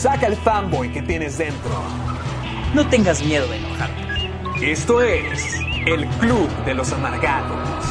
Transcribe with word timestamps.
Saca 0.00 0.28
el 0.28 0.36
fanboy 0.36 0.90
que 0.90 1.02
tienes 1.02 1.36
dentro. 1.36 1.70
No 2.72 2.88
tengas 2.88 3.22
miedo 3.22 3.46
de 3.48 3.58
enojarte. 3.58 4.72
Esto 4.72 5.02
es 5.02 5.60
el 5.84 6.08
Club 6.20 6.48
de 6.64 6.72
los 6.72 6.90
Amargados. 6.92 7.84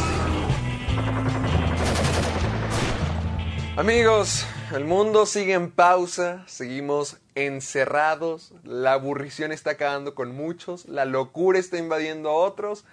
Amigos, 3.77 4.47
el 4.73 4.85
mundo 4.85 5.27
sigue 5.27 5.53
en 5.53 5.69
pausa, 5.69 6.43
seguimos 6.47 7.17
encerrados, 7.35 8.53
la 8.63 8.93
aburrición 8.93 9.51
está 9.51 9.71
acabando 9.71 10.15
con 10.15 10.35
muchos, 10.35 10.87
la 10.87 11.05
locura 11.05 11.59
está 11.59 11.77
invadiendo 11.77 12.29
a 12.29 12.33
otros. 12.33 12.85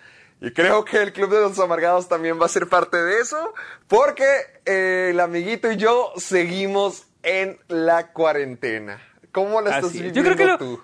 Y 0.43 0.51
creo 0.51 0.85
que 0.85 1.01
el 1.01 1.15
Club 1.15 1.31
de 1.31 1.41
los 1.41 1.59
Amargados 1.59 2.07
también 2.07 2.39
va 2.39 2.45
a 2.45 2.51
ser 2.51 2.69
parte 2.69 2.99
de 2.99 3.19
eso, 3.21 3.55
porque 3.89 4.27
eh, 4.67 5.09
el 5.13 5.21
amiguito 5.21 5.73
y 5.73 5.79
yo 5.79 6.13
seguimos 6.19 7.06
en 7.27 7.59
la 7.69 8.13
cuarentena. 8.13 9.03
¿Cómo 9.33 9.61
la 9.61 9.71
estás 9.77 9.87
es. 9.87 9.93
viviendo 9.93 10.17
Yo 10.21 10.25
creo 10.25 10.37
que 10.37 10.47
lo- 10.47 10.59
tú? 10.59 10.81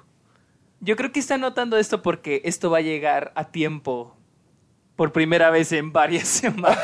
Yo 0.81 0.97
creo 0.97 1.13
que 1.13 1.21
está 1.21 1.39
notando 1.39 1.79
esto 1.79 2.03
porque 2.03 2.43
esto 2.45 2.69
va 2.69 2.79
a 2.79 2.83
llegar 2.83 3.31
a 3.37 3.51
tiempo 3.53 4.17
por 4.97 5.13
primera 5.13 5.49
vez 5.51 5.71
en 5.73 5.93
varias 5.93 6.27
semanas. 6.29 6.79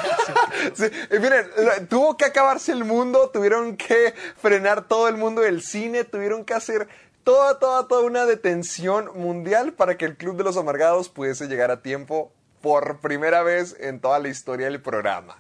Sí, 0.75 0.85
y 1.15 1.19
miren, 1.19 1.47
tuvo 1.89 2.17
que 2.17 2.25
acabarse 2.25 2.71
el 2.73 2.85
mundo, 2.85 3.31
tuvieron 3.31 3.77
que 3.77 4.15
frenar 4.37 4.87
todo 4.87 5.09
el 5.09 5.17
mundo 5.17 5.43
del 5.43 5.63
cine, 5.63 6.05
tuvieron 6.05 6.45
que 6.45 6.55
hacer 6.55 6.87
toda, 7.25 7.59
toda, 7.59 7.89
toda 7.89 8.03
una 8.03 8.25
detención 8.25 9.11
mundial 9.17 9.73
para 9.73 9.97
que 9.99 10.05
el 10.05 10.17
Club 10.17 10.37
de 10.37 10.45
los 10.45 10.57
Amargados 10.57 11.09
pudiese 11.09 11.49
llegar 11.49 11.71
a 11.73 11.83
tiempo 11.83 12.33
por 12.63 13.01
primera 13.01 13.43
vez 13.43 13.77
en 13.81 14.01
toda 14.01 14.21
la 14.21 14.29
historia 14.29 14.67
del 14.67 14.81
programa. 14.81 15.37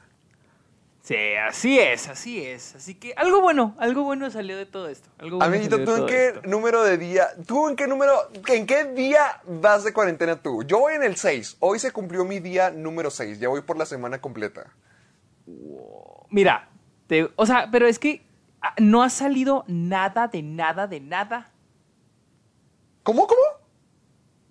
Sí, 1.08 1.16
así 1.36 1.78
es, 1.78 2.06
así 2.08 2.44
es. 2.44 2.74
Así 2.74 2.94
que 2.94 3.14
algo 3.16 3.40
bueno, 3.40 3.74
algo 3.78 4.02
bueno 4.02 4.30
salió 4.30 4.58
de 4.58 4.66
todo 4.66 4.88
esto. 4.88 5.08
Algo 5.16 5.38
bueno 5.38 5.46
Amiguito, 5.54 5.82
¿tú 5.82 5.96
en 5.96 6.06
qué 6.06 6.26
esto. 6.28 6.42
número 6.44 6.82
de 6.84 6.98
día, 6.98 7.28
tú 7.46 7.66
en 7.66 7.76
qué 7.76 7.86
número, 7.86 8.12
en 8.46 8.66
qué 8.66 8.84
día 8.84 9.40
vas 9.46 9.84
de 9.84 9.94
cuarentena 9.94 10.42
tú? 10.42 10.62
Yo 10.64 10.80
voy 10.80 10.92
en 10.96 11.02
el 11.02 11.16
6, 11.16 11.56
hoy 11.60 11.78
se 11.78 11.92
cumplió 11.92 12.26
mi 12.26 12.40
día 12.40 12.70
número 12.70 13.10
6, 13.10 13.40
ya 13.40 13.48
voy 13.48 13.62
por 13.62 13.78
la 13.78 13.86
semana 13.86 14.20
completa. 14.20 14.66
Mira, 16.28 16.68
te- 17.06 17.30
o 17.36 17.46
sea, 17.46 17.70
pero 17.72 17.86
es 17.86 17.98
que 17.98 18.20
ah, 18.60 18.74
no 18.78 19.02
ha 19.02 19.08
salido 19.08 19.64
nada 19.66 20.28
de 20.28 20.42
nada 20.42 20.86
de 20.88 21.00
nada. 21.00 21.50
¿Cómo, 23.02 23.26
cómo? 23.26 23.40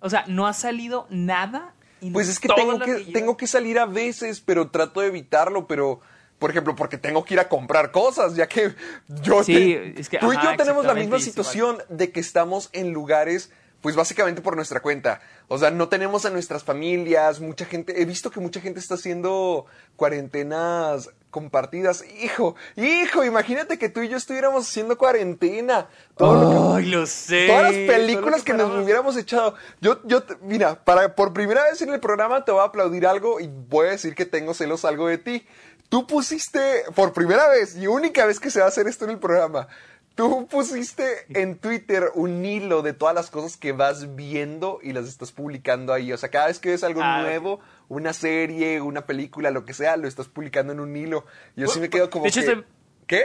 O 0.00 0.10
sea, 0.10 0.24
no 0.26 0.48
ha 0.48 0.52
salido 0.54 1.06
nada. 1.08 1.74
y 2.00 2.10
Pues 2.10 2.28
es 2.28 2.40
que 2.40 2.48
tengo 2.48 2.80
que, 2.80 2.96
lleva- 2.98 3.12
tengo 3.12 3.36
que 3.36 3.46
salir 3.46 3.78
a 3.78 3.86
veces, 3.86 4.40
pero 4.40 4.70
trato 4.70 5.00
de 5.02 5.06
evitarlo, 5.06 5.68
pero... 5.68 6.00
Por 6.38 6.50
ejemplo, 6.50 6.76
porque 6.76 6.98
tengo 6.98 7.24
que 7.24 7.34
ir 7.34 7.40
a 7.40 7.48
comprar 7.48 7.90
cosas, 7.90 8.34
ya 8.36 8.46
que 8.46 8.74
yo 9.22 9.42
Sí, 9.42 9.54
te- 9.54 10.00
es 10.00 10.08
que- 10.08 10.18
tú 10.18 10.32
y 10.32 10.36
yo 10.36 10.56
tenemos 10.56 10.84
la 10.84 10.94
misma 10.94 11.16
situación 11.24 11.78
de 11.88 12.12
que 12.12 12.20
estamos 12.20 12.68
en 12.72 12.92
lugares, 12.92 13.50
pues 13.80 13.96
básicamente 13.96 14.40
por 14.40 14.54
nuestra 14.56 14.80
cuenta. 14.80 15.20
O 15.48 15.56
sea, 15.58 15.70
no 15.70 15.88
tenemos 15.88 16.24
a 16.26 16.30
nuestras 16.30 16.62
familias, 16.64 17.40
mucha 17.40 17.64
gente, 17.64 18.00
he 18.02 18.04
visto 18.04 18.30
que 18.30 18.38
mucha 18.40 18.60
gente 18.60 18.78
está 18.80 18.94
haciendo 18.94 19.66
cuarentenas 19.96 21.10
compartidas. 21.30 22.04
Hijo, 22.22 22.56
hijo, 22.76 23.22
imagínate 23.24 23.78
que 23.78 23.88
tú 23.88 24.00
y 24.00 24.08
yo 24.08 24.16
estuviéramos 24.16 24.66
haciendo 24.68 24.96
cuarentena. 24.98 25.88
Todo 26.16 26.72
lo 26.72 26.76
que- 26.78 26.86
lo 26.86 27.06
sé. 27.06 27.46
Todas 27.46 27.62
las 27.64 27.72
películas 27.74 28.38
lo 28.40 28.44
que 28.44 28.52
nos 28.54 28.82
hubiéramos 28.84 29.16
echado. 29.16 29.54
Yo, 29.80 30.00
yo, 30.04 30.22
mira, 30.42 30.82
para, 30.84 31.14
por 31.14 31.32
primera 31.32 31.64
vez 31.64 31.80
en 31.82 31.90
el 31.92 32.00
programa 32.00 32.44
te 32.44 32.52
voy 32.52 32.62
a 32.62 32.64
aplaudir 32.64 33.06
algo 33.06 33.38
y 33.40 33.48
voy 33.48 33.88
a 33.88 33.90
decir 33.90 34.14
que 34.14 34.24
tengo 34.26 34.54
celos 34.54 34.84
algo 34.84 35.06
de 35.06 35.18
ti. 35.18 35.46
Tú 35.88 36.06
pusiste, 36.06 36.84
por 36.94 37.12
primera 37.12 37.48
vez 37.48 37.76
y 37.76 37.86
única 37.86 38.26
vez 38.26 38.40
que 38.40 38.50
se 38.50 38.60
va 38.60 38.66
a 38.66 38.68
hacer 38.68 38.86
esto 38.86 39.04
en 39.06 39.12
el 39.12 39.18
programa, 39.18 39.68
tú 40.14 40.46
pusiste 40.46 41.24
en 41.28 41.56
Twitter 41.58 42.10
un 42.14 42.44
hilo 42.44 42.82
de 42.82 42.92
todas 42.92 43.14
las 43.14 43.30
cosas 43.30 43.56
que 43.56 43.72
vas 43.72 44.14
viendo 44.14 44.80
y 44.82 44.92
las 44.92 45.06
estás 45.06 45.32
publicando 45.32 45.94
ahí. 45.94 46.12
O 46.12 46.18
sea, 46.18 46.28
cada 46.28 46.48
vez 46.48 46.58
que 46.58 46.70
ves 46.70 46.84
algo 46.84 47.00
Ah, 47.02 47.22
nuevo, 47.22 47.60
una 47.88 48.12
serie, 48.12 48.80
una 48.80 49.06
película, 49.06 49.50
lo 49.50 49.64
que 49.64 49.72
sea, 49.72 49.96
lo 49.96 50.08
estás 50.08 50.28
publicando 50.28 50.72
en 50.72 50.80
un 50.80 50.94
hilo. 50.96 51.24
Yo 51.56 51.68
sí 51.68 51.80
me 51.80 51.88
quedo 51.88 52.10
como 52.10 52.24
De 52.24 52.30
hecho, 52.30 52.42
que, 52.42 52.64
¿Qué? 53.06 53.22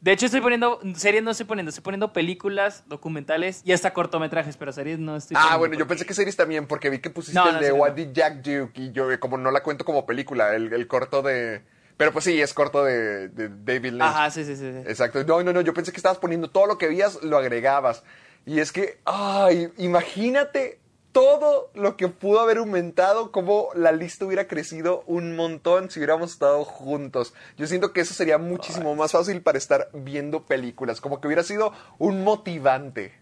De 0.00 0.12
hecho, 0.12 0.26
estoy 0.26 0.40
poniendo, 0.40 0.78
series 0.94 1.22
no 1.22 1.30
estoy 1.30 1.46
poniendo, 1.46 1.70
estoy 1.70 1.82
poniendo 1.82 2.12
películas, 2.12 2.84
documentales 2.86 3.62
y 3.64 3.72
hasta 3.72 3.92
cortometrajes, 3.94 4.56
pero 4.56 4.70
series 4.72 4.98
no 4.98 5.16
estoy 5.16 5.36
Ah, 5.40 5.56
bueno, 5.56 5.74
yo 5.74 5.86
pensé 5.86 6.04
que 6.04 6.14
series 6.14 6.36
también, 6.36 6.66
porque 6.66 6.90
vi 6.90 6.98
que 6.98 7.10
pusiste 7.10 7.38
No, 7.38 7.48
el 7.48 7.54
no, 7.54 7.60
de 7.60 7.72
What. 7.72 7.92
Did 7.92 8.12
Jack 8.12 8.42
Do, 8.42 8.70
y 8.74 8.92
yo 8.92 9.10
eh, 9.10 9.18
como 9.18 9.38
no 9.38 9.50
la 9.50 9.62
cuento 9.62 9.84
como 9.84 10.04
película, 10.06 10.54
el, 10.54 10.72
el 10.72 10.86
corto 10.86 11.22
de... 11.22 11.62
Pero 11.96 12.12
pues 12.12 12.26
sí, 12.26 12.38
es 12.40 12.52
corto 12.52 12.84
de, 12.84 13.28
de 13.30 13.48
David 13.48 13.92
Lynch. 13.92 14.02
Ajá, 14.02 14.30
sí, 14.30 14.44
sí, 14.44 14.54
sí. 14.54 14.70
sí. 14.70 14.78
Exacto. 14.86 15.24
No, 15.24 15.42
no, 15.42 15.54
no, 15.54 15.62
yo 15.62 15.72
pensé 15.72 15.92
que 15.92 15.96
estabas 15.96 16.18
poniendo 16.18 16.50
todo 16.50 16.66
lo 16.66 16.76
que 16.76 16.88
veías, 16.88 17.22
lo 17.22 17.38
agregabas. 17.38 18.04
Y 18.44 18.60
es 18.60 18.70
que, 18.70 18.98
ay, 19.06 19.70
imagínate 19.78 20.78
todo 21.16 21.70
lo 21.72 21.96
que 21.96 22.08
pudo 22.08 22.40
haber 22.40 22.58
aumentado, 22.58 23.32
como 23.32 23.70
la 23.74 23.90
lista 23.90 24.26
hubiera 24.26 24.46
crecido 24.46 25.02
un 25.06 25.34
montón 25.34 25.90
si 25.90 25.98
hubiéramos 25.98 26.32
estado 26.32 26.62
juntos. 26.62 27.32
Yo 27.56 27.66
siento 27.66 27.94
que 27.94 28.02
eso 28.02 28.12
sería 28.12 28.36
muchísimo 28.36 28.94
más 28.94 29.12
fácil 29.12 29.40
para 29.40 29.56
estar 29.56 29.88
viendo 29.94 30.44
películas, 30.44 31.00
como 31.00 31.18
que 31.18 31.28
hubiera 31.28 31.42
sido 31.42 31.72
un 31.96 32.22
motivante. 32.22 33.14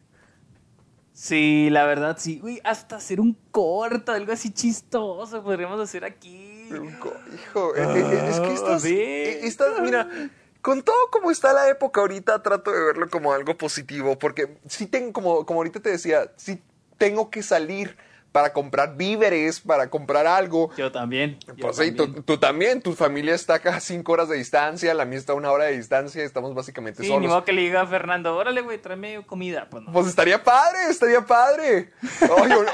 Sí, 1.12 1.69
la 1.71 1.84
verdad, 1.84 2.16
sí. 2.19 2.41
Uy, 2.43 2.60
hasta 2.65 2.97
hacer 2.97 3.21
un 3.21 3.38
corto, 3.53 4.11
algo 4.11 4.32
así 4.32 4.53
chistoso 4.53 5.44
podríamos 5.44 5.81
hacer 5.81 6.05
aquí. 6.05 6.69
Hijo, 6.72 7.76
eh, 7.76 7.81
eh, 7.81 8.28
es 8.28 8.41
que 8.41 8.55
estas, 8.55 8.82
sí. 8.82 8.99
eh, 8.99 9.47
estas, 9.47 9.81
mira, 9.81 10.09
con 10.61 10.82
todo 10.82 10.97
como 11.12 11.31
está 11.31 11.53
la 11.53 11.69
época 11.69 12.00
ahorita, 12.00 12.43
trato 12.43 12.72
de 12.72 12.87
verlo 12.87 13.09
como 13.09 13.32
algo 13.32 13.56
positivo, 13.56 14.19
porque 14.19 14.59
sí 14.66 14.87
tengo, 14.87 15.12
como, 15.12 15.47
como 15.47 15.61
ahorita 15.61 15.78
te 15.78 15.91
decía, 15.91 16.32
sí 16.34 16.61
tengo 17.04 17.31
que 17.31 17.42
salir 17.42 17.97
para 18.32 18.53
comprar 18.53 18.97
víveres, 18.97 19.60
para 19.60 19.88
comprar 19.91 20.26
algo. 20.26 20.69
Yo 20.76 20.91
también. 20.91 21.38
yo 21.47 21.54
Pues 21.54 21.76
sí, 21.76 21.92
tú, 21.92 22.04
también. 22.06 22.22
tú 22.25 22.38
también, 22.38 22.82
tu 22.82 22.92
familia 22.94 23.32
está 23.32 23.54
acá 23.54 23.76
a 23.76 23.81
cinco 23.81 24.10
horas 24.12 24.28
de 24.28 24.37
distancia, 24.37 24.92
la 24.92 25.04
mía 25.04 25.19
está 25.20 25.34
a 25.34 25.37
una 25.37 25.53
hora 25.53 25.66
de 25.66 25.76
distancia, 25.76 26.25
estamos 26.25 26.53
básicamente 26.53 27.03
Sí, 27.03 27.06
solos. 27.09 27.20
ni 27.22 27.28
modo 27.28 27.44
que 27.44 27.53
le 27.53 27.60
diga 27.60 27.82
a 27.82 27.87
Fernando, 27.87 28.34
órale, 28.37 28.62
güey, 28.62 28.78
tráeme 28.82 29.25
comida. 29.25 29.69
Pues 29.70 29.84
no. 29.84 29.93
Pues 29.93 30.09
estaría 30.09 30.43
padre, 30.43 30.78
estaría 30.91 31.20
padre. 31.25 31.93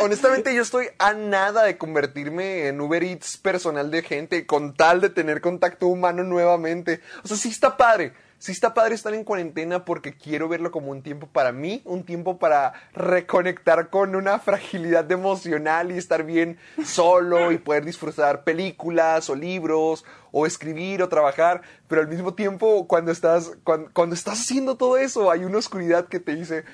Honestamente, 0.00 0.54
yo 0.54 0.62
estoy 0.62 0.86
a 0.98 1.12
nada 1.12 1.64
de 1.64 1.76
convertirme 1.76 2.68
en 2.68 2.80
Uber 2.80 3.02
Eats 3.02 3.36
personal 3.36 3.90
de 3.90 4.02
gente 4.02 4.46
con 4.46 4.72
tal 4.74 5.02
de 5.02 5.10
tener 5.10 5.40
contacto 5.42 5.88
humano 5.88 6.22
nuevamente. 6.22 7.00
O 7.22 7.28
sea, 7.28 7.36
sí 7.36 7.50
está 7.50 7.76
padre. 7.76 8.14
Sí 8.40 8.52
está 8.52 8.72
padre 8.72 8.94
estar 8.94 9.12
en 9.12 9.22
cuarentena 9.22 9.84
porque 9.84 10.14
quiero 10.16 10.48
verlo 10.48 10.70
como 10.70 10.90
un 10.92 11.02
tiempo 11.02 11.26
para 11.26 11.52
mí, 11.52 11.82
un 11.84 12.04
tiempo 12.04 12.38
para 12.38 12.72
reconectar 12.94 13.90
con 13.90 14.16
una 14.16 14.38
fragilidad 14.38 15.12
emocional 15.12 15.92
y 15.92 15.98
estar 15.98 16.24
bien 16.24 16.56
solo 16.82 17.52
y 17.52 17.58
poder 17.58 17.84
disfrutar 17.84 18.42
películas 18.42 19.28
o 19.28 19.34
libros 19.34 20.06
o 20.32 20.46
escribir 20.46 21.02
o 21.02 21.08
trabajar, 21.10 21.60
pero 21.86 22.00
al 22.00 22.08
mismo 22.08 22.32
tiempo 22.32 22.88
cuando 22.88 23.12
estás 23.12 23.58
cuando, 23.62 23.90
cuando 23.92 24.14
estás 24.14 24.40
haciendo 24.40 24.76
todo 24.78 24.96
eso 24.96 25.30
hay 25.30 25.44
una 25.44 25.58
oscuridad 25.58 26.08
que 26.08 26.18
te 26.18 26.34
dice 26.34 26.64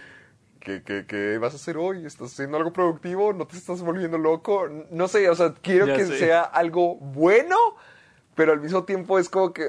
¿Qué, 0.61 0.83
qué, 0.85 1.05
qué 1.07 1.39
vas 1.39 1.53
a 1.53 1.57
hacer 1.57 1.77
hoy? 1.77 2.07
¿Estás 2.07 2.33
haciendo 2.33 2.57
algo 2.59 2.73
productivo? 2.73 3.33
¿No 3.33 3.47
te 3.47 3.57
estás 3.57 3.83
volviendo 3.83 4.19
loco? 4.19 4.69
No 4.91 5.07
sé, 5.09 5.29
o 5.31 5.35
sea, 5.35 5.53
quiero 5.63 5.87
Ya 5.87 5.97
que 5.97 6.05
sé. 6.07 6.19
sea 6.19 6.43
algo 6.43 6.97
bueno, 6.97 7.57
pero 8.37 8.53
al 8.53 8.61
mismo 8.61 8.85
tiempo 8.85 9.19
es 9.19 9.29
como 9.29 9.53
que, 9.53 9.65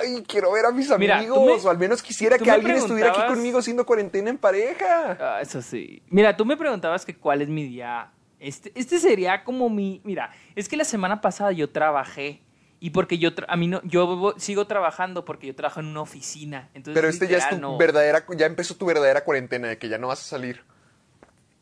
ay, 0.00 0.22
quiero 0.28 0.52
ver 0.52 0.66
a 0.66 0.70
mis 0.70 0.88
Mira, 0.96 1.16
amigos, 1.18 1.62
me- 1.64 1.68
o 1.68 1.70
al 1.70 1.78
menos 1.78 2.00
quisiera 2.02 2.38
que 2.38 2.48
alguien 2.50 2.76
estuviera 2.76 3.10
aquí 3.10 3.26
conmigo 3.26 3.58
haciendo 3.58 3.84
cuarentena 3.84 4.30
en 4.30 4.38
pareja. 4.38 5.16
Ah, 5.20 5.38
eso 5.42 5.60
sí. 5.60 6.00
Mira, 6.08 6.36
tú 6.36 6.44
me 6.44 6.56
preguntabas 6.56 7.04
que 7.04 7.16
cuál 7.16 7.42
es 7.42 7.48
mi 7.48 7.64
día. 7.64 8.12
Este, 8.38 8.70
este 8.76 9.00
sería 9.00 9.42
como 9.42 9.68
mi. 9.68 10.00
Mira, 10.04 10.30
es 10.54 10.68
que 10.68 10.76
la 10.76 10.84
semana 10.84 11.20
pasada 11.20 11.50
yo 11.50 11.70
trabajé. 11.70 12.40
Y 12.80 12.90
porque 12.90 13.18
yo, 13.18 13.30
a 13.48 13.56
mí 13.56 13.66
no, 13.66 13.80
yo 13.82 14.34
sigo 14.36 14.68
trabajando 14.68 15.24
porque 15.24 15.48
yo 15.48 15.56
trabajo 15.56 15.80
en 15.80 15.86
una 15.86 16.00
oficina. 16.02 16.68
Entonces, 16.74 16.94
Pero 16.94 17.08
este 17.08 17.26
ya 17.26 17.38
es 17.38 17.48
tu 17.48 17.58
no. 17.58 17.76
verdadera, 17.76 18.24
ya 18.36 18.46
empezó 18.46 18.76
tu 18.76 18.86
verdadera 18.86 19.24
cuarentena, 19.24 19.66
de 19.66 19.78
que 19.78 19.88
ya 19.88 19.98
no 19.98 20.06
vas 20.06 20.20
a 20.20 20.24
salir. 20.24 20.62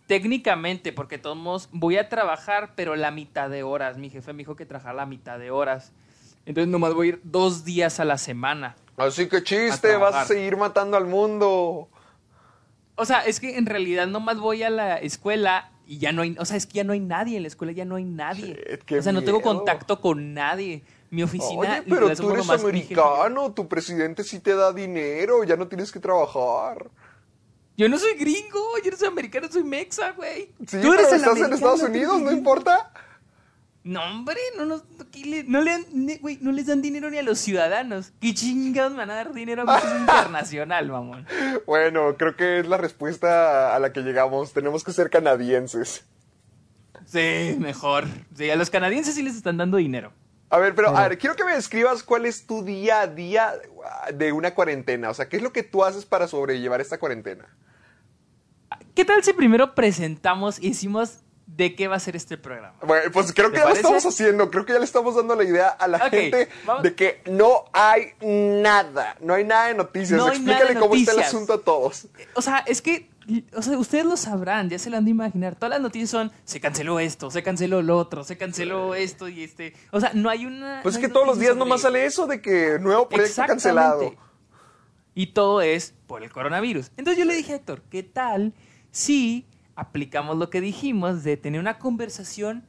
Técnicamente, 0.06 0.92
porque 0.92 1.16
todos 1.18 1.36
modos 1.36 1.68
voy 1.72 1.96
a 1.96 2.08
trabajar, 2.08 2.72
pero 2.76 2.94
la 2.94 3.10
mitad 3.10 3.48
de 3.50 3.62
horas. 3.62 3.96
Mi 3.98 4.08
jefe 4.10 4.32
me 4.34 4.38
dijo 4.38 4.54
que 4.56 4.66
trabajara 4.66 4.94
la 4.94 5.06
mitad 5.06 5.38
de 5.38 5.50
horas. 5.50 5.92
Entonces 6.46 6.70
nomás 6.70 6.94
voy 6.94 7.06
a 7.06 7.10
ir 7.10 7.20
dos 7.24 7.64
días 7.64 8.00
a 8.00 8.04
la 8.04 8.18
semana. 8.18 8.76
Así 8.96 9.28
que 9.28 9.42
chiste, 9.42 9.94
A 9.94 9.98
vas 9.98 10.14
a 10.14 10.24
seguir 10.24 10.56
matando 10.56 10.96
al 10.96 11.06
mundo. 11.06 11.88
O 12.94 13.04
sea, 13.04 13.26
es 13.26 13.40
que 13.40 13.58
en 13.58 13.66
realidad 13.66 14.06
nomás 14.06 14.38
voy 14.38 14.62
a 14.62 14.70
la 14.70 14.96
escuela 14.96 15.70
y 15.86 15.98
ya 15.98 16.12
no 16.12 16.22
hay, 16.22 16.34
o 16.38 16.44
sea, 16.44 16.56
es 16.56 16.66
que 16.66 16.74
ya 16.74 16.84
no 16.84 16.92
hay 16.92 17.00
nadie 17.00 17.36
en 17.36 17.42
la 17.42 17.48
escuela, 17.48 17.72
ya 17.72 17.84
no 17.84 17.96
hay 17.96 18.04
nadie. 18.04 18.58
Shit, 18.88 18.98
o 18.98 19.02
sea, 19.02 19.12
no 19.12 19.22
tengo 19.22 19.42
contacto 19.42 20.00
con 20.00 20.32
nadie. 20.32 20.82
Mi 21.10 21.22
oficina. 21.22 21.60
Oye, 21.60 21.82
pero 21.88 22.14
tú 22.16 22.32
eres 22.32 22.48
americano, 22.48 23.52
tu 23.52 23.68
presidente 23.68 24.24
sí 24.24 24.40
te 24.40 24.54
da 24.54 24.72
dinero, 24.72 25.44
ya 25.44 25.56
no 25.56 25.68
tienes 25.68 25.92
que 25.92 26.00
trabajar. 26.00 26.90
Yo 27.76 27.88
no 27.88 27.98
soy 27.98 28.14
gringo, 28.14 28.60
yo 28.82 28.90
no 28.90 28.96
soy 28.96 29.08
americano, 29.08 29.48
soy 29.50 29.62
mexa, 29.62 30.12
güey. 30.12 30.50
Sí, 30.66 30.78
Tú 30.80 30.92
eres 30.92 31.06
pero 31.06 31.08
el 31.10 31.14
estás 31.16 31.38
en 31.38 31.52
Estados 31.52 31.82
Unidos, 31.82 32.20
no 32.20 32.32
importa. 32.32 32.90
No, 33.86 34.02
hombre, 34.02 34.36
no, 34.56 34.64
nos- 34.66 34.82
le- 35.24 35.44
no, 35.44 35.60
le 35.60 35.70
dan- 35.70 35.86
no 36.40 36.50
les 36.52 36.66
dan 36.66 36.82
dinero 36.82 37.08
ni 37.08 37.18
a 37.18 37.22
los 37.22 37.38
ciudadanos. 37.38 38.12
¿Qué 38.20 38.34
chingados 38.34 38.90
me 38.92 38.98
van 38.98 39.10
a 39.10 39.14
dar 39.14 39.32
dinero 39.32 39.64
a 39.64 39.78
es 39.78 39.84
internacional, 40.00 40.88
mamón. 40.88 41.24
Bueno, 41.66 42.16
creo 42.16 42.34
que 42.34 42.58
es 42.58 42.66
la 42.66 42.78
respuesta 42.78 43.76
a 43.76 43.78
la 43.78 43.92
que 43.92 44.00
llegamos. 44.00 44.52
Tenemos 44.52 44.82
que 44.82 44.92
ser 44.92 45.08
canadienses. 45.08 46.04
Sí, 47.06 47.56
mejor. 47.60 48.04
Sí, 48.36 48.50
a 48.50 48.56
los 48.56 48.70
canadienses 48.70 49.14
sí 49.14 49.22
les 49.22 49.36
están 49.36 49.56
dando 49.56 49.76
dinero. 49.76 50.12
A 50.50 50.58
ver, 50.58 50.74
pero 50.74 50.88
a 50.96 51.08
ver, 51.08 51.18
quiero 51.18 51.36
que 51.36 51.44
me 51.44 51.54
describas 51.54 52.02
cuál 52.02 52.26
es 52.26 52.44
tu 52.46 52.64
día 52.64 53.02
a 53.02 53.06
día 53.06 53.52
de 54.14 54.32
una 54.32 54.52
cuarentena. 54.54 55.10
O 55.10 55.14
sea, 55.14 55.28
¿qué 55.28 55.36
es 55.36 55.42
lo 55.44 55.52
que 55.52 55.62
tú 55.62 55.84
haces 55.84 56.04
para 56.04 56.26
sobrellevar 56.26 56.80
esta 56.80 56.98
cuarentena? 56.98 57.46
¿Qué 58.94 59.04
tal 59.04 59.22
si 59.22 59.32
primero 59.32 59.74
presentamos 59.76 60.58
y 60.60 60.70
decimos 60.70 61.18
de 61.46 61.74
qué 61.76 61.88
va 61.88 61.96
a 61.96 62.00
ser 62.00 62.16
este 62.16 62.36
programa? 62.36 62.74
Bueno, 62.82 63.10
pues 63.12 63.32
creo 63.32 63.50
que 63.50 63.58
¿Te 63.58 63.62
ya 63.62 63.68
lo 63.68 63.74
estamos 63.74 64.04
haciendo. 64.04 64.50
Creo 64.50 64.66
que 64.66 64.72
ya 64.72 64.78
le 64.78 64.84
estamos 64.84 65.14
dando 65.14 65.34
la 65.36 65.44
idea 65.44 65.68
a 65.68 65.86
la 65.86 66.10
gente 66.10 66.48
vamos. 66.64 66.82
de 66.82 66.94
que 66.94 67.22
no 67.26 67.64
hay 67.72 68.12
nada. 68.20 69.16
No 69.20 69.34
hay 69.34 69.44
nada 69.44 69.68
de 69.68 69.74
noticias. 69.74 70.18
No 70.18 70.28
Explícale 70.28 70.74
de 70.74 70.80
cómo 70.80 70.94
está 70.94 71.12
el 71.12 71.20
asunto 71.20 71.54
a 71.54 71.60
todos. 71.60 72.08
O 72.34 72.42
sea, 72.42 72.64
es 72.66 72.82
que, 72.82 73.08
o 73.54 73.62
sea, 73.62 73.78
ustedes 73.78 74.04
lo 74.04 74.16
sabrán, 74.16 74.68
ya 74.68 74.78
se 74.78 74.90
lo 74.90 74.96
han 74.96 75.04
de 75.04 75.12
imaginar. 75.12 75.54
Todas 75.54 75.70
las 75.70 75.80
noticias 75.80 76.10
son, 76.10 76.32
se 76.44 76.60
canceló 76.60 76.98
esto, 76.98 77.30
se 77.30 77.42
canceló 77.42 77.80
lo 77.80 77.96
otro, 77.96 78.24
se 78.24 78.36
canceló 78.36 78.94
esto 78.94 79.28
y 79.28 79.44
este. 79.44 79.72
O 79.92 80.00
sea, 80.00 80.10
no 80.14 80.28
hay 80.28 80.46
una... 80.46 80.80
Pues 80.82 80.96
no 80.96 81.00
es 81.00 81.06
que 81.06 81.12
todos 81.12 81.26
los 81.26 81.38
días 81.38 81.56
nomás 81.56 81.82
sale 81.82 82.04
eso 82.04 82.26
de 82.26 82.42
que 82.42 82.78
nuevo 82.80 83.08
proyecto 83.08 83.46
cancelado. 83.46 84.14
Y 85.14 85.28
todo 85.28 85.62
es 85.62 85.94
por 86.06 86.22
el 86.22 86.30
coronavirus. 86.30 86.90
Entonces 86.96 87.18
yo 87.18 87.24
le 87.24 87.34
dije 87.34 87.54
a 87.54 87.56
Héctor, 87.56 87.82
¿qué 87.88 88.02
tal 88.02 88.52
si 88.90 89.46
aplicamos 89.76 90.36
lo 90.36 90.50
que 90.50 90.60
dijimos 90.60 91.22
de 91.22 91.36
tener 91.36 91.60
una 91.60 91.78
conversación 91.78 92.64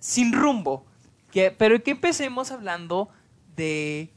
sin 0.00 0.32
rumbo? 0.32 0.86
Que, 1.30 1.50
pero 1.50 1.82
que 1.82 1.92
empecemos 1.92 2.50
hablando 2.50 3.08
de 3.54 4.12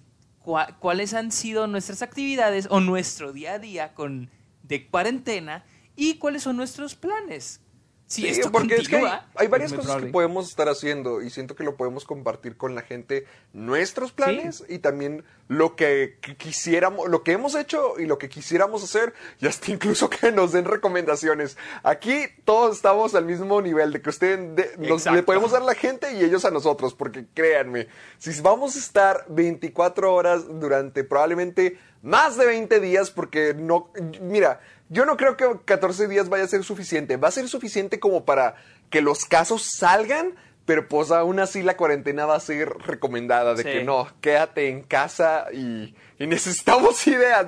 cuáles 0.80 1.14
han 1.14 1.32
sido 1.32 1.68
nuestras 1.68 2.02
actividades 2.02 2.68
o 2.70 2.80
nuestro 2.80 3.34
día 3.34 3.54
a 3.54 3.60
día 3.60 3.94
con, 3.94 4.30
de 4.64 4.88
cuarentena 4.88 5.66
y 5.96 6.16
cuáles 6.16 6.44
son 6.44 6.58
nuestros 6.58 6.96
planes. 6.96 7.62
Si 8.08 8.22
Sí, 8.22 8.28
esto 8.28 8.52
porque 8.52 8.76
es 8.76 8.88
que 8.88 8.98
hay, 8.98 9.02
continúa, 9.02 9.28
hay 9.36 9.48
varias 9.48 9.74
cosas 9.74 10.04
que 10.04 10.12
podemos 10.12 10.48
estar 10.48 10.70
haciendo 10.70 11.24
y 11.24 11.32
siento 11.32 11.56
que 11.56 11.64
lo 11.64 11.76
podemos 11.76 12.06
compartir 12.06 12.56
con 12.56 12.76
la 12.76 12.84
gente, 12.84 13.26
nuestros 13.52 14.12
planes 14.12 14.64
y 14.70 14.78
también 14.78 15.24
lo 15.48 15.76
que, 15.76 16.20
quisiéramos, 16.38 17.10
lo 17.10 17.24
que 17.24 17.32
hemos 17.32 17.56
hecho 17.56 18.00
y 18.00 18.06
lo 18.06 18.20
que 18.20 18.30
quisiéramos 18.30 18.84
hacer 18.84 19.14
y 19.42 19.48
hasta 19.48 19.72
incluso 19.72 20.08
que 20.10 20.32
nos 20.32 20.52
den 20.52 20.66
recomendaciones. 20.66 21.58
Aquí 21.82 22.26
todos 22.46 22.76
estamos 22.76 23.16
al 23.16 23.26
mismo 23.26 23.60
nivel 23.62 23.92
de 23.92 24.02
que 24.04 24.10
ustedes 24.12 24.56
de- 24.56 24.88
nos- 24.88 25.06
le 25.08 25.24
podemos 25.24 25.52
dar 25.52 25.64
a 25.64 25.66
la 25.66 25.74
gente 25.76 26.14
y 26.14 26.24
ellos 26.24 26.46
a 26.46 26.52
nosotros, 26.52 26.94
porque 26.94 27.26
créanme, 27.34 27.88
si 28.20 28.40
vamos 28.42 28.76
a 28.76 28.80
estar 28.80 29.26
24 29.30 30.14
horas 30.14 30.44
durante 30.48 31.04
probablemente 31.04 31.80
más 32.06 32.38
de 32.38 32.46
20 32.46 32.80
días, 32.80 33.12
porque 33.12 33.54
no, 33.54 33.92
mira, 34.22 34.62
yo 34.90 35.06
no 35.06 35.18
creo 35.18 35.36
que 35.36 35.46
14 35.66 36.08
días 36.08 36.30
vaya 36.30 36.44
a 36.44 36.48
ser 36.48 36.64
suficiente. 36.64 37.18
Va 37.18 37.28
a 37.30 37.32
ser 37.32 37.50
suficiente 37.50 38.00
como 38.00 38.24
para 38.24 38.56
que 38.90 39.02
los 39.02 39.26
casos 39.26 39.64
salgan, 39.78 40.36
pero 40.66 40.88
pues 40.88 41.12
aún 41.12 41.40
así 41.40 41.64
la 41.64 41.76
cuarentena 41.76 42.26
va 42.26 42.36
a 42.36 42.40
ser 42.40 42.70
recomendada 42.70 43.56
de 43.56 43.64
Sí. 43.64 43.70
que 43.70 43.84
no, 43.84 44.08
quédate 44.22 44.70
en 44.70 44.84
casa 44.84 45.48
y, 45.52 45.96
y 46.20 46.28
necesitamos 46.28 47.06
ideas. 47.08 47.46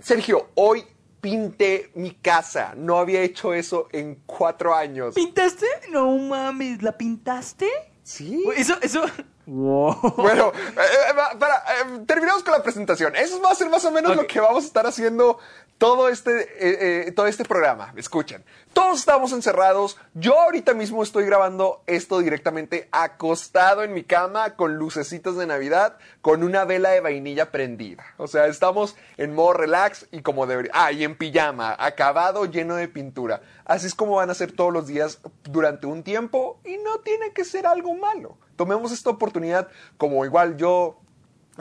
Sergio, 0.00 0.48
hoy 0.54 0.84
pinté 1.20 1.90
mi 1.94 2.12
casa. 2.12 2.74
No 2.76 2.98
había 2.98 3.20
hecho 3.22 3.52
eso 3.52 3.88
en 3.92 4.22
cuatro 4.24 4.74
años. 4.74 5.14
¿Pintaste? 5.16 5.66
No 5.90 6.16
mames, 6.16 6.82
¿la 6.82 6.96
pintaste? 6.96 7.68
Sí. 8.02 8.42
Eso, 8.56 8.76
eso... 8.80 9.02
Wow. 9.46 10.14
Bueno, 10.16 10.52
eh, 10.54 10.80
eh, 11.10 11.12
va- 11.16 11.38
para, 11.38 11.56
eh, 11.56 12.04
terminamos 12.06 12.42
con 12.44 12.52
la 12.52 12.62
presentación. 12.62 13.16
Eso 13.16 13.40
va 13.42 13.50
a 13.50 13.54
ser 13.54 13.68
más 13.68 13.84
o 13.84 13.90
menos 13.90 14.14
lo 14.16 14.26
que 14.26 14.38
vamos 14.40 14.64
a 14.64 14.66
estar 14.66 14.86
haciendo 14.86 15.38
todo 15.78 16.08
este, 16.10 16.40
eh, 16.42 17.06
eh, 17.08 17.12
todo 17.12 17.26
este 17.26 17.44
programa. 17.44 17.92
Escuchen, 17.96 18.44
todos 18.74 18.98
estamos 19.00 19.32
encerrados. 19.32 19.96
Yo 20.14 20.38
ahorita 20.38 20.74
mismo 20.74 21.02
estoy 21.02 21.24
grabando 21.24 21.82
esto 21.86 22.18
directamente 22.18 22.86
acostado 22.92 23.82
en 23.82 23.94
mi 23.94 24.04
cama 24.04 24.56
con 24.56 24.76
lucecitas 24.76 25.36
de 25.36 25.46
Navidad, 25.46 25.96
con 26.20 26.42
una 26.44 26.64
vela 26.66 26.90
de 26.90 27.00
vainilla 27.00 27.50
prendida. 27.50 28.04
O 28.18 28.26
sea, 28.26 28.46
estamos 28.46 28.94
en 29.16 29.34
modo 29.34 29.54
relax 29.54 30.06
y 30.12 30.20
como 30.22 30.46
debería. 30.46 30.70
Ah, 30.74 30.92
y 30.92 31.02
en 31.02 31.16
pijama, 31.16 31.74
acabado, 31.78 32.44
lleno 32.44 32.76
de 32.76 32.88
pintura. 32.88 33.40
Así 33.64 33.86
es 33.86 33.94
como 33.94 34.16
van 34.16 34.28
a 34.30 34.34
ser 34.34 34.52
todos 34.52 34.72
los 34.72 34.86
días 34.86 35.18
durante 35.44 35.86
un 35.86 36.02
tiempo 36.02 36.60
y 36.64 36.76
no 36.76 36.98
tiene 37.00 37.32
que 37.32 37.44
ser 37.44 37.66
algo 37.66 37.94
malo. 37.94 38.36
Tomemos 38.60 38.92
esta 38.92 39.08
oportunidad 39.08 39.68
como 39.96 40.22
igual 40.26 40.58
yo 40.58 41.00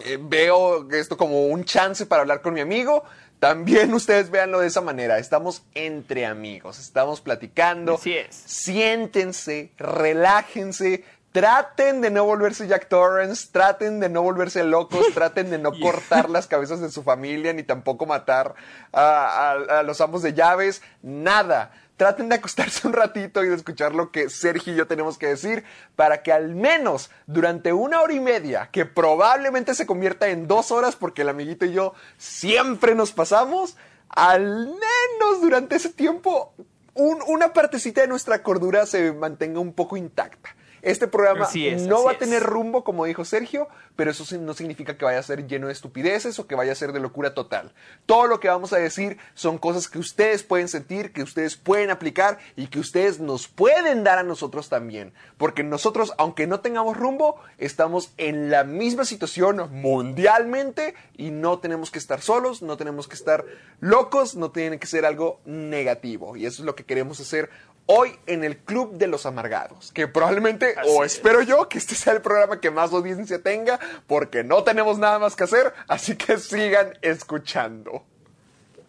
eh, 0.03 0.19
veo 0.21 0.85
esto 0.91 1.15
como 1.15 1.45
un 1.45 1.63
chance 1.63 2.05
para 2.05 2.23
hablar 2.23 2.41
con 2.41 2.53
mi 2.53 2.59
amigo. 2.59 3.05
También 3.39 3.93
ustedes 4.01 4.29
véanlo 4.29 4.59
de 4.59 4.67
esa 4.67 4.81
manera. 4.81 5.17
Estamos 5.17 5.63
entre 5.75 6.25
amigos, 6.25 6.77
estamos 6.77 7.21
platicando. 7.21 7.93
Así 7.95 8.17
es. 8.17 8.35
Siéntense, 8.35 9.71
relájense. 9.77 11.05
Traten 11.31 12.01
de 12.01 12.09
no 12.09 12.25
volverse 12.25 12.67
Jack 12.67 12.89
Torrance, 12.89 13.47
traten 13.51 14.01
de 14.01 14.09
no 14.09 14.23
volverse 14.23 14.61
locos, 14.65 15.05
traten 15.13 15.49
de 15.51 15.57
no 15.59 15.71
Yeah. 15.71 15.91
cortar 15.91 16.29
las 16.35 16.47
cabezas 16.47 16.81
de 16.81 16.89
su 16.91 17.01
familia, 17.03 17.53
ni 17.53 17.63
tampoco 17.63 18.05
matar 18.05 18.55
a, 18.91 19.51
a- 19.53 19.79
a 19.79 19.83
los 19.83 20.01
amos 20.01 20.21
de 20.21 20.33
llaves, 20.33 20.81
nada. 21.01 21.71
Traten 21.99 22.29
de 22.29 22.35
acostarse 22.35 22.87
un 22.87 22.93
ratito 22.93 23.43
y 23.43 23.49
de 23.49 23.55
escuchar 23.55 23.93
lo 23.93 24.09
que 24.09 24.29
Sergio 24.29 24.71
y 24.71 24.77
yo 24.77 24.87
tenemos 24.87 25.17
que 25.17 25.27
decir 25.27 25.65
para 25.97 26.23
que 26.23 26.31
al 26.31 26.55
menos 26.55 27.11
durante 27.27 27.73
una 27.73 27.99
hora 27.99 28.13
y 28.13 28.21
media, 28.21 28.69
que 28.71 28.85
probablemente 28.85 29.75
se 29.75 29.85
convierta 29.85 30.29
en 30.29 30.47
dos 30.47 30.71
horas 30.71 30.95
porque 30.95 31.23
el 31.23 31.29
amiguito 31.29 31.65
y 31.65 31.73
yo 31.73 31.93
siempre 32.17 32.95
nos 32.95 33.11
pasamos, 33.11 33.75
al 34.07 34.67
menos 34.67 35.41
durante 35.41 35.75
ese 35.75 35.89
tiempo 35.89 36.53
un- 36.93 37.21
una 37.27 37.51
partecita 37.51 37.99
de 37.99 38.07
nuestra 38.07 38.43
cordura 38.43 38.85
se 38.85 39.11
mantenga 39.11 39.59
un 39.59 39.73
poco 39.73 39.97
intacta. 39.97 40.55
Este 40.81 41.07
programa 41.07 41.47
es, 41.53 41.83
no 41.83 42.03
va 42.03 42.13
a 42.13 42.17
tener 42.17 42.43
rumbo, 42.43 42.83
como 42.83 43.05
dijo 43.05 43.25
Sergio, 43.25 43.67
pero 43.95 44.11
eso 44.11 44.25
no 44.39 44.53
significa 44.53 44.97
que 44.97 45.05
vaya 45.05 45.19
a 45.19 45.23
ser 45.23 45.47
lleno 45.47 45.67
de 45.67 45.73
estupideces 45.73 46.39
o 46.39 46.47
que 46.47 46.55
vaya 46.55 46.71
a 46.71 46.75
ser 46.75 46.93
de 46.93 46.99
locura 46.99 47.33
total. 47.33 47.73
Todo 48.05 48.27
lo 48.27 48.39
que 48.39 48.47
vamos 48.47 48.73
a 48.73 48.77
decir 48.77 49.17
son 49.33 49.57
cosas 49.57 49.87
que 49.87 49.99
ustedes 49.99 50.43
pueden 50.43 50.67
sentir, 50.67 51.11
que 51.11 51.23
ustedes 51.23 51.55
pueden 51.55 51.89
aplicar 51.89 52.39
y 52.55 52.67
que 52.67 52.79
ustedes 52.79 53.19
nos 53.19 53.47
pueden 53.47 54.03
dar 54.03 54.19
a 54.19 54.23
nosotros 54.23 54.69
también. 54.69 55.13
Porque 55.37 55.63
nosotros, 55.63 56.13
aunque 56.17 56.47
no 56.47 56.61
tengamos 56.61 56.97
rumbo, 56.97 57.39
estamos 57.57 58.13
en 58.17 58.49
la 58.49 58.63
misma 58.63 59.05
situación 59.05 59.69
mundialmente 59.71 60.95
y 61.17 61.31
no 61.31 61.59
tenemos 61.59 61.91
que 61.91 61.99
estar 61.99 62.21
solos, 62.21 62.61
no 62.61 62.77
tenemos 62.77 63.07
que 63.07 63.15
estar 63.15 63.45
locos, 63.79 64.35
no 64.35 64.51
tiene 64.51 64.79
que 64.79 64.87
ser 64.87 65.05
algo 65.05 65.41
negativo. 65.45 66.35
Y 66.35 66.45
eso 66.45 66.61
es 66.61 66.65
lo 66.65 66.75
que 66.75 66.85
queremos 66.85 67.19
hacer 67.19 67.49
hoy 67.91 68.15
en 68.27 68.43
el 68.43 68.57
Club 68.57 68.97
de 68.97 69.07
los 69.07 69.25
Amargados, 69.25 69.91
que 69.91 70.07
probablemente, 70.07 70.75
Así 70.77 70.89
o 70.95 71.03
es. 71.03 71.15
espero 71.15 71.41
yo, 71.41 71.67
que 71.67 71.79
este 71.79 71.95
sea 71.95 72.13
el 72.13 72.21
programa 72.21 72.61
que 72.61 72.69
más 72.69 72.93
audiencia 72.93 73.41
tenga, 73.41 73.79
porque 74.05 74.43
no 74.43 74.63
tenemos 74.63 74.99
nada 74.99 75.17
más 75.17 75.35
que 75.35 75.45
hacer, 75.45 75.73
así 75.87 76.15
que 76.15 76.37
sigan 76.37 76.93
escuchando. 77.01 78.03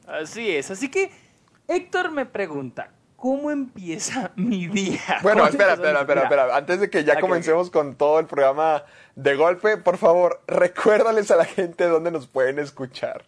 Así 0.07 0.55
es. 0.55 0.71
Así 0.71 0.91
que 0.91 1.11
Héctor 1.67 2.11
me 2.11 2.27
pregunta, 2.27 2.91
¿cómo 3.17 3.51
empieza 3.51 4.33
mi 4.37 4.67
día? 4.67 5.01
Bueno, 5.23 5.39
¿Cómo 5.45 5.51
espera, 5.51 5.73
espera, 5.75 6.01
espera, 6.01 6.23
espera. 6.25 6.57
Antes 6.57 6.81
de 6.81 6.91
que 6.91 7.03
ya 7.05 7.15
Ok, 7.15 7.21
comencemos 7.21 7.71
con 7.71 7.95
todo 7.95 8.19
el 8.21 8.27
programa 8.27 8.85
de 9.15 9.35
golpe, 9.35 9.79
por 9.79 9.97
favor, 9.97 10.43
recuérdales 10.47 11.31
a 11.31 11.37
la 11.37 11.47
gente 11.47 11.85
dónde 11.85 12.11
nos 12.11 12.27
pueden 12.27 12.59
escuchar. 12.59 13.25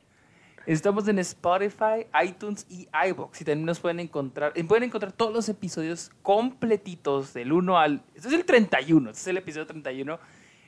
Estamos 0.66 1.08
en 1.08 1.18
Spotify, 1.18 2.06
iTunes 2.24 2.66
y 2.68 2.88
iVoox. 3.08 3.40
Y 3.40 3.44
también 3.44 3.66
nos 3.66 3.80
pueden 3.80 4.00
encontrar, 4.00 4.52
eh, 4.54 4.64
pueden 4.64 4.84
encontrar 4.84 5.12
todos 5.12 5.32
los 5.32 5.48
episodios 5.48 6.10
completitos 6.22 7.32
del 7.34 7.52
1 7.52 7.78
al... 7.78 8.02
Este 8.14 8.28
es 8.28 8.34
el 8.34 8.44
31, 8.44 9.10
este 9.10 9.20
es 9.20 9.26
el 9.26 9.36
episodio 9.38 9.66
31. 9.66 10.18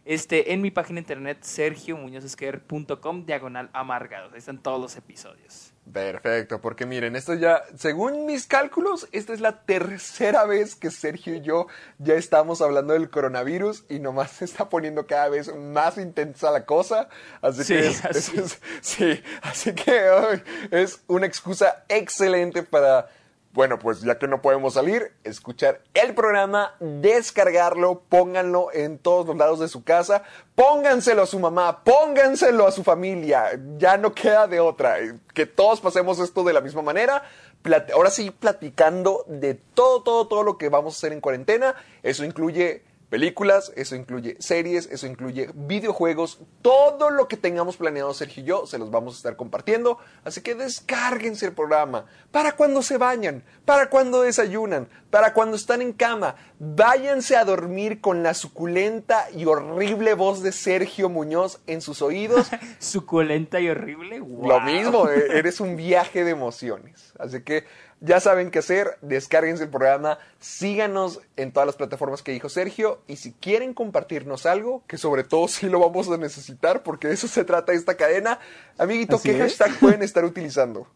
este, 0.04 0.52
en 0.52 0.62
mi 0.62 0.70
página 0.70 0.96
de 0.96 1.00
internet 1.00 1.38
sergiomuñozesquer.com 1.42 3.26
diagonal 3.26 3.70
amargados. 3.72 4.32
Ahí 4.32 4.38
están 4.38 4.58
todos 4.58 4.80
los 4.80 4.96
episodios. 4.96 5.73
Perfecto, 5.92 6.60
porque 6.62 6.86
miren, 6.86 7.14
esto 7.14 7.34
ya, 7.34 7.62
según 7.76 8.24
mis 8.24 8.46
cálculos, 8.46 9.06
esta 9.12 9.34
es 9.34 9.40
la 9.40 9.60
tercera 9.64 10.44
vez 10.46 10.74
que 10.76 10.90
Sergio 10.90 11.34
y 11.34 11.42
yo 11.42 11.66
ya 11.98 12.14
estamos 12.14 12.62
hablando 12.62 12.94
del 12.94 13.10
coronavirus 13.10 13.84
y 13.90 13.98
nomás 13.98 14.30
se 14.30 14.46
está 14.46 14.68
poniendo 14.70 15.06
cada 15.06 15.28
vez 15.28 15.54
más 15.54 15.98
intensa 15.98 16.50
la 16.50 16.64
cosa. 16.64 17.08
Así 17.42 17.64
Sí, 17.64 17.74
que 17.74 17.86
es, 17.88 18.04
así 18.04 18.32
es- 18.38 18.38
es- 18.38 18.60
sí, 18.80 19.22
así 19.42 19.74
que 19.74 20.00
ay, 20.08 20.42
es 20.70 21.02
una 21.06 21.26
excusa 21.26 21.84
excelente 21.88 22.62
para, 22.62 23.08
bueno, 23.54 23.78
pues 23.78 24.00
ya 24.00 24.18
que 24.18 24.26
no 24.26 24.42
podemos 24.42 24.74
salir, 24.74 25.12
escuchar 25.22 25.80
el 25.94 26.12
programa, 26.12 26.74
descargarlo, 26.80 28.02
pónganlo 28.08 28.72
en 28.72 28.98
todos 28.98 29.26
los 29.26 29.36
lados 29.36 29.60
de 29.60 29.68
su 29.68 29.84
casa, 29.84 30.24
pónganselo 30.56 31.22
a 31.22 31.26
su 31.26 31.38
mamá, 31.38 31.84
pónganselo 31.84 32.66
a 32.66 32.72
su 32.72 32.82
familia, 32.82 33.50
ya 33.78 33.96
no 33.96 34.12
queda 34.12 34.48
de 34.48 34.58
otra, 34.58 34.96
que 35.32 35.46
todos 35.46 35.80
pasemos 35.80 36.18
esto 36.18 36.42
de 36.42 36.52
la 36.52 36.60
misma 36.60 36.82
manera. 36.82 37.22
Ahora 37.94 38.10
sí, 38.10 38.32
platicando 38.32 39.24
de 39.28 39.54
todo, 39.54 40.02
todo, 40.02 40.26
todo 40.26 40.42
lo 40.42 40.58
que 40.58 40.68
vamos 40.68 40.94
a 40.94 40.98
hacer 40.98 41.12
en 41.12 41.20
cuarentena. 41.20 41.76
Eso 42.02 42.24
incluye 42.24 42.82
películas, 43.14 43.72
eso 43.76 43.94
incluye 43.94 44.34
series, 44.40 44.88
eso 44.90 45.06
incluye 45.06 45.48
videojuegos, 45.54 46.40
todo 46.62 47.10
lo 47.10 47.28
que 47.28 47.36
tengamos 47.36 47.76
planeado 47.76 48.12
Sergio 48.12 48.42
y 48.42 48.46
yo 48.46 48.66
se 48.66 48.76
los 48.76 48.90
vamos 48.90 49.14
a 49.14 49.16
estar 49.18 49.36
compartiendo, 49.36 49.98
así 50.24 50.40
que 50.40 50.56
descárguense 50.56 51.46
el 51.46 51.52
programa 51.52 52.06
para 52.32 52.56
cuando 52.56 52.82
se 52.82 52.98
bañan, 52.98 53.44
para 53.64 53.88
cuando 53.88 54.22
desayunan, 54.22 54.88
para 55.10 55.32
cuando 55.32 55.54
están 55.54 55.80
en 55.80 55.92
cama, 55.92 56.34
váyanse 56.58 57.36
a 57.36 57.44
dormir 57.44 58.00
con 58.00 58.24
la 58.24 58.34
suculenta 58.34 59.28
y 59.32 59.44
horrible 59.44 60.14
voz 60.14 60.42
de 60.42 60.50
Sergio 60.50 61.08
Muñoz 61.08 61.60
en 61.68 61.82
sus 61.82 62.02
oídos. 62.02 62.50
Suculenta 62.80 63.60
y 63.60 63.68
horrible. 63.68 64.18
Lo 64.18 64.60
mismo, 64.60 65.08
e- 65.08 65.38
eres 65.38 65.60
un 65.60 65.76
viaje 65.76 66.24
de 66.24 66.32
emociones. 66.32 67.12
Así 67.20 67.42
que 67.44 67.64
ya 68.04 68.20
saben 68.20 68.50
qué 68.50 68.58
hacer, 68.58 68.98
descárguense 69.00 69.64
el 69.64 69.70
programa, 69.70 70.18
síganos 70.38 71.20
en 71.36 71.52
todas 71.52 71.66
las 71.66 71.76
plataformas 71.76 72.22
que 72.22 72.32
dijo 72.32 72.48
Sergio 72.48 73.00
y 73.06 73.16
si 73.16 73.32
quieren 73.32 73.72
compartirnos 73.74 74.46
algo, 74.46 74.82
que 74.86 74.98
sobre 74.98 75.24
todo 75.24 75.48
sí 75.48 75.68
lo 75.68 75.80
vamos 75.80 76.08
a 76.10 76.16
necesitar 76.16 76.82
porque 76.82 77.08
de 77.08 77.14
eso 77.14 77.28
se 77.28 77.44
trata 77.44 77.72
esta 77.72 77.96
cadena, 77.96 78.38
amiguito, 78.78 79.16
Así 79.16 79.30
¿qué 79.30 79.36
es. 79.36 79.56
hashtag 79.56 79.78
pueden 79.80 80.02
estar 80.02 80.24
utilizando? 80.24 80.86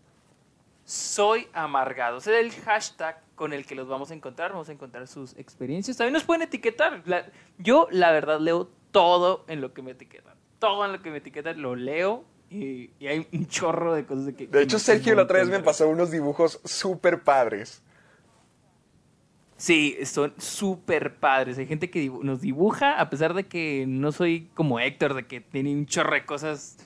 Soy 0.84 1.48
amargado. 1.52 2.18
Ese 2.18 2.40
es 2.40 2.46
el 2.56 2.62
hashtag 2.62 3.20
con 3.34 3.52
el 3.52 3.66
que 3.66 3.74
los 3.74 3.88
vamos 3.88 4.10
a 4.10 4.14
encontrar. 4.14 4.52
Vamos 4.52 4.70
a 4.70 4.72
encontrar 4.72 5.06
sus 5.06 5.36
experiencias. 5.36 5.98
También 5.98 6.14
nos 6.14 6.24
pueden 6.24 6.42
etiquetar. 6.42 7.02
La- 7.04 7.26
yo, 7.58 7.88
la 7.90 8.10
verdad, 8.10 8.40
leo 8.40 8.70
todo 8.90 9.44
en 9.48 9.60
lo 9.60 9.74
que 9.74 9.82
me 9.82 9.90
etiquetan. 9.90 10.34
Todo 10.58 10.86
en 10.86 10.92
lo 10.92 11.02
que 11.02 11.10
me 11.10 11.18
etiquetan 11.18 11.60
lo 11.60 11.76
leo. 11.76 12.24
Y, 12.50 12.90
y 12.98 13.06
hay 13.06 13.26
un 13.32 13.46
chorro 13.46 13.94
de 13.94 14.06
cosas 14.06 14.26
de 14.26 14.34
que. 14.34 14.46
De 14.46 14.62
hecho, 14.62 14.78
Sergio 14.78 15.14
la 15.14 15.22
otra 15.22 15.38
vez 15.38 15.48
me 15.48 15.60
pasó 15.60 15.88
unos 15.88 16.10
dibujos 16.10 16.60
súper 16.64 17.22
padres. 17.22 17.82
Sí, 19.56 19.96
son 20.04 20.32
súper 20.38 21.16
padres. 21.16 21.58
Hay 21.58 21.66
gente 21.66 21.90
que 21.90 22.08
dibu- 22.08 22.22
nos 22.22 22.40
dibuja, 22.40 23.00
a 23.00 23.10
pesar 23.10 23.34
de 23.34 23.46
que 23.46 23.84
no 23.88 24.12
soy 24.12 24.48
como 24.54 24.78
Héctor, 24.78 25.14
de 25.14 25.26
que 25.26 25.40
tiene 25.40 25.72
un 25.74 25.84
chorro 25.86 26.14
de 26.14 26.24
cosas 26.24 26.78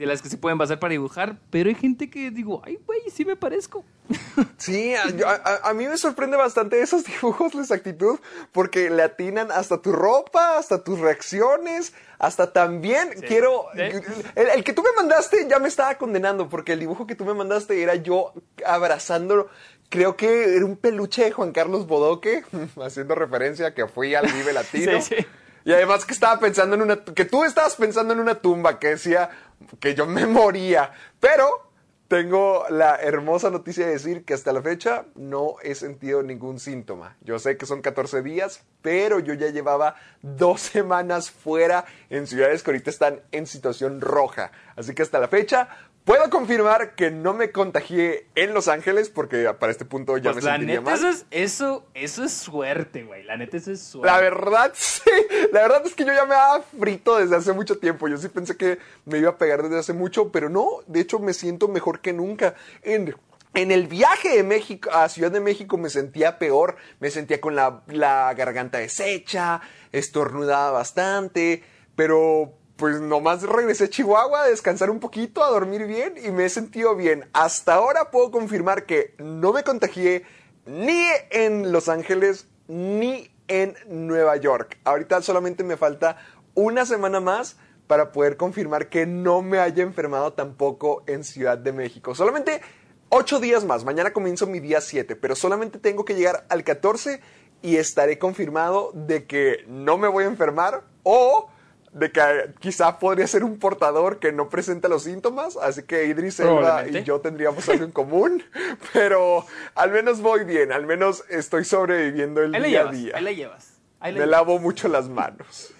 de 0.00 0.06
las 0.06 0.22
que 0.22 0.28
se 0.30 0.38
pueden 0.38 0.58
basar 0.58 0.78
para 0.80 0.92
dibujar. 0.92 1.36
Pero 1.50 1.68
hay 1.68 1.74
gente 1.74 2.08
que 2.10 2.30
digo, 2.30 2.62
ay, 2.64 2.78
güey, 2.86 3.00
sí 3.12 3.24
me 3.24 3.36
parezco. 3.36 3.84
Sí, 4.56 4.94
a, 4.94 5.02
a- 5.04 5.70
a 5.70 5.74
mí 5.74 5.86
me 5.86 5.96
sorprende 5.96 6.36
bastante 6.36 6.80
esos 6.82 7.04
dibujos, 7.22 7.54
la 7.54 7.60
exactitud, 7.62 8.18
porque 8.52 8.90
le 8.90 9.02
atinan 9.02 9.50
hasta 9.52 9.80
tu 9.80 9.92
ropa, 9.92 10.58
hasta 10.58 10.82
tus 10.84 10.98
reacciones, 10.98 11.92
hasta 12.18 12.52
también 12.52 13.10
Sí. 13.16 13.26
quiero... 13.26 13.66
El 13.74 14.64
que 14.64 14.72
tú 14.72 14.82
me 14.82 14.90
mandaste 14.96 15.46
ya 15.48 15.58
me 15.58 15.68
estaba 15.68 15.94
condenando, 15.96 16.48
porque 16.48 16.72
el 16.72 16.80
dibujo 16.80 17.06
que 17.06 17.14
tú 17.14 17.24
me 17.24 17.34
mandaste 17.34 17.82
era 17.82 17.94
yo 17.94 18.32
abrazándolo. 18.66 19.48
Creo 19.88 20.16
que 20.16 20.54
era 20.56 20.64
un 20.64 20.76
peluche 20.76 21.24
de 21.24 21.32
Juan 21.32 21.52
Carlos 21.52 21.86
Bodoque, 21.86 22.44
haciendo 22.84 23.14
referencia 23.14 23.68
a 23.68 23.74
que 23.74 23.86
fui 23.88 24.14
al 24.14 24.26
Vive 24.30 24.52
Latino. 24.52 25.00
Sí, 25.02 25.16
sí. 25.16 25.26
Y 25.64 25.72
además 25.72 26.04
que 26.04 26.12
estaba 26.12 26.38
pensando 26.40 26.74
en 26.74 26.82
una... 26.82 27.04
que 27.04 27.24
tú 27.24 27.44
estabas 27.44 27.76
pensando 27.76 28.14
en 28.14 28.20
una 28.20 28.36
tumba 28.36 28.78
que 28.78 28.88
decía 28.88 29.30
que 29.78 29.94
yo 29.94 30.06
me 30.06 30.26
moría. 30.26 30.92
Pero 31.18 31.70
tengo 32.10 32.64
la 32.70 32.96
hermosa 32.96 33.50
noticia 33.50 33.86
de 33.86 33.92
decir 33.92 34.24
que 34.24 34.34
hasta 34.34 34.52
la 34.52 34.62
fecha 34.62 35.04
no 35.14 35.54
he 35.62 35.76
sentido 35.76 36.24
ningún 36.24 36.58
síntoma. 36.58 37.16
Yo 37.20 37.38
sé 37.38 37.56
que 37.56 37.66
son 37.66 37.82
14 37.82 38.22
días, 38.22 38.64
pero 38.82 39.20
yo 39.20 39.32
ya 39.34 39.50
llevaba 39.50 39.94
dos 40.20 40.60
semanas 40.60 41.30
fuera 41.30 41.84
en 42.08 42.26
ciudades 42.26 42.64
que 42.64 42.70
ahorita 42.72 42.90
están 42.90 43.20
en 43.30 43.46
situación 43.46 44.00
roja. 44.00 44.50
Así 44.74 44.92
que 44.92 45.02
hasta 45.02 45.20
la 45.20 45.28
fecha 45.28 45.68
puedo 46.10 46.28
confirmar 46.28 46.96
que 46.96 47.12
no 47.12 47.34
me 47.34 47.52
contagié 47.52 48.26
en 48.34 48.52
Los 48.52 48.66
Ángeles 48.66 49.08
porque 49.08 49.48
para 49.60 49.70
este 49.70 49.84
punto 49.84 50.16
ya 50.18 50.32
Pues 50.32 50.42
me 50.44 50.50
la 50.50 50.56
sentiría 50.56 50.80
neta, 50.80 50.90
mal. 50.90 50.98
eso 50.98 51.08
es, 51.08 51.26
eso, 51.30 51.86
eso 51.94 52.24
es 52.24 52.32
suerte, 52.32 53.04
güey. 53.04 53.22
La 53.22 53.36
neta, 53.36 53.56
eso 53.56 53.70
es 53.70 53.80
suerte. 53.80 54.10
La 54.10 54.18
verdad, 54.20 54.72
sí. 54.74 55.08
La 55.52 55.60
verdad 55.62 55.82
es 55.86 55.94
que 55.94 56.04
yo 56.04 56.12
ya 56.12 56.24
me 56.24 56.34
daba 56.34 56.62
frito 56.62 57.16
desde 57.16 57.36
hace 57.36 57.52
mucho 57.52 57.78
tiempo. 57.78 58.08
Yo 58.08 58.16
sí 58.16 58.28
pensé 58.28 58.56
que 58.56 58.78
me 59.04 59.18
iba 59.18 59.30
a 59.30 59.38
pegar 59.38 59.62
desde 59.62 59.78
hace 59.78 59.92
mucho, 59.92 60.32
pero 60.32 60.48
no. 60.48 60.78
De 60.88 60.98
hecho, 60.98 61.20
me 61.20 61.32
siento 61.32 61.68
mejor 61.68 62.00
que 62.00 62.12
nunca. 62.12 62.56
En, 62.82 63.14
en 63.54 63.70
el 63.70 63.86
viaje 63.86 64.30
de 64.36 64.42
México 64.42 64.90
a 64.92 65.08
Ciudad 65.08 65.30
de 65.30 65.38
México 65.38 65.78
me 65.78 65.90
sentía 65.90 66.40
peor. 66.40 66.74
Me 66.98 67.12
sentía 67.12 67.40
con 67.40 67.54
la, 67.54 67.84
la 67.86 68.34
garganta 68.34 68.78
deshecha, 68.78 69.60
estornudaba 69.92 70.72
bastante, 70.72 71.62
pero 71.94 72.54
pues 72.80 72.98
nomás 72.98 73.42
regresé 73.42 73.84
a 73.84 73.90
Chihuahua 73.90 74.44
a 74.44 74.48
descansar 74.48 74.88
un 74.88 75.00
poquito, 75.00 75.44
a 75.44 75.50
dormir 75.50 75.86
bien 75.86 76.14
y 76.16 76.30
me 76.30 76.46
he 76.46 76.48
sentido 76.48 76.96
bien. 76.96 77.28
Hasta 77.34 77.74
ahora 77.74 78.10
puedo 78.10 78.30
confirmar 78.30 78.86
que 78.86 79.14
no 79.18 79.52
me 79.52 79.62
contagié 79.62 80.24
ni 80.64 81.04
en 81.30 81.72
Los 81.72 81.90
Ángeles 81.90 82.48
ni 82.68 83.30
en 83.48 83.74
Nueva 83.86 84.38
York. 84.38 84.78
Ahorita 84.84 85.20
solamente 85.20 85.62
me 85.62 85.76
falta 85.76 86.16
una 86.54 86.86
semana 86.86 87.20
más 87.20 87.58
para 87.86 88.12
poder 88.12 88.38
confirmar 88.38 88.88
que 88.88 89.04
no 89.04 89.42
me 89.42 89.58
haya 89.58 89.82
enfermado 89.82 90.32
tampoco 90.32 91.04
en 91.06 91.22
Ciudad 91.22 91.58
de 91.58 91.72
México. 91.72 92.14
Solamente 92.14 92.62
ocho 93.10 93.40
días 93.40 93.62
más. 93.62 93.84
Mañana 93.84 94.14
comienzo 94.14 94.46
mi 94.46 94.58
día 94.58 94.80
7, 94.80 95.16
pero 95.16 95.36
solamente 95.36 95.78
tengo 95.78 96.06
que 96.06 96.14
llegar 96.14 96.46
al 96.48 96.64
14 96.64 97.20
y 97.60 97.76
estaré 97.76 98.18
confirmado 98.18 98.90
de 98.94 99.26
que 99.26 99.66
no 99.68 99.98
me 99.98 100.08
voy 100.08 100.24
a 100.24 100.28
enfermar 100.28 100.84
o 101.02 101.50
de 101.92 102.12
que 102.12 102.52
quizá 102.60 102.98
podría 102.98 103.26
ser 103.26 103.42
un 103.42 103.58
portador 103.58 104.18
que 104.20 104.30
no 104.32 104.48
presenta 104.48 104.88
los 104.88 105.02
síntomas, 105.04 105.56
así 105.56 105.82
que 105.82 106.04
Idris 106.06 106.38
Elba 106.40 106.86
y 106.86 107.02
yo 107.02 107.20
tendríamos 107.20 107.68
algo 107.68 107.84
en 107.84 107.90
común, 107.90 108.44
pero 108.92 109.44
al 109.74 109.90
menos 109.90 110.20
voy 110.20 110.44
bien, 110.44 110.70
al 110.72 110.86
menos 110.86 111.24
estoy 111.28 111.64
sobreviviendo 111.64 112.42
el 112.42 112.54
Ahí 112.54 112.62
día 112.62 112.88
a 112.88 112.92
día. 112.92 113.16
ahí 113.16 113.24
la 113.24 113.32
llevas. 113.32 113.72
Ahí 113.98 114.12
la 114.12 114.20
Me 114.20 114.26
llevas. 114.26 114.30
lavo 114.30 114.58
mucho 114.60 114.88
las 114.88 115.08
manos. 115.08 115.72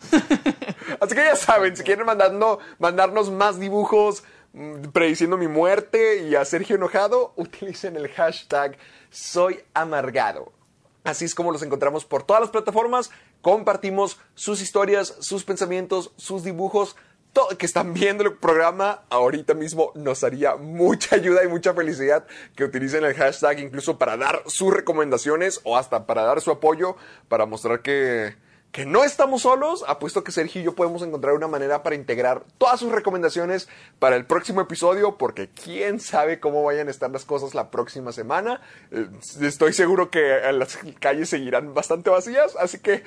Así 1.00 1.14
que 1.14 1.24
ya 1.24 1.36
saben, 1.36 1.76
si 1.76 1.82
quieren 1.82 2.06
mandando, 2.06 2.58
mandarnos 2.78 3.30
más 3.30 3.58
dibujos 3.58 4.22
mm, 4.52 4.84
prediciendo 4.92 5.36
mi 5.36 5.48
muerte 5.48 6.22
y 6.28 6.36
a 6.36 6.44
Sergio 6.44 6.76
enojado, 6.76 7.32
utilicen 7.36 7.96
el 7.96 8.08
hashtag 8.08 8.78
soy 9.10 9.60
amargado. 9.74 10.52
Así 11.04 11.24
es 11.24 11.34
como 11.34 11.50
los 11.52 11.62
encontramos 11.62 12.04
por 12.04 12.22
todas 12.22 12.40
las 12.42 12.50
plataformas. 12.50 13.10
Compartimos 13.42 14.18
sus 14.34 14.60
historias, 14.60 15.16
sus 15.20 15.44
pensamientos, 15.44 16.12
sus 16.16 16.44
dibujos. 16.44 16.96
Todo 17.32 17.56
que 17.56 17.64
están 17.64 17.94
viendo 17.94 18.24
el 18.24 18.34
programa 18.34 19.02
ahorita 19.08 19.54
mismo 19.54 19.92
nos 19.94 20.24
haría 20.24 20.56
mucha 20.56 21.16
ayuda 21.16 21.44
y 21.44 21.48
mucha 21.48 21.72
felicidad 21.72 22.26
que 22.56 22.64
utilicen 22.64 23.04
el 23.04 23.14
hashtag 23.14 23.60
incluso 23.60 23.98
para 23.98 24.16
dar 24.16 24.42
sus 24.46 24.74
recomendaciones 24.74 25.60
o 25.62 25.76
hasta 25.76 26.06
para 26.06 26.22
dar 26.22 26.40
su 26.40 26.50
apoyo 26.50 26.96
para 27.28 27.46
mostrar 27.46 27.82
que, 27.82 28.34
que 28.72 28.86
no 28.86 29.02
estamos 29.02 29.42
solos, 29.42 29.84
apuesto 29.88 30.22
que 30.22 30.30
Sergio 30.30 30.60
y 30.60 30.64
yo 30.64 30.74
podemos 30.74 31.02
encontrar 31.02 31.34
una 31.34 31.48
manera 31.48 31.82
para 31.82 31.96
integrar 31.96 32.44
todas 32.56 32.78
sus 32.78 32.92
recomendaciones 32.92 33.68
para 33.98 34.14
el 34.14 34.26
próximo 34.26 34.60
episodio, 34.60 35.18
porque 35.18 35.48
quién 35.48 35.98
sabe 35.98 36.38
cómo 36.38 36.62
vayan 36.62 36.86
a 36.86 36.92
estar 36.92 37.10
las 37.10 37.24
cosas 37.24 37.54
la 37.54 37.70
próxima 37.70 38.12
semana. 38.12 38.60
Eh, 38.92 39.08
Estoy 39.40 39.72
seguro 39.72 40.10
que 40.10 40.36
eh, 40.36 40.52
las 40.52 40.78
calles 41.00 41.28
seguirán 41.30 41.74
bastante 41.74 42.10
vacías, 42.10 42.54
así 42.56 42.78
que 42.78 43.02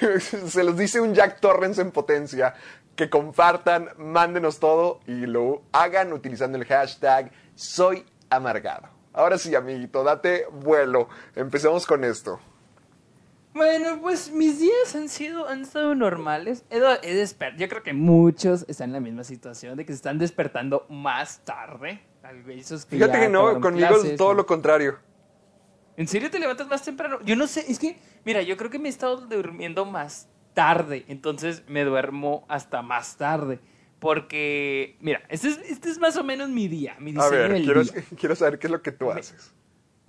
se 0.20 0.62
los 0.62 0.76
dice 0.76 1.00
un 1.00 1.14
Jack 1.14 1.40
Torrance 1.40 1.80
en 1.80 1.90
potencia. 1.90 2.54
Que 2.96 3.08
compartan, 3.08 3.88
mándenos 3.96 4.58
todo 4.58 5.00
y 5.06 5.24
lo 5.24 5.62
hagan 5.72 6.12
utilizando 6.12 6.58
el 6.58 6.66
hashtag 6.66 7.32
soy 7.54 8.04
amargado. 8.28 8.88
Ahora 9.12 9.38
sí, 9.38 9.54
amiguito, 9.54 10.04
date 10.04 10.46
vuelo. 10.50 11.08
Empecemos 11.34 11.86
con 11.86 12.04
esto. 12.04 12.40
Bueno, 13.52 13.98
pues 14.00 14.30
mis 14.30 14.60
días 14.60 14.94
han 14.94 15.08
sido, 15.08 15.48
han 15.48 15.62
estado 15.62 15.94
normales. 15.94 16.64
He, 16.70 16.76
he 16.78 17.14
desper- 17.22 17.56
Yo 17.56 17.68
creo 17.68 17.82
que 17.82 17.92
muchos 17.92 18.64
están 18.68 18.90
en 18.90 18.94
la 18.94 19.00
misma 19.00 19.24
situación 19.24 19.76
de 19.76 19.84
que 19.84 19.92
se 19.92 19.96
están 19.96 20.18
despertando 20.18 20.86
más 20.88 21.40
tarde. 21.44 22.00
Esos 22.48 22.84
que 22.84 22.96
Fíjate 22.96 23.18
que 23.20 23.28
no, 23.28 23.60
conmigo 23.60 23.88
clases, 23.88 24.12
es 24.12 24.16
todo 24.16 24.34
lo 24.34 24.46
contrario. 24.46 24.98
¿En 25.96 26.06
serio 26.06 26.30
te 26.30 26.38
levantas 26.38 26.68
más 26.68 26.82
temprano? 26.82 27.18
Yo 27.24 27.34
no 27.34 27.46
sé, 27.46 27.64
es 27.68 27.78
que, 27.78 27.98
mira, 28.24 28.40
yo 28.42 28.56
creo 28.56 28.70
que 28.70 28.78
me 28.78 28.88
he 28.88 28.90
estado 28.92 29.16
durmiendo 29.26 29.84
más 29.84 30.28
tarde, 30.54 31.04
entonces 31.08 31.64
me 31.68 31.84
duermo 31.84 32.44
hasta 32.48 32.82
más 32.82 33.16
tarde. 33.16 33.58
Porque, 33.98 34.96
mira, 35.00 35.22
este 35.28 35.48
es, 35.48 35.58
este 35.68 35.90
es 35.90 35.98
más 35.98 36.16
o 36.16 36.24
menos 36.24 36.48
mi 36.48 36.68
día, 36.68 36.96
mi 37.00 37.10
A 37.10 37.14
diseño 37.14 37.30
ver, 37.30 37.52
del 37.52 37.64
quiero, 37.64 37.82
día. 37.84 38.04
quiero 38.18 38.34
saber 38.36 38.58
qué 38.58 38.66
es 38.68 38.70
lo 38.70 38.80
que 38.80 38.92
tú 38.92 39.10
haces. 39.10 39.52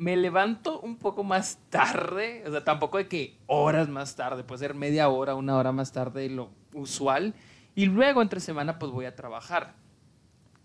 Me 0.02 0.18
levanto 0.18 0.80
un 0.80 0.98
poco 0.98 1.24
más 1.24 1.60
tarde, 1.70 2.44
o 2.48 2.50
sea, 2.50 2.64
tampoco 2.64 2.98
de 2.98 3.08
que 3.08 3.38
horas 3.46 3.88
más 3.88 4.16
tarde, 4.16 4.44
puede 4.44 4.58
ser 4.58 4.74
media 4.74 5.10
hora, 5.10 5.36
una 5.36 5.56
hora 5.56 5.72
más 5.72 5.92
tarde 5.92 6.24
de 6.24 6.30
lo 6.30 6.50
usual. 6.74 7.36
Y 7.76 7.86
luego 7.86 8.24
entre 8.24 8.40
semana 8.40 8.80
pues 8.80 8.92
voy 8.92 9.06
a 9.06 9.16
trabajar. 9.16 9.76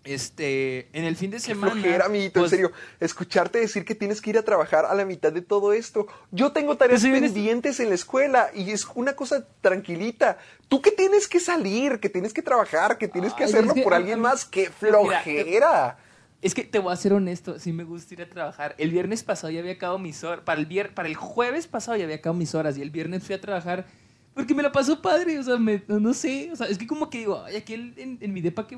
Este, 0.05 0.89
en 0.97 1.05
el 1.05 1.17
fin 1.17 1.31
de 1.33 1.37
Qué 1.37 1.43
semana. 1.43 1.73
flojera, 1.73 2.07
amiguito, 2.07 2.39
en 2.39 2.43
pues, 2.45 2.51
serio. 2.51 2.73
Escucharte 2.99 3.59
decir 3.59 3.85
que 3.85 3.95
tienes 3.95 4.23
que 4.23 4.31
ir 4.31 4.39
a 4.39 4.43
trabajar 4.43 4.87
a 4.87 4.95
la 4.95 5.05
mitad 5.05 5.33
de 5.33 5.43
todo 5.43 5.75
esto. 5.75 6.07
Yo 6.31 6.53
tengo 6.53 6.79
tareas 6.79 7.03
Pues, 7.05 7.21
pendientes 7.21 7.79
en 7.81 7.91
la 7.91 7.95
escuela 7.97 8.49
y 8.55 8.71
es 8.71 8.87
una 8.95 9.17
cosa 9.17 9.47
tranquilita. 9.61 10.39
Tú 10.69 10.81
que 10.81 10.93
tienes 10.93 11.29
que 11.29 11.41
salir, 11.41 12.01
que 12.01 12.09
tienes 12.09 12.33
que 12.33 12.41
trabajar, 12.41 12.97
que 12.97 13.09
tienes 13.09 13.35
que 13.35 13.45
Ay, 13.45 13.51
hacerlo 13.51 13.73
es 13.73 13.75
que 13.75 13.83
por 13.83 13.93
alguien 13.93 14.19
más. 14.21 14.47
¡Qué 14.47 14.71
Mira, 14.81 14.99
flojera! 14.99 15.99
Es 16.43 16.55
que 16.55 16.65
te 16.65 16.79
voy 16.79 16.93
a 16.93 16.97
ser 16.97 17.13
honesto, 17.13 17.59
sí 17.59 17.73
me 17.73 17.85
gusta 17.85 18.15
ir 18.15 18.23
a 18.23 18.29
trabajar. 18.29 18.75
El 18.79 18.91
viernes 18.91 19.23
pasado 19.25 19.51
ya 19.51 19.61
había 19.61 19.73
acabado 19.73 19.99
mis 19.99 20.23
horas. 20.23 20.45
Para 20.45 20.61
el, 20.61 20.69
vier- 20.69 20.93
para 20.95 21.09
el 21.09 21.15
jueves 21.17 21.67
pasado 21.67 21.97
ya 21.97 22.05
había 22.05 22.17
acabado 22.17 22.39
mis 22.39 22.55
horas. 22.55 22.77
Y 22.79 22.83
el 22.83 22.91
viernes 22.91 23.25
fui 23.25 23.35
a 23.35 23.41
trabajar 23.41 23.87
porque 24.35 24.55
me 24.55 24.63
la 24.63 24.71
pasó 24.71 25.01
padre. 25.01 25.39
O 25.39 25.43
sea, 25.43 25.57
me- 25.57 25.83
no, 25.89 25.99
no 25.99 26.13
sé. 26.15 26.51
O 26.53 26.57
sea, 26.57 26.67
es 26.69 26.77
que 26.79 26.87
como 26.87 27.09
que 27.11 27.19
digo, 27.19 27.43
ay, 27.45 27.57
aquí 27.57 27.75
en, 27.75 27.95
en- 27.97 28.19
en 28.21 28.33
mi 28.33 28.41
depa 28.43 28.67
que. 28.67 28.77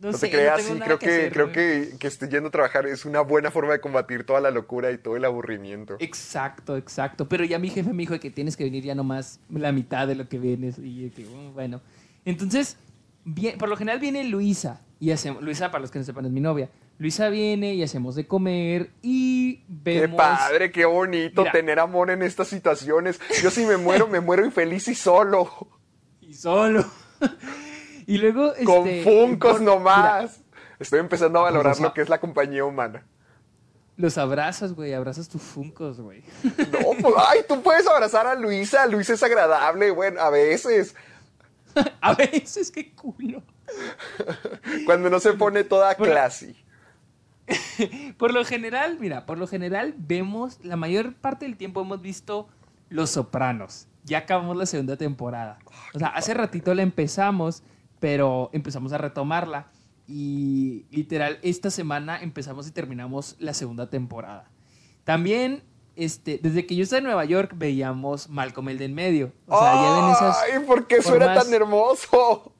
No, 0.00 0.10
No 0.10 0.18
sé, 0.18 0.26
te 0.26 0.32
creas, 0.32 0.56
tengo 0.58 0.68
sí, 0.74 0.78
nada 0.80 0.84
creo 0.86 0.98
que, 0.98 1.06
hacer, 1.06 1.32
creo 1.32 1.52
que, 1.52 1.96
que 1.98 2.06
estoy 2.08 2.28
yendo 2.28 2.48
a 2.48 2.50
trabajar 2.50 2.86
es 2.86 3.04
una 3.06 3.20
buena 3.22 3.50
forma 3.50 3.72
de 3.72 3.80
combatir 3.80 4.24
toda 4.24 4.40
la 4.40 4.50
locura 4.50 4.90
y 4.92 4.98
todo 4.98 5.16
el 5.16 5.24
aburrimiento. 5.24 5.96
Exacto, 6.00 6.76
exacto. 6.76 7.28
Pero 7.28 7.44
ya 7.44 7.58
mi 7.58 7.70
jefe 7.70 7.92
me 7.92 8.02
dijo 8.02 8.18
que 8.20 8.30
tienes 8.30 8.56
que 8.56 8.64
venir 8.64 8.84
ya 8.84 8.94
nomás 8.94 9.40
la 9.50 9.72
mitad 9.72 10.06
de 10.06 10.14
lo 10.16 10.28
que 10.28 10.38
vienes. 10.38 10.76
Y 10.78 11.10
que, 11.10 11.26
"Oh, 11.26 11.52
bueno. 11.52 11.80
Entonces, 12.24 12.76
bien, 13.24 13.56
por 13.56 13.68
lo 13.68 13.76
general 13.76 13.98
viene 14.00 14.24
Luisa. 14.24 14.80
Y 15.00 15.10
hacemos, 15.10 15.42
Luisa, 15.42 15.70
para 15.70 15.80
los 15.82 15.90
que 15.90 15.98
no 15.98 16.04
sepan, 16.04 16.26
es 16.26 16.32
mi 16.32 16.40
novia. 16.40 16.68
Luisa 16.98 17.28
viene 17.28 17.74
y 17.74 17.82
hacemos 17.82 18.14
de 18.14 18.26
comer 18.26 18.90
y 19.02 19.56
Qué 19.56 19.64
vemos... 19.68 20.16
padre, 20.16 20.70
qué 20.70 20.84
bonito 20.84 21.42
Mira. 21.42 21.52
tener 21.52 21.80
amor 21.80 22.10
en 22.10 22.22
estas 22.22 22.48
situaciones. 22.48 23.20
Yo 23.42 23.50
si 23.50 23.66
me 23.66 23.76
muero, 23.76 24.06
me 24.06 24.20
muero 24.20 24.44
infeliz 24.44 24.86
y 24.88 24.94
solo. 24.94 25.68
Y 26.20 26.34
solo. 26.34 26.84
y 28.06 28.18
luego... 28.18 28.52
Con 28.64 28.86
este, 28.88 29.02
funcos 29.02 29.52
por- 29.54 29.62
nomás. 29.62 30.40
Estoy 30.78 31.00
empezando 31.00 31.40
a 31.40 31.42
valorar 31.42 31.72
Pues, 31.72 31.76
o 31.76 31.80
sea- 31.80 31.88
lo 31.88 31.94
que 31.94 32.02
es 32.02 32.08
la 32.08 32.20
compañía 32.20 32.64
humana. 32.64 33.04
los 33.96 34.16
abrazas, 34.18 34.72
güey. 34.72 34.92
Abrazas 34.94 35.28
tus 35.28 35.42
funcos, 35.42 36.00
güey. 36.00 36.22
No, 36.44 36.90
pues, 37.00 37.14
ay, 37.28 37.40
tú 37.48 37.60
puedes 37.60 37.86
abrazar 37.88 38.26
a 38.28 38.34
Luisa. 38.36 38.86
Luisa 38.86 39.14
es 39.14 39.22
agradable, 39.22 39.90
bueno, 39.90 40.20
a 40.20 40.30
veces. 40.30 40.94
A 42.00 42.14
veces, 42.14 42.70
qué 42.70 42.94
culo. 42.94 43.42
Cuando 44.86 45.10
no 45.10 45.18
se 45.18 45.32
pone 45.32 45.64
toda 45.64 45.94
classy. 45.96 46.54
Por 48.18 48.32
lo 48.32 48.44
general, 48.44 48.98
mira, 49.00 49.26
por 49.26 49.38
lo 49.38 49.46
general 49.46 49.94
vemos, 49.98 50.58
la 50.62 50.76
mayor 50.76 51.14
parte 51.14 51.44
del 51.44 51.56
tiempo 51.56 51.80
hemos 51.82 52.00
visto 52.00 52.48
Los 52.88 53.10
Sopranos. 53.10 53.88
Ya 54.04 54.18
acabamos 54.18 54.56
la 54.56 54.66
segunda 54.66 54.96
temporada. 54.96 55.58
O 55.94 55.98
sea, 55.98 56.08
hace 56.08 56.34
ratito 56.34 56.74
la 56.74 56.82
empezamos, 56.82 57.62
pero 58.00 58.50
empezamos 58.52 58.92
a 58.92 58.98
retomarla. 58.98 59.68
Y 60.06 60.84
literal, 60.90 61.38
esta 61.42 61.70
semana 61.70 62.20
empezamos 62.20 62.68
y 62.68 62.70
terminamos 62.70 63.36
la 63.38 63.54
segunda 63.54 63.88
temporada. 63.88 64.50
También, 65.04 65.62
este, 65.96 66.38
desde 66.42 66.66
que 66.66 66.76
yo 66.76 66.82
estaba 66.82 66.98
en 66.98 67.04
Nueva 67.04 67.24
York, 67.24 67.52
veíamos 67.56 68.28
Malcolm 68.28 68.68
el 68.68 68.78
de 68.78 68.84
en 68.86 68.94
medio. 68.94 69.32
O 69.46 69.58
sea, 69.58 69.74
ya 69.74 70.00
ven 70.00 70.10
esas. 70.12 70.36
Ay, 70.52 70.66
¿por 70.66 70.86
qué 70.86 70.96
eso 70.96 71.14
era 71.14 71.26
formas- 71.34 71.44
tan 71.44 71.54
hermoso? 71.54 72.53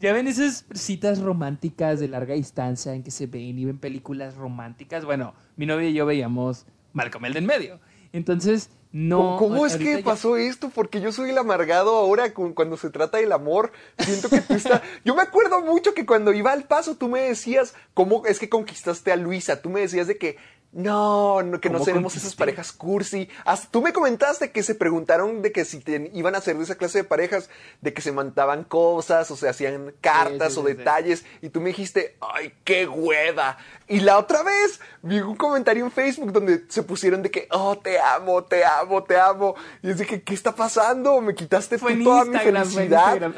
Ya 0.00 0.12
ven 0.12 0.28
esas 0.28 0.64
citas 0.74 1.20
románticas 1.20 1.98
de 2.00 2.08
larga 2.08 2.34
distancia 2.34 2.94
en 2.94 3.02
que 3.02 3.10
se 3.10 3.26
ven 3.26 3.58
y 3.58 3.64
ven 3.64 3.78
películas 3.78 4.36
románticas. 4.36 5.04
Bueno, 5.04 5.34
mi 5.56 5.66
novia 5.66 5.88
y 5.88 5.94
yo 5.94 6.06
veíamos 6.06 6.66
Malcolm 6.92 7.24
el 7.24 7.32
de 7.32 7.38
en 7.40 7.46
medio. 7.46 7.80
Entonces, 8.12 8.70
no. 8.92 9.36
¿Cómo, 9.38 9.66
es 9.66 9.76
que 9.76 9.98
ya- 9.98 10.04
pasó 10.04 10.36
esto? 10.36 10.70
Porque 10.74 11.00
yo 11.00 11.12
soy 11.12 11.30
el 11.30 11.38
amargado 11.38 11.96
ahora 11.96 12.32
cu- 12.32 12.54
cuando 12.54 12.76
se 12.76 12.90
trata 12.90 13.18
del 13.18 13.32
amor. 13.32 13.72
Siento 13.98 14.30
que 14.30 14.40
tú 14.40 14.54
estás... 14.54 14.80
Yo 15.04 15.14
me 15.14 15.22
acuerdo 15.22 15.60
mucho 15.60 15.92
que 15.94 16.06
cuando 16.06 16.32
iba 16.32 16.52
al 16.52 16.64
paso 16.64 16.96
tú 16.96 17.08
me 17.08 17.20
decías, 17.20 17.74
¿cómo 17.92 18.24
es 18.24 18.38
que 18.38 18.48
conquistaste 18.48 19.12
a 19.12 19.16
Luisa? 19.16 19.60
Tú 19.60 19.68
me 19.68 19.80
decías 19.80 20.06
de 20.06 20.16
que... 20.16 20.36
No, 20.70 21.42
no, 21.42 21.60
que 21.60 21.70
no 21.70 21.78
¿Cómo 21.78 21.84
seremos 21.84 22.16
esas 22.16 22.34
parejas 22.34 22.72
cursi. 22.72 23.28
Hasta 23.46 23.70
tú 23.70 23.80
me 23.80 23.94
comentaste 23.94 24.52
que 24.52 24.62
se 24.62 24.74
preguntaron 24.74 25.40
de 25.40 25.50
que 25.50 25.64
si 25.64 25.80
te 25.80 26.10
iban 26.12 26.34
a 26.34 26.38
hacer 26.38 26.58
de 26.58 26.64
esa 26.64 26.74
clase 26.74 26.98
de 26.98 27.04
parejas, 27.04 27.48
de 27.80 27.94
que 27.94 28.02
se 28.02 28.12
mandaban 28.12 28.64
cosas 28.64 29.30
o 29.30 29.36
se 29.36 29.48
hacían 29.48 29.94
cartas 30.02 30.52
sí, 30.52 30.60
o 30.60 30.62
sí, 30.62 30.74
detalles 30.74 31.24
y 31.40 31.48
tú 31.48 31.62
me 31.62 31.70
dijiste, 31.70 32.16
ay, 32.20 32.52
qué 32.64 32.86
hueva. 32.86 33.56
Y 33.88 34.00
la 34.00 34.18
otra 34.18 34.42
vez 34.42 34.80
vi 35.00 35.20
un 35.20 35.36
comentario 35.36 35.84
en 35.86 35.90
Facebook 35.90 36.32
donde 36.32 36.66
se 36.68 36.82
pusieron 36.82 37.22
de 37.22 37.30
que, 37.30 37.48
oh, 37.50 37.78
te 37.78 37.98
amo, 37.98 38.44
te 38.44 38.62
amo, 38.62 39.02
te 39.02 39.18
amo. 39.18 39.54
Y 39.82 39.88
es 39.90 39.98
de 39.98 40.06
que, 40.06 40.22
¿qué 40.22 40.34
está 40.34 40.54
pasando? 40.54 41.22
Me 41.22 41.34
quitaste 41.34 41.78
Fue 41.78 41.96
toda 41.96 42.26
mi 42.26 42.32
Instagram, 42.32 42.68
felicidad. 42.68 43.34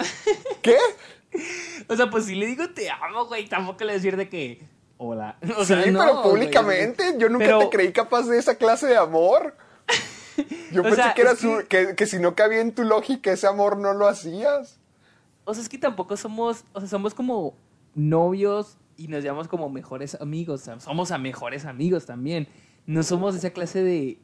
¿Qué? 0.62 0.76
O 1.88 1.94
sea, 1.94 2.10
pues 2.10 2.26
si 2.26 2.34
le 2.34 2.46
digo 2.46 2.68
te 2.70 2.90
amo, 2.90 3.26
güey, 3.26 3.48
tampoco 3.48 3.84
le 3.84 3.92
decir 3.92 4.16
de 4.16 4.28
que. 4.28 4.60
Hola. 5.02 5.38
O 5.56 5.64
Sí, 5.64 5.72
no, 5.90 5.98
pero 6.00 6.12
güey, 6.12 6.22
públicamente. 6.24 7.14
Yo 7.18 7.30
nunca 7.30 7.46
pero- 7.46 7.58
te 7.60 7.70
creí 7.70 7.90
capaz 7.92 8.24
de 8.28 8.38
esa 8.38 8.56
clase 8.56 8.86
de 8.86 8.98
amor. 8.98 9.56
Yo 10.72 10.82
pensé 10.82 10.96
sea, 10.96 11.14
que, 11.14 11.22
era 11.22 11.34
su- 11.36 11.64
que- 11.68 11.86
que, 11.88 11.94
que 11.96 12.06
si 12.06 12.18
no 12.18 12.34
cabía 12.34 12.60
en 12.60 12.74
tu 12.74 12.84
lógica 12.84 13.32
ese 13.32 13.46
amor 13.46 13.78
no 13.78 13.94
lo 13.94 14.06
hacías. 14.06 14.78
O 15.44 15.54
sea, 15.54 15.62
es 15.62 15.68
que 15.70 15.78
tampoco 15.78 16.16
somos. 16.18 16.64
O 16.74 16.80
sea, 16.80 16.88
somos 16.88 17.14
como 17.14 17.54
novios 17.94 18.76
y 18.98 19.08
nos 19.08 19.24
llamamos 19.24 19.48
como 19.48 19.70
mejores 19.70 20.16
amigos. 20.20 20.60
O 20.60 20.64
sea, 20.64 20.80
somos 20.80 21.10
a 21.12 21.18
mejores 21.18 21.64
amigos 21.64 22.04
también. 22.04 22.46
No 22.86 23.02
somos 23.02 23.34
esa 23.34 23.50
clase 23.50 23.82
de 23.82 24.18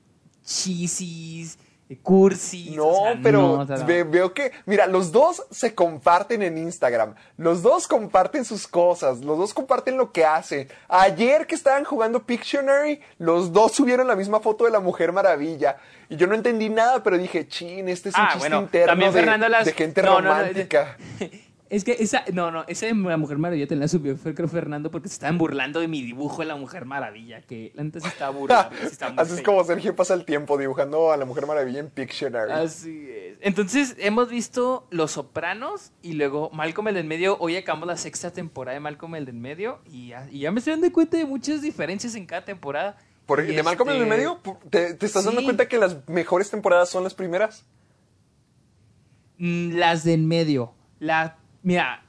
chisis, 0.44 1.58
de 1.88 1.96
cursis. 1.98 2.72
No, 2.74 2.86
o 2.88 3.04
sea, 3.04 3.20
pero 3.22 3.38
no, 3.40 3.52
o 3.60 3.66
sea, 3.66 3.76
no. 3.76 3.86
ve- 3.86 4.02
veo 4.04 4.34
que, 4.34 4.50
mira, 4.64 4.86
los 4.86 5.12
dos 5.12 5.44
se 5.52 5.74
comparten 5.74 6.42
en 6.42 6.58
Instagram, 6.58 7.14
los 7.36 7.62
dos 7.62 7.86
comparten 7.86 8.44
sus 8.44 8.66
cosas, 8.66 9.20
los 9.20 9.38
dos 9.38 9.54
comparten 9.54 9.96
lo 9.96 10.10
que 10.10 10.24
hacen. 10.24 10.68
Ayer 10.88 11.46
que 11.46 11.54
estaban 11.54 11.84
jugando 11.84 12.24
Pictionary, 12.24 13.00
los 13.18 13.52
dos 13.52 13.72
subieron 13.72 14.08
la 14.08 14.16
misma 14.16 14.40
foto 14.40 14.64
de 14.64 14.70
la 14.72 14.80
Mujer 14.80 15.12
Maravilla. 15.12 15.76
Y 16.08 16.16
yo 16.16 16.26
no 16.26 16.34
entendí 16.34 16.68
nada, 16.68 17.02
pero 17.02 17.18
dije, 17.18 17.46
chin, 17.48 17.88
este 17.88 18.08
es 18.10 18.14
un 18.16 18.20
Ah, 18.20 18.26
chiste 18.32 18.38
bueno, 18.48 18.60
interno 18.62 18.86
también 18.88 19.12
de, 19.12 19.18
Fernando 19.20 19.48
las... 19.48 19.64
de 19.64 19.72
gente 19.72 20.02
romántica. 20.02 20.96
Es 21.68 21.82
que 21.82 21.96
esa, 21.98 22.24
no, 22.32 22.50
no, 22.50 22.64
esa 22.68 22.86
de 22.86 22.94
la 22.94 23.16
Mujer 23.16 23.38
Maravilla 23.38 23.66
te 23.66 23.74
la 23.74 23.88
subió, 23.88 24.16
fue 24.16 24.34
creo 24.34 24.48
Fernando, 24.48 24.90
porque 24.90 25.08
se 25.08 25.14
estaban 25.14 25.36
burlando 25.36 25.80
de 25.80 25.88
mi 25.88 26.02
dibujo 26.02 26.42
de 26.42 26.46
la 26.46 26.56
Mujer 26.56 26.84
Maravilla, 26.84 27.42
que 27.42 27.72
sí 27.76 28.08
estaba 28.08 28.30
burlando. 28.30 28.76
estaba 28.82 29.20
Así 29.20 29.34
es 29.34 29.42
como 29.42 29.64
Sergio 29.64 29.96
pasa 29.96 30.14
el 30.14 30.24
tiempo 30.24 30.56
dibujando 30.58 31.10
a 31.10 31.16
la 31.16 31.24
Mujer 31.24 31.46
Maravilla 31.46 31.80
en 31.80 31.90
Pictionary. 31.90 32.52
Así 32.52 33.08
es. 33.10 33.38
Entonces, 33.40 33.96
hemos 33.98 34.28
visto 34.28 34.86
Los 34.90 35.12
Sopranos 35.12 35.92
y 36.02 36.12
luego 36.12 36.50
Malcolm 36.52 36.88
el 36.88 36.94
del 36.94 37.04
medio. 37.06 37.36
Hoy 37.40 37.56
acabamos 37.56 37.88
la 37.88 37.96
sexta 37.96 38.30
temporada 38.32 38.74
de 38.74 38.80
Malcolm 38.80 39.16
el 39.16 39.24
del 39.24 39.36
medio 39.36 39.80
y 39.90 40.08
ya, 40.08 40.28
y 40.30 40.40
ya 40.40 40.52
me 40.52 40.60
estoy 40.60 40.74
dando 40.74 40.92
cuenta 40.92 41.16
de 41.16 41.24
muchas 41.24 41.62
diferencias 41.62 42.14
en 42.14 42.26
cada 42.26 42.44
temporada. 42.44 42.96
Por, 43.26 43.44
de 43.44 43.62
Malcolm 43.64 43.90
en 43.90 43.96
el 43.96 44.02
este, 44.02 44.16
medio, 44.16 44.40
¿te, 44.70 44.94
te 44.94 45.04
estás 45.04 45.24
dando 45.24 45.42
cuenta 45.42 45.66
que 45.66 45.78
las 45.78 46.08
mejores 46.08 46.48
temporadas 46.48 46.88
son 46.90 47.02
las 47.02 47.12
primeras? 47.12 47.66
mm, 49.38 49.72
Las 49.72 50.04
de 50.04 50.12
en 50.12 50.28
medio. 50.28 50.72
La, 51.00 51.38
mira, 51.66 52.02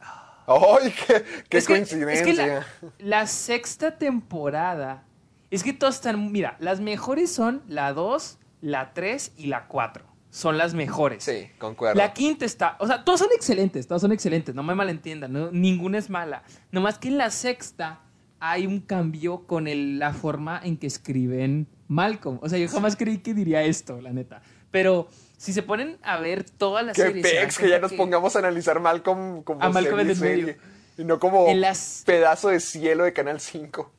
¡Ay, 0.47 0.93
qué, 1.07 1.25
qué 1.49 1.57
Es 1.57 1.67
que- 1.67 1.73
coincidencia! 1.73 2.13
es 2.13 2.21
que 2.25 2.33
la, 2.33 2.65
la 2.99 3.27
sexta 3.27 3.97
temporada. 3.97 5.03
Es 5.51 5.63
que 5.63 5.73
todas 5.73 5.95
están. 5.95 6.31
Mira, 6.31 6.55
las 6.59 6.79
mejores 6.79 7.31
son 7.31 7.63
la 7.67 7.91
2, 7.93 8.37
la 8.61 8.93
3 8.93 9.33
y 9.37 9.47
la 9.47 9.67
4. 9.67 10.05
Son 10.29 10.57
las 10.57 10.73
mejores. 10.73 11.23
Sí, 11.23 11.47
concuerdo. 11.57 11.97
La 11.97 12.13
quinta 12.13 12.45
está. 12.45 12.75
O 12.79 12.87
sea, 12.87 13.03
todas 13.03 13.19
son 13.21 13.29
excelentes, 13.35 13.87
todas 13.87 14.01
son 14.01 14.11
excelentes, 14.11 14.53
no 14.55 14.61
me 14.63 14.75
malentiendan, 14.75 15.33
no- 15.33 15.51
ninguna 15.51 15.97
es 15.97 16.09
mala. 16.09 16.43
Nomás 16.71 16.97
que 16.99 17.07
en 17.07 17.17
la 17.17 17.29
sexta 17.31 18.01
hay 18.39 18.67
un 18.67 18.79
cambio 18.81 19.47
con 19.47 19.67
el- 19.67 19.99
la 19.99 20.13
forma 20.13 20.59
en 20.63 20.77
que 20.77 20.87
escriben 20.87 21.67
Malcolm. 21.87 22.39
O 22.41 22.49
sea, 22.49 22.59
yo 22.59 22.67
jamás 22.69 22.95
creí 22.95 23.17
que 23.19 23.33
diría 23.33 23.63
esto, 23.63 23.99
la 24.01 24.11
neta. 24.13 24.41
Pero 24.69 25.07
si 25.37 25.53
se 25.53 25.61
ponen 25.63 25.97
a 26.03 26.17
ver 26.19 26.43
todas 26.43 26.83
las 26.85 26.95
Qué 26.95 27.03
series. 27.03 27.25
pex, 27.27 27.57
que 27.59 27.69
ya 27.69 27.79
nos 27.79 27.93
pongamos 27.93 28.35
a 28.35 28.39
analizar 28.39 28.79
Malcolm 28.79 29.43
como 29.43 29.61
A 29.63 29.69
Malcolm 29.69 29.99
serie, 30.15 30.43
medio. 30.45 30.55
y 30.97 31.03
no 31.03 31.19
como 31.19 31.47
En 31.47 31.61
las- 31.61 32.03
pedazo 32.05 32.49
de 32.49 32.59
cielo 32.59 33.03
de 33.03 33.13
Canal 33.13 33.39
5. 33.39 33.91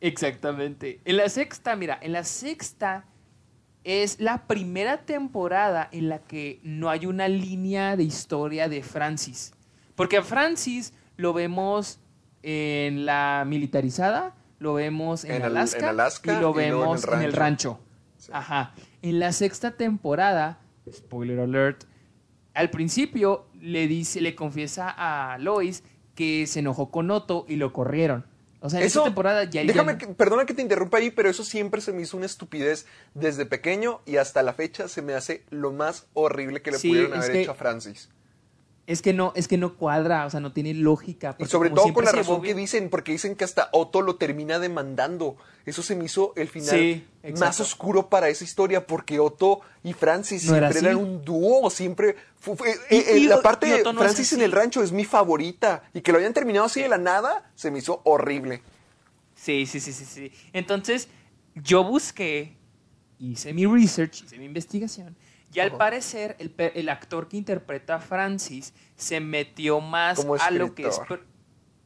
Exactamente. 0.00 1.00
En 1.04 1.16
la 1.16 1.28
sexta, 1.28 1.74
mira, 1.76 1.98
en 2.00 2.12
la 2.12 2.24
sexta 2.24 3.04
es 3.84 4.20
la 4.20 4.46
primera 4.46 4.98
temporada 4.98 5.88
en 5.92 6.08
la 6.08 6.18
que 6.18 6.60
no 6.62 6.90
hay 6.90 7.06
una 7.06 7.28
línea 7.28 7.96
de 7.96 8.02
historia 8.04 8.68
de 8.68 8.82
Francis. 8.82 9.52
Porque 9.94 10.18
a 10.18 10.22
Francis 10.22 10.92
lo 11.16 11.32
vemos 11.32 11.98
en 12.42 13.06
la 13.06 13.44
militarizada, 13.46 14.34
lo 14.58 14.74
vemos 14.74 15.24
en, 15.24 15.32
En 15.36 15.42
al- 15.42 15.56
Alaska, 15.56 15.78
en 15.78 15.84
Alaska 15.86 16.32
y 16.32 16.40
lo 16.40 16.50
y 16.50 16.54
luego 16.54 16.60
en 16.60 16.64
el 16.66 16.72
vemos 16.72 17.04
en 17.08 17.22
el 17.22 17.32
rancho. 17.32 17.80
Sí. 18.18 18.30
Ajá. 18.34 18.74
En 19.02 19.18
la 19.18 19.32
sexta 19.32 19.72
temporada, 19.72 20.58
spoiler 20.92 21.40
alert, 21.40 21.84
al 22.54 22.70
principio 22.70 23.46
le 23.60 23.86
dice, 23.86 24.20
le 24.20 24.34
confiesa 24.34 24.88
a 24.96 25.38
Lois 25.38 25.82
que 26.14 26.46
se 26.46 26.60
enojó 26.60 26.90
con 26.90 27.10
Otto 27.10 27.44
y 27.48 27.56
lo 27.56 27.72
corrieron. 27.72 28.24
O 28.60 28.70
sea, 28.70 28.80
en 28.80 28.86
Eso, 28.86 29.00
esta 29.00 29.10
temporada 29.10 29.44
ya 29.44 29.62
déjame, 29.64 29.92
ya- 29.92 29.98
que- 29.98 30.06
perdona 30.08 30.46
que 30.46 30.54
te 30.54 30.62
interrumpa 30.62 30.96
ahí, 30.98 31.10
pero 31.10 31.28
eso 31.28 31.44
siempre 31.44 31.80
se 31.82 31.92
me 31.92 32.02
hizo 32.02 32.16
una 32.16 32.26
estupidez 32.26 32.86
desde 33.14 33.44
pequeño 33.44 34.00
y 34.06 34.16
hasta 34.16 34.42
la 34.42 34.54
fecha 34.54 34.88
se 34.88 35.02
me 35.02 35.12
hace 35.14 35.44
lo 35.50 35.72
más 35.72 36.06
horrible 36.14 36.62
que 36.62 36.70
le 36.70 36.78
Sí, 36.78 36.88
pudieron 36.88 37.12
haber 37.14 37.32
que- 37.32 37.42
hecho 37.42 37.50
a 37.52 37.54
Francis. 37.54 38.08
Es 38.86 39.02
que 39.02 39.12
no, 39.12 39.32
es 39.34 39.48
que 39.48 39.56
no 39.58 39.74
cuadra, 39.74 40.26
o 40.26 40.30
sea, 40.30 40.38
no 40.40 40.52
tiene 40.52 40.72
lógica. 40.74 41.34
Y 41.38 41.46
sobre 41.46 41.70
todo 41.70 41.92
con 41.92 42.04
la 42.04 42.12
razón 42.12 42.40
que 42.42 42.54
dicen, 42.54 42.88
porque 42.88 43.12
dicen 43.12 43.34
que 43.34 43.44
hasta 43.44 43.68
Otto 43.72 44.00
lo 44.02 44.16
termina 44.16 44.58
demandando. 44.58 45.36
Eso 45.64 45.82
se 45.82 45.96
me 45.96 46.04
hizo 46.04 46.32
el 46.36 46.48
final 46.48 46.76
Sí, 46.76 47.04
más 47.38 47.58
oscuro 47.58 48.08
para 48.08 48.28
esa 48.28 48.44
historia, 48.44 48.86
porque 48.86 49.18
Otto 49.18 49.60
y 49.82 49.92
Francis 49.92 50.44
¿No 50.44 50.54
era 50.54 50.70
siempre 50.70 50.90
eran 50.92 51.02
un 51.02 51.24
dúo, 51.24 51.68
siempre... 51.70 52.14
fue- 52.38 52.56
Y- 52.90 52.94
eh, 52.94 53.04
eh, 53.08 53.18
y- 53.18 53.26
la 53.26 53.42
parte 53.42 53.66
de 53.66 53.82
no 53.82 53.94
Francis 53.98 54.32
en 54.32 54.42
el 54.42 54.52
rancho 54.52 54.82
es 54.84 54.92
mi 54.92 55.04
favorita, 55.04 55.82
y 55.92 56.02
que 56.02 56.12
lo 56.12 56.18
hayan 56.18 56.32
terminado 56.32 56.66
así 56.66 56.80
de 56.80 56.88
la 56.88 56.98
nada, 56.98 57.50
se 57.56 57.72
me 57.72 57.80
hizo 57.80 58.00
horrible. 58.04 58.62
Sí, 59.34 59.66
sí, 59.66 59.80
sí, 59.80 59.92
sí, 59.92 60.04
sí. 60.04 60.32
Entonces, 60.52 61.08
yo 61.56 61.82
busqué, 61.82 62.56
hice 63.18 63.52
mi 63.52 63.66
research, 63.66 64.22
hice 64.24 64.38
mi 64.38 64.44
investigación, 64.44 65.16
y 65.52 65.60
al 65.60 65.76
parecer 65.76 66.36
el, 66.38 66.54
el 66.74 66.88
actor 66.88 67.28
que 67.28 67.36
interpreta 67.36 67.96
a 67.96 68.00
Francis 68.00 68.74
se 68.96 69.20
metió 69.20 69.80
más 69.80 70.18
Como 70.18 70.34
a 70.34 70.50
lo 70.50 70.74
que 70.74 70.88
es 70.88 71.00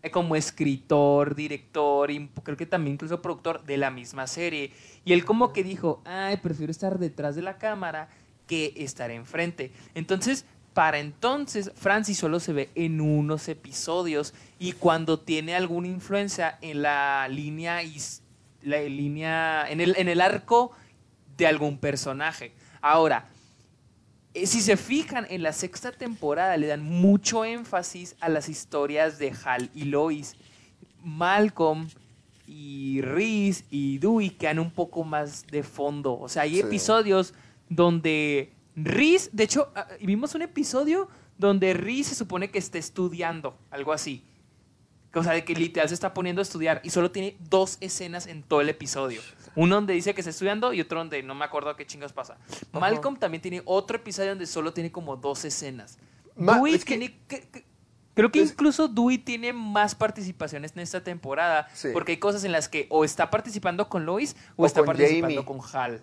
eh, 0.02 0.10
como 0.10 0.34
escritor, 0.34 1.34
director 1.34 2.10
y 2.10 2.28
creo 2.42 2.56
que 2.56 2.64
también 2.64 2.94
incluso 2.94 3.20
productor 3.20 3.64
de 3.64 3.76
la 3.76 3.90
misma 3.90 4.26
serie. 4.26 4.72
Y 5.04 5.12
él 5.12 5.24
como 5.24 5.52
que 5.52 5.62
dijo, 5.62 6.00
ay, 6.06 6.38
prefiero 6.38 6.70
estar 6.70 6.98
detrás 6.98 7.36
de 7.36 7.42
la 7.42 7.58
cámara 7.58 8.08
que 8.46 8.72
estar 8.76 9.10
enfrente. 9.10 9.72
Entonces, 9.94 10.46
para 10.72 10.98
entonces, 10.98 11.70
Francis 11.74 12.16
solo 12.16 12.40
se 12.40 12.54
ve 12.54 12.70
en 12.74 13.00
unos 13.00 13.48
episodios 13.48 14.32
y 14.58 14.72
cuando 14.72 15.20
tiene 15.20 15.54
alguna 15.54 15.88
influencia 15.88 16.58
en 16.62 16.80
la 16.80 17.28
línea, 17.28 17.80
la 18.62 18.80
línea 18.80 19.70
en, 19.70 19.82
el, 19.82 19.94
en 19.98 20.08
el 20.08 20.22
arco 20.22 20.72
de 21.36 21.46
algún 21.46 21.76
personaje. 21.78 22.52
Ahora, 22.80 23.28
si 24.34 24.60
se 24.60 24.76
fijan, 24.76 25.26
en 25.30 25.42
la 25.42 25.52
sexta 25.52 25.92
temporada 25.92 26.56
le 26.56 26.66
dan 26.68 26.82
mucho 26.82 27.44
énfasis 27.44 28.16
a 28.20 28.28
las 28.28 28.48
historias 28.48 29.18
de 29.18 29.32
Hal 29.44 29.70
y 29.74 29.84
Lois. 29.84 30.36
Malcolm 31.02 31.88
y 32.46 33.00
Reese 33.00 33.64
y 33.70 33.98
Dewey 33.98 34.30
quedan 34.30 34.58
un 34.58 34.70
poco 34.70 35.04
más 35.04 35.46
de 35.46 35.62
fondo. 35.62 36.18
O 36.18 36.28
sea, 36.28 36.42
hay 36.42 36.54
Sí. 36.54 36.60
episodios 36.60 37.34
donde 37.68 38.52
Reese, 38.76 39.30
de 39.32 39.44
hecho, 39.44 39.70
ah, 39.74 39.86
vimos 40.00 40.34
un 40.34 40.42
episodio 40.42 41.08
donde 41.38 41.74
Reese 41.74 42.10
se 42.10 42.14
supone 42.16 42.50
que 42.50 42.58
está 42.58 42.78
estudiando, 42.78 43.56
algo 43.70 43.92
así. 43.92 44.22
O 45.14 45.22
sea, 45.24 45.32
de 45.32 45.44
que 45.44 45.54
literal 45.54 45.88
se 45.88 45.94
está 45.94 46.14
poniendo 46.14 46.40
a 46.40 46.44
estudiar 46.44 46.80
y 46.84 46.90
solo 46.90 47.10
tiene 47.10 47.36
dos 47.48 47.78
escenas 47.80 48.26
en 48.26 48.42
todo 48.42 48.60
el 48.60 48.68
episodio. 48.68 49.20
Uno 49.56 49.74
donde 49.76 49.94
dice 49.94 50.14
que 50.14 50.20
está 50.20 50.30
estudiando 50.30 50.72
y 50.72 50.80
otro 50.80 50.98
donde 50.98 51.22
no 51.22 51.34
me 51.34 51.44
acuerdo 51.44 51.74
qué 51.76 51.86
chingas 51.86 52.12
pasa. 52.12 52.38
Malcolm 52.72 53.16
también 53.16 53.42
tiene 53.42 53.62
otro 53.64 53.96
episodio 53.96 54.30
donde 54.30 54.46
solo 54.46 54.72
tiene 54.72 54.92
como 54.92 55.16
dos 55.16 55.44
escenas. 55.44 55.98
Ma- 56.36 56.54
Dewey 56.56 56.74
es 56.74 56.84
que- 56.84 56.96
tiene... 56.96 57.18
que- 57.28 57.48
que- 57.48 57.64
creo 58.14 58.30
que 58.30 58.40
es- 58.42 58.50
incluso 58.52 58.88
Dewey 58.88 59.18
tiene 59.18 59.52
más 59.52 59.94
participaciones 59.94 60.72
en 60.74 60.80
esta 60.80 61.02
temporada 61.02 61.68
Sí. 61.74 61.88
porque 61.92 62.12
hay 62.12 62.18
cosas 62.18 62.44
en 62.44 62.52
las 62.52 62.68
que 62.68 62.86
o 62.90 63.04
está 63.04 63.30
participando 63.30 63.88
con 63.88 64.06
Lois 64.06 64.36
o, 64.56 64.62
O 64.62 64.66
está 64.66 64.84
participando 64.84 65.42
Jamie. 65.42 65.44
con 65.44 65.60
Hal. 65.72 66.00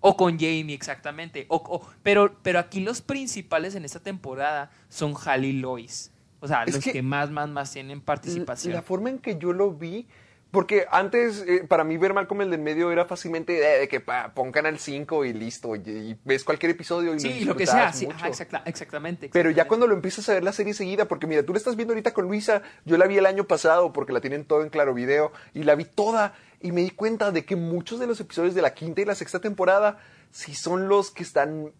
O 0.00 0.16
con 0.16 0.32
Jamie, 0.38 0.72
exactamente. 0.74 1.46
O, 1.48 1.56
o- 1.56 1.86
pero, 2.02 2.34
pero 2.42 2.58
aquí 2.58 2.80
los 2.80 3.00
principales 3.02 3.74
en 3.74 3.84
esta 3.84 4.00
temporada 4.00 4.70
son 4.88 5.14
Hal 5.24 5.44
y 5.44 5.52
Lois. 5.54 6.10
O 6.40 6.48
sea, 6.48 6.64
Es 6.64 6.74
los 6.74 6.82
que, 6.84 6.92
que- 6.92 7.02
más, 7.02 7.30
más, 7.30 7.48
más 7.50 7.70
tienen 7.72 8.00
participación. 8.00 8.72
La 8.74 8.80
forma 8.82 9.10
en 9.10 9.18
que 9.18 9.38
yo 9.38 9.52
lo 9.52 9.70
vi, 9.72 10.06
porque 10.50 10.86
antes 10.90 11.44
eh, 11.46 11.64
para 11.68 11.84
mí 11.84 11.96
ver 11.96 12.12
Malcolm 12.14 12.40
el 12.42 12.50
del 12.50 12.60
medio 12.60 12.90
era 12.90 13.04
fácilmente 13.04 13.52
de, 13.52 13.78
de 13.80 13.88
que 13.88 14.00
pa, 14.00 14.32
pon 14.34 14.50
Canal 14.52 14.78
5 14.78 15.24
y 15.24 15.32
listo, 15.32 15.76
y, 15.76 15.80
y 15.80 16.18
ves 16.24 16.44
cualquier 16.44 16.72
episodio 16.72 17.14
y 17.14 17.20
sí, 17.20 17.40
lo 17.40 17.52
lo 17.52 17.56
que 17.56 17.66
sea. 17.66 17.92
Sí, 17.92 18.06
ajá, 18.10 18.28
exacta- 18.28 18.62
exactamente. 18.66 19.28
Pero 19.32 19.50
ya 19.50 19.50
exactamente. 19.50 19.68
cuando 19.68 19.86
lo 19.86 19.94
empiezas 19.94 20.28
a 20.28 20.34
ver 20.34 20.44
la 20.44 20.52
serie 20.52 20.74
seguida, 20.74 21.06
porque 21.06 21.26
mira, 21.26 21.42
tú 21.44 21.52
la 21.52 21.58
estás 21.58 21.76
viendo 21.76 21.92
ahorita 21.92 22.12
con 22.12 22.26
Luisa, 22.26 22.62
yo 22.84 22.96
la 22.96 23.06
vi 23.06 23.18
el 23.18 23.26
año 23.26 23.44
pasado 23.44 23.92
porque 23.92 24.12
la 24.12 24.20
tienen 24.20 24.44
todo 24.44 24.62
en 24.62 24.70
claro 24.70 24.92
video 24.94 25.32
y 25.54 25.62
la 25.62 25.74
vi 25.74 25.84
toda 25.84 26.34
y 26.60 26.72
me 26.72 26.80
di 26.82 26.90
cuenta 26.90 27.30
de 27.30 27.44
que 27.44 27.56
muchos 27.56 28.00
de 28.00 28.06
los 28.06 28.20
episodios 28.20 28.54
de 28.54 28.62
la 28.62 28.74
quinta 28.74 29.00
y 29.00 29.04
la 29.04 29.14
sexta 29.14 29.40
temporada 29.40 29.98
sí 30.30 30.54
son 30.54 30.88
los 30.88 31.10
que 31.10 31.22
están 31.22 31.72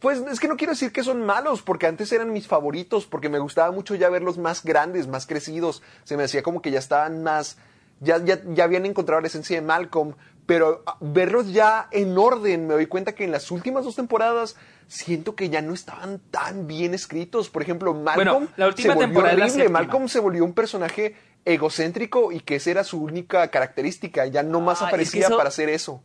pues 0.00 0.18
es 0.30 0.38
que 0.38 0.48
no 0.48 0.56
quiero 0.58 0.74
decir 0.74 0.92
que 0.92 1.02
son 1.02 1.24
malos, 1.24 1.62
porque 1.62 1.86
antes 1.86 2.12
eran 2.12 2.30
mis 2.30 2.46
favoritos, 2.46 3.06
porque 3.06 3.30
me 3.30 3.38
gustaba 3.38 3.72
mucho 3.72 3.94
ya 3.94 4.10
verlos 4.10 4.36
más 4.36 4.62
grandes, 4.62 5.06
más 5.06 5.26
crecidos. 5.26 5.82
Se 6.04 6.18
me 6.18 6.24
hacía 6.24 6.42
como 6.42 6.60
que 6.60 6.70
ya 6.70 6.78
estaban 6.78 7.22
más, 7.22 7.56
ya, 8.00 8.18
ya, 8.24 8.40
ya 8.54 8.64
habían 8.64 8.86
encontrado 8.86 9.20
la 9.20 9.26
esencia 9.26 9.56
de 9.60 9.66
Malcolm, 9.66 10.14
pero 10.46 10.82
ah, 10.86 10.96
verlos 11.00 11.52
ya 11.52 11.88
en 11.90 12.16
orden, 12.16 12.66
me 12.66 12.74
doy 12.74 12.86
cuenta 12.86 13.12
que 13.14 13.24
en 13.24 13.32
las 13.32 13.50
últimas 13.50 13.84
dos 13.84 13.96
temporadas 13.96 14.56
siento 14.86 15.34
que 15.36 15.50
ya 15.50 15.60
no 15.60 15.74
estaban 15.74 16.20
tan 16.30 16.66
bien 16.66 16.94
escritos. 16.94 17.50
Por 17.50 17.62
ejemplo, 17.62 17.92
Malcolm 17.94 18.26
Bueno, 18.44 18.52
la 18.56 18.68
última 18.68 18.82
se 18.94 18.94
volvió 18.94 19.06
temporada 19.08 19.32
es 19.34 19.38
la 19.38 19.44
horrible. 19.46 19.68
Malcolm 19.68 20.08
se 20.08 20.20
volvió 20.20 20.44
un 20.44 20.54
personaje 20.54 21.14
egocéntrico 21.44 22.32
y 22.32 22.40
que 22.40 22.56
esa 22.56 22.70
era 22.70 22.84
su 22.84 23.02
única 23.02 23.48
característica. 23.48 24.26
Ya 24.26 24.42
no 24.42 24.60
más 24.60 24.78
Ah, 24.80 24.84
es 24.84 24.88
que 24.88 24.88
aparecía 24.88 25.26
eso- 25.26 25.36
para 25.36 25.48
hacer 25.48 25.68
eso. 25.68 26.02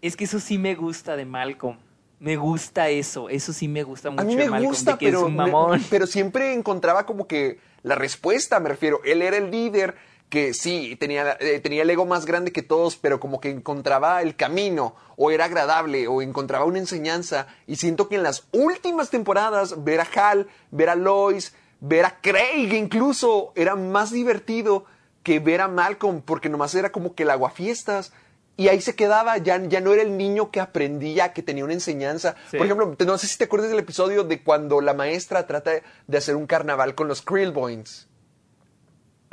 Es 0.00 0.16
que 0.16 0.24
eso 0.24 0.40
sí 0.40 0.58
me 0.58 0.74
gusta 0.74 1.16
de 1.16 1.24
Malcolm. 1.24 1.78
Me 2.18 2.36
gusta 2.36 2.88
eso. 2.88 3.28
Eso 3.28 3.52
sí 3.52 3.68
me 3.68 3.82
gusta 3.82 4.10
mucho 4.10 4.22
A 4.22 4.24
mí 4.24 4.34
de 4.36 4.44
me 4.44 4.50
Malcolm, 4.50 4.68
gusta, 4.72 4.92
de 4.92 4.98
que 4.98 5.06
es 5.06 5.12
pero, 5.12 5.26
un 5.26 5.36
mamón. 5.36 5.78
me- 5.80 5.86
pero 5.90 6.06
siempre 6.06 6.52
encontraba 6.54 7.06
como 7.06 7.26
que 7.26 7.58
la 7.82 7.94
respuesta, 7.94 8.60
me 8.60 8.68
refiero. 8.68 9.00
Él 9.04 9.22
era 9.22 9.36
el 9.36 9.50
líder 9.50 9.94
que 10.32 10.54
sí, 10.54 10.96
tenía, 10.98 11.36
eh, 11.40 11.60
tenía 11.60 11.82
el 11.82 11.90
ego 11.90 12.06
más 12.06 12.24
grande 12.24 12.52
que 12.52 12.62
todos, 12.62 12.96
pero 12.96 13.20
como 13.20 13.38
que 13.38 13.50
encontraba 13.50 14.22
el 14.22 14.34
camino, 14.34 14.94
o 15.16 15.30
era 15.30 15.44
agradable, 15.44 16.08
o 16.08 16.22
encontraba 16.22 16.64
una 16.64 16.78
enseñanza. 16.78 17.48
Y 17.66 17.76
siento 17.76 18.08
que 18.08 18.14
en 18.14 18.22
las 18.22 18.48
últimas 18.50 19.10
temporadas, 19.10 19.84
ver 19.84 20.00
a 20.00 20.06
Hal, 20.14 20.48
ver 20.70 20.88
a 20.88 20.94
Lois, 20.94 21.54
ver 21.80 22.06
a 22.06 22.18
Craig 22.22 22.72
incluso, 22.72 23.52
era 23.56 23.76
más 23.76 24.10
divertido 24.10 24.86
que 25.22 25.38
ver 25.38 25.60
a 25.60 25.68
Malcolm, 25.68 26.22
porque 26.22 26.48
nomás 26.48 26.74
era 26.74 26.92
como 26.92 27.14
que 27.14 27.24
el 27.24 27.30
aguafiestas. 27.30 28.14
Y 28.56 28.68
ahí 28.68 28.80
se 28.80 28.94
quedaba, 28.94 29.36
ya, 29.36 29.62
ya 29.62 29.82
no 29.82 29.92
era 29.92 30.00
el 30.00 30.16
niño 30.16 30.50
que 30.50 30.60
aprendía, 30.60 31.34
que 31.34 31.42
tenía 31.42 31.64
una 31.64 31.74
enseñanza. 31.74 32.36
Sí. 32.50 32.56
Por 32.56 32.64
ejemplo, 32.64 32.96
no 33.04 33.18
sé 33.18 33.26
si 33.26 33.36
te 33.36 33.44
acuerdas 33.44 33.68
del 33.68 33.80
episodio 33.80 34.24
de 34.24 34.42
cuando 34.42 34.80
la 34.80 34.94
maestra 34.94 35.46
trata 35.46 35.72
de 36.06 36.16
hacer 36.16 36.36
un 36.36 36.46
carnaval 36.46 36.94
con 36.94 37.06
los 37.06 37.20
Krillboins. 37.20 38.08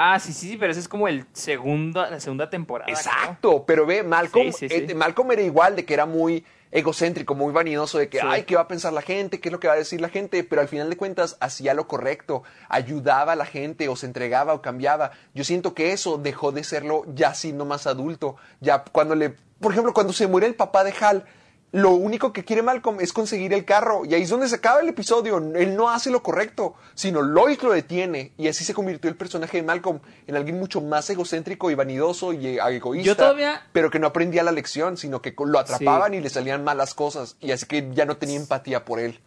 Ah, 0.01 0.17
sí, 0.17 0.31
sí, 0.31 0.51
sí, 0.51 0.57
pero 0.57 0.71
ese 0.71 0.79
es 0.79 0.88
como 0.88 1.09
el 1.09 1.25
segundo, 1.33 2.01
la 2.09 2.21
segunda 2.21 2.49
temporada. 2.49 2.89
Exacto, 2.89 3.65
pero 3.67 3.85
ve, 3.85 4.01
Malcolm, 4.01 4.53
Sí, 4.53 4.69
sí, 4.69 4.69
sí. 4.69 4.85
eh, 4.89 4.95
Malcolm 4.95 5.29
era 5.33 5.41
igual, 5.41 5.75
de 5.75 5.83
que 5.83 5.93
era 5.93 6.05
muy 6.05 6.45
egocéntrico, 6.71 7.35
muy 7.35 7.51
vanidoso, 7.51 7.97
de 7.97 8.07
que, 8.07 8.21
ay, 8.21 8.43
¿qué 8.43 8.55
va 8.55 8.62
a 8.62 8.67
pensar 8.69 8.93
la 8.93 9.01
gente? 9.01 9.41
¿Qué 9.41 9.49
es 9.49 9.51
lo 9.51 9.59
que 9.59 9.67
va 9.67 9.73
a 9.73 9.77
decir 9.77 9.99
la 9.99 10.07
gente? 10.07 10.41
Pero 10.45 10.62
al 10.62 10.69
final 10.69 10.89
de 10.89 10.95
cuentas 10.95 11.35
hacía 11.41 11.73
lo 11.73 11.85
correcto, 11.89 12.43
ayudaba 12.69 13.33
a 13.33 13.35
la 13.35 13.45
gente, 13.45 13.89
o 13.89 13.97
se 13.97 14.05
entregaba 14.05 14.53
o 14.53 14.62
cambiaba. 14.62 15.12
Yo 15.33 15.43
siento 15.43 15.73
que 15.73 15.91
eso 15.91 16.17
dejó 16.17 16.53
de 16.53 16.63
serlo 16.63 17.03
ya 17.13 17.33
siendo 17.33 17.65
más 17.65 17.85
adulto. 17.85 18.38
Ya 18.62 18.85
cuando 18.85 19.15
le, 19.15 19.31
por 19.59 19.73
ejemplo, 19.73 19.93
cuando 19.93 20.13
se 20.13 20.27
muere 20.27 20.47
el 20.47 20.55
papá 20.55 20.85
de 20.85 20.93
Hal, 21.01 21.25
lo 21.71 21.91
único 21.91 22.34
que 22.34 22.43
quiere 22.43 22.63
Malcolm 22.63 22.99
es 22.99 23.13
conseguir 23.13 23.53
el 23.53 23.63
carro. 23.63 24.03
Y 24.03 24.13
ahí 24.15 24.23
es 24.23 24.29
donde 24.29 24.47
se 24.49 24.55
acaba 24.55 24.79
el 24.82 24.89
episodio. 24.89 25.38
Él 25.38 25.75
no 25.75 25.89
hace 25.89 26.10
lo 26.10 26.23
correcto, 26.23 26.73
sino 26.95 27.21
Lois 27.21 27.62
lo 27.62 27.71
detiene. 27.71 28.32
Y 28.38 28.47
así 28.47 28.63
se 28.63 28.73
convirtió 28.73 29.10
el 29.10 29.15
personaje 29.15 29.58
de 29.58 29.63
Malcolm 29.63 29.99
en 30.25 30.36
alguien 30.36 30.58
mucho 30.58 30.82
más 30.82 31.08
egocéntrico 31.12 31.69
y 31.69 31.75
vanidoso 31.75 32.34
y 32.34 32.47
eh, 32.47 32.60
egoísta. 32.71 33.05
Yo 33.05 33.15
todavía- 33.15 33.62
Pero 33.71 33.91
que 33.91 33.99
no 33.99 34.08
aprendía 34.08 34.41
la 34.41 34.51
lección, 34.51 34.97
sino 34.97 35.21
que 35.21 35.36
lo 35.45 35.60
atrapaban 35.60 36.13
y 36.15 36.21
le 36.21 36.29
salían 36.29 36.63
malas 36.63 36.95
cosas. 36.95 37.38
Y 37.39 37.51
así 37.51 37.67
que 37.67 37.89
ya 37.93 38.05
no 38.05 38.17
tenía 38.17 38.38
empatía 38.38 38.84
por 38.84 38.99
él. 38.99 39.19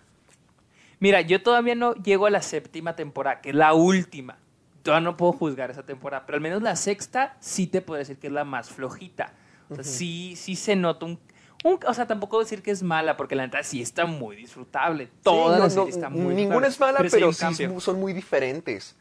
Mira, 0.98 1.20
yo 1.20 1.42
todavía 1.42 1.74
no 1.74 1.94
llego 1.94 2.26
a 2.26 2.30
la 2.30 2.42
séptima 2.42 2.94
temporada, 2.96 3.40
que 3.40 3.50
es 3.50 3.54
la 3.56 3.72
última. 3.74 4.38
Todavía 4.82 5.04
no 5.04 5.16
puedo 5.16 5.32
juzgar 5.32 5.70
esa 5.70 5.84
temporada, 5.84 6.24
pero 6.26 6.36
al 6.36 6.42
menos 6.42 6.62
la 6.62 6.74
sexta 6.76 7.36
sí 7.40 7.66
te 7.68 7.80
puedo 7.82 7.98
decir 7.98 8.18
que 8.18 8.26
es 8.28 8.32
la 8.32 8.44
más 8.44 8.70
flojita. 8.70 9.32
O 9.68 9.74
sea, 9.76 9.84
sí, 9.84 10.34
sí 10.36 10.54
se 10.56 10.76
nota 10.76 11.06
un, 11.06 11.18
un- 11.64 11.78
O 11.86 11.94
sea, 11.94 12.06
tampoco 12.06 12.38
decir 12.40 12.62
que 12.62 12.70
es 12.70 12.82
mala, 12.82 13.16
porque 13.16 13.34
la 13.34 13.44
neta 13.44 13.62
sí 13.62 13.80
está 13.82 14.06
muy 14.06 14.36
disfrutable. 14.36 15.08
Toda 15.22 15.54
Sí, 15.56 15.60
la 15.60 15.64
no, 15.64 15.70
serie 15.70 15.84
no, 15.84 15.88
está 15.90 16.08
muy 16.10 16.34
Ninguna 16.34 16.66
es 16.66 16.78
mala, 16.80 16.98
pero, 17.10 17.32
sí 17.32 17.40
cambio. 17.40 17.80
son 17.80 18.00
muy 18.00 18.12
diferentes. 18.12 18.96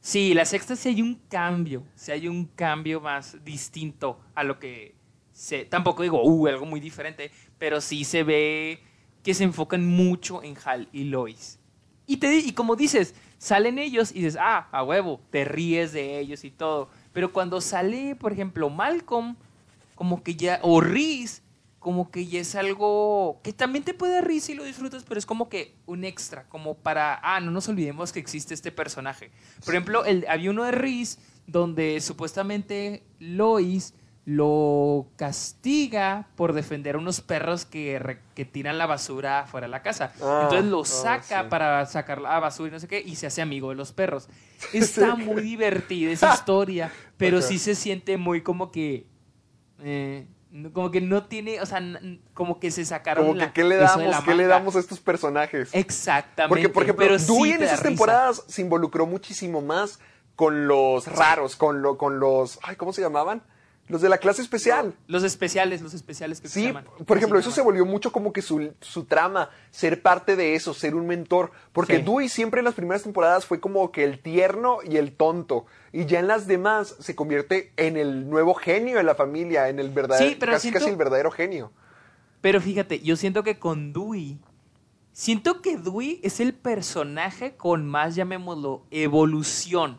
Sí, 0.00 0.34
la 0.34 0.44
sexta 0.44 0.76
sí 0.76 0.88
hay 0.90 1.02
un 1.02 1.16
cambio, 1.28 1.82
sí 1.96 2.12
hay 2.12 2.28
un 2.28 2.44
cambio 2.44 3.00
más 3.00 3.44
distinto 3.44 4.20
a 4.36 4.44
lo 4.44 4.60
que 4.60 4.94
se... 5.32 5.64
Tampoco 5.64 6.02
digo, 6.02 6.22
uh, 6.22 6.46
algo 6.46 6.64
muy 6.64 6.78
diferente, 6.78 7.30
pero 7.58 7.80
sí 7.80 8.04
se 8.04 8.22
ve 8.22 8.80
que 9.24 9.34
se 9.34 9.42
enfocan 9.42 9.84
mucho 9.84 10.44
en 10.44 10.56
Hal 10.64 10.88
y 10.92 11.04
Lois. 11.04 11.58
Y, 12.06 12.18
te, 12.18 12.32
y 12.36 12.52
como 12.52 12.76
dices, 12.76 13.16
salen 13.38 13.80
ellos 13.80 14.12
y 14.12 14.20
dices, 14.20 14.38
ah, 14.40 14.68
a 14.70 14.84
huevo, 14.84 15.20
te 15.30 15.44
ríes 15.44 15.92
de 15.92 16.20
ellos 16.20 16.44
y 16.44 16.52
todo. 16.52 16.88
Pero 17.12 17.32
cuando 17.32 17.60
sale, 17.60 18.14
por 18.14 18.32
ejemplo, 18.32 18.70
Malcolm, 18.70 19.34
como 19.96 20.22
que 20.22 20.36
ya, 20.36 20.60
o 20.62 20.80
Reese, 20.80 21.42
como 21.86 22.10
que 22.10 22.26
ya 22.26 22.40
es 22.40 22.56
algo 22.56 23.38
que 23.44 23.52
también 23.52 23.84
te 23.84 23.94
puede 23.94 24.20
risa 24.20 24.50
y 24.50 24.56
lo 24.56 24.64
disfrutas, 24.64 25.04
pero 25.08 25.20
es 25.20 25.24
como 25.24 25.48
que 25.48 25.76
un 25.86 26.02
extra, 26.02 26.48
como 26.48 26.74
para, 26.74 27.20
ah, 27.22 27.38
no 27.38 27.52
nos 27.52 27.68
olvidemos 27.68 28.10
que 28.10 28.18
existe 28.18 28.54
este 28.54 28.72
personaje. 28.72 29.30
Por 29.64 29.72
ejemplo, 29.72 30.04
el, 30.04 30.26
había 30.28 30.50
uno 30.50 30.64
de 30.64 30.72
Riz 30.72 31.18
donde 31.46 32.00
supuestamente 32.00 33.04
Lois 33.20 33.94
lo 34.24 35.06
castiga 35.14 36.26
por 36.34 36.54
defender 36.54 36.96
a 36.96 36.98
unos 36.98 37.20
perros 37.20 37.64
que, 37.64 38.00
re- 38.00 38.18
que 38.34 38.44
tiran 38.44 38.78
la 38.78 38.86
basura 38.86 39.46
fuera 39.46 39.68
de 39.68 39.70
la 39.70 39.82
casa. 39.82 40.12
Ah, 40.20 40.40
Entonces 40.42 40.68
lo 40.68 40.80
ah, 40.80 40.84
saca 40.84 41.42
sí. 41.44 41.48
para 41.48 41.86
sacar 41.86 42.20
la 42.20 42.40
basura 42.40 42.70
y 42.70 42.72
no 42.72 42.80
sé 42.80 42.88
qué, 42.88 43.00
y 43.00 43.14
se 43.14 43.28
hace 43.28 43.42
amigo 43.42 43.68
de 43.68 43.76
los 43.76 43.92
perros. 43.92 44.28
Está 44.72 45.14
muy 45.14 45.40
divertida 45.40 46.10
esa 46.10 46.34
historia, 46.34 46.90
pero 47.16 47.40
sí 47.40 47.60
se 47.60 47.76
siente 47.76 48.16
muy 48.16 48.42
como 48.42 48.72
que... 48.72 49.06
eh, 49.84 50.26
como 50.72 50.90
que 50.90 51.00
no 51.00 51.24
tiene, 51.24 51.60
o 51.60 51.66
sea, 51.66 51.80
como 52.34 52.58
que 52.60 52.70
se 52.70 52.84
sacaron 52.84 53.24
Como 53.26 53.34
que, 53.38 53.46
la- 53.46 53.52
¿qué 53.52 53.64
le 53.64 53.76
damos? 53.76 54.16
¿Qué 54.24 54.34
le 54.34 54.46
damos 54.46 54.76
a 54.76 54.78
estos 54.78 55.00
personajes? 55.00 55.70
Exactamente. 55.72 56.48
Porque, 56.48 56.68
por 56.68 56.82
ejemplo, 56.84 57.04
pero 57.04 57.18
sí 57.18 57.26
Dewey 57.32 57.52
en 57.52 57.62
esas 57.62 57.78
risa. 57.80 57.82
temporadas 57.88 58.44
se 58.46 58.62
involucró 58.62 59.06
muchísimo 59.06 59.60
más 59.60 59.98
con 60.34 60.66
los 60.68 61.06
raros, 61.08 61.56
con, 61.56 61.82
lo, 61.82 61.96
con 61.98 62.20
los... 62.20 62.58
Ay, 62.62 62.76
¿cómo 62.76 62.92
se 62.92 63.00
llamaban? 63.02 63.42
Los 63.88 64.02
de 64.02 64.08
la 64.08 64.18
clase 64.18 64.42
especial. 64.42 64.94
Los 65.06 65.22
especiales, 65.22 65.80
los 65.80 65.94
especiales 65.94 66.40
que 66.40 66.48
se 66.48 66.54
Sí, 66.60 66.66
llaman. 66.66 66.84
por 67.06 67.16
ejemplo, 67.18 67.36
¿Cómo 67.36 67.40
eso 67.40 67.50
se 67.52 67.60
volvió 67.62 67.86
mucho 67.86 68.10
como 68.10 68.32
que 68.32 68.42
su, 68.42 68.72
su 68.80 69.04
trama, 69.04 69.50
ser 69.70 70.02
parte 70.02 70.34
de 70.34 70.56
eso, 70.56 70.74
ser 70.74 70.96
un 70.96 71.06
mentor. 71.06 71.52
Porque 71.72 71.98
Sí. 71.98 72.02
Dewey 72.02 72.28
siempre 72.28 72.58
en 72.60 72.64
las 72.64 72.74
primeras 72.74 73.04
temporadas 73.04 73.46
fue 73.46 73.60
como 73.60 73.92
que 73.92 74.02
el 74.02 74.18
tierno 74.18 74.78
y 74.84 74.96
el 74.96 75.12
tonto. 75.12 75.66
Y 75.92 76.06
ya 76.06 76.18
en 76.18 76.26
las 76.26 76.46
demás 76.48 76.96
se 76.98 77.14
convierte 77.14 77.72
en 77.76 77.96
el 77.96 78.28
nuevo 78.28 78.54
genio 78.54 78.96
de 78.96 79.04
la 79.04 79.14
familia, 79.14 79.68
en 79.68 79.78
el 79.78 79.90
verdadero, 79.90 80.30
Sí, 80.30 80.36
pero 80.38 80.52
casi, 80.52 80.62
siento- 80.62 80.80
casi 80.80 80.90
el 80.90 80.96
verdadero 80.96 81.30
genio. 81.30 81.70
Pero 82.40 82.60
fíjate, 82.60 82.98
yo 83.00 83.14
siento 83.16 83.44
que 83.44 83.58
con 83.58 83.92
Dewey, 83.92 84.38
siento 85.12 85.62
que 85.62 85.76
Dewey 85.78 86.20
es 86.24 86.40
el 86.40 86.54
personaje 86.54 87.56
con 87.56 87.86
más, 87.86 88.14
llamémoslo, 88.16 88.82
evolución. 88.90 89.98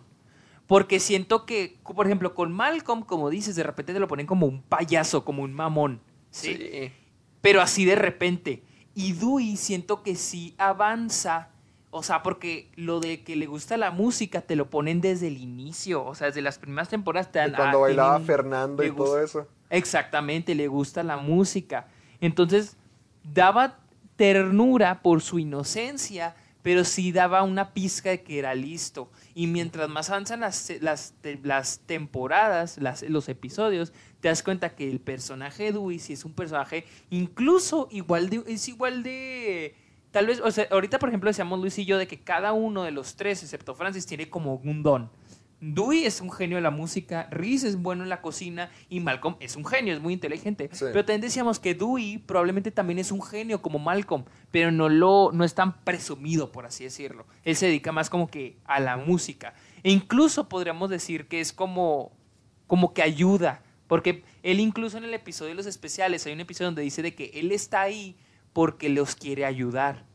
Porque 0.68 1.00
siento 1.00 1.46
que, 1.46 1.78
por 1.84 2.06
ejemplo, 2.06 2.36
con 2.36 2.52
Malcolm, 2.52 3.04
como 3.04 3.30
dices, 3.30 3.56
de 3.56 3.64
repente 3.64 3.94
te 3.94 4.00
lo 4.00 4.08
ponen 4.08 4.28
como 4.28 4.46
un 4.46 4.62
payaso, 4.62 5.24
como 5.24 5.44
un 5.44 5.54
mamón. 5.54 6.02
¿sí? 6.30 6.56
Sí. 6.56 6.92
Pero 7.42 7.62
así 7.62 7.86
de 7.86 7.96
repente. 7.96 8.64
Y 8.94 9.14
Dewey 9.14 9.56
siento 9.56 10.04
que 10.04 10.16
sí 10.16 10.56
avanza. 10.58 11.50
O 11.90 12.04
sea, 12.04 12.22
porque 12.22 12.70
lo 12.76 13.00
de 13.00 13.24
que 13.24 13.38
le 13.38 13.46
gusta 13.46 13.78
la 13.78 13.92
música 13.92 14.42
te 14.42 14.58
lo 14.58 14.70
ponen 14.70 15.00
desde 15.00 15.28
el 15.28 15.38
inicio. 15.38 16.04
O 16.06 16.16
sea, 16.16 16.28
desde 16.28 16.42
las 16.42 16.60
primeras 16.60 16.90
temporadas 16.90 17.32
te 17.32 17.40
dan. 17.40 17.54
Cuando 17.54 17.78
ah, 17.78 17.82
bailaba 17.82 18.10
tiene 18.18 18.22
un- 18.22 18.28
Fernando 18.28 18.84
y 18.84 18.92
todo 18.92 19.24
eso. 19.24 19.48
Exactamente, 19.70 20.54
le 20.54 20.68
gusta 20.68 21.02
la 21.04 21.18
música. 21.18 21.88
Entonces, 22.20 22.76
daba 23.24 23.80
ternura 24.16 25.02
por 25.02 25.22
su 25.22 25.40
inocencia, 25.40 26.36
pero 26.62 26.84
sí 26.84 27.12
daba 27.12 27.44
una 27.44 27.74
pizca 27.74 28.10
de 28.10 28.24
que 28.24 28.40
era 28.40 28.54
listo. 28.56 29.10
Y 29.40 29.46
mientras 29.46 29.88
más 29.88 30.10
avanzan 30.10 30.40
las, 30.40 30.72
las, 30.82 31.14
las 31.44 31.82
temporadas, 31.86 32.80
las- 32.80 33.04
los 33.04 33.30
episodios, 33.30 33.94
te 34.20 34.30
das 34.30 34.42
cuenta 34.42 34.76
que 34.76 34.90
el 34.90 35.00
personaje 35.00 35.66
de 35.66 35.74
Dewey 35.74 36.00
sí 36.00 36.14
es 36.14 36.26
un 36.26 36.34
personaje 36.34 36.86
incluso 37.12 37.88
igual 37.92 38.32
de... 38.32 38.44
Es 38.48 38.68
igual 38.68 39.04
de... 39.04 39.76
Tal 40.10 40.26
vez, 40.26 40.40
o 40.40 40.50
sea, 40.50 40.68
ahorita 40.72 40.98
por 40.98 41.10
ejemplo 41.10 41.30
decíamos 41.30 41.60
Luis 41.60 41.78
y 41.78 41.86
yo 41.86 42.00
de 42.00 42.08
que 42.08 42.18
cada 42.20 42.54
uno 42.54 42.82
de 42.82 42.90
los 42.90 43.16
tres, 43.16 43.44
excepto 43.44 43.76
Francis, 43.76 44.08
tiene 44.08 44.28
como 44.28 44.56
un 44.56 44.82
don. 44.82 45.12
Dewey 45.60 46.06
es 46.06 46.22
un 46.22 46.32
genio 46.32 46.58
de 46.58 46.62
la 46.62 46.70
música, 46.70 47.28
Reese 47.32 47.68
es 47.68 47.82
bueno 47.82 48.04
en 48.04 48.10
la 48.10 48.22
cocina 48.22 48.70
y 48.90 49.00
Malcolm 49.00 49.38
es 49.40 49.56
un 49.56 49.66
genio, 49.66 49.94
es 49.94 50.00
muy 50.00 50.14
inteligente. 50.14 50.70
Sí. 50.72 50.86
Pero 50.86 51.04
también 51.04 51.22
decíamos 51.22 51.60
que 51.60 51.74
Dewey 51.74 52.20
probablemente 52.20 52.70
también 52.72 53.00
es 53.00 53.12
un 53.12 53.24
genio 53.24 53.62
como 53.62 53.80
Malcolm, 53.80 54.26
pero 54.52 54.72
no 54.72 54.88
lo 54.88 55.32
no 55.34 55.44
es 55.44 55.56
tan 55.56 55.84
presumido 55.84 56.52
por 56.52 56.66
así 56.66 56.84
decirlo. 56.84 57.26
Él 57.44 57.56
se 57.56 57.66
dedica 57.66 57.92
más 57.92 58.10
como 58.10 58.28
que 58.28 58.58
a 58.66 58.80
la 58.80 58.98
música 58.98 59.56
e 59.82 59.92
incluso 59.92 60.48
podríamos 60.48 60.90
decir 60.90 61.28
que 61.28 61.40
es 61.40 61.54
como 61.54 62.12
como 62.68 62.94
que 62.94 63.02
ayuda, 63.02 63.64
porque 63.88 64.24
él 64.44 64.60
incluso 64.60 64.98
en 64.98 65.06
el 65.06 65.14
episodio 65.14 65.50
de 65.50 65.56
los 65.56 65.66
especiales 65.66 66.26
hay 66.28 66.34
un 66.34 66.42
episodio 66.42 66.68
donde 66.68 66.84
dice 66.84 67.02
de 67.02 67.16
que 67.16 67.32
él 67.34 67.52
está 67.52 67.82
ahí 67.82 68.16
porque 68.54 68.90
los 68.90 69.16
quiere 69.16 69.46
ayudar. 69.46 70.07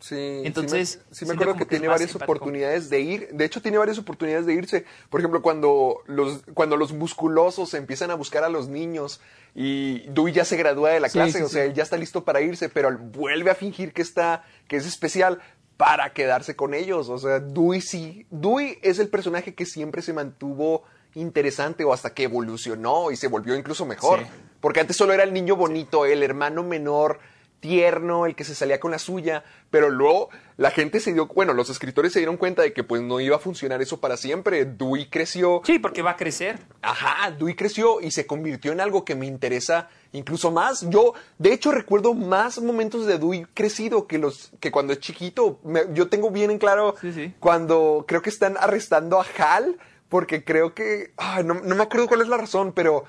Sí, 0.00 0.42
Entonces, 0.44 0.90
sí 0.90 0.98
me, 0.98 1.02
sí 1.02 1.08
me 1.10 1.14
siento 1.26 1.32
acuerdo 1.34 1.56
que 1.58 1.66
tiene 1.66 1.88
varias 1.88 2.10
simpático. 2.10 2.32
oportunidades 2.32 2.88
de 2.88 3.00
ir. 3.00 3.28
De 3.32 3.44
hecho, 3.44 3.60
tiene 3.60 3.78
varias 3.78 3.98
oportunidades 3.98 4.46
de 4.46 4.54
irse. 4.54 4.84
Por 5.10 5.20
ejemplo, 5.20 5.42
cuando 5.42 6.02
los, 6.06 6.42
cuando 6.54 6.76
los 6.76 6.92
musculosos 6.92 7.74
empiezan 7.74 8.10
a 8.12 8.14
buscar 8.14 8.44
a 8.44 8.48
los 8.48 8.68
niños 8.68 9.20
y 9.56 10.00
Dewey 10.10 10.32
ya 10.32 10.44
se 10.44 10.56
gradúa 10.56 10.90
de 10.90 11.00
la 11.00 11.08
clase, 11.08 11.38
sí, 11.38 11.44
o 11.44 11.48
sea, 11.48 11.64
él 11.64 11.74
ya 11.74 11.82
está 11.82 11.96
listo 11.96 12.24
para 12.24 12.40
irse, 12.40 12.68
pero 12.68 12.88
él 12.88 12.96
vuelve 12.96 13.50
a 13.50 13.56
fingir 13.56 13.92
que 13.92 14.02
está, 14.02 14.44
que 14.68 14.76
es 14.76 14.86
especial 14.86 15.40
para 15.76 16.12
quedarse 16.12 16.54
con 16.54 16.74
ellos. 16.74 17.08
O 17.08 17.18
sea, 17.18 17.40
Dewey 17.40 17.80
sí, 17.80 18.26
Dewey 18.30 18.78
es 18.82 19.00
el 19.00 19.08
personaje 19.08 19.54
que 19.54 19.66
siempre 19.66 20.02
se 20.02 20.12
mantuvo 20.12 20.84
interesante 21.14 21.82
o 21.84 21.92
hasta 21.92 22.14
que 22.14 22.24
evolucionó 22.24 23.10
y 23.10 23.16
se 23.16 23.26
volvió 23.26 23.56
incluso 23.56 23.84
mejor. 23.84 24.20
Porque 24.60 24.80
antes 24.80 24.96
solo 24.96 25.12
era 25.12 25.24
el 25.24 25.32
niño 25.32 25.56
bonito, 25.56 26.06
el 26.06 26.22
hermano 26.22 26.62
menor, 26.62 27.18
tierno, 27.60 28.26
el 28.26 28.34
que 28.36 28.44
se 28.44 28.54
salía 28.54 28.78
con 28.80 28.90
la 28.90 28.98
suya, 28.98 29.44
pero 29.70 29.90
luego 29.90 30.28
la 30.56 30.70
gente 30.70 31.00
se 31.00 31.12
dio, 31.12 31.26
bueno, 31.26 31.52
los 31.54 31.70
escritores 31.70 32.12
se 32.12 32.20
dieron 32.20 32.36
cuenta 32.36 32.62
de 32.62 32.72
que 32.72 32.84
pues 32.84 33.02
no 33.02 33.20
iba 33.20 33.36
a 33.36 33.40
funcionar 33.40 33.82
eso 33.82 34.00
para 34.00 34.16
siempre. 34.16 34.64
Dewey 34.64 35.08
creció, 35.10 35.60
Sí, 35.64 35.78
porque 35.78 36.02
va 36.02 36.12
a 36.12 36.16
crecer. 36.16 36.58
ajá, 36.82 37.30
Dewey 37.32 37.54
creció 37.54 38.00
y 38.00 38.10
se 38.10 38.26
convirtió 38.26 38.72
en 38.72 38.80
algo 38.80 39.04
que 39.04 39.14
me 39.14 39.26
interesa 39.26 39.88
incluso 40.12 40.50
más. 40.50 40.88
Yo, 40.88 41.14
de 41.38 41.52
hecho, 41.52 41.72
recuerdo 41.72 42.14
más 42.14 42.60
momentos 42.60 43.06
de 43.06 43.18
Dewey 43.18 43.44
crecido 43.54 44.06
que 44.06 44.18
los 44.18 44.52
que 44.60 44.70
cuando 44.70 44.92
es 44.92 45.00
chiquito. 45.00 45.60
Me- 45.64 45.86
yo 45.92 46.08
tengo 46.08 46.30
bien 46.30 46.50
en 46.50 46.58
claro 46.58 46.94
Sí, 47.00 47.12
sí. 47.12 47.34
cuando 47.40 48.04
creo 48.08 48.22
que 48.22 48.30
están 48.30 48.56
arrestando 48.58 49.20
a 49.20 49.26
Hal, 49.38 49.76
porque 50.08 50.42
creo 50.44 50.74
que, 50.74 51.12
no, 51.44 51.54
no 51.54 51.74
me 51.74 51.82
acuerdo 51.82 52.08
cuál 52.08 52.22
es 52.22 52.28
la 52.28 52.38
razón, 52.38 52.72
pero 52.72 53.04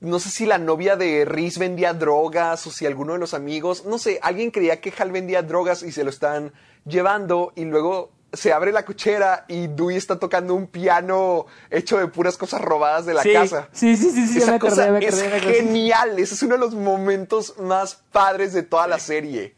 no 0.00 0.18
sé 0.18 0.30
si 0.30 0.46
la 0.46 0.58
novia 0.58 0.96
de 0.96 1.24
Reese 1.24 1.60
vendía 1.60 1.92
drogas 1.94 2.66
o 2.66 2.70
si 2.70 2.86
alguno 2.86 3.12
de 3.12 3.18
los 3.18 3.34
amigos, 3.34 3.84
no 3.84 3.98
sé, 3.98 4.18
alguien 4.22 4.50
creía 4.50 4.80
que 4.80 4.92
Hal 4.96 5.12
vendía 5.12 5.42
drogas 5.42 5.82
y 5.82 5.92
se 5.92 6.04
lo 6.04 6.10
están 6.10 6.52
llevando 6.84 7.52
y 7.54 7.64
luego 7.64 8.10
se 8.32 8.52
abre 8.52 8.72
la 8.72 8.84
cochera 8.84 9.44
y 9.48 9.68
Dewey 9.68 9.96
está 9.96 10.18
tocando 10.18 10.54
un 10.54 10.66
piano 10.66 11.46
hecho 11.70 11.98
de 11.98 12.08
puras 12.08 12.36
cosas 12.36 12.60
robadas 12.60 13.06
de 13.06 13.14
la 13.14 13.22
sí, 13.22 13.32
casa. 13.32 13.68
Sí, 13.72 13.96
sí, 13.96 14.10
sí, 14.10 14.26
sí, 14.26 14.38
Esa 14.38 14.50
me 14.50 14.56
acordé, 14.56 14.70
cosa 14.70 14.90
me 14.90 14.98
acordé, 14.98 15.06
es 15.06 15.30
me 15.30 15.36
acordé. 15.36 15.54
genial, 15.54 16.18
ese 16.18 16.34
es 16.34 16.42
uno 16.42 16.54
de 16.56 16.60
los 16.60 16.74
momentos 16.74 17.58
más 17.58 18.02
padres 18.12 18.52
de 18.52 18.62
toda 18.62 18.86
la 18.86 18.98
serie. 18.98 19.54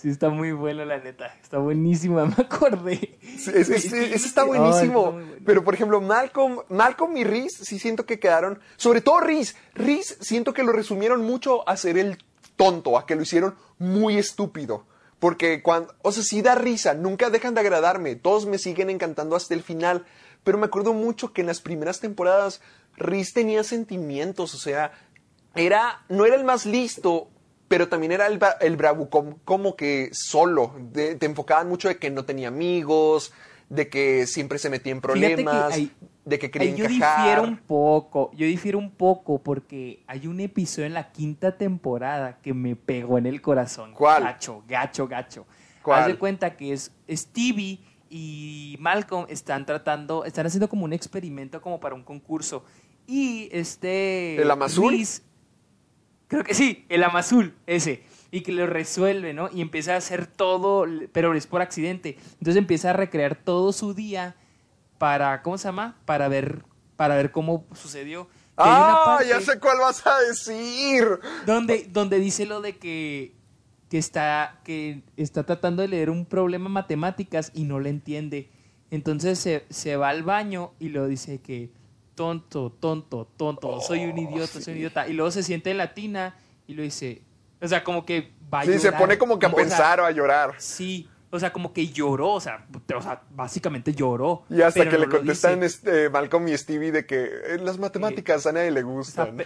Sí, 0.00 0.08
está 0.08 0.30
muy 0.30 0.52
bueno, 0.52 0.84
la 0.84 0.98
neta. 0.98 1.26
Está 1.42 1.58
buenísima, 1.58 2.24
me 2.38 2.44
acordé. 2.44 3.18
Sí, 3.36 3.50
ese, 3.54 3.76
ese- 3.76 4.14
ese 4.14 4.26
está 4.26 4.44
buenísimo. 4.44 5.12
bueno. 5.12 5.32
Pero, 5.44 5.62
por 5.64 5.74
ejemplo, 5.74 6.00
Malcolm, 6.00 6.60
Malcolm 6.70 7.16
y 7.18 7.24
Reese 7.24 7.64
sí 7.64 7.78
siento 7.78 8.06
que 8.06 8.18
quedaron. 8.18 8.60
Sobre 8.76 9.00
todo 9.02 9.20
Reese. 9.20 9.54
Reese 9.74 10.16
siento 10.20 10.54
que 10.54 10.62
lo 10.62 10.72
resumieron 10.72 11.22
mucho 11.22 11.68
a 11.68 11.76
ser 11.76 11.98
el 11.98 12.16
tonto, 12.56 12.96
a 12.98 13.04
que 13.06 13.14
lo 13.14 13.22
hicieron 13.22 13.56
muy 13.78 14.16
estúpido. 14.16 14.86
Porque 15.18 15.62
cuando. 15.62 15.94
O 16.00 16.12
sea, 16.12 16.22
sí 16.22 16.40
da 16.40 16.54
risa, 16.54 16.94
nunca 16.94 17.28
dejan 17.28 17.52
de 17.54 17.60
agradarme. 17.60 18.16
Todos 18.16 18.46
me 18.46 18.56
siguen 18.56 18.88
encantando 18.88 19.36
hasta 19.36 19.52
el 19.52 19.62
final. 19.62 20.06
Pero 20.44 20.56
me 20.56 20.64
acuerdo 20.64 20.94
mucho 20.94 21.34
que 21.34 21.42
en 21.42 21.46
las 21.48 21.60
primeras 21.60 22.00
temporadas 22.00 22.62
Reese 22.96 23.32
tenía 23.34 23.64
sentimientos. 23.64 24.54
O 24.54 24.58
sea, 24.58 24.92
era. 25.54 26.04
No 26.08 26.24
era 26.24 26.36
el 26.36 26.44
más 26.44 26.64
listo, 26.64 27.28
pero 27.70 27.88
también 27.88 28.10
era 28.10 28.26
el, 28.26 28.40
bra- 28.40 28.56
el 28.60 28.76
bravucón 28.76 29.38
como 29.44 29.76
que 29.76 30.08
solo. 30.12 30.74
De- 30.90 31.14
te 31.14 31.26
enfocaban 31.26 31.68
mucho 31.68 31.86
de 31.86 31.98
que 31.98 32.10
no 32.10 32.24
tenía 32.24 32.48
amigos, 32.48 33.32
de 33.68 33.88
que 33.88 34.26
siempre 34.26 34.58
se 34.58 34.68
metía 34.70 34.90
en 34.90 35.00
Fíjate 35.00 35.20
que 35.20 35.34
problemas, 35.36 35.72
ahí- 35.72 35.92
de 36.24 36.38
que 36.40 36.50
quería 36.50 36.74
yo 36.74 36.84
encajar. 36.86 37.18
difiero 37.18 37.42
un 37.44 37.56
poco, 37.58 38.32
yo 38.34 38.44
difiero 38.44 38.76
un 38.76 38.90
poco 38.90 39.38
porque 39.40 40.02
hay 40.08 40.26
un 40.26 40.40
episodio 40.40 40.86
en 40.86 40.94
la 40.94 41.12
quinta 41.12 41.56
temporada 41.58 42.38
que 42.42 42.52
me 42.54 42.74
pegó 42.74 43.18
en 43.18 43.26
el 43.26 43.40
corazón. 43.40 43.92
¿Cuál? 43.94 44.24
Gacho, 44.24 44.64
gacho, 44.66 45.06
gacho. 45.06 45.46
¿Cuál? 45.82 46.00
Haz 46.00 46.06
de 46.08 46.18
cuenta 46.18 46.56
que 46.56 46.72
es 46.72 46.90
Stevie 47.08 47.78
y 48.10 48.76
Malcolm 48.80 49.26
están 49.28 49.64
tratando, 49.64 50.24
están 50.24 50.44
haciendo 50.44 50.68
como 50.68 50.84
un 50.84 50.92
experimento 50.92 51.60
como 51.62 51.78
para 51.78 51.94
un 51.94 52.02
concurso. 52.02 52.64
Y 53.06 53.48
este... 53.52 54.42
¿El 54.42 54.50
Amazul? 54.50 54.92
Creo 56.30 56.44
que 56.44 56.54
sí, 56.54 56.86
el 56.88 57.02
Amazul, 57.02 57.56
ese. 57.66 58.04
Y 58.30 58.42
que 58.42 58.52
lo 58.52 58.64
resuelve, 58.68 59.34
¿no? 59.34 59.50
Y 59.52 59.62
empieza 59.62 59.94
a 59.94 59.96
hacer 59.96 60.28
todo, 60.28 60.86
pero 61.10 61.34
es 61.34 61.48
por 61.48 61.60
accidente. 61.60 62.18
Entonces 62.34 62.54
empieza 62.54 62.90
a 62.90 62.92
recrear 62.92 63.34
todo 63.34 63.72
su 63.72 63.94
día 63.94 64.36
para, 64.96 65.42
¿cómo 65.42 65.58
se 65.58 65.66
llama? 65.66 65.96
Para 66.04 66.28
ver, 66.28 66.62
para 66.94 67.16
ver 67.16 67.32
cómo 67.32 67.66
sucedió. 67.74 68.28
¡Ah! 68.56 69.18
Ya 69.28 69.40
sé 69.40 69.58
cuál 69.58 69.78
vas 69.80 70.06
a 70.06 70.20
decir. 70.20 71.04
Donde, 71.46 71.88
donde 71.90 72.20
dice 72.20 72.46
lo 72.46 72.60
de 72.60 72.78
que, 72.78 73.34
que, 73.88 73.98
está, 73.98 74.60
que 74.62 75.02
está 75.16 75.42
tratando 75.42 75.82
de 75.82 75.88
leer 75.88 76.10
un 76.10 76.26
problema 76.26 76.66
en 76.66 76.72
matemáticas 76.72 77.50
y 77.54 77.64
no 77.64 77.80
le 77.80 77.90
entiende. 77.90 78.52
Entonces 78.92 79.40
se, 79.40 79.66
se 79.68 79.96
va 79.96 80.10
al 80.10 80.22
baño 80.22 80.74
y 80.78 80.90
lo 80.90 81.08
dice 81.08 81.40
que 81.40 81.72
tonto, 82.14 82.70
tonto, 82.80 83.28
tonto, 83.36 83.80
soy 83.80 84.04
un 84.04 84.18
idiota, 84.18 84.60
soy 84.60 84.72
un 84.74 84.78
idiota. 84.80 85.08
Y 85.08 85.12
luego 85.14 85.30
se 85.30 85.42
siente 85.42 85.70
en 85.70 85.78
la 85.78 85.94
tina 85.94 86.36
y 86.66 86.74
lo 86.74 86.82
dice, 86.82 87.22
o 87.60 87.68
sea, 87.68 87.82
como 87.84 88.04
que 88.04 88.32
va 88.52 88.60
a 88.60 88.64
Sí, 88.64 88.78
se 88.78 88.92
pone 88.92 89.16
como 89.18 89.38
que 89.38 89.46
a 89.46 89.48
o 89.48 89.52
sea, 89.52 89.58
pensar 89.62 90.00
o 90.00 90.04
a 90.04 90.10
llorar. 90.10 90.54
Sí, 90.58 91.08
o 91.30 91.38
sea, 91.38 91.52
como 91.52 91.72
que 91.72 91.88
lloró, 91.88 92.30
o 92.32 92.40
sea, 92.40 92.66
te- 92.86 92.94
o 92.94 93.00
sea 93.02 93.22
básicamente 93.30 93.94
lloró. 93.94 94.44
Y 94.50 94.60
hasta 94.62 94.84
que 94.88 94.92
no 94.96 94.98
le 94.98 95.08
contestan 95.08 95.62
este, 95.62 96.10
Malcolm 96.10 96.46
y 96.48 96.56
Stevie 96.58 96.90
de 96.92 97.06
que 97.06 97.30
en 97.50 97.64
las 97.64 97.78
matemáticas 97.78 98.46
a 98.46 98.52
nadie 98.52 98.70
le 98.70 98.82
O 98.82 99.02
sea, 99.04 99.24
gustan. 99.26 99.44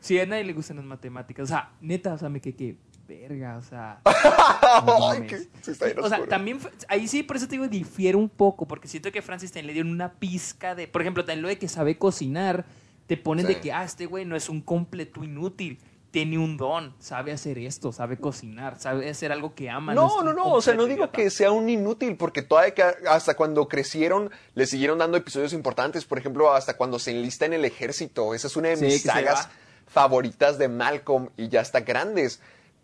sí, 0.00 0.18
a 0.18 0.26
nadie 0.26 0.44
le 0.44 0.52
gustan 0.52 0.76
las 0.78 0.86
matemáticas. 0.86 1.44
O 1.44 1.46
sea, 1.46 1.70
neta, 1.80 2.14
o 2.14 2.18
sea, 2.18 2.28
me 2.28 2.40
quedé 2.40 2.54
que 2.56 2.76
verga, 3.10 3.56
o 3.56 3.62
sea. 3.62 4.00
no 4.86 5.12
está 5.14 5.86
o 6.00 6.08
sea, 6.08 6.26
también 6.26 6.60
ahí 6.88 7.08
sí, 7.08 7.22
por 7.22 7.36
eso 7.36 7.46
te 7.46 7.52
digo, 7.52 7.66
difiere 7.66 8.16
un 8.16 8.28
poco, 8.28 8.66
porque 8.66 8.86
siento 8.88 9.10
que 9.10 9.20
Francis 9.20 9.50
también 9.50 9.66
le 9.68 9.72
dieron 9.72 9.90
una 9.92 10.12
pizca 10.14 10.74
de, 10.74 10.86
por 10.86 11.00
ejemplo, 11.02 11.24
también 11.24 11.42
lo 11.42 11.48
de 11.48 11.58
que 11.58 11.68
sabe 11.68 11.98
cocinar, 11.98 12.64
te 13.06 13.16
ponen 13.16 13.46
Sí. 13.46 13.54
de 13.54 13.60
que, 13.60 13.72
ah, 13.72 13.84
este 13.84 14.06
güey 14.06 14.24
no 14.24 14.36
es 14.36 14.48
un 14.48 14.60
completo 14.60 15.24
inútil, 15.24 15.78
tiene 16.12 16.38
un 16.38 16.56
don, 16.56 16.94
sabe 16.98 17.32
hacer 17.32 17.58
esto, 17.58 17.92
sabe 17.92 18.16
cocinar, 18.16 18.78
sabe 18.80 19.08
hacer 19.10 19.32
algo 19.32 19.54
que 19.54 19.70
ama. 19.70 19.94
No, 19.94 20.22
no, 20.22 20.32
no, 20.32 20.52
o 20.52 20.60
sea, 20.62 20.74
no 20.74 20.84
digo 20.84 21.04
idiota. 21.04 21.12
que 21.12 21.30
sea 21.30 21.50
un 21.52 21.68
inútil, 21.68 22.16
porque 22.16 22.42
todavía 22.42 22.74
que 22.74 22.82
hasta 23.08 23.34
cuando 23.34 23.68
crecieron 23.68 24.30
le 24.54 24.66
siguieron 24.66 24.98
dando 24.98 25.16
episodios 25.16 25.52
importantes, 25.52 26.04
por 26.04 26.18
ejemplo, 26.18 26.52
hasta 26.52 26.76
cuando 26.76 26.98
se 26.98 27.10
enlista 27.12 27.46
en 27.46 27.52
el 27.52 27.64
ejército, 27.64 28.34
esa 28.34 28.46
es 28.48 28.56
una 28.56 28.68
de 28.68 28.76
mis 28.76 29.02
sagas 29.02 29.48
favoritas 29.86 30.58
de 30.58 30.68
Malcolm 30.68 31.30
y 31.36 31.48
ya 31.48 31.60
está 31.60 31.80
grandes, 31.80 32.40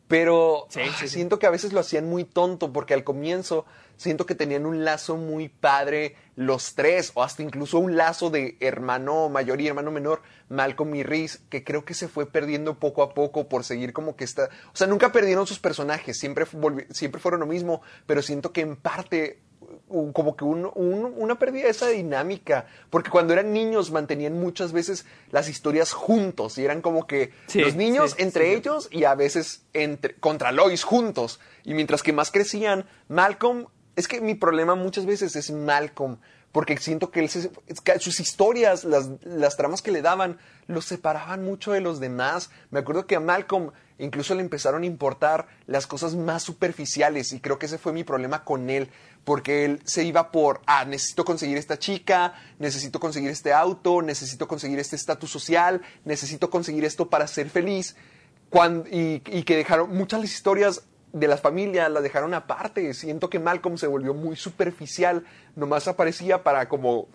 pero 0.08 0.66
Sí, 0.70 0.80
ah, 0.84 0.96
sí. 0.98 1.08
siento 1.08 1.38
que 1.38 1.46
a 1.46 1.50
veces 1.50 1.72
lo 1.72 1.80
hacían 1.80 2.08
muy 2.08 2.24
tonto, 2.24 2.72
porque 2.72 2.94
al 2.94 3.04
comienzo 3.04 3.64
siento 3.96 4.26
que 4.26 4.34
tenían 4.34 4.66
un 4.66 4.84
lazo 4.84 5.16
muy 5.16 5.48
padre 5.48 6.16
los 6.36 6.74
tres, 6.74 7.12
o 7.14 7.22
hasta 7.22 7.42
incluso 7.42 7.78
un 7.78 7.96
lazo 7.96 8.28
de 8.30 8.56
hermano 8.60 9.28
mayor 9.30 9.60
y 9.60 9.68
hermano 9.68 9.90
menor, 9.90 10.20
Malcolm 10.48 10.94
y 10.94 11.02
Reese, 11.02 11.38
que 11.48 11.64
creo 11.64 11.84
que 11.84 11.94
se 11.94 12.08
fue 12.08 12.26
perdiendo 12.26 12.78
poco 12.78 13.02
a 13.02 13.14
poco 13.14 13.48
por 13.48 13.64
seguir 13.64 13.92
como 13.92 14.14
que 14.14 14.24
está, 14.24 14.50
o 14.72 14.76
sea, 14.76 14.86
nunca 14.86 15.12
perdieron 15.12 15.46
sus 15.46 15.58
personajes, 15.58 16.18
siempre, 16.18 16.46
siempre 16.90 17.20
fueron 17.20 17.40
lo 17.40 17.46
mismo, 17.46 17.80
pero 18.06 18.20
siento 18.20 18.52
que 18.52 18.60
en 18.60 18.76
parte 18.76 19.40
como 20.12 20.36
que 20.36 20.44
un- 20.44 20.70
un- 20.74 21.14
una 21.16 21.38
pérdida 21.38 21.64
de 21.64 21.70
esa 21.70 21.88
dinámica, 21.88 22.66
porque 22.90 23.10
cuando 23.10 23.32
eran 23.32 23.52
niños 23.52 23.90
mantenían 23.90 24.38
muchas 24.38 24.72
veces 24.72 25.06
las 25.30 25.48
historias 25.48 25.92
juntos 25.92 26.58
y 26.58 26.64
eran 26.64 26.82
como 26.82 27.06
que 27.06 27.32
Sí, 27.46 27.60
los 27.60 27.74
niños 27.74 28.12
sí, 28.16 28.22
entre 28.22 28.46
sí. 28.46 28.54
ellos 28.56 28.88
y 28.90 29.04
a 29.04 29.14
veces 29.14 29.62
entre, 29.72 30.14
contra 30.16 30.52
Lois 30.52 30.82
juntos. 30.84 31.40
Y 31.64 31.74
mientras 31.74 32.02
que 32.02 32.12
más 32.12 32.30
crecían, 32.30 32.86
Malcolm, 33.08 33.66
es 33.96 34.08
que 34.08 34.20
mi 34.20 34.34
problema 34.34 34.74
muchas 34.74 35.06
veces 35.06 35.36
es 35.36 35.50
Malcolm, 35.50 36.18
porque 36.52 36.76
siento 36.78 37.10
que, 37.10 37.20
él 37.20 37.28
se- 37.28 37.50
sus 38.00 38.20
historias, 38.20 38.84
las, 38.84 39.08
las 39.22 39.56
tramas 39.56 39.82
que 39.82 39.90
le 39.92 40.02
daban, 40.02 40.38
los 40.66 40.84
separaban 40.84 41.44
mucho 41.44 41.72
de 41.72 41.80
los 41.80 42.00
demás. 42.00 42.50
Me 42.70 42.80
acuerdo 42.80 43.06
que 43.06 43.16
a 43.16 43.20
Malcolm 43.20 43.70
incluso 43.98 44.34
le 44.34 44.42
empezaron 44.42 44.82
a 44.82 44.86
importar 44.86 45.46
las 45.66 45.86
cosas 45.86 46.14
más 46.14 46.42
superficiales 46.42 47.32
y 47.32 47.40
creo 47.40 47.58
que 47.58 47.66
ese 47.66 47.78
fue 47.78 47.92
mi 47.94 48.04
problema 48.04 48.44
con 48.44 48.68
él, 48.68 48.90
porque 49.26 49.64
él 49.64 49.80
se 49.84 50.04
iba 50.04 50.30
por, 50.30 50.60
ah, 50.66 50.84
necesito 50.84 51.24
conseguir 51.24 51.58
esta 51.58 51.78
chica, 51.78 52.34
necesito 52.60 53.00
conseguir 53.00 53.28
este 53.30 53.52
auto, 53.52 54.00
necesito 54.00 54.46
conseguir 54.46 54.78
este 54.78 54.94
estatus 54.96 55.28
social, 55.30 55.82
necesito 56.04 56.48
conseguir 56.48 56.84
esto 56.84 57.10
para 57.10 57.26
ser 57.26 57.50
feliz. 57.50 57.96
Y, 58.90 59.22
y 59.26 59.42
que 59.42 59.56
dejaron 59.56 59.94
muchas 59.94 60.20
las 60.20 60.30
historias 60.32 60.82
de 61.12 61.28
la 61.28 61.36
familia 61.36 61.88
las 61.88 62.02
dejaron 62.02 62.32
aparte. 62.34 62.94
Siento 62.94 63.28
que 63.28 63.38
Malcolm 63.40 63.76
se 63.76 63.86
volvió 63.86 64.14
muy 64.14 64.36
superficial, 64.36 65.24
nomás 65.56 65.88
aparecía 65.88 66.42
para 66.42 66.68
como 66.68 67.08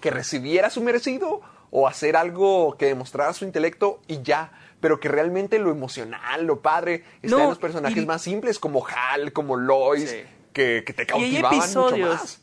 que 0.00 0.10
recibiera 0.10 0.70
su 0.70 0.80
merecido 0.82 1.40
o 1.70 1.88
hacer 1.88 2.16
algo 2.16 2.76
que 2.78 2.86
demostrara 2.86 3.32
su 3.32 3.44
intelecto 3.44 4.00
y 4.06 4.22
ya, 4.22 4.52
pero 4.80 5.00
que 5.00 5.08
realmente 5.08 5.58
lo 5.58 5.70
emocional, 5.70 6.44
lo 6.46 6.60
padre, 6.62 7.04
está 7.22 7.36
No, 7.36 7.42
en 7.42 7.48
los 7.50 7.58
personajes 7.58 8.02
y- 8.02 8.06
más 8.06 8.22
simples 8.22 8.58
como 8.60 8.86
Hal, 8.86 9.32
como 9.32 9.56
Lois, 9.56 10.08
Sí. 10.10 10.18
Que, 10.56 10.82
que 10.86 10.92
te 10.94 11.02
Y 11.02 11.04
hay 11.04 11.06
cautivaban 11.06 11.56
mucho 11.58 11.60
episodios 11.86 12.08
más. 12.20 12.42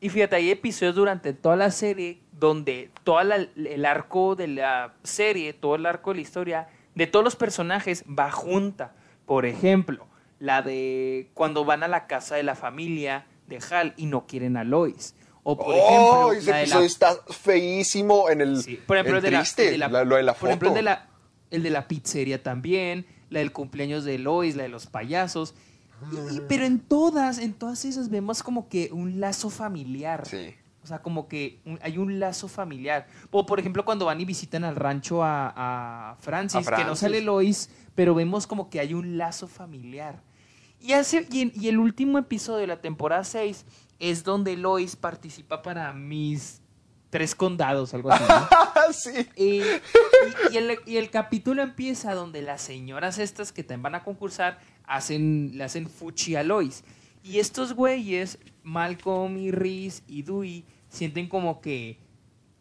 Y 0.00 0.08
fíjate, 0.08 0.36
hay 0.36 0.50
episodios 0.50 0.94
durante 0.94 1.32
toda 1.34 1.56
la 1.56 1.70
serie 1.70 2.20
donde 2.32 2.90
todo 3.04 3.20
el 3.20 3.84
arco 3.86 4.34
de 4.34 4.48
la 4.48 4.94
serie, 5.02 5.52
todo 5.52 5.74
el 5.76 5.84
arco 5.86 6.10
de 6.10 6.16
la 6.16 6.22
historia, 6.22 6.68
de 6.94 7.06
todos 7.06 7.24
los 7.24 7.36
personajes 7.36 8.04
va 8.06 8.30
junta. 8.30 8.94
Por 9.26 9.46
ejemplo, 9.46 10.06
la 10.38 10.62
de 10.62 11.30
cuando 11.34 11.64
van 11.64 11.82
a 11.82 11.88
la 11.88 12.06
casa 12.06 12.34
de 12.36 12.42
la 12.42 12.54
familia 12.54 13.26
de 13.46 13.58
Hal 13.70 13.94
y 13.96 14.06
no 14.06 14.26
quieren 14.26 14.56
a 14.56 14.64
Lois. 14.64 15.14
O 15.42 15.56
por 15.58 15.74
¡Oh! 15.74 16.32
ejemplo, 16.32 16.32
ese 16.32 16.50
la 16.50 16.56
de 16.56 16.62
episodio 16.62 16.80
la- 16.80 16.86
está 16.86 17.16
feísimo 17.32 18.30
en 18.30 18.40
el, 18.40 18.62
Sí, 18.62 18.80
Por 18.86 18.96
ejemplo, 18.96 19.18
en 19.18 19.24
el 19.24 19.30
de 19.30 19.30
la, 19.30 19.38
triste, 19.40 19.64
el 19.66 19.72
de 19.72 19.78
la- 19.78 19.88
la- 19.88 20.04
lo 20.04 20.16
de 20.16 20.22
la 20.22 20.32
foto. 20.32 20.40
Por 20.40 20.48
ejemplo, 20.50 20.68
el 20.70 20.74
de 20.74 20.82
la, 20.82 21.08
el 21.50 21.62
de 21.62 21.70
la 21.70 21.86
pizzería 21.88 22.42
también, 22.42 23.06
la 23.30 23.38
del 23.40 23.52
cumpleaños 23.52 24.04
de 24.04 24.18
Lois, 24.18 24.56
la 24.56 24.62
de 24.64 24.68
los 24.70 24.86
payasos. 24.86 25.54
Y- 26.12 26.36
y- 26.36 26.40
pero 26.48 26.64
en 26.64 26.80
todas, 26.80 27.38
en 27.38 27.52
todas 27.54 27.84
esas 27.84 28.08
vemos 28.10 28.42
como 28.42 28.68
que 28.68 28.90
un 28.92 29.20
lazo 29.20 29.50
familiar. 29.50 30.26
Sí. 30.26 30.54
O 30.82 30.86
sea, 30.86 31.00
como 31.00 31.28
que 31.28 31.60
un- 31.64 31.78
hay 31.82 31.96
un 31.98 32.18
lazo 32.20 32.46
familiar. 32.48 33.06
O 33.30 33.46
por 33.46 33.58
ejemplo, 33.58 33.84
cuando 33.84 34.04
van 34.06 34.20
y 34.20 34.24
visitan 34.24 34.64
al 34.64 34.76
rancho 34.76 35.22
a, 35.24 36.10
a 36.12 36.16
Francis, 36.16 36.68
A 36.68 36.76
que 36.76 36.84
no 36.84 36.94
sale 36.94 37.20
Lois, 37.22 37.70
pero 37.94 38.14
vemos 38.14 38.46
como 38.46 38.68
que 38.68 38.80
hay 38.80 38.92
un 38.92 39.16
lazo 39.16 39.46
familiar. 39.48 40.20
Y, 40.80 40.92
hace, 40.92 41.26
y, 41.30 41.40
en- 41.40 41.52
y 41.54 41.68
el 41.68 41.78
último 41.78 42.18
episodio 42.18 42.58
de 42.58 42.66
la 42.66 42.80
temporada 42.82 43.24
6 43.24 43.64
es 43.98 44.24
donde 44.24 44.56
Lois 44.58 44.96
participa 44.96 45.62
para 45.62 45.92
mis 45.94 46.60
tres 47.08 47.34
condados, 47.34 47.94
algo 47.94 48.10
así. 48.10 48.24
¿no? 48.28 48.92
sí. 48.92 49.26
Y, 49.36 49.44
y- 49.62 49.64
y 50.52 50.56
el, 50.58 50.78
y 50.84 50.96
el 50.98 51.08
capítulo 51.10 51.62
empieza 51.62 52.12
donde 52.12 52.42
las 52.42 52.60
señoras 52.60 53.18
estas 53.18 53.52
que 53.52 53.62
también 53.62 53.82
van 53.84 53.94
a 53.94 54.04
concursar 54.04 54.58
hacen, 54.86 55.52
le 55.54 55.64
hacen 55.64 55.88
fuchi 55.88 56.36
a 56.36 56.42
Lois. 56.42 56.84
Y 57.22 57.38
estos 57.38 57.72
güeyes, 57.72 58.38
Malcolm 58.62 59.36
y 59.38 59.50
Reese 59.50 60.02
y 60.06 60.22
Dewey, 60.22 60.64
sienten 60.88 61.28
como 61.28 61.60
que 61.60 61.98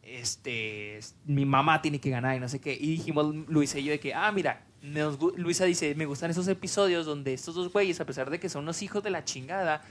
este 0.01 0.99
mi 1.25 1.45
mamá 1.45 1.81
tiene 1.81 1.99
que 1.99 2.09
ganar 2.09 2.35
y 2.35 2.39
no 2.39 2.49
sé 2.49 2.59
qué. 2.59 2.73
Y 2.73 2.87
dijimos 2.91 3.33
Luisa 3.47 3.79
y 3.79 3.85
yo 3.85 3.91
de 3.91 3.99
que, 3.99 4.13
ah, 4.13 4.31
mira, 4.31 4.65
nos 4.81 5.17
Luisa 5.37 5.65
dice, 5.65 5.95
me 5.95 6.05
gustan 6.05 6.31
esos 6.31 6.47
episodios 6.47 7.05
donde 7.05 7.33
estos 7.33 7.55
dos 7.55 7.71
güeyes, 7.71 7.99
a 8.01 8.05
pesar 8.05 8.29
de 8.29 8.39
que 8.39 8.49
son 8.49 8.63
unos 8.63 8.81
hijos 8.81 9.01
de 9.03 9.09
la 9.09 9.23
chingada, 9.23 9.81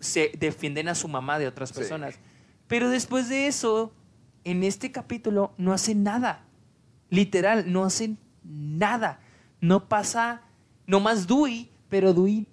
se 0.00 0.32
defienden 0.38 0.88
a 0.88 0.94
su 0.94 1.06
mamá 1.08 1.38
de 1.38 1.46
otras 1.46 1.68
Sí. 1.70 1.76
personas. 1.76 2.18
Pero 2.66 2.88
después 2.88 3.28
de 3.28 3.46
eso, 3.46 3.92
en 4.44 4.62
este 4.64 4.90
capítulo 4.90 5.52
no 5.58 5.72
hacen 5.72 6.02
nada. 6.02 6.44
Literal, 7.10 7.70
no 7.70 7.84
hacen 7.84 8.18
nada. 8.42 9.20
No 9.60 9.88
pasa, 9.88 10.42
no 10.86 11.00
más 11.00 11.26
Dewey, 11.26 11.70
pero 11.88 12.12
Dewey, 12.12 12.46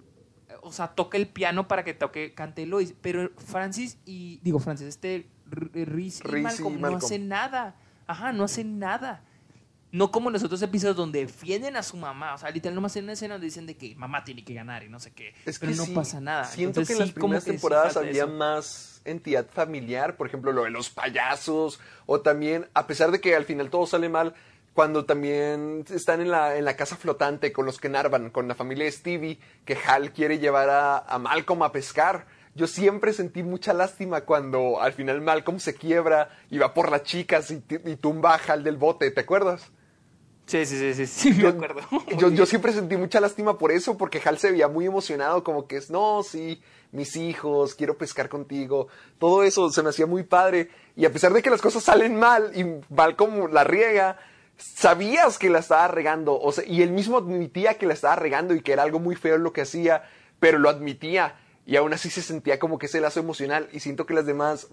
o 0.61 0.71
sea, 0.71 0.89
toca 0.89 1.17
el 1.17 1.27
piano 1.27 1.67
para 1.67 1.83
que 1.83 1.93
toque, 1.93 2.33
cante 2.33 2.65
Lois. 2.65 2.93
Pero 3.01 3.31
Francis 3.37 3.97
y, 4.05 4.39
digo 4.43 4.59
Francis, 4.59 4.87
este 4.87 5.27
Reese 5.49 5.79
y 5.79 5.85
Reese 5.85 6.23
y 6.27 6.41
Malcolm 6.41 6.79
no 6.79 6.97
hacen 6.97 7.27
nada. 7.27 7.75
Ajá, 8.07 8.31
no 8.33 8.43
hacen 8.43 8.79
nada. 8.79 9.23
No 9.91 10.11
como 10.11 10.29
en 10.29 10.33
los 10.33 10.43
otros 10.43 10.61
episodios 10.61 10.95
donde 10.95 11.19
defienden 11.25 11.75
a 11.75 11.81
su 11.81 11.97
mamá. 11.97 12.35
O 12.35 12.37
sea, 12.37 12.51
literal, 12.51 12.75
nomás 12.75 12.95
en 12.95 13.05
una 13.05 13.13
escena 13.13 13.35
donde 13.35 13.45
dicen 13.45 13.65
de 13.65 13.75
que 13.75 13.95
mamá 13.95 14.23
tiene 14.23 14.43
que 14.43 14.53
ganar 14.53 14.83
y 14.83 14.89
no 14.89 14.99
sé 14.99 15.11
qué. 15.11 15.33
Es 15.45 15.57
pero 15.57 15.71
que 15.71 15.77
no 15.77 15.85
sí, 15.85 15.93
pasa 15.93 16.21
nada. 16.21 16.45
Siento 16.45 16.81
Entonces, 16.81 16.87
que 16.87 16.93
en 16.93 16.99
las 16.99 17.09
sí, 17.09 17.13
primeras 17.15 17.45
temporadas 17.45 17.97
había 17.97 18.23
eso. 18.23 18.27
más 18.27 19.01
entidad 19.05 19.47
familiar, 19.49 20.15
por 20.15 20.27
ejemplo, 20.27 20.51
lo 20.51 20.63
de 20.65 20.69
los 20.69 20.89
payasos, 20.91 21.79
o 22.05 22.21
también, 22.21 22.67
a 22.73 22.85
pesar 22.85 23.09
de 23.11 23.19
que 23.19 23.35
al 23.35 23.45
final 23.45 23.71
todo 23.71 23.87
sale 23.87 24.09
mal, 24.09 24.35
cuando 24.73 25.05
también 25.05 25.83
están 25.93 26.21
en 26.21 26.31
la, 26.31 26.55
en 26.57 26.65
la 26.65 26.75
casa 26.75 26.95
flotante 26.95 27.51
con 27.51 27.65
los 27.65 27.79
que 27.79 27.89
narvan, 27.89 28.29
con 28.29 28.47
la 28.47 28.55
familia 28.55 28.85
de 28.85 28.91
Stevie, 28.91 29.39
que 29.65 29.77
Hal 29.85 30.11
quiere 30.13 30.39
llevar 30.39 30.69
a, 30.69 30.97
a 30.99 31.19
Malcolm 31.19 31.63
a 31.63 31.71
pescar. 31.71 32.25
Yo 32.55 32.67
siempre 32.67 33.13
sentí 33.13 33.43
mucha 33.43 33.73
lástima 33.73 34.21
cuando 34.21 34.81
al 34.81 34.93
final 34.93 35.21
Malcolm 35.21 35.59
se 35.59 35.75
quiebra 35.75 36.29
y 36.49 36.57
va 36.57 36.73
por 36.73 36.91
las 36.91 37.03
chicas 37.03 37.51
y, 37.51 37.59
tumba 37.97 38.35
a 38.35 38.37
Hal 38.37 38.63
del 38.63 38.77
bote, 38.77 39.11
¿te 39.11 39.21
acuerdas? 39.21 39.69
Sí, 40.45 40.65
sí, 40.65 40.77
sí, 40.79 40.93
sí, 40.95 41.05
sí, 41.05 41.29
me 41.31 41.43
Yo- 41.43 41.49
acuerdo. 41.49 41.81
Yo, 42.17 42.29
yo 42.31 42.45
siempre 42.47 42.73
sentí 42.73 42.97
mucha 42.97 43.19
lástima 43.19 43.57
por 43.59 43.71
eso, 43.71 43.97
porque 43.97 44.19
Hal 44.25 44.39
se 44.39 44.51
veía 44.51 44.67
muy 44.67 44.85
emocionado, 44.87 45.43
como 45.43 45.67
que 45.67 45.77
es, 45.77 45.91
no, 45.91 46.23
sí, 46.23 46.59
mis 46.91 47.15
hijos, 47.17 47.75
quiero 47.75 47.97
pescar 47.99 48.29
contigo. 48.29 48.87
Todo 49.19 49.43
eso 49.43 49.69
se 49.69 49.83
me 49.83 49.89
hacía 49.89 50.07
muy 50.07 50.23
padre. 50.23 50.69
Y 50.95 51.05
a 51.05 51.11
pesar 51.13 51.33
de 51.33 51.43
que 51.43 51.51
las 51.51 51.61
cosas 51.61 51.83
salen 51.83 52.15
mal 52.15 52.51
y 52.55 52.65
Malcolm 52.91 53.51
la 53.53 53.63
riega, 53.63 54.17
sabías 54.59 55.37
que 55.39 55.49
la 55.49 55.59
estaba 55.59 55.87
regando. 55.87 56.39
O 56.39 56.51
sea, 56.51 56.63
y 56.65 56.81
él 56.83 56.91
mismo 56.91 57.17
admitía 57.17 57.73
que 57.79 57.85
la 57.87 57.93
estaba 57.95 58.15
regando 58.15 58.53
y 58.53 58.61
que 58.61 58.73
era 58.73 58.83
algo 58.83 58.99
muy 58.99 59.15
feo 59.15 59.37
lo 59.39 59.51
que 59.53 59.61
hacía, 59.61 60.03
pero 60.39 60.59
lo 60.59 60.69
admitía. 60.69 61.35
Y 61.65 61.75
aún 61.75 61.93
así 61.93 62.09
se 62.09 62.21
sentía 62.21 62.59
como 62.59 62.77
que 62.77 62.85
ese 62.87 63.01
lazo 63.01 63.19
emocional. 63.19 63.67
Y 63.71 63.79
siento 63.79 64.05
que 64.05 64.13
las 64.13 64.25
demás 64.25 64.67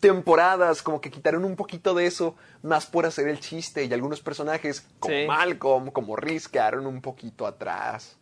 temporadas 0.00 0.82
como 0.82 1.00
que 1.00 1.10
quitaron 1.10 1.44
un 1.44 1.56
poquito 1.56 1.94
de 1.94 2.06
eso 2.06 2.36
más 2.62 2.86
por 2.86 3.06
hacer 3.06 3.28
el 3.28 3.40
chiste 3.40 3.84
y 3.84 3.92
algunos 3.92 4.20
personajes 4.20 4.86
como 4.98 5.14
Sí. 5.14 5.26
Malcolm, 5.26 5.90
como 5.90 6.16
Reese 6.16 6.48
quedaron 6.50 6.86
un 6.86 7.00
poquito 7.00 7.46
atrás. 7.46 8.16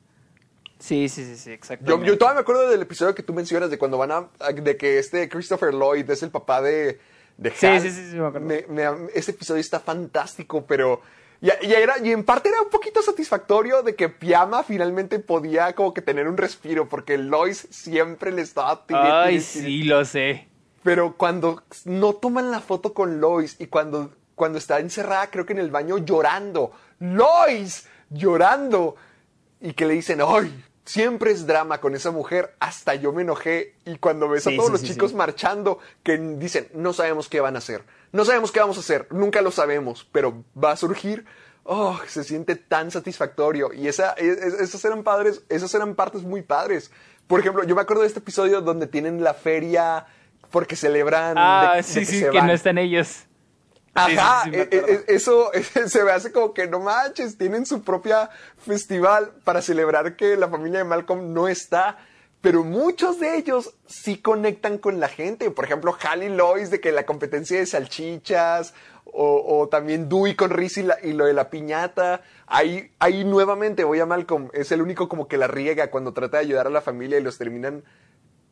Sí, 0.79 1.09
sí, 1.09 1.25
sí, 1.25 1.37
sí, 1.37 1.49
Yo, 1.51 1.55
exactamente. 1.55 2.07
yo 2.07 2.19
todavía 2.19 2.37
me 2.37 2.41
acuerdo 2.43 2.69
del 2.69 2.83
episodio 2.83 3.15
que 3.15 3.23
tú 3.23 3.33
mencionas 3.35 3.69
de 3.71 3.79
cuando 3.79 3.99
van 3.99 4.13
a- 4.13 4.29
de 4.53 4.77
que 4.77 4.99
este 4.99 5.29
Christopher 5.29 5.75
Lloyd 5.75 6.09
es 6.09 6.23
el 6.23 6.31
papá 6.31 6.63
de, 6.63 7.01
de 7.39 7.51
Sí, 7.53 7.67
Hal. 7.67 7.81
sí, 7.81 7.91
sí, 7.91 8.11
sí, 8.11 8.17
me 8.17 8.27
acuerdo. 8.27 8.47
Me- 8.47 8.67
me- 8.69 9.09
ese 9.15 9.31
episodio 9.31 9.61
está 9.61 9.81
fantástico, 9.81 10.67
pero... 10.67 11.01
Y, 11.41 11.47
y 11.67 11.73
era, 11.73 11.99
y 12.03 12.11
en 12.11 12.25
parte 12.25 12.49
era 12.51 12.61
un 12.61 12.69
poquito 12.69 13.01
satisfactorio 13.01 13.83
de 13.83 13.95
que 13.95 14.09
Piama 14.09 14.65
finalmente 14.65 15.21
podía 15.21 15.73
como 15.75 15.95
que 15.95 16.03
tener 16.03 16.27
un 16.29 16.37
respiro, 16.37 16.89
porque 16.89 17.17
Lois 17.17 17.67
siempre 17.71 18.33
le 18.33 18.43
estaba... 18.43 18.85
tire, 18.87 18.99
Ay, 19.01 19.39
tire, 19.39 19.51
tire. 19.53 19.65
sí, 19.67 19.83
lo 19.85 20.05
sé. 20.05 20.49
Pero 20.83 21.15
cuando 21.17 21.63
no 21.85 22.13
toman 22.15 22.51
la 22.51 22.61
foto 22.61 22.93
con 22.93 23.21
Lois 23.21 23.57
y 23.61 23.67
cuando, 23.69 24.13
cuando 24.35 24.59
está 24.59 24.81
encerrada, 24.81 25.29
creo 25.31 25.47
que 25.47 25.53
en 25.53 25.59
el 25.61 25.71
baño 25.71 25.99
llorando, 25.99 26.73
Lois 26.99 27.87
llorando, 28.11 28.97
y 29.61 29.73
que 29.75 29.87
le 29.87 29.95
dicen, 29.95 30.21
¡ay! 30.27 30.65
Siempre 30.89 31.31
es 31.33 31.47
drama 31.47 31.81
con 31.81 31.95
esa 31.95 32.11
mujer, 32.11 32.55
hasta 32.61 32.95
yo 32.95 33.13
me 33.13 33.23
enojé. 33.23 33.75
Y 33.85 33.99
cuando 33.99 34.29
ves 34.29 34.47
a 34.47 34.51
todos 34.51 34.67
sí, 34.67 34.73
los 34.73 34.81
sí, 34.81 34.89
chicos 34.89 35.13
marchando, 35.15 35.79
que 36.03 36.17
dicen, 36.17 36.69
no 36.75 36.93
sabemos 36.93 37.29
qué 37.29 37.41
van 37.41 37.57
a 37.57 37.59
hacer, 37.59 37.83
no 38.13 38.25
sabemos 38.25 38.53
qué 38.53 38.61
vamos 38.61 38.77
a 38.79 38.81
hacer, 38.81 39.07
nunca 39.11 39.43
lo 39.43 39.51
sabemos, 39.51 40.09
pero 40.13 40.45
va 40.63 40.73
a 40.73 40.77
surgir. 40.77 41.27
Oh, 41.65 41.99
se 42.07 42.25
siente 42.25 42.57
tan 42.57 42.91
satisfactorio. 42.91 43.73
Y 43.75 43.89
esa, 43.89 44.13
es- 44.13 44.39
es- 44.39 44.55
esas 44.55 44.83
eran 44.87 45.03
padres, 45.03 45.43
esas 45.51 45.75
eran 45.75 45.95
partes 45.95 46.23
muy 46.23 46.41
padres. 46.41 46.91
Por 47.27 47.41
ejemplo, 47.41 47.63
yo 47.65 47.75
me 47.75 47.83
acuerdo 47.83 48.01
de 48.03 48.09
este 48.09 48.21
episodio 48.21 48.63
donde 48.63 48.87
tienen 48.87 49.23
la 49.23 49.35
feria 49.35 50.07
porque 50.51 50.77
celebran. 50.77 51.35
Ah, 51.37 51.75
de 51.77 51.83
sí, 51.83 52.01
que 52.01 52.07
sí, 52.07 52.19
se 52.21 52.31
que 52.31 52.39
van. 52.39 52.47
no 52.47 52.53
están 52.55 52.79
ellos. 52.79 53.25
Ajá, 53.95 54.45
Sí, 54.45 54.51
sí, 54.51 54.51
sí, 54.51 54.57
me 54.57 54.63
e- 54.63 54.69
e- 54.71 54.79
acuerdo. 54.81 55.05
eso 55.09 55.51
se 55.87 56.05
me 56.05 56.11
hace 56.13 56.33
como 56.33 56.55
que 56.55 56.67
no 56.67 56.81
manches, 56.81 57.37
tienen 57.39 57.67
su 57.67 57.83
propia 57.83 58.31
festival 58.59 59.33
para 59.45 59.63
celebrar 59.63 60.17
que 60.17 60.37
la 60.37 60.49
familia 60.49 60.79
de 60.79 60.85
Malcolm 60.85 61.33
no 61.33 61.49
está, 61.49 61.99
pero 62.41 62.63
muchos 62.63 63.19
de 63.19 63.37
ellos 63.37 63.75
sí 63.87 64.19
conectan 64.19 64.79
con 64.79 65.01
la 65.01 65.09
gente. 65.09 65.51
Por 65.51 65.65
ejemplo, 65.65 65.97
Hal 66.01 66.23
y 66.23 66.29
Lois 66.29 66.71
de 66.71 66.81
que 66.81 66.93
la 66.93 67.05
competencia 67.07 67.59
de 67.59 67.67
salchichas, 67.67 68.75
o, 69.11 69.59
o 69.61 69.69
también 69.69 70.09
Dewey 70.09 70.37
con 70.37 70.51
Riz 70.51 70.77
y, 70.77 70.83
la- 70.85 70.99
y 71.03 71.15
lo 71.15 71.25
de 71.25 71.33
la 71.33 71.51
piñata. 71.51 72.21
Ahí, 72.47 72.93
ahí 73.01 73.25
nuevamente 73.25 73.83
voy 73.83 73.99
a 74.01 74.07
Malcolm, 74.07 74.51
es 74.53 74.71
el 74.71 74.83
único 74.83 75.09
como 75.09 75.27
que 75.27 75.39
la 75.39 75.49
riega 75.49 75.91
cuando 75.91 76.13
trata 76.13 76.37
de 76.37 76.45
ayudar 76.45 76.67
a 76.67 76.71
la 76.71 76.83
familia 76.83 77.19
y 77.19 77.23
los 77.23 77.39
terminan 77.39 77.83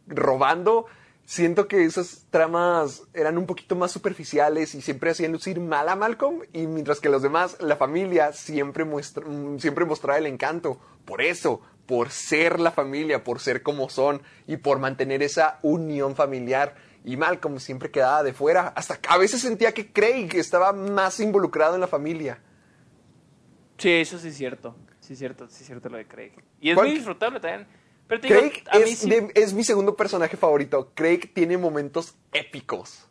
robando. 0.07 0.87
Siento 1.29 1.67
que 1.67 1.85
esas 1.85 2.25
tramas 2.31 3.03
eran 3.13 3.37
un 3.37 3.47
poquito 3.47 3.75
más 3.75 3.91
superficiales 3.91 4.77
y 4.77 4.81
siempre 4.81 5.11
hacían 5.11 5.33
lucir 5.33 5.59
mal 5.59 5.89
a 5.89 5.97
Malcolm, 5.97 6.43
y 6.53 6.69
mientras 6.69 7.01
que 7.01 7.09
los 7.09 7.21
demás, 7.21 7.57
la 7.61 7.75
familia, 7.77 8.33
siempre, 8.33 8.85
muestra, 8.85 9.25
siempre 9.59 9.85
mostraba 9.85 10.19
el 10.19 10.27
encanto. 10.27 10.79
Por 11.05 11.21
eso, 11.23 11.61
por 11.87 12.11
ser 12.11 12.61
la 12.61 12.71
familia, 12.71 13.25
por 13.25 13.41
ser 13.41 13.63
como 13.65 13.89
son 13.89 14.23
y 14.47 14.57
por 14.59 14.79
mantener 14.79 15.21
esa 15.25 15.59
unión 15.63 16.15
familiar. 16.15 16.77
Y 17.05 17.17
Malcolm 17.17 17.59
siempre 17.59 17.91
quedaba 17.91 18.23
de 18.23 18.33
fuera. 18.33 18.69
Hasta 18.77 18.97
que 19.01 19.09
a 19.11 19.19
veces 19.19 19.41
sentía 19.41 19.73
que 19.75 19.93
Craig 19.93 20.31
estaba 20.35 20.73
más 20.73 21.19
involucrado 21.19 21.75
en 21.75 21.81
la 21.81 21.87
familia. 21.89 22.39
Sí, 23.79 23.91
eso 23.91 24.19
sí 24.19 24.29
es 24.29 24.37
cierto. 24.37 24.77
Sí 25.01 25.13
es 25.15 25.19
cierto, 25.19 25.49
sí 25.49 25.59
es 25.63 25.67
cierto 25.67 25.89
lo 25.89 25.97
de 25.99 26.07
Craig. 26.07 26.33
Y 26.61 26.71
es 26.71 26.75
¿Cuál- 26.77 26.87
muy 26.89 26.97
disfrutable 26.97 27.41
también. 27.41 27.67
Pero 28.09 28.21
te 28.21 28.29
digo, 28.29 28.41
Craig 28.41 28.63
mí 28.85 28.91
es, 28.91 28.99
sí, 28.99 29.11
de- 29.11 29.33
es 29.35 29.53
mi 29.53 29.65
segundo 29.65 29.97
personaje 29.97 30.37
favorito. 30.37 30.93
Craig 30.95 31.33
tiene 31.35 31.59
momentos 31.59 32.15
épicos. 32.33 33.09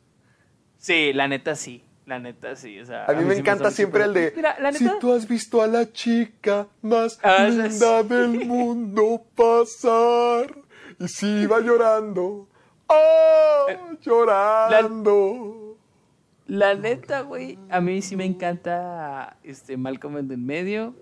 sí, 0.78 1.12
la 1.14 1.28
neta 1.28 1.56
sí. 1.56 1.84
La 2.06 2.20
neta 2.20 2.56
sí. 2.56 2.80
O 2.80 2.86
sea, 2.86 3.06
A 3.06 3.14
mí 3.14 3.26
me 3.26 3.34
sí 3.34 3.40
encanta 3.40 3.72
siempre 3.72 4.04
el 4.04 4.14
de 4.14 4.32
Mira, 4.36 4.56
la 4.60 4.72
Si 4.72 4.84
neta. 4.84 5.00
tú 5.00 5.12
has 5.14 5.28
visto 5.28 5.62
a 5.64 5.68
la 5.68 5.92
chica 5.92 6.68
más 6.84 7.18
Ah, 7.24 7.48
linda 7.50 8.04
del 8.04 8.30
mundo 8.46 9.24
pasar 9.36 10.56
y 11.00 11.08
si 11.08 11.46
va 11.48 11.60
llorando, 11.62 12.48
oh, 12.88 13.66
Eh, 13.70 13.78
llorando. 14.02 15.78
La 16.48 16.76
neta, 16.76 17.22
güey, 17.22 17.58
a 17.70 17.82
mí 17.82 18.02
sí 18.04 18.16
me 18.16 18.26
encanta 18.26 19.38
este 19.44 19.78
Malcolm 19.78 20.18
en 20.20 20.32
el 20.32 20.38
medio. 20.38 20.94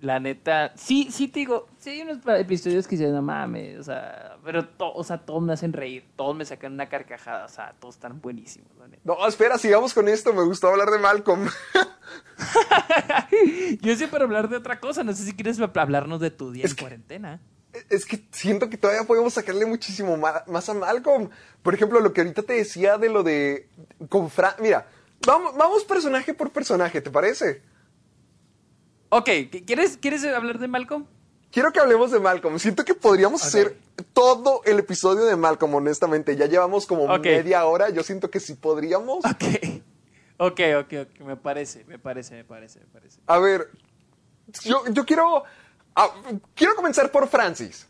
La 0.00 0.20
neta, 0.20 0.72
sí, 0.76 1.08
sí 1.10 1.26
te 1.26 1.40
digo, 1.40 1.66
sí 1.80 1.90
hay 1.90 2.02
unos 2.02 2.18
episodios 2.38 2.86
que 2.86 2.94
dicen, 2.96 3.12
no 3.12 3.20
mames, 3.20 3.80
o 3.80 3.82
sea, 3.82 4.36
pero 4.44 4.64
to- 4.64 4.92
o 4.94 5.02
sea, 5.02 5.18
todos 5.18 5.42
me 5.42 5.52
hacen 5.52 5.72
reír, 5.72 6.04
todos 6.14 6.36
me 6.36 6.44
sacan 6.44 6.74
una 6.74 6.88
carcajada, 6.88 7.46
o 7.46 7.48
sea, 7.48 7.74
todos 7.80 7.96
están 7.96 8.20
buenísimos, 8.20 8.70
la 8.78 8.86
neta. 8.86 9.02
No, 9.04 9.26
espera, 9.26 9.58
sigamos 9.58 9.92
con 9.92 10.06
esto. 10.06 10.32
Me 10.32 10.44
gustó 10.44 10.68
hablar 10.68 10.90
de 10.90 10.98
Malcolm. 10.98 11.48
Yo 13.80 13.96
sé 13.96 14.08
para 14.08 14.24
hablar 14.24 14.48
de 14.48 14.56
otra 14.56 14.80
cosa, 14.80 15.04
no 15.04 15.12
sé 15.12 15.24
si 15.24 15.34
quieres 15.34 15.58
hablarnos 15.60 16.20
de 16.20 16.30
tu 16.30 16.52
día 16.52 16.64
Es 16.64 16.70
en 16.72 16.76
que- 16.76 16.82
cuarentena. 16.82 17.40
Es 17.90 18.06
que 18.06 18.24
siento 18.32 18.70
que 18.70 18.78
todavía 18.78 19.06
podemos 19.06 19.34
sacarle 19.34 19.66
muchísimo 19.66 20.16
más 20.16 20.68
a 20.68 20.74
Malcolm. 20.74 21.28
Por 21.62 21.74
ejemplo, 21.74 22.00
lo 22.00 22.12
que 22.12 22.22
ahorita 22.22 22.42
te 22.42 22.54
decía 22.54 22.96
de 22.96 23.10
lo 23.10 23.22
de... 23.22 23.68
Con 24.08 24.30
Fra- 24.30 24.56
Mira, 24.58 24.86
vamos, 25.26 25.54
vamos 25.56 25.84
personaje 25.84 26.32
por 26.32 26.50
personaje, 26.50 27.02
¿te 27.02 27.10
parece? 27.10 27.62
Ok, 29.10 29.28
¿qu- 29.50 29.64
¿quieres, 29.66 29.96
¿quieres 29.96 30.24
hablar 30.24 30.58
de 30.58 30.68
Malcolm? 30.68 31.06
Quiero 31.50 31.72
que 31.72 31.80
hablemos 31.80 32.10
de 32.10 32.20
Malcolm. 32.20 32.58
Siento 32.58 32.84
que 32.84 32.94
podríamos 32.94 33.42
hacer 33.42 33.78
todo 34.12 34.60
el 34.64 34.78
episodio 34.78 35.24
de 35.24 35.34
Malcolm, 35.36 35.74
honestamente. 35.74 36.36
Ya 36.36 36.44
llevamos 36.46 36.86
como 36.86 37.06
media 37.30 37.64
hora. 37.64 37.88
Yo 37.88 38.02
siento 38.02 38.30
que 38.30 38.38
sí 38.38 38.54
podríamos. 38.54 39.24
Ok, 39.24 39.44
ok, 40.36 40.60
ok, 40.80 40.92
ok, 41.02 41.20
me 41.20 41.36
parece, 41.36 41.84
me 41.86 41.98
parece, 41.98 42.34
me 42.34 42.44
parece, 42.44 42.80
me 42.80 42.86
parece. 42.86 43.18
A 43.26 43.38
ver, 43.38 43.70
yo, 44.62 44.84
yo 44.90 45.06
quiero... 45.06 45.42
ah, 45.96 46.10
quiero 46.54 46.74
comenzar 46.76 47.10
por 47.10 47.26
Francis. 47.28 47.88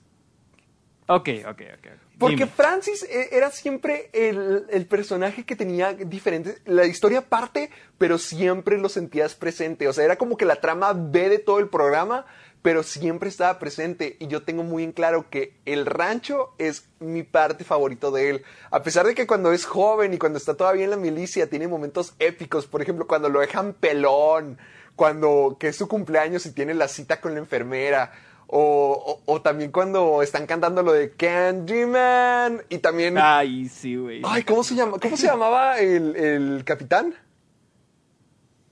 Ok, 1.11 1.29
ok, 1.49 1.63
ok. 1.79 1.87
Porque 2.19 2.37
Dime. 2.37 2.47
Francis 2.49 3.03
e- 3.03 3.31
era 3.33 3.51
siempre 3.51 4.11
el, 4.13 4.67
el 4.69 4.87
personaje 4.87 5.45
que 5.45 5.57
tenía 5.57 5.95
diferentes. 5.95 6.61
La 6.67 6.85
historia 6.85 7.23
parte, 7.23 7.71
pero 7.97 8.19
siempre 8.19 8.77
lo 8.77 8.91
sentías 8.91 9.35
presente. 9.35 9.89
O 9.89 9.93
sea, 9.95 10.05
era 10.05 10.17
como 10.17 10.37
que 10.37 10.45
la 10.45 10.57
trama 10.57 10.93
B 10.93 11.31
de 11.31 11.39
todo 11.39 11.61
el 11.61 11.69
programa, 11.69 12.27
pero 12.61 12.83
siempre 12.83 13.31
estaba 13.31 13.59
presente. 13.59 14.17
Y 14.21 14.27
yo 14.27 14.43
tengo 14.43 14.65
muy 14.65 14.85
en 14.85 14.93
claro 14.93 15.31
que 15.31 15.55
el 15.65 15.87
rancho 15.87 16.53
es 16.59 16.87
mi 17.01 17.23
parte 17.23 17.65
favorito 17.65 18.11
de 18.11 18.29
él. 18.29 18.45
A 18.71 18.83
pesar 18.83 19.07
de 19.07 19.15
que 19.15 19.27
cuando 19.27 19.51
es 19.53 19.65
joven 19.65 20.13
y 20.13 20.19
cuando 20.19 20.37
está 20.37 20.59
todavía 20.59 20.85
en 20.85 20.91
la 20.91 20.97
milicia, 20.99 21.49
tiene 21.49 21.69
momentos 21.69 22.13
épicos. 22.19 22.67
Por 22.67 22.83
ejemplo, 22.83 23.07
cuando 23.07 23.31
lo 23.31 23.41
dejan 23.41 23.73
pelón, 23.73 24.59
cuando 24.95 25.57
que 25.59 25.69
es 25.69 25.77
su 25.77 25.89
cumpleaños 25.89 26.45
y 26.45 26.53
tiene 26.53 26.75
la 26.75 26.89
cita 26.89 27.19
con 27.23 27.33
la 27.33 27.41
enfermera. 27.41 28.13
O, 28.51 29.21
o- 29.27 29.33
o 29.35 29.43
también 29.43 29.71
cuando 29.71 30.23
están 30.23 30.47
cantando 30.47 30.83
lo 30.83 30.93
de 30.93 31.11
Candyman. 31.13 32.63
Y 32.71 32.79
también. 32.79 33.17
Ay, 33.19 33.69
sí, 33.69 33.97
güey. 33.97 34.23
Ay, 34.25 34.43
¿cómo 34.43 34.65
se 34.65 34.75
llama? 34.75 34.99
¿Cómo 34.99 35.17
se 35.17 35.27
llamaba 35.27 35.79
el, 35.79 36.17
el 36.17 36.65
capitán? 36.65 37.15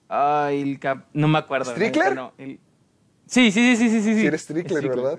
Ay, 0.08 0.62
el 0.62 0.78
cap... 0.78 1.04
No 1.12 1.28
me 1.28 1.38
acuerdo. 1.38 1.70
¿Strickler? 1.72 2.14
no, 2.14 2.32
el- 2.38 2.60
Sí, 3.26 3.50
sí, 3.50 3.76
sí, 3.76 3.88
sí, 3.90 4.00
sí, 4.02 4.14
sí. 4.20 4.26
Eres 4.26 4.42
Strickler, 4.42 4.88
¿verdad? 4.88 5.18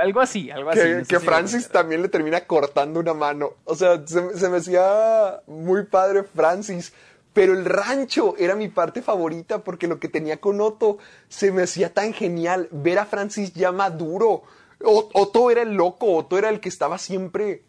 Algo 0.00 0.20
así, 0.20 0.50
algo 0.50 0.70
así. 0.70 0.80
Que, 0.80 0.94
no 0.96 1.04
si- 1.20 1.26
Francis 1.26 1.68
también 1.68 2.02
le 2.02 2.08
termina 2.08 2.40
cortando 2.46 2.98
una 3.00 3.12
mano. 3.14 3.50
O 3.64 3.74
sea, 3.74 4.04
se, 4.06 4.36
se 4.38 4.48
me 4.48 4.56
hacía 4.56 5.40
muy 5.46 5.84
padre 5.84 6.22
Francis. 6.24 6.92
Pero 7.36 7.52
el 7.52 7.66
rancho 7.66 8.34
era 8.38 8.54
mi 8.56 8.68
parte 8.68 9.02
favorita 9.02 9.62
porque 9.62 9.86
lo 9.88 10.00
que 10.00 10.08
tenía 10.08 10.40
con 10.40 10.58
Otto 10.62 10.96
se 11.28 11.52
me 11.52 11.64
hacía 11.64 11.92
tan 11.92 12.14
genial. 12.14 12.66
Ver 12.70 12.98
a 12.98 13.04
Francis 13.04 13.52
ya 13.52 13.72
maduro. 13.72 14.44
Otto 14.82 15.50
era 15.50 15.60
el 15.60 15.74
loco, 15.74 16.14
Otto 16.16 16.38
era 16.38 16.48
el 16.48 16.60
que 16.60 16.70
estaba 16.70 16.96
siempre 16.96 17.62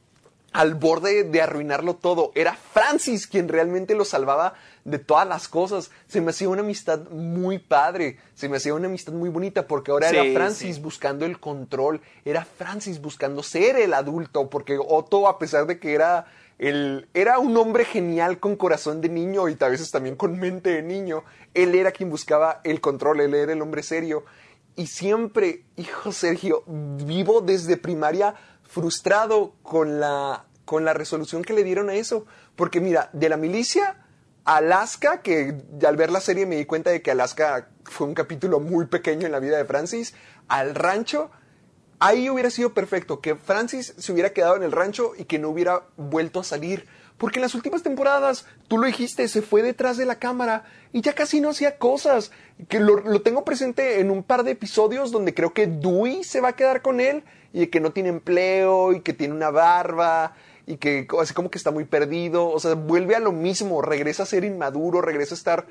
al 0.53 0.75
borde 0.75 1.25
de 1.25 1.41
arruinarlo 1.41 1.95
todo. 1.97 2.31
Era 2.33 2.53
Francis 2.53 3.27
quien 3.27 3.49
realmente 3.49 3.93
lo 3.93 4.05
salvaba 4.05 4.53
de 4.85 4.99
todas 4.99 5.27
las 5.27 5.49
cosas. 5.49 5.91
Se 6.07 6.21
me 6.21 6.29
hacía 6.29 6.47
una 6.47 6.61
amistad 6.61 7.01
muy 7.09 7.59
padre, 7.59 8.19
se 8.35 8.47
me 8.47 8.55
hacía 8.55 8.73
una 8.73 8.87
amistad 8.87 9.11
muy 9.11 9.27
bonita 9.27 9.67
porque 9.67 9.91
ahora 9.91 10.09
Sí, 10.09 10.15
era 10.15 10.33
Francis 10.33 10.77
sí. 10.77 10.81
buscando 10.81 11.25
el 11.25 11.41
control, 11.41 11.99
era 12.23 12.45
Francis 12.45 13.01
buscando 13.01 13.43
ser 13.43 13.75
el 13.75 13.93
adulto, 13.93 14.49
porque 14.49 14.79
Otto, 14.79 15.27
a 15.27 15.37
pesar 15.37 15.67
de 15.67 15.77
que 15.77 15.93
era 15.93 16.27
el, 16.59 17.07
era 17.13 17.39
un 17.39 17.55
hombre 17.57 17.85
genial 17.85 18.39
con 18.39 18.55
corazón 18.55 19.01
de 19.01 19.09
niño 19.09 19.47
y 19.47 19.57
a 19.59 19.67
veces 19.67 19.91
también 19.91 20.15
con 20.15 20.39
mente 20.39 20.71
de 20.71 20.81
niño, 20.81 21.23
él 21.53 21.75
era 21.75 21.91
quien 21.91 22.09
buscaba 22.09 22.61
el 22.63 22.81
control, 22.81 23.21
él 23.21 23.33
era 23.33 23.53
el 23.53 23.61
hombre 23.61 23.83
serio. 23.83 24.25
Y 24.75 24.87
siempre, 24.87 25.65
hijo 25.75 26.11
Sergio, 26.11 26.63
vivo 26.67 27.41
desde 27.41 27.77
primaria 27.77 28.35
frustrado 28.63 29.53
con 29.63 29.99
la, 29.99 30.45
con 30.65 30.85
la 30.85 30.93
resolución 30.93 31.43
que 31.43 31.53
le 31.53 31.63
dieron 31.63 31.89
a 31.89 31.95
eso. 31.95 32.25
Porque 32.55 32.79
mira, 32.79 33.09
de 33.13 33.29
la 33.29 33.37
milicia 33.37 34.03
Alaska, 34.45 35.21
que 35.21 35.55
al 35.85 35.97
ver 35.97 36.11
la 36.11 36.21
serie 36.21 36.45
me 36.45 36.55
di 36.55 36.65
cuenta 36.65 36.89
de 36.89 37.01
que 37.01 37.11
Alaska 37.11 37.69
fue 37.83 38.07
un 38.07 38.13
capítulo 38.13 38.59
muy 38.59 38.85
pequeño 38.85 39.25
en 39.25 39.31
la 39.31 39.39
vida 39.39 39.57
de 39.57 39.65
Francis, 39.65 40.13
al 40.47 40.73
rancho, 40.73 41.31
ahí 41.99 42.29
hubiera 42.29 42.49
sido 42.49 42.73
perfecto, 42.73 43.21
que 43.21 43.35
Francis 43.35 43.93
se 43.97 44.11
hubiera 44.11 44.31
quedado 44.31 44.55
en 44.55 44.63
el 44.63 44.71
rancho 44.71 45.13
y 45.17 45.25
que 45.25 45.39
no 45.39 45.49
hubiera 45.49 45.83
vuelto 45.97 46.39
a 46.39 46.43
salir. 46.43 46.85
Porque 47.17 47.39
en 47.39 47.43
las 47.43 47.55
últimas 47.55 47.81
temporadas, 47.81 48.45
tú 48.67 48.77
lo 48.77 48.85
dijiste, 48.85 49.27
se 49.27 49.41
fue 49.41 49.63
detrás 49.63 49.97
de 49.97 50.05
la 50.05 50.19
cámara 50.19 50.65
y 50.93 51.01
ya 51.01 51.13
casi 51.13 51.41
no 51.41 51.49
hacía 51.49 51.77
cosas. 51.77 52.31
Que 52.69 52.79
lo, 52.79 53.21
tengo 53.21 53.43
presente 53.43 53.99
en 53.99 54.11
un 54.11 54.21
par 54.21 54.43
de 54.43 54.51
episodios 54.51 55.11
donde 55.11 55.33
creo 55.33 55.51
que 55.51 55.65
Dewey 55.65 56.23
se 56.23 56.41
va 56.41 56.49
a 56.49 56.55
quedar 56.55 56.83
con 56.83 56.99
él 56.99 57.23
y 57.53 57.67
que 57.67 57.79
no 57.79 57.91
tiene 57.91 58.09
empleo 58.09 58.93
y 58.93 59.01
que 59.01 59.13
tiene 59.13 59.33
una 59.33 59.49
barba 59.49 60.35
y 60.67 60.77
que 60.77 61.07
así 61.19 61.33
como 61.33 61.49
que 61.49 61.57
está 61.57 61.71
muy 61.71 61.85
perdido, 61.85 62.49
o 62.49 62.59
sea, 62.59 62.75
vuelve 62.75 63.15
a 63.15 63.19
lo 63.19 63.31
mismo, 63.31 63.81
regresa 63.81 64.23
a 64.23 64.25
ser 64.27 64.43
inmaduro, 64.43 65.01
regresa 65.01 65.33
a 65.33 65.37
estar 65.37 65.65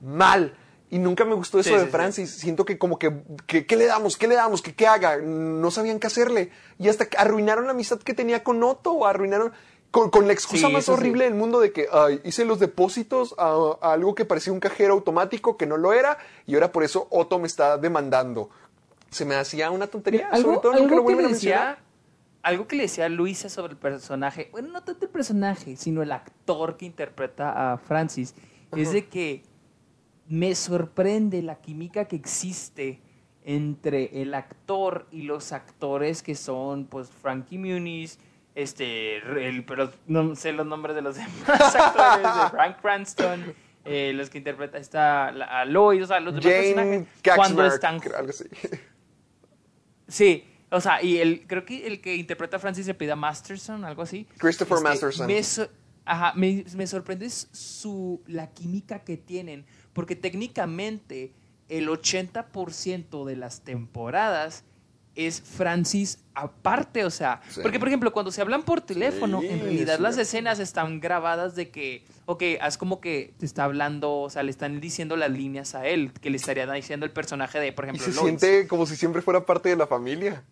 mal. 0.00 0.56
Y 0.90 0.98
nunca 0.98 1.24
me 1.26 1.34
gustó 1.34 1.58
eso 1.60 1.68
Sí, 1.68 1.74
de 1.74 1.80
sí, 1.80 1.86
sí. 1.86 1.90
Francis. 1.92 2.30
Siento 2.30 2.64
que 2.64 2.78
como 2.78 2.98
que, 2.98 3.22
que- 3.46 3.66
¿qué 3.66 3.76
le 3.76 3.86
damos? 3.86 4.16
¿Qué 4.16 4.26
le 4.26 4.36
damos? 4.36 4.62
¿Qué, 4.62 4.74
qué 4.74 4.86
haga? 4.86 5.18
No 5.18 5.70
sabían 5.70 5.98
qué 6.00 6.06
hacerle. 6.06 6.50
Y 6.78 6.88
hasta 6.88 7.06
que 7.06 7.16
arruinaron 7.18 7.66
la 7.66 7.72
amistad 7.72 7.98
que 7.98 8.14
tenía 8.14 8.42
con 8.42 8.62
Otto, 8.62 9.06
arruinaron 9.06 9.52
con, 9.90 10.10
con 10.10 10.26
la 10.26 10.32
excusa 10.32 10.66
Sí, 10.68 10.72
más 10.72 10.84
sí. 10.86 10.90
horrible 10.90 11.24
del 11.24 11.34
mundo 11.34 11.60
de 11.60 11.72
que 11.72 11.88
ay, 11.92 12.20
hice 12.24 12.44
los 12.46 12.58
depósitos 12.58 13.34
a, 13.38 13.54
a 13.82 13.92
algo 13.92 14.14
que 14.14 14.24
parecía 14.24 14.52
un 14.52 14.60
cajero 14.60 14.94
automático 14.94 15.56
que 15.56 15.66
no 15.66 15.76
lo 15.76 15.92
era 15.92 16.18
y 16.46 16.54
ahora 16.54 16.72
por 16.72 16.84
eso 16.84 17.06
Otto 17.10 17.38
me 17.38 17.46
está 17.46 17.76
demandando. 17.78 18.48
Se 19.10 19.24
me 19.24 19.34
hacía 19.36 19.70
una 19.70 19.86
tontería, 19.86 20.28
Algo, 20.30 20.54
sobre 20.54 20.58
todo 20.60 20.72
nunca 20.72 20.84
algo 20.84 20.96
lo 20.96 21.00
que 21.02 21.04
vuelven 21.04 21.22
le 21.24 21.28
a 21.28 21.30
mencionar. 21.32 21.68
decía, 21.76 21.84
algo 22.42 22.66
que 22.66 22.76
le 22.76 22.82
decía 22.84 23.06
a 23.06 23.08
Luisa 23.10 23.48
sobre 23.50 23.72
el 23.72 23.78
personaje, 23.78 24.48
bueno, 24.52 24.68
no 24.68 24.82
tanto 24.84 25.04
el 25.06 25.10
personaje, 25.10 25.76
sino 25.76 26.02
el 26.02 26.12
actor 26.12 26.76
que 26.76 26.84
interpreta 26.86 27.72
a 27.72 27.78
Francis, 27.78 28.34
es 28.76 28.92
de 28.92 29.06
que 29.06 29.42
me 30.28 30.54
sorprende 30.54 31.42
la 31.42 31.56
química 31.60 32.06
que 32.06 32.16
existe 32.16 33.00
entre 33.44 34.20
el 34.22 34.34
actor 34.34 35.06
y 35.10 35.22
los 35.22 35.52
actores 35.52 36.22
que 36.22 36.34
son, 36.34 36.84
pues, 36.84 37.08
Frankie 37.10 37.56
Muniz, 37.58 38.18
este, 38.54 39.16
el, 39.48 39.64
pero 39.64 39.90
no 40.06 40.34
sé 40.36 40.52
los 40.52 40.66
nombres 40.66 40.94
de 40.96 41.02
los 41.02 41.16
demás 41.16 41.74
actores, 41.74 42.22
de 42.22 42.50
Frank 42.50 42.80
Cranston, 42.82 43.54
eh, 43.84 44.12
los 44.14 44.28
que 44.28 44.38
interpreta 44.38 44.76
esta, 44.78 45.30
la- 45.32 45.46
a 45.60 45.64
Lois, 45.64 46.02
o 46.02 46.06
sea, 46.06 46.20
los 46.20 46.34
demás 46.34 46.44
Jane 46.52 46.74
personajes, 46.74 47.08
cuando 47.36 47.64
están 47.66 48.00
algo 48.16 48.30
así. 48.30 48.44
Sí, 50.08 50.44
o 50.70 50.80
sea, 50.80 51.02
y 51.02 51.18
el, 51.18 51.46
creo 51.46 51.64
que 51.64 51.86
el 51.86 52.00
que 52.00 52.16
interpreta 52.16 52.56
a 52.56 52.60
Francis 52.60 52.86
se 52.86 52.94
pida 52.94 53.16
Masterson, 53.16 53.84
algo 53.84 54.02
así. 54.02 54.26
Christopher 54.38 54.80
Masterson. 54.80 55.26
Me, 55.26 55.42
so- 55.42 55.68
ajá, 56.04 56.32
me, 56.34 56.64
me 56.76 56.86
sorprende 56.86 57.28
su, 57.30 58.22
la 58.26 58.50
química 58.52 59.00
que 59.04 59.16
tienen, 59.16 59.66
porque 59.98 60.14
técnicamente 60.14 61.32
el 61.68 61.88
80% 61.88 63.24
de 63.24 63.34
las 63.34 63.62
temporadas 63.62 64.62
es 65.16 65.40
Francis 65.40 66.20
aparte, 66.34 67.04
o 67.04 67.10
sea, 67.10 67.40
Sí. 67.48 67.58
porque 67.62 67.80
por 67.80 67.88
ejemplo, 67.88 68.12
cuando 68.12 68.30
se 68.30 68.40
hablan 68.40 68.62
por 68.62 68.80
teléfono, 68.80 69.40
Sí, 69.40 69.48
en 69.48 69.58
realidad 69.60 69.98
las 69.98 70.16
escenas 70.18 70.60
están 70.60 71.00
grabadas 71.00 71.56
de 71.56 71.70
que, 71.70 72.04
ok, 72.26 72.44
haz 72.60 72.78
como 72.78 73.00
que 73.00 73.34
te 73.38 73.44
está 73.44 73.64
hablando, 73.64 74.14
o 74.20 74.30
sea, 74.30 74.44
le 74.44 74.52
están 74.52 74.80
diciendo 74.80 75.16
las 75.16 75.32
líneas 75.32 75.74
a 75.74 75.84
él, 75.88 76.12
que 76.12 76.30
le 76.30 76.36
estaría 76.36 76.70
diciendo 76.70 77.04
el 77.04 77.10
personaje 77.10 77.58
de, 77.58 77.72
por 77.72 77.86
Y 77.86 77.88
ejemplo, 77.88 78.06
se 78.06 78.12
Lois. 78.14 78.38
siente 78.40 78.68
como 78.68 78.86
si 78.86 78.94
siempre 78.94 79.20
fuera 79.20 79.44
parte 79.44 79.68
de 79.68 79.74
la 79.76 79.88
familia. 79.88 80.44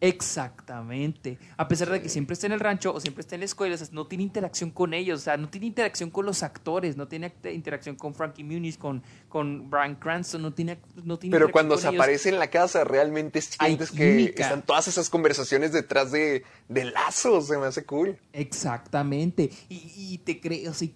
Exactamente. 0.00 1.38
A 1.56 1.68
pesar 1.68 1.90
de 1.90 2.00
que 2.00 2.08
siempre 2.08 2.34
está 2.34 2.46
en 2.46 2.52
el 2.52 2.60
rancho 2.60 2.94
o 2.94 3.00
siempre 3.00 3.20
está 3.20 3.34
en 3.34 3.40
la 3.40 3.44
escuela, 3.44 3.74
o 3.74 3.78
sea, 3.78 3.88
no 3.92 4.06
tiene 4.06 4.24
interacción 4.24 4.70
con 4.70 4.94
ellos, 4.94 5.20
o 5.20 5.22
sea, 5.24 5.36
no 5.36 5.48
tiene 5.48 5.66
interacción 5.66 6.10
con 6.10 6.24
los 6.24 6.42
actores, 6.42 6.96
no 6.96 7.06
tiene 7.06 7.32
interacción 7.52 7.96
con 7.96 8.14
Frankie 8.14 8.42
Muniz, 8.44 8.78
con, 8.78 9.02
con 9.28 9.68
Brian 9.68 9.96
Cranston, 9.96 10.40
no 10.40 10.52
tiene, 10.52 10.78
no 11.04 11.18
tiene 11.18 11.36
Pero 11.36 11.52
cuando 11.52 11.74
con 11.74 11.82
se 11.82 11.88
ellos. 11.88 12.00
aparece 12.00 12.28
en 12.30 12.38
la 12.38 12.48
casa, 12.48 12.84
realmente 12.84 13.40
sientes 13.42 13.90
que 13.90 14.24
están 14.36 14.62
todas 14.62 14.88
esas 14.88 15.10
conversaciones 15.10 15.72
detrás 15.72 16.10
de, 16.12 16.44
de 16.68 16.84
lazos. 16.86 17.48
Se 17.48 17.58
me 17.58 17.66
hace 17.66 17.84
cool. 17.84 18.16
Exactamente. 18.32 19.50
Y, 19.68 19.92
y 19.96 20.18
te 20.18 20.40
crees, 20.40 20.68
o 20.68 20.74
sea, 20.74 20.88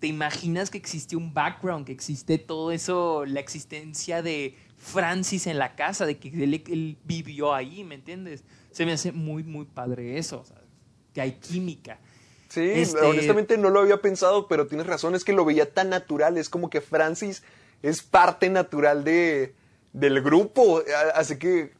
te 0.00 0.06
imaginas 0.06 0.70
que 0.70 0.78
existe 0.78 1.14
un 1.14 1.34
background, 1.34 1.84
que 1.84 1.92
existe 1.92 2.38
todo 2.38 2.72
eso, 2.72 3.26
la 3.26 3.40
existencia 3.40 4.22
de 4.22 4.56
Francis 4.80 5.46
en 5.46 5.58
la 5.58 5.76
casa, 5.76 6.06
de 6.06 6.18
que 6.18 6.28
él, 6.28 6.64
él 6.66 6.96
vivió 7.04 7.54
ahí, 7.54 7.84
¿me 7.84 7.94
entiendes? 7.94 8.44
Se 8.72 8.86
me 8.86 8.92
hace 8.92 9.12
muy, 9.12 9.44
muy 9.44 9.66
padre 9.66 10.16
eso, 10.18 10.40
o 10.40 10.44
sea, 10.44 10.56
que 11.12 11.20
hay 11.20 11.32
química. 11.32 11.98
Sí, 12.48 12.60
Este- 12.62 12.98
honestamente 13.00 13.58
no 13.58 13.68
lo 13.70 13.80
había 13.80 14.00
pensado, 14.00 14.48
pero 14.48 14.66
tienes 14.66 14.86
razón, 14.86 15.14
es 15.14 15.22
que 15.22 15.32
lo 15.34 15.44
veía 15.44 15.72
tan 15.72 15.90
natural, 15.90 16.36
es 16.38 16.48
como 16.48 16.70
que 16.70 16.80
Francis 16.80 17.42
es 17.82 18.02
parte 18.02 18.48
natural 18.48 19.04
de, 19.04 19.54
del 19.92 20.20
grupo, 20.22 20.82
así 21.14 21.38
que 21.38 21.72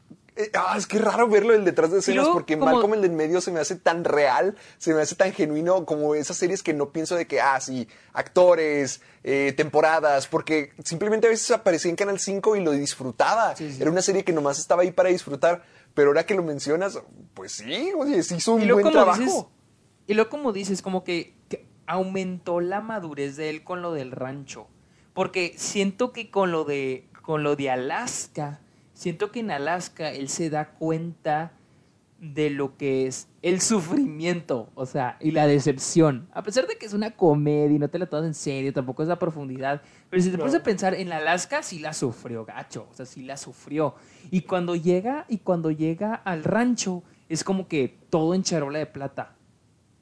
eh, 0.45 0.51
ah, 0.55 0.74
es 0.76 0.86
que 0.86 0.99
raro 0.99 1.28
verlo 1.28 1.55
el 1.55 1.64
detrás 1.64 1.91
de 1.91 1.99
escenas 2.01 2.24
luego, 2.24 2.32
porque 2.34 2.59
como- 2.59 2.70
Malcolm 2.72 2.95
el 2.95 3.01
de 3.03 3.07
en 3.09 3.16
medio 3.16 3.41
se 3.41 3.51
me 3.53 3.61
hace 3.61 3.76
tan 3.76 4.05
real, 4.05 4.57
se 4.78 4.95
me 4.95 5.01
hace 5.03 5.14
tan 5.14 5.32
genuino 5.32 5.84
como 5.86 6.14
esas 6.14 6.36
series 6.36 6.62
que 6.62 6.72
no 6.74 6.91
pienso 6.91 7.14
de 7.16 7.26
que, 7.26 7.41
ah, 7.41 7.61
sí, 7.61 7.88
actores, 8.12 9.01
eh, 9.24 9.53
temporadas, 9.57 10.26
porque 10.26 10.72
simplemente 10.84 11.26
a 11.26 11.30
veces 11.30 11.51
aparecía 11.51 11.91
en 11.91 11.97
Canal 11.97 12.18
5 12.18 12.57
y 12.57 12.62
lo 12.64 12.70
disfrutaba, 12.72 13.55
Sí, 13.57 13.72
sí. 13.72 13.82
era 13.82 13.91
una 13.91 14.03
serie 14.03 14.24
que 14.24 14.32
nomás 14.32 14.59
estaba 14.59 14.82
ahí 14.82 14.93
para 14.93 15.09
disfrutar, 15.11 15.62
pero 15.95 16.09
ahora 16.11 16.24
que 16.24 16.34
lo 16.34 16.43
mencionas, 16.43 16.99
pues 17.34 17.53
sí, 17.53 17.91
oye, 17.97 18.22
sí 18.22 18.36
hizo 18.36 18.55
un 18.55 18.66
luego, 18.66 18.80
buen 18.82 18.93
trabajo. 18.93 19.20
dices, 19.20 19.45
y 20.07 20.14
luego, 20.14 20.30
como 20.30 20.53
dices, 20.53 20.80
como 20.82 21.05
que, 21.05 21.34
que 21.49 21.66
aumentó 21.86 22.61
la 22.61 22.80
madurez 22.80 23.36
de 23.36 23.51
él 23.51 23.64
con 23.64 23.82
lo 23.82 23.93
del 23.93 24.11
rancho. 24.12 24.68
Porque 25.12 25.55
siento 25.59 26.12
que 26.12 26.30
con 26.30 26.53
lo 26.53 26.64
de, 26.64 27.09
con 27.22 27.43
lo 27.43 27.57
de 27.57 27.70
Alaska, 27.70 28.61
siento 29.01 29.32
que 29.32 29.40
en 29.40 29.51
Alaska 29.51 30.12
él 30.12 30.28
se 30.28 30.51
da 30.51 30.72
cuenta 30.72 31.53
de 32.18 32.51
lo 32.51 32.76
que 32.76 33.07
es 33.07 33.28
el 33.40 33.62
sufrimiento, 33.62 34.68
o 34.74 34.84
sea, 34.84 35.16
y 35.20 35.30
la 35.30 35.46
decepción. 35.46 36.28
A 36.34 36.42
pesar 36.42 36.66
de 36.66 36.76
que 36.76 36.84
es 36.84 36.92
una 36.92 37.12
comedia 37.12 37.74
y 37.74 37.78
no 37.78 37.88
te 37.88 37.98
la 37.98 38.05
tomas 38.05 38.26
en 38.26 38.34
serio, 38.34 38.74
tampoco 38.74 39.03
es 39.03 39.09
la 39.09 39.18
profundidad. 39.18 39.80
Pero 40.11 40.22
si 40.22 40.28
te 40.28 40.36
pones 40.36 40.55
a 40.55 40.62
pensar 40.62 40.92
en 40.92 41.11
Alaska, 41.14 41.62
sí 41.62 41.78
la 41.78 41.94
sufrió, 41.94 42.44
gacho, 42.44 42.88
o 42.90 42.94
sea, 42.94 43.07
sí 43.07 43.22
la 43.22 43.38
sufrió. 43.38 43.94
Y 44.30 44.42
cuando 44.42 44.76
llega, 44.76 45.24
y 45.30 45.38
cuando 45.38 45.70
llega 45.70 46.14
al 46.14 46.44
rancho, 46.44 47.03
es 47.30 47.42
como 47.42 47.68
que 47.68 47.96
todo 48.11 48.34
en 48.34 48.42
charola 48.42 48.80
de 48.80 48.86
plata. 48.86 49.34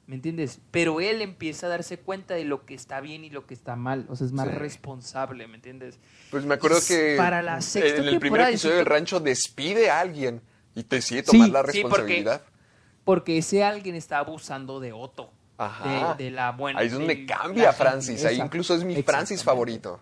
¿Me 0.09 0.15
entiendes? 0.15 0.59
Pero 0.71 1.01
él 1.01 1.21
empieza 1.21 1.67
a 1.67 1.69
darse 1.69 1.99
cuenta 1.99 2.33
de 2.33 2.43
lo 2.43 2.65
que 2.65 2.73
está 2.73 2.99
bien 2.99 3.23
y 3.23 3.29
lo 3.29 3.45
que 3.45 3.53
está 3.53 3.75
mal. 3.75 4.07
O 4.09 4.15
sea, 4.15 4.25
es 4.25 4.33
más 4.33 4.47
Sí. 4.47 4.55
responsable, 4.55 5.45
¿me 5.47 5.53
entiendes? 5.57 5.99
Pues 6.31 6.45
me 6.45 6.55
acuerdo 6.55 6.79
que 6.87 7.13
para 7.15 7.43
la 7.43 7.61
sexta 7.61 8.01
en 8.01 8.07
el 8.07 8.19
primer 8.19 8.41
episodio 8.41 8.77
del 8.77 8.87
rancho 8.87 9.19
despide 9.19 9.91
a 9.91 9.99
alguien 9.99 10.41
y 10.73 10.81
te 10.81 10.95
decide 10.95 11.21
Sí, 11.21 11.31
tomar 11.33 11.49
la 11.49 11.59
sí, 11.71 11.81
porque- 11.83 11.83
responsabilidad. 11.83 12.41
Porque 13.03 13.37
ese 13.37 13.63
alguien 13.63 13.93
está 13.93 14.17
abusando 14.17 14.79
de 14.79 14.93
Otto. 14.93 15.31
Ajá. 15.59 16.15
De, 16.17 16.23
de 16.25 16.31
la 16.31 16.53
buena. 16.53 16.79
Ahí 16.79 16.87
es 16.87 16.93
donde 16.93 17.27
cambia 17.27 17.71
Francis. 17.71 18.15
gente. 18.15 18.27
Ahí 18.29 18.33
Exacto. 18.37 18.47
incluso 18.57 18.73
es 18.75 18.83
mi 18.83 19.03
Francis 19.03 19.43
favorito. 19.43 20.01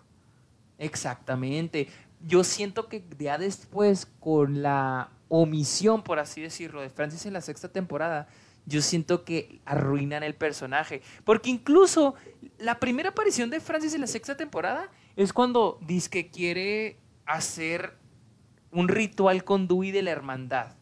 Exactamente. 0.78 1.88
Yo 2.26 2.44
siento 2.44 2.88
que 2.88 3.04
ya 3.18 3.36
después, 3.36 4.06
con 4.20 4.62
la 4.62 5.10
omisión, 5.28 6.02
por 6.02 6.18
así 6.18 6.40
decirlo, 6.40 6.80
de 6.80 6.88
Francis 6.88 7.26
en 7.26 7.34
la 7.34 7.40
sexta 7.42 7.68
temporada, 7.68 8.28
yo 8.68 8.82
siento 8.82 9.24
que 9.24 9.60
arruinan 9.64 10.22
el 10.22 10.34
personaje. 10.34 11.02
Porque 11.24 11.50
incluso 11.50 12.14
la 12.58 12.78
primera 12.78 13.10
aparición 13.10 13.50
de 13.50 13.60
Francis 13.60 13.94
en 13.94 14.02
la 14.02 14.06
sexta 14.06 14.36
temporada 14.36 14.90
es 15.16 15.32
cuando 15.32 15.78
dice 15.80 16.10
que 16.10 16.30
quiere 16.30 16.98
hacer 17.26 17.94
un 18.70 18.88
ritual 18.88 19.42
con 19.44 19.66
Dewey 19.66 19.90
de 19.90 20.02
la 20.02 20.10
hermandad. 20.10 20.76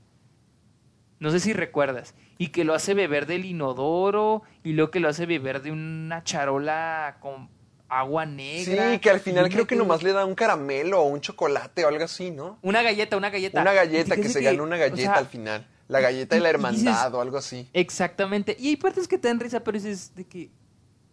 No 1.21 1.31
sé 1.31 1.41
si 1.41 1.53
recuerdas. 1.53 2.15
Y 2.39 2.49
que 2.49 2.65
lo 2.65 2.75
hace 2.75 2.93
beber 2.93 3.27
del 3.27 3.45
inodoro 3.45 4.43
y 4.63 4.73
luego 4.73 4.91
que 4.91 5.01
lo 5.01 5.09
hace 5.09 5.25
beber 5.25 5.63
de 5.63 5.71
una 5.71 6.23
charola 6.25 7.17
con 7.21 7.49
agua 7.89 8.27
negra. 8.27 8.93
Sí, 8.93 8.99
que 8.99 9.11
al 9.11 9.21
final 9.21 9.49
creo 9.49 9.67
que 9.67 9.77
nomás 9.77 10.03
le 10.03 10.13
da 10.13 10.27
un 10.27 10.35
caramelo 10.35 11.01
o 11.01 11.05
un 11.05 11.21
chocolate 11.21 11.85
o 11.85 11.89
algo 11.89 12.05
así, 12.05 12.33
¿no? 12.33 12.59
Una 12.63 12.83
galleta, 12.83 13.17
una 13.17 13.31
galleta. 13.31 13.63
Una 13.63 13.73
galleta, 13.73 14.17
que 14.17 14.29
se 14.29 14.43
gana 14.43 14.63
una 14.63 14.77
o 14.77 14.79
galleta 14.79 14.97
sea, 14.97 15.15
al 15.15 15.27
final. 15.27 15.67
La 15.89 16.01
galleta 16.01 16.35
de 16.35 16.41
la 16.41 16.49
y- 16.49 16.51
y 16.51 16.55
hermandad 16.55 17.05
dices- 17.05 17.15
o 17.15 17.21
algo 17.21 17.37
así. 17.39 17.69
Exactamente. 17.73 18.57
Y 18.59 18.69
hay 18.69 18.77
partes 18.77 19.07
que 19.09 19.19
te 19.19 19.29
dan 19.29 19.39
risa, 19.41 19.61
pero 19.63 19.79
dices 19.79 20.15
de 20.15 20.27
que 20.27 20.51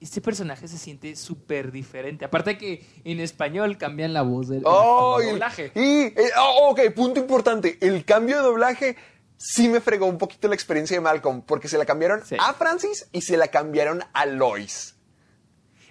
este 0.02 0.20
personaje 0.20 0.68
se 0.68 0.78
siente 0.78 1.16
súper 1.16 1.72
diferente. 1.72 2.26
Aparte 2.26 2.58
que 2.58 2.86
en 3.06 3.20
español 3.20 3.78
cambian 3.78 4.12
la 4.14 4.22
voz 4.24 4.50
del 4.50 4.64
Oh, 4.66 5.20
doblaje. 5.24 5.72
y- 5.76 6.08
eh, 6.20 6.30
oh, 6.40 6.72
ok, 6.72 6.82
punto 6.96 7.20
importante. 7.20 7.78
El 7.82 8.04
cambio 8.04 8.38
de 8.38 8.44
doblaje 8.44 8.96
sí 9.38 9.70
me 9.70 9.80
fregó 9.80 10.06
un 10.08 10.18
poquito 10.18 10.48
la 10.48 10.56
experiencia 10.56 10.98
de 10.98 11.02
Malcolm, 11.02 11.42
porque 11.42 11.68
se 11.68 11.78
la 11.78 11.86
cambiaron 11.86 12.26
Sí. 12.26 12.36
a 12.40 12.54
Francis 12.54 13.08
y 13.14 13.22
se 13.22 13.38
la 13.38 13.48
cambiaron 13.48 14.04
a 14.14 14.26
Lois. 14.26 14.96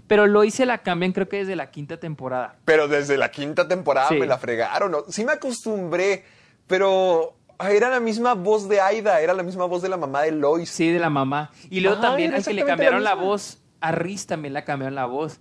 Pero 0.08 0.26
Lois 0.26 0.54
se 0.54 0.66
la 0.66 0.78
cambian 0.82 1.12
creo 1.12 1.28
que 1.28 1.38
desde 1.38 1.56
la 1.56 1.70
quinta 1.70 1.98
temporada. 1.98 2.58
Pero 2.66 2.88
desde 2.88 3.16
la 3.16 3.30
quinta 3.30 3.66
temporada 3.66 4.08
Sí. 4.08 4.16
me 4.16 4.26
la 4.26 4.36
fregaron. 4.36 4.90
¿no? 4.90 5.04
Sí 5.08 5.24
me 5.24 5.32
acostumbré, 5.32 6.24
pero 6.66 7.38
era 7.70 7.88
la 7.90 8.00
misma 8.00 8.34
voz 8.34 8.68
de 8.68 8.80
Aida, 8.80 9.20
era 9.20 9.32
la 9.34 9.42
misma 9.42 9.64
voz 9.66 9.82
de 9.82 9.88
la 9.88 9.96
mamá 9.96 10.22
de 10.22 10.32
Lois. 10.32 10.68
Sí, 10.70 10.90
de 10.90 10.98
la 10.98 11.10
mamá. 11.10 11.50
Y 11.70 11.80
luego 11.80 11.98
Ajá, 11.98 12.08
también 12.08 12.34
al 12.34 12.44
que 12.44 12.52
le 12.54 12.64
cambiaron 12.64 13.04
la 13.04 13.14
voz, 13.14 13.58
a 13.80 13.92
Riz 13.92 14.26
también 14.26 14.54
la 14.54 14.64
cambiaron 14.64 14.94
la 14.94 15.06
voz. 15.06 15.38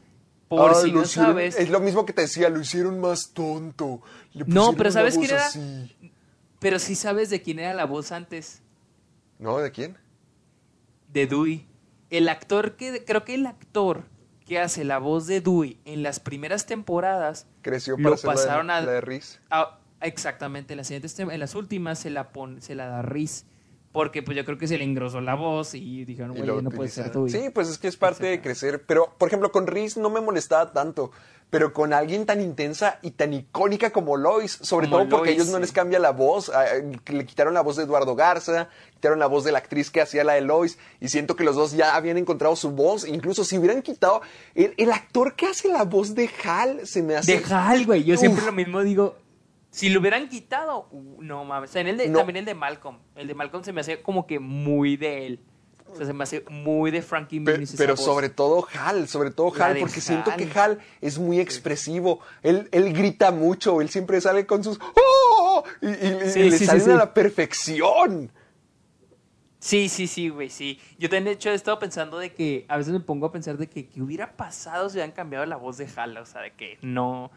Por 0.47 0.71
Ay, 0.71 0.75
si 0.83 0.87
lo 0.91 0.99
no 0.99 1.03
hicieron- 1.03 1.31
sabes. 1.31 1.57
Es 1.57 1.69
lo 1.69 1.79
mismo 1.79 2.05
que 2.05 2.11
te 2.13 2.23
decía, 2.23 2.49
lo 2.49 2.59
hicieron 2.59 2.99
más 2.99 3.31
tonto. 3.33 4.01
Le 4.33 4.43
No, 4.47 4.73
pero 4.73 4.91
¿sabes 4.91 5.17
quién 5.17 5.31
era? 5.31 5.45
así. 5.45 5.95
Pero 6.59 6.77
sí 6.77 6.95
sabes 6.95 7.29
de 7.29 7.41
quién 7.41 7.59
era 7.59 7.73
la 7.73 7.85
voz 7.85 8.11
antes. 8.11 8.61
¿No? 9.39 9.57
¿De 9.57 9.71
quién? 9.71 9.97
de 11.11 11.27
Dewey. 11.27 11.65
El 12.09 12.29
actor 12.29 12.75
que, 12.77 13.03
creo 13.05 13.23
que 13.25 13.35
el 13.35 13.45
actor 13.45 14.03
que 14.45 14.59
hace 14.59 14.83
la 14.83 14.97
voz 14.97 15.27
de 15.27 15.41
Dewey 15.41 15.79
en 15.85 16.03
las 16.03 16.19
primeras 16.19 16.65
temporadas 16.65 17.47
Creció 17.61 17.97
lo 17.97 18.03
para 18.03 18.15
la 18.15 18.21
de- 18.21 18.27
pasaron 18.27 18.69
a, 18.69 18.81
la 18.81 18.91
de 18.93 19.01
Riz. 19.01 19.39
a- 19.49 19.77
exactamente, 20.01 20.73
en 20.73 20.77
las 20.77 20.87
siguientes 20.87 21.17
en 21.19 21.39
las 21.39 21.55
últimas 21.55 21.99
se 21.99 22.09
la 22.09 22.29
pon- 22.29 22.61
se 22.61 22.75
la 22.75 22.87
da 22.87 23.01
Riz, 23.01 23.45
porque 23.91 24.23
pues 24.23 24.37
yo 24.37 24.45
creo 24.45 24.57
que 24.57 24.67
se 24.67 24.77
le 24.77 24.83
engrosó 24.85 25.19
la 25.21 25.35
voz 25.35 25.73
y 25.73 26.05
dijeron, 26.05 26.31
güey, 26.33 26.61
no 26.61 26.69
puede 26.71 26.89
ser 26.89 27.11
tú. 27.11 27.27
Sí, 27.27 27.49
pues 27.53 27.67
es 27.69 27.77
que 27.77 27.87
es 27.89 27.97
parte 27.97 28.25
de 28.25 28.41
crecer. 28.41 28.83
Pero, 28.87 29.13
por 29.17 29.27
ejemplo, 29.27 29.51
con 29.51 29.67
Reese 29.67 29.99
no 29.99 30.09
me 30.09 30.21
molestaba 30.21 30.71
tanto. 30.71 31.11
Pero 31.49 31.73
con 31.73 31.91
alguien 31.91 32.25
tan 32.25 32.39
intensa 32.39 32.97
y 33.01 33.11
tan 33.11 33.33
icónica 33.33 33.89
como 33.89 34.15
Lois, 34.15 34.57
sobre 34.61 34.87
Como 34.87 34.99
todo 34.99 35.09
porque 35.09 35.31
Lois, 35.31 35.35
ellos 35.41 35.49
no 35.51 35.59
les 35.59 35.73
cambia 35.73 35.99
la 35.99 36.11
voz. 36.11 36.49
Le 37.07 37.25
quitaron 37.25 37.53
la 37.53 37.59
voz 37.59 37.75
de 37.75 37.83
Eduardo 37.83 38.15
Garza, 38.15 38.69
quitaron 38.93 39.19
la 39.19 39.27
voz 39.27 39.43
de 39.43 39.51
la 39.51 39.57
actriz 39.57 39.91
que 39.91 39.99
hacía 39.99 40.23
la 40.23 40.35
de 40.35 40.41
Lois. 40.41 40.77
Y 41.01 41.09
siento 41.09 41.35
que 41.35 41.43
los 41.43 41.57
dos 41.57 41.73
ya 41.73 41.97
habían 41.97 42.17
encontrado 42.17 42.55
su 42.55 42.71
voz. 42.71 43.05
Incluso 43.05 43.43
si 43.43 43.57
hubieran 43.57 43.81
quitado. 43.81 44.21
El, 44.55 44.73
el 44.77 44.93
actor 44.93 45.35
que 45.35 45.47
hace 45.47 45.67
la 45.67 45.83
voz 45.83 46.15
de 46.15 46.29
Hal 46.45 46.87
se 46.87 47.03
me 47.03 47.17
hace. 47.17 47.39
De 47.41 47.53
Hal, 47.53 47.85
güey. 47.85 48.05
Yo 48.05 48.15
siempre 48.15 48.45
lo 48.45 48.53
mismo 48.53 48.81
digo. 48.81 49.17
Si 49.71 49.89
lo 49.89 49.99
hubieran 50.01 50.27
quitado, 50.29 50.87
uh, 50.91 51.21
no 51.21 51.43
mames. 51.45 51.75
En 51.77 51.87
el 51.87 51.97
de, 51.97 52.07
No. 52.09 52.19
también 52.19 52.37
el 52.37 52.45
de 52.45 52.53
Malcolm. 52.53 52.99
El 53.15 53.27
de 53.27 53.33
Malcolm 53.33 53.63
se 53.63 53.71
me 53.73 53.81
hace 53.81 54.01
como 54.01 54.27
que 54.27 54.37
muy 54.39 54.97
de 54.97 55.25
él. 55.25 55.39
O 55.89 55.95
sea, 55.95 56.05
se 56.05 56.13
me 56.13 56.23
hace 56.23 56.45
muy 56.49 56.89
de 56.91 57.01
Frankie 57.01 57.41
pero 57.77 57.95
voz. 57.95 58.03
sobre 58.05 58.29
todo 58.29 58.65
Hal, 58.81 59.09
sobre 59.09 59.31
todo 59.31 59.51
Hal, 59.61 59.77
porque 59.79 59.99
siento 59.99 60.31
que 60.37 60.47
Hal 60.57 60.79
es 61.01 61.17
muy 61.19 61.39
expresivo. 61.41 62.19
Él, 62.43 62.69
él 62.71 62.93
grita 62.93 63.31
mucho, 63.31 63.81
él 63.81 63.89
siempre 63.89 64.21
sale 64.21 64.45
con 64.45 64.63
sus 64.63 64.79
¡Oh! 64.95 65.63
y, 65.81 65.87
y- 65.87 65.91
y 65.91 66.29
Sí, 66.29 66.49
le 66.49 66.57
salen 66.59 66.81
sí. 66.85 66.91
a 66.91 66.95
la 66.95 67.13
perfección. 67.13 68.31
Sí, 69.59 69.89
sí, 69.89 70.07
sí, 70.07 70.29
güey, 70.29 70.49
sí. 70.49 70.79
Yo 70.97 71.07
también, 71.09 71.25
de 71.25 71.31
hecho, 71.31 71.49
he 71.51 71.53
estado 71.53 71.77
pensando 71.77 72.17
de 72.17 72.33
que, 72.33 72.65
a 72.67 72.77
veces 72.77 72.93
me 72.93 72.99
pongo 72.99 73.27
a 73.27 73.31
pensar 73.31 73.57
de 73.57 73.67
que, 73.69 73.87
¿qué 73.87 74.01
hubiera 74.01 74.35
pasado 74.35 74.89
si 74.89 74.95
hubieran 74.95 75.11
cambiado 75.11 75.45
la 75.45 75.55
voz 75.57 75.77
de 75.77 75.87
Hal? 75.95 76.17
O 76.17 76.25
sea, 76.25 76.41
de 76.41 76.51
que 76.53 76.77
no... 76.81 77.31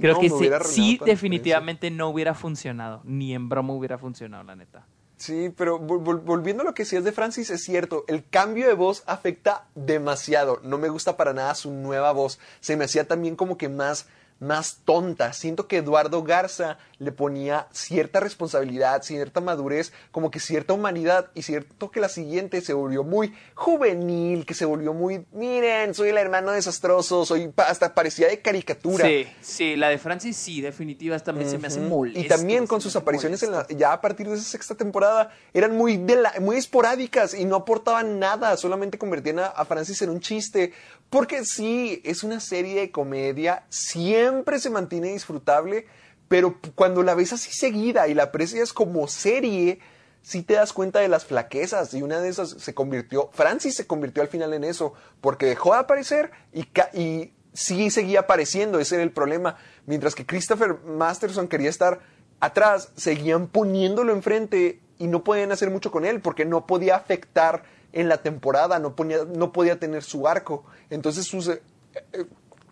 Creo 0.00 0.14
no, 0.14 0.20
que 0.20 0.30
sí, 0.64 0.98
definitivamente 1.04 1.90
no 1.90 2.08
hubiera 2.08 2.34
funcionado. 2.34 3.00
Ni 3.04 3.34
en 3.34 3.48
broma 3.48 3.74
hubiera 3.74 3.98
funcionado, 3.98 4.44
la 4.44 4.56
neta. 4.56 4.86
Sí, 5.18 5.50
pero 5.56 5.80
vol- 5.80 6.02
vol- 6.04 6.22
volviendo 6.22 6.62
a 6.62 6.66
lo 6.66 6.74
que 6.74 6.82
decías 6.82 7.02
de 7.02 7.12
Francis, 7.12 7.48
es 7.50 7.64
cierto, 7.64 8.04
el 8.06 8.28
cambio 8.28 8.66
de 8.66 8.74
voz 8.74 9.02
afecta 9.06 9.64
demasiado. 9.74 10.60
No 10.62 10.76
me 10.76 10.88
gusta 10.90 11.16
para 11.16 11.32
nada 11.32 11.54
su 11.54 11.72
nueva 11.72 12.12
voz. 12.12 12.38
Se 12.60 12.76
me 12.76 12.84
hacía 12.84 13.08
también 13.08 13.34
como 13.34 13.56
que 13.56 13.68
más, 13.70 14.08
más 14.38 14.80
tonta. 14.84 15.32
Siento 15.32 15.66
que 15.66 15.78
Eduardo 15.78 16.22
Garza 16.22 16.76
le 16.98 17.10
ponía 17.12 17.68
cierta 17.72 18.20
responsabilidad, 18.20 19.02
cierta 19.02 19.40
madurez, 19.40 19.92
como 20.10 20.30
que 20.30 20.40
cierta 20.40 20.74
humanidad, 20.74 21.30
y 21.34 21.42
cierto 21.42 21.90
que 21.90 22.00
la 22.00 22.08
siguiente 22.08 22.60
se 22.60 22.74
volvió 22.74 23.02
muy 23.02 23.34
juvenil, 23.54 24.44
que 24.44 24.54
se 24.54 24.64
volvió 24.64 24.92
muy, 24.92 25.24
miren, 25.32 25.94
soy 25.94 26.10
el 26.10 26.18
hermano 26.18 26.52
desastroso, 26.52 27.24
soy 27.24 27.50
hasta 27.56 27.94
parecía 27.94 28.28
de 28.28 28.40
caricatura. 28.40 29.06
Sí, 29.06 29.26
sí, 29.40 29.76
la 29.76 29.88
de 29.88 29.98
Francis 29.98 30.36
sí, 30.36 30.60
definitiva, 30.60 31.18
también 31.18 31.50
se 31.50 31.58
me 31.58 31.68
hace 31.68 31.80
Ujú. 31.80 31.88
molesto. 31.88 32.20
Y 32.20 32.28
también 32.28 32.66
con 32.66 32.80
sus 32.80 32.94
apariciones 32.96 33.42
en 33.42 33.52
la, 33.52 33.66
ya 33.68 33.92
a 33.92 34.00
partir 34.00 34.28
de 34.28 34.34
esa 34.34 34.44
sexta 34.44 34.74
temporada 34.74 35.30
eran 35.54 35.76
muy, 35.76 35.96
de 35.96 36.16
la- 36.16 36.34
muy 36.40 36.56
esporádicas 36.56 37.32
y 37.34 37.44
no 37.46 37.56
aportaban 37.56 38.18
nada, 38.18 38.56
solamente 38.56 38.98
convertían 38.98 39.38
a, 39.38 39.46
a 39.46 39.64
Francis 39.64 40.02
en 40.02 40.10
un 40.10 40.20
chiste. 40.20 40.72
Porque 41.08 41.44
sí, 41.44 42.00
es 42.04 42.24
una 42.24 42.40
serie 42.40 42.80
de 42.80 42.90
comedia, 42.90 43.64
siempre 43.68 44.25
se 44.58 44.70
mantiene 44.70 45.12
disfrutable, 45.12 45.86
pero 46.28 46.58
cuando 46.74 47.02
la 47.02 47.14
ves 47.14 47.32
así 47.32 47.52
seguida 47.52 48.08
y 48.08 48.14
la 48.14 48.24
aprecias 48.24 48.72
como 48.72 49.06
serie, 49.08 49.78
sí 50.22 50.42
te 50.42 50.54
das 50.54 50.72
cuenta 50.72 50.98
de 51.00 51.08
las 51.08 51.24
flaquezas 51.24 51.94
y 51.94 52.02
una 52.02 52.20
de 52.20 52.28
esas 52.28 52.50
se 52.50 52.74
convirtió, 52.74 53.30
Francis 53.32 53.76
se 53.76 53.86
convirtió 53.86 54.22
al 54.22 54.28
final 54.28 54.52
en 54.54 54.64
eso, 54.64 54.92
porque 55.20 55.46
dejó 55.46 55.72
de 55.74 55.78
aparecer 55.80 56.30
y, 56.52 56.66
y 56.98 57.32
sí 57.52 57.90
seguía 57.90 58.20
apareciendo, 58.20 58.80
ese 58.80 58.96
era 58.96 59.04
el 59.04 59.12
problema. 59.12 59.56
Mientras 59.86 60.14
que 60.14 60.26
Christopher 60.26 60.78
Masterson 60.84 61.46
quería 61.48 61.70
estar 61.70 62.00
atrás, 62.40 62.90
seguían 62.96 63.46
poniéndolo 63.46 64.12
enfrente 64.12 64.80
y 64.98 65.06
no 65.06 65.22
podían 65.22 65.52
hacer 65.52 65.70
mucho 65.70 65.90
con 65.90 66.04
él 66.04 66.20
porque 66.20 66.44
no 66.44 66.66
podía 66.66 66.96
afectar 66.96 67.62
en 67.92 68.08
la 68.08 68.18
temporada, 68.18 68.78
no, 68.78 68.96
ponía- 68.96 69.24
no 69.24 69.52
podía 69.52 69.78
tener 69.78 70.02
su 70.02 70.26
arco. 70.26 70.64
Entonces 70.90 71.24
sus, 71.26 71.50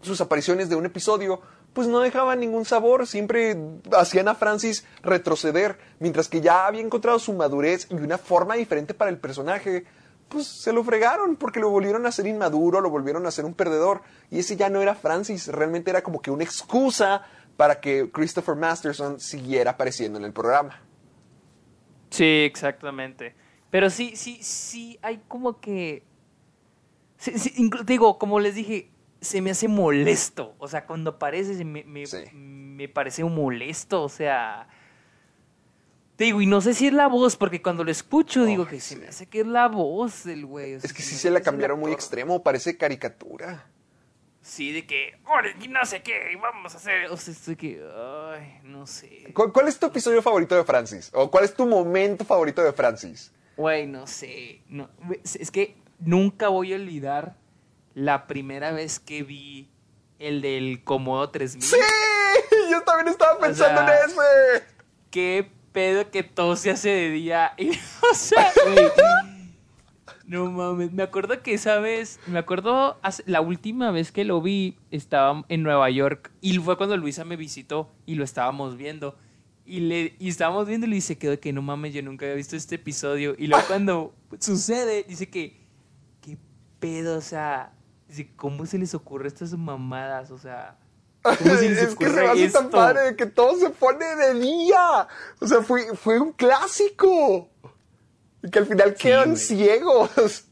sus 0.05 0.21
apariciones 0.21 0.69
de 0.69 0.77
un 0.77 0.87
episodio 0.87 1.41
pues 1.73 1.89
no 1.89 2.01
dejaban 2.01 2.39
ningún 2.41 2.65
sabor, 2.65 3.07
siempre 3.07 3.57
hacían 3.93 4.29
a 4.29 4.37
Francis 4.37 4.87
retroceder, 5.03 5.77
mientras 5.99 6.29
que 6.29 6.41
ya 6.41 6.67
había 6.67 6.81
encontrado 6.81 7.19
su 7.19 7.33
madurez 7.33 7.89
y 7.91 7.95
una 7.95 8.17
forma 8.17 8.55
diferente 8.55 8.95
para 8.95 9.11
el 9.11 9.19
personaje, 9.19 9.85
pues 10.29 10.47
se 10.47 10.73
lo 10.73 10.85
fregaron 10.85 11.37
porque 11.37 11.59
lo 11.59 11.71
volvieron 11.71 12.07
a 12.07 12.11
hacer 12.11 12.29
inmaduro, 12.29 12.81
lo 12.81 12.91
volvieron 12.91 13.27
a 13.27 13.29
hacer 13.29 13.45
un 13.45 13.55
perdedor 13.55 14.03
y 14.31 14.39
ese 14.39 14.57
ya 14.57 14.71
no 14.71 14.81
era 14.81 14.95
Francis, 14.95 15.49
realmente 15.49 15.91
era 15.91 16.03
como 16.03 16.23
que 16.23 16.31
una 16.31 16.45
excusa 16.45 17.23
para 17.57 17.81
que 17.81 18.11
Christopher 18.11 18.55
Masterson 18.55 19.19
siguiera 19.19 19.73
apareciendo 19.73 20.19
en 20.19 20.25
el 20.25 20.33
programa. 20.33 20.81
Sí, 22.11 22.25
exactamente. 22.25 23.35
Pero 23.71 23.91
sí, 23.91 24.15
sí, 24.15 24.39
sí, 24.43 24.99
hay 25.03 25.23
como 25.27 25.61
que... 25.61 26.05
Digo, 27.85 28.19
como 28.19 28.39
les 28.39 28.55
dije, 28.55 28.91
se 29.25 29.41
me 29.41 29.51
hace 29.51 29.67
molesto. 29.69 30.55
O 30.59 30.69
sea, 30.69 30.87
cuando 30.87 31.11
aparece 31.13 31.55
se 31.55 31.65
me, 31.65 31.83
me, 31.85 32.07
Sí. 32.07 32.19
me 32.33 32.89
parece 32.89 33.25
molesto. 33.25 34.03
O 34.03 34.09
sea... 34.09 34.69
Te 36.17 36.25
digo, 36.25 36.41
y 36.41 36.47
no 36.47 36.61
sé 36.61 36.75
si 36.75 36.87
es 36.87 36.93
la 36.93 37.09
voz, 37.09 37.37
porque 37.37 37.61
cuando 37.61 37.83
lo 37.83 37.91
escucho 37.91 38.45
digo 38.45 38.67
que 38.69 38.79
sí. 38.81 38.95
se 38.95 39.01
me 39.01 39.09
hace 39.09 39.27
que 39.27 39.41
es 39.41 39.47
la 39.47 39.67
voz 39.67 40.23
del 40.23 40.47
güey. 40.47 40.77
o 40.77 40.81
sea, 40.81 40.87
Es 40.87 40.93
que 40.93 41.03
sí 41.03 41.17
se 41.17 41.29
la 41.31 41.41
cambiaron 41.41 41.81
muy 41.81 41.91
extremo, 41.91 42.43
parece 42.45 42.77
caricatura. 42.77 43.67
Sí, 44.41 44.71
de 44.73 44.87
que, 44.87 45.17
"Ore, 45.27 45.57
y 45.61 45.67
no 45.69 45.85
sé 45.87 46.03
qué, 46.03 46.21
vamos 46.41 46.75
a 46.75 46.77
hacer... 46.77 47.07
O 47.11 47.17
sea, 47.17 47.33
estoy 47.33 47.57
que... 47.57 47.83
Ay, 48.33 48.61
no 48.63 48.87
sé. 48.87 49.33
¿Cuál, 49.35 49.53
cuál 49.53 49.67
es 49.67 49.77
tu 49.79 49.87
episodio 49.87 50.23
favorito 50.23 50.55
de 50.55 50.63
Francis? 50.65 51.11
¿O 51.15 51.31
cuál 51.31 51.45
es 51.45 51.55
tu 51.55 51.67
momento 51.67 52.25
favorito 52.25 52.63
de 52.63 52.73
Francis? 52.73 53.33
Güey, 53.57 53.87
no 53.89 54.07
sé. 54.07 54.61
No, 54.69 54.89
es 55.23 55.51
que 55.51 55.77
nunca 55.99 56.49
voy 56.49 56.75
a 56.75 56.77
olvidar 56.77 57.37
la 57.95 58.27
primera 58.27 58.73
vez 58.73 58.99
que 59.01 59.23
vi 59.23 59.69
el 60.19 60.43
del 60.43 60.83
Comodo 60.85 61.31
3000. 61.31 61.63
¡Sí! 61.63 61.77
Yo 62.71 62.83
también 62.83 63.09
estaba 63.09 63.39
pensando 63.39 63.81
sea, 63.87 64.05
en 64.05 64.11
ese. 64.11 64.65
Qué 65.11 65.51
pedo 65.73 66.11
que 66.11 66.23
todo 66.23 66.57
se 66.57 66.71
hace 66.71 66.89
de 66.89 67.11
día. 67.11 67.53
Y, 67.59 67.71
o 67.71 68.15
sea, 68.15 68.53
güey. 68.65 68.89
No 70.27 70.51
mames. 70.51 70.93
Me 70.93 71.03
acuerdo 71.03 71.43
que 71.43 71.53
esa 71.55 71.79
vez, 71.81 72.19
me 72.27 72.39
acuerdo 72.39 72.99
hace- 73.03 73.23
la 73.27 73.41
última 73.43 73.91
vez 73.91 74.11
que 74.11 74.25
lo 74.25 74.41
vi, 74.41 74.79
estaba 74.91 75.45
en 75.49 75.63
Nueva 75.63 75.91
York. 75.91 76.31
Y 76.41 76.59
fue 76.59 76.77
cuando 76.79 76.97
Luisa 76.97 77.25
me 77.25 77.37
visitó 77.37 77.91
y 78.07 78.15
lo 78.15 78.25
estábamos 78.25 78.77
viendo. 78.77 79.17
Y, 79.67 79.81
le, 79.81 80.15
y 80.19 80.29
estábamos 80.29 80.67
viendo 80.67 80.87
y 80.87 81.01
se 81.01 81.19
quedó 81.19 81.39
que 81.41 81.53
no 81.53 81.63
mames, 81.63 81.95
yo 81.95 82.03
nunca 82.03 82.25
había 82.27 82.37
visto 82.37 82.57
este 82.57 82.77
episodio. 82.77 83.35
Y 83.39 83.47
luego 83.49 83.65
cuando 83.69 84.15
sucede, 84.39 85.05
dice 85.07 85.29
que, 85.29 85.61
qué 86.23 86.39
pedo, 86.81 87.19
o 87.19 87.23
sea, 87.23 87.73
dice, 88.17 88.31
¿cómo 88.37 88.67
se 88.67 88.79
les 88.79 88.95
ocurre 88.95 89.29
estas 89.29 89.53
mamadas? 89.55 90.31
O 90.31 90.39
sea, 90.39 90.77
¿cómo 91.23 91.37
se 91.57 91.69
les 91.69 91.83
es 91.83 91.95
que 91.97 92.07
se 92.07 92.13
me 92.13 92.27
hace 92.27 92.49
tan 92.51 92.65
esto? 92.67 92.71
padre 92.71 93.17
que 93.17 93.27
todo 93.27 93.57
se 93.57 93.71
pone 93.71 94.05
de 94.17 94.35
día. 94.35 95.09
O 95.41 95.47
sea, 95.47 95.63
fue, 95.63 95.97
fue 95.97 96.21
un 96.21 96.33
clásico. 96.33 97.49
Y 98.43 98.51
que 98.51 98.59
al 98.59 98.67
final 98.67 98.95
quedan 98.95 99.37
ciegos. 99.37 100.47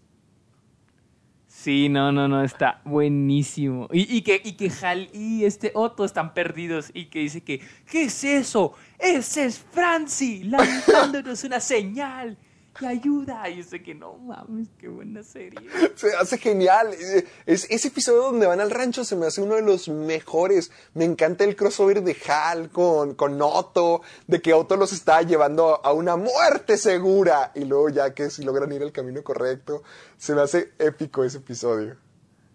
Sí, 1.47 1.89
no, 1.89 2.11
no, 2.11 2.27
no, 2.27 2.43
está 2.43 2.81
buenísimo. 2.85 3.89
Y, 3.93 4.17
y 4.17 4.23
que, 4.23 4.41
y 4.43 4.55
que 4.55 4.73
Hal 4.83 5.09
y 5.13 5.45
este 5.45 5.71
Otto 5.75 6.05
están 6.05 6.35
perdidos 6.35 6.91
y 6.93 7.05
que 7.07 7.21
dice 7.21 7.45
que, 7.45 7.61
¿qué 7.89 8.05
es 8.05 8.25
eso? 8.25 8.73
Ese 8.99 9.45
es 9.45 9.59
Franci 9.59 10.43
lanzándonos 10.43 11.45
una 11.45 11.61
señal 11.61 12.37
de 12.81 12.87
ayuda. 12.87 13.49
Y 13.51 13.59
yo 13.59 13.65
sé 13.65 13.83
que 13.83 13.95
no 13.95 14.17
mames, 14.17 14.69
qué 14.79 14.89
buena 14.89 15.23
serie. 15.23 15.61
Se 15.95 16.15
hace 16.17 16.39
genial. 16.39 16.93
Eh, 16.93 17.27
Es, 17.47 17.71
ese 17.71 17.89
episodio 17.89 18.23
donde 18.23 18.47
van 18.47 18.61
al 18.61 18.71
rancho 18.71 19.05
se 19.05 19.17
me 19.17 19.27
hace 19.27 19.43
uno 19.43 19.57
de 19.57 19.63
los 19.63 19.89
mejores. 19.89 20.71
Me 20.95 21.05
encanta 21.05 21.45
el 21.45 21.57
crossover 21.57 22.03
de 22.03 22.17
Hal 22.29 22.71
con, 22.71 23.15
con 23.15 23.41
Otto, 23.43 24.03
de 24.27 24.41
que 24.41 24.55
Otto 24.55 24.77
los 24.77 24.93
está 24.93 25.23
llevando 25.23 25.85
a 25.85 25.93
una 25.93 26.17
muerte 26.17 26.77
segura. 26.79 27.53
Y 27.55 27.65
luego 27.65 27.89
ya 27.91 28.15
que 28.15 28.31
si 28.31 28.43
logran 28.45 28.73
ir 28.73 28.83
al 28.83 28.93
camino 28.93 29.23
correcto, 29.23 29.83
se 30.17 30.35
me 30.35 30.41
hace 30.43 30.73
épico 30.79 31.25
ese 31.25 31.39
episodio. 31.39 31.97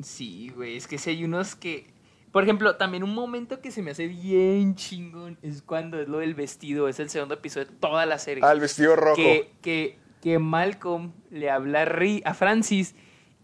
Sí, 0.02 0.50
güey, 0.56 0.78
es 0.78 0.88
que 0.88 0.98
si 0.98 1.10
hay 1.12 1.24
unos 1.24 1.56
que... 1.56 1.96
Por 2.32 2.44
ejemplo, 2.44 2.76
también 2.76 3.04
un 3.04 3.16
momento 3.16 3.62
que 3.62 3.72
se 3.72 3.82
me 3.82 3.92
hace 3.92 4.06
bien 4.06 4.76
chingón 4.76 5.40
es 5.42 5.62
cuando 5.64 6.00
es 6.00 6.08
lo 6.08 6.20
del 6.20 6.36
vestido, 6.36 6.88
es 6.88 7.00
el 7.00 7.10
segundo 7.10 7.34
episodio 7.36 7.66
de 7.68 7.74
toda 7.74 8.06
la 8.06 8.20
serie. 8.20 8.44
Al 8.44 8.60
vestido 8.60 8.96
rojo. 8.96 9.16
que, 9.16 9.54
que, 9.62 9.98
que 10.28 10.40
Malcolm 10.40 11.14
le 11.32 11.50
habla 11.50 11.84
a, 11.84 11.86
Ri- 11.86 12.22
a 12.26 12.34
Francis 12.34 12.96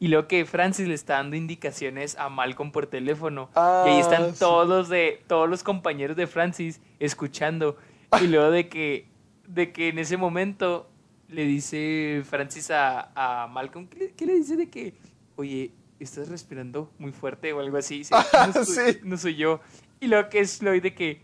y 0.02 0.10
luego 0.10 0.28
que 0.28 0.44
Francis 0.46 0.86
le 0.86 0.94
está 0.96 1.14
dando 1.14 1.38
indicaciones 1.38 2.18
a 2.18 2.28
Malcolm 2.28 2.74
por 2.74 2.88
teléfono. 2.88 3.50
Ah, 3.56 3.86
y 3.88 3.90
ahí 3.92 4.00
están 4.02 4.34
sí. 4.34 4.40
todos 4.40 4.68
los 4.68 4.90
de 4.90 5.24
todos 5.28 5.50
los 5.50 5.64
compañeros 5.64 6.18
de 6.18 6.28
Francis 6.28 6.82
escuchando. 7.00 7.78
Y 8.22 8.28
luego 8.28 8.52
de 8.52 8.68
que, 8.68 9.08
de 9.48 9.72
que 9.72 9.88
en 9.88 9.98
ese 10.00 10.18
momento 10.18 10.90
le 11.30 11.46
dice 11.46 12.22
Francis 12.30 12.70
a, 12.70 13.12
a 13.16 13.48
Malcolm, 13.48 13.88
¿qué, 13.88 13.98
le- 14.00 14.12
qué 14.12 14.26
le 14.26 14.34
dice 14.34 14.58
de 14.58 14.70
que, 14.70 14.94
oye, 15.38 15.72
estás 16.02 16.28
respirando 16.28 16.92
muy 17.00 17.14
fuerte 17.14 17.54
o 17.54 17.62
algo 17.62 17.78
así? 17.78 18.00
Dice, 18.00 18.14
no, 18.54 18.66
soy, 18.66 18.92
Sí. 18.94 19.00
no 19.06 19.16
soy 19.18 19.36
yo. 19.36 19.62
Y 20.02 20.08
luego 20.08 20.28
que 20.28 20.42
es 20.42 20.62
lo 20.62 20.72
de 20.72 20.94
que, 20.94 21.22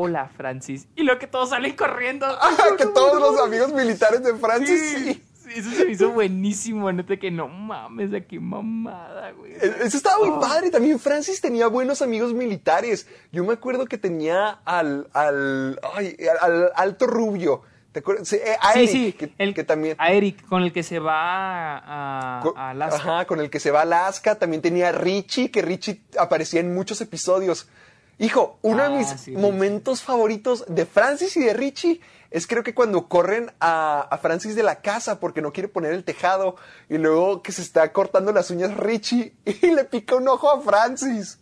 hola 0.00 0.30
Francis. 0.36 0.86
Y 0.94 1.02
lo 1.02 1.18
que 1.18 1.26
todos 1.26 1.50
salen 1.50 1.74
corriendo. 1.74 2.26
que 2.78 2.86
todos 2.86 3.20
los 3.20 3.40
amigos 3.44 3.72
militares 3.72 4.22
de 4.22 4.34
Francis, 4.34 4.80
sí. 4.80 5.04
sí. 5.14 5.24
Eso 5.56 5.70
se 5.70 5.86
me 5.86 5.92
hizo 5.92 6.10
buenísimo, 6.10 6.92
neta 6.92 7.16
que 7.16 7.30
no 7.30 7.48
mames, 7.48 8.12
a 8.12 8.20
qué 8.20 8.38
mamada, 8.38 9.30
güey. 9.32 9.52
E, 9.54 9.76
Eso 9.86 9.96
estaba 9.96 10.18
muy 10.18 10.28
Oh. 10.28 10.40
padre. 10.40 10.70
También 10.70 10.98
Francis 10.98 11.40
tenía 11.40 11.66
buenos 11.68 12.02
amigos 12.02 12.34
militares. 12.34 13.08
Yo 13.32 13.44
me 13.44 13.54
acuerdo 13.54 13.86
que 13.86 13.96
tenía 13.96 14.60
al, 14.66 15.08
al, 15.14 15.80
ay, 15.94 16.16
al, 16.42 16.52
al 16.64 16.72
alto 16.76 17.06
rubio. 17.06 17.62
¿Te 17.92 18.00
acuerdas? 18.00 18.28
Sí, 18.28 18.36
eh, 18.36 18.56
a 18.60 18.74
Sí, 18.74 18.78
Eric, 18.80 18.90
sí, 18.92 19.12
que, 19.14 19.32
el- 19.38 19.54
que 19.54 19.64
también. 19.64 19.96
A 19.98 20.12
Eric, 20.12 20.46
con 20.46 20.62
el 20.62 20.72
que 20.72 20.82
se 20.82 20.98
va 20.98 21.78
a, 21.78 22.40
a 22.54 22.70
Alaska. 22.70 22.96
Ajá, 22.96 23.24
con 23.24 23.40
el 23.40 23.48
que 23.48 23.58
se 23.58 23.70
va 23.70 23.78
a 23.80 23.82
Alaska. 23.82 24.34
También 24.38 24.60
tenía 24.60 24.90
a 24.90 24.92
Richie, 24.92 25.50
que 25.50 25.62
Richie 25.62 26.02
aparecía 26.18 26.60
en 26.60 26.74
muchos 26.74 27.00
episodios. 27.00 27.70
Hijo, 28.18 28.58
uno 28.62 28.82
Ah, 28.82 28.88
de 28.88 28.96
mis 28.98 29.08
sí, 29.08 29.32
momentos 29.32 30.02
favoritos 30.02 30.64
de 30.68 30.86
Francis 30.86 31.36
y 31.36 31.44
de 31.44 31.54
Richie 31.54 32.00
es 32.30 32.46
creo 32.46 32.62
que 32.62 32.74
cuando 32.74 33.08
corren 33.08 33.52
a, 33.60 34.00
a 34.00 34.18
Francis 34.18 34.54
de 34.54 34.62
la 34.62 34.80
casa 34.82 35.20
porque 35.20 35.40
no 35.40 35.52
quiere 35.52 35.68
poner 35.68 35.92
el 35.92 36.04
tejado 36.04 36.56
y 36.88 36.98
luego 36.98 37.42
que 37.42 37.52
se 37.52 37.62
está 37.62 37.92
cortando 37.92 38.32
las 38.32 38.50
uñas 38.50 38.76
Richie 38.76 39.34
y 39.44 39.70
le 39.70 39.84
pica 39.84 40.16
un 40.16 40.28
ojo 40.28 40.50
a 40.50 40.60
Francis. 40.60 41.38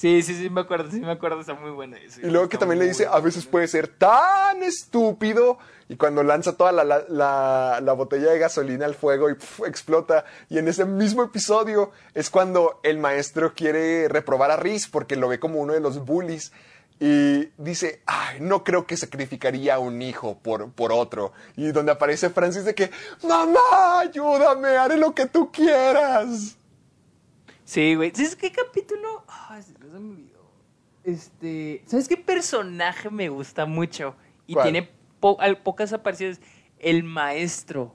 Sí, 0.00 0.22
sí, 0.22 0.34
sí, 0.34 0.48
me 0.48 0.62
acuerdo, 0.62 0.90
sí, 0.90 0.98
me 1.00 1.10
acuerdo, 1.12 1.40
está 1.40 1.52
muy 1.52 1.72
buena. 1.72 1.98
eso, 1.98 2.22
Y 2.22 2.30
luego 2.30 2.48
que 2.48 2.56
también 2.56 2.78
le 2.78 2.86
dice, 2.88 3.04
buena. 3.04 3.18
a 3.18 3.20
veces 3.20 3.44
puede 3.44 3.68
ser 3.68 3.86
tan 3.86 4.62
estúpido. 4.62 5.58
Y 5.90 5.96
cuando 5.96 6.22
lanza 6.22 6.56
toda 6.56 6.72
la, 6.72 6.84
la- 6.84 7.04
la- 7.08 7.80
la 7.82 7.92
botella 7.92 8.30
de 8.30 8.38
gasolina 8.38 8.86
al 8.86 8.94
fuego 8.94 9.28
y 9.28 9.34
explota. 9.66 10.24
Y 10.48 10.56
en 10.56 10.68
ese 10.68 10.86
mismo 10.86 11.22
episodio 11.22 11.90
es 12.14 12.30
cuando 12.30 12.80
el 12.82 12.96
maestro 12.96 13.52
quiere 13.54 14.08
reprobar 14.08 14.50
a 14.50 14.56
Riz 14.56 14.88
porque 14.88 15.16
lo 15.16 15.28
ve 15.28 15.38
como 15.38 15.58
uno 15.60 15.74
de 15.74 15.80
los 15.80 16.02
bullies. 16.02 16.50
Y 16.98 17.50
dice, 17.58 18.00
ay, 18.06 18.38
no 18.40 18.62
creo 18.64 18.86
que 18.86 18.96
sacrificaría 18.96 19.74
a 19.74 19.78
un 19.80 20.00
hijo 20.00 20.38
por, 20.38 20.70
por 20.72 20.92
otro. 20.92 21.32
Y 21.56 21.72
donde 21.72 21.92
aparece 21.92 22.30
Francis 22.30 22.64
de 22.64 22.74
que, 22.74 22.90
mamá, 23.22 24.00
ayúdame, 24.00 24.68
haré 24.78 24.96
lo 24.96 25.14
que 25.14 25.26
tú 25.26 25.50
quieras. 25.52 26.56
Sí, 27.70 27.94
güey. 27.94 28.10
¿Sabes 28.12 28.34
qué 28.34 28.50
capítulo? 28.50 29.22
Ay, 29.28 29.62
se 29.62 29.78
me 29.78 29.96
olvidó. 30.10 30.40
Este. 31.04 31.84
¿Sabes 31.86 32.08
qué 32.08 32.16
personaje 32.16 33.10
me 33.10 33.28
gusta 33.28 33.64
mucho? 33.64 34.16
Y 34.48 34.54
¿Cuál? 34.54 34.64
tiene 34.64 34.90
po- 35.20 35.38
pocas 35.62 35.92
apariciones. 35.92 36.40
El 36.80 37.04
maestro. 37.04 37.94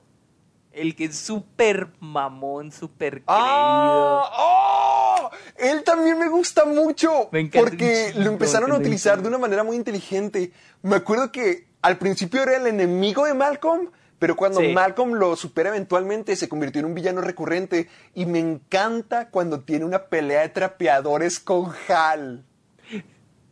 El 0.72 0.96
que 0.96 1.06
es 1.06 1.18
súper 1.18 1.90
mamón, 2.00 2.72
súper 2.72 3.16
creído. 3.16 3.26
¡Ah! 3.28 4.32
¡Oh! 4.38 5.30
Él 5.58 5.84
también 5.84 6.20
me 6.20 6.30
gusta 6.30 6.64
mucho. 6.64 7.28
Me 7.34 7.42
encanta 7.42 7.70
porque 7.70 8.14
lo 8.16 8.30
empezaron 8.30 8.72
a 8.72 8.78
utilizar 8.78 9.22
de 9.22 9.28
una 9.28 9.38
manera 9.38 9.66
muy 9.66 9.76
inteligente. 9.76 10.54
Me 10.84 10.96
acuerdo 10.96 11.34
que 11.34 11.68
al 11.82 11.98
principio 11.98 12.42
era 12.44 12.56
el 12.56 12.68
enemigo 12.68 13.26
de 13.26 13.34
Malcolm, 13.34 13.90
pero 14.20 14.36
cuando 14.36 14.60
Sí. 14.62 14.74
Malcolm 14.74 15.14
lo 15.14 15.36
supera 15.36 15.70
eventualmente 15.70 16.36
se 16.36 16.48
convirtió 16.50 16.80
en 16.80 16.86
un 16.86 16.96
villano 16.96 17.22
recurrente. 17.22 17.90
Y 18.14 18.26
me 18.26 18.40
encanta 18.40 19.30
cuando 19.30 19.62
tiene 19.62 19.86
una 19.86 20.06
pelea 20.06 20.42
de 20.42 20.50
trapeadores 20.50 21.40
con 21.40 21.72
Hal. 21.90 22.46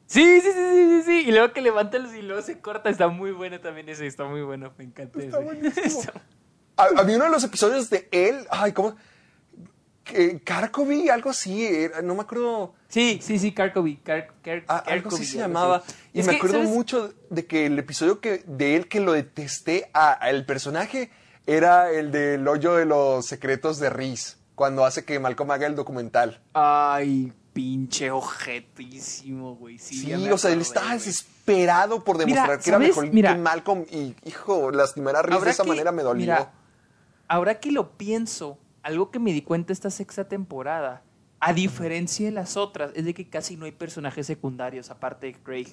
Sí, 0.06 0.42
sí, 0.42 0.42
sí, 0.42 0.52
sí, 0.52 0.88
sí, 0.90 1.02
sí. 1.06 1.24
Y 1.28 1.32
luego 1.32 1.54
que 1.54 1.62
levanta 1.62 1.98
los 1.98 2.14
y 2.14 2.22
luego 2.22 2.42
se 2.42 2.60
corta. 2.60 2.90
Está 2.90 3.08
muy 3.08 3.32
bueno 3.32 3.60
también 3.60 3.90
ese. 3.90 4.06
Está 4.06 4.26
muy 4.26 4.42
bueno. 4.42 4.72
Me 4.78 4.84
encanta 4.84 5.20
Está 5.20 5.38
ese. 5.38 5.46
buenísimo. 5.46 6.04
Había 6.76 7.16
uno 7.16 7.26
de 7.26 7.32
los 7.32 7.44
episodios 7.44 7.90
de 7.90 8.08
él, 8.12 8.48
ay, 8.50 8.72
¿cómo? 8.72 8.96
Carcovy, 10.44 11.10
algo 11.10 11.30
así, 11.30 11.88
no 12.04 12.16
me 12.16 12.22
acuerdo. 12.22 12.74
Sí, 12.90 13.20
sí, 13.22 13.40
sí, 13.40 13.52
Car- 13.54 13.74
Ah, 14.68 14.84
algo 14.88 15.10
así 15.16 15.26
se 15.26 15.38
llamaba. 15.38 15.78
así. 15.78 15.94
Y 16.14 16.20
Es 16.20 16.26
me 16.28 16.34
que, 16.34 16.38
acuerdo 16.38 16.58
¿sabes? 16.58 16.70
mucho 16.70 17.14
de 17.30 17.46
que 17.46 17.66
el 17.66 17.80
episodio 17.80 18.20
que, 18.20 18.44
de 18.46 18.76
él 18.76 18.88
que 18.88 19.00
lo 19.00 19.14
detesté 19.14 19.90
a, 19.94 20.24
a 20.24 20.30
el 20.30 20.46
personaje 20.46 21.10
era 21.48 21.92
el 21.92 22.12
del 22.12 22.48
hoyo 22.48 22.76
de 22.76 22.86
los 22.86 23.26
secretos 23.26 23.80
de 23.80 23.90
Reese, 23.90 24.36
cuando 24.56 24.86
hace 24.86 25.04
que 25.06 25.20
Malcolm 25.20 25.52
haga 25.52 25.68
el 25.68 25.76
documental. 25.76 26.42
Ay, 26.54 27.34
pinche 27.54 28.12
ojetísimo, 28.12 29.56
güey. 29.56 29.80
Sí, 29.80 30.14
o 30.30 30.38
sea, 30.38 30.52
él 30.52 30.62
estaba 30.62 30.94
desesperado 30.94 32.04
por 32.04 32.18
Mira, 32.18 32.44
demostrar 32.44 32.60
que 32.60 32.70
era 32.70 32.80
mejor 32.80 33.12
Mira. 33.12 33.34
que 33.34 33.40
Malcolm 33.40 33.86
y, 33.92 34.16
hijo, 34.26 34.72
lastimar 34.72 35.16
a 35.16 35.22
Reese 35.22 35.46
de 35.46 35.52
esa 35.52 35.64
que- 35.64 35.70
manera 35.70 35.92
me 35.92 36.04
dolió. 36.04 36.22
mira, 36.26 36.52
ahora 37.28 37.60
que 37.60 37.72
lo 37.72 37.92
pienso, 37.98 38.58
algo 38.84 39.10
que 39.10 39.20
me 39.20 39.34
di 39.34 39.42
cuenta 39.42 39.74
esta 39.74 39.90
sexta 39.90 40.28
temporada, 40.28 41.04
a 41.40 41.54
diferencia 41.54 42.26
de 42.26 42.32
las 42.32 42.56
otras, 42.56 42.92
es 42.96 43.06
de 43.06 43.14
que 43.14 43.28
casi 43.28 43.58
no 43.58 43.66
hay 43.66 43.72
personajes 43.72 44.28
secundarios 44.28 44.90
aparte 44.90 45.28
de 45.28 45.34
Craig. 45.34 45.68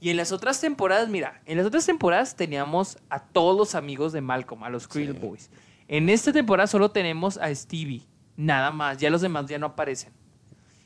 Y 0.00 0.10
en 0.10 0.16
las 0.16 0.32
otras 0.32 0.60
temporadas, 0.60 1.08
mira, 1.08 1.40
en 1.46 1.56
las 1.56 1.66
otras 1.66 1.86
temporadas 1.86 2.36
teníamos 2.36 2.98
a 3.08 3.20
todos 3.20 3.56
los 3.56 3.74
amigos 3.74 4.12
de 4.12 4.20
Malcolm, 4.20 4.64
a 4.64 4.68
los 4.68 4.88
Creel 4.88 5.14
Boys. 5.14 5.50
En 5.88 6.08
esta 6.08 6.32
temporada 6.32 6.66
solo 6.66 6.90
tenemos 6.90 7.38
a 7.38 7.54
Stevie, 7.54 8.02
nada 8.36 8.72
más, 8.72 8.98
ya 8.98 9.08
los 9.08 9.20
demás 9.20 9.46
ya 9.46 9.58
no 9.58 9.66
aparecen. 9.66 10.12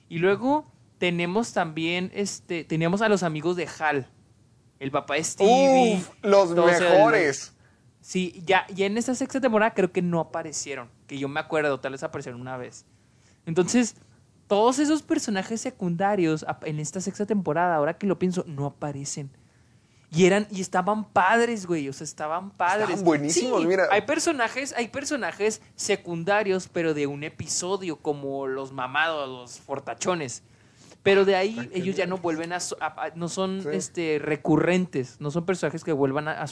Y 0.08 0.18
luego 0.18 0.70
tenemos 0.98 1.52
también, 1.52 2.10
este, 2.14 2.64
teníamos 2.64 3.00
a 3.02 3.08
los 3.08 3.22
amigos 3.22 3.56
de 3.56 3.68
Hal, 3.78 4.06
el 4.78 4.90
papá 4.90 5.14
de 5.14 5.24
Stevie. 5.24 5.96
Uf, 5.96 6.10
los 6.22 6.50
mejores. 6.50 7.54
Sí, 8.10 8.42
ya, 8.44 8.66
ya 8.74 8.86
en 8.86 8.98
esta 8.98 9.14
sexta 9.14 9.40
temporada 9.40 9.72
creo 9.72 9.92
que 9.92 10.02
no 10.02 10.18
aparecieron. 10.18 10.90
Que 11.06 11.16
yo 11.16 11.28
me 11.28 11.38
acuerdo, 11.38 11.78
tal 11.78 11.92
vez 11.92 12.02
aparecieron 12.02 12.40
una 12.40 12.56
vez. 12.56 12.84
Entonces, 13.46 13.94
todos 14.48 14.80
esos 14.80 15.02
personajes 15.02 15.60
secundarios 15.60 16.44
en 16.62 16.80
esta 16.80 17.00
sexta 17.00 17.24
temporada, 17.24 17.76
ahora 17.76 17.96
que 17.98 18.08
lo 18.08 18.18
pienso, 18.18 18.42
no 18.48 18.66
aparecen. 18.66 19.30
Y 20.10 20.24
eran, 20.24 20.48
y 20.50 20.60
estaban 20.60 21.04
padres, 21.04 21.66
güey. 21.66 21.88
O 21.88 21.92
sea, 21.92 22.04
estaban 22.04 22.50
padres. 22.50 22.88
Estaban 22.88 23.04
buenísimos, 23.04 23.60
Sí, 23.60 23.68
mira. 23.68 23.86
Hay 23.92 24.02
personajes, 24.02 24.74
hay 24.76 24.88
personajes 24.88 25.62
secundarios, 25.76 26.66
pero 26.66 26.94
de 26.94 27.06
un 27.06 27.22
episodio, 27.22 28.00
como 28.00 28.48
los 28.48 28.72
mamados, 28.72 29.28
los 29.28 29.60
fortachones. 29.60 30.42
Pero 31.02 31.24
de 31.24 31.34
ahí 31.34 31.70
ellos 31.72 31.96
ya 31.96 32.04
no 32.04 32.18
vuelven 32.18 32.52
a, 32.52 32.58
no 33.14 33.28
son 33.30 33.62
Sí. 33.62 33.68
este 33.72 34.18
recurrentes, 34.18 35.16
no 35.18 35.30
son 35.30 35.46
personajes 35.46 35.82
que 35.82 35.92
vuelvan 35.92 36.28
a, 36.28 36.44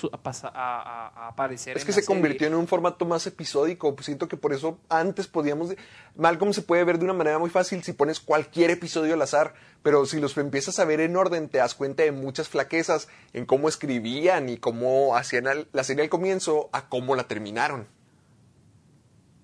aparecer. 1.28 1.76
Es 1.76 1.84
que 1.84 1.92
se 1.92 2.00
serie. 2.00 2.06
convirtió 2.06 2.46
en 2.46 2.54
un 2.54 2.66
formato 2.66 3.04
más 3.04 3.26
episódico. 3.26 3.94
Pues 3.94 4.06
siento 4.06 4.26
que 4.26 4.38
por 4.38 4.54
eso 4.54 4.78
antes 4.88 5.26
podíamos... 5.26 5.74
Malcolm 6.16 6.54
se 6.54 6.62
puede 6.62 6.82
ver 6.84 6.98
de 6.98 7.04
una 7.04 7.12
manera 7.12 7.38
muy 7.38 7.50
fácil 7.50 7.82
si 7.82 7.92
pones 7.92 8.20
cualquier 8.20 8.70
episodio 8.70 9.12
al 9.12 9.20
azar, 9.22 9.52
pero 9.82 10.06
si 10.06 10.18
los 10.18 10.36
empiezas 10.38 10.78
a 10.78 10.86
ver 10.86 11.00
en 11.00 11.14
orden 11.16 11.50
te 11.50 11.58
das 11.58 11.74
cuenta 11.74 12.02
de 12.04 12.12
muchas 12.12 12.48
flaquezas 12.48 13.08
en 13.34 13.44
cómo 13.44 13.68
escribían 13.68 14.48
y 14.48 14.56
cómo 14.56 15.14
hacían 15.14 15.46
al- 15.46 15.68
la 15.72 15.84
serie 15.84 16.04
al 16.04 16.08
comienzo 16.08 16.70
a 16.72 16.88
cómo 16.88 17.16
la 17.16 17.28
terminaron. 17.28 17.86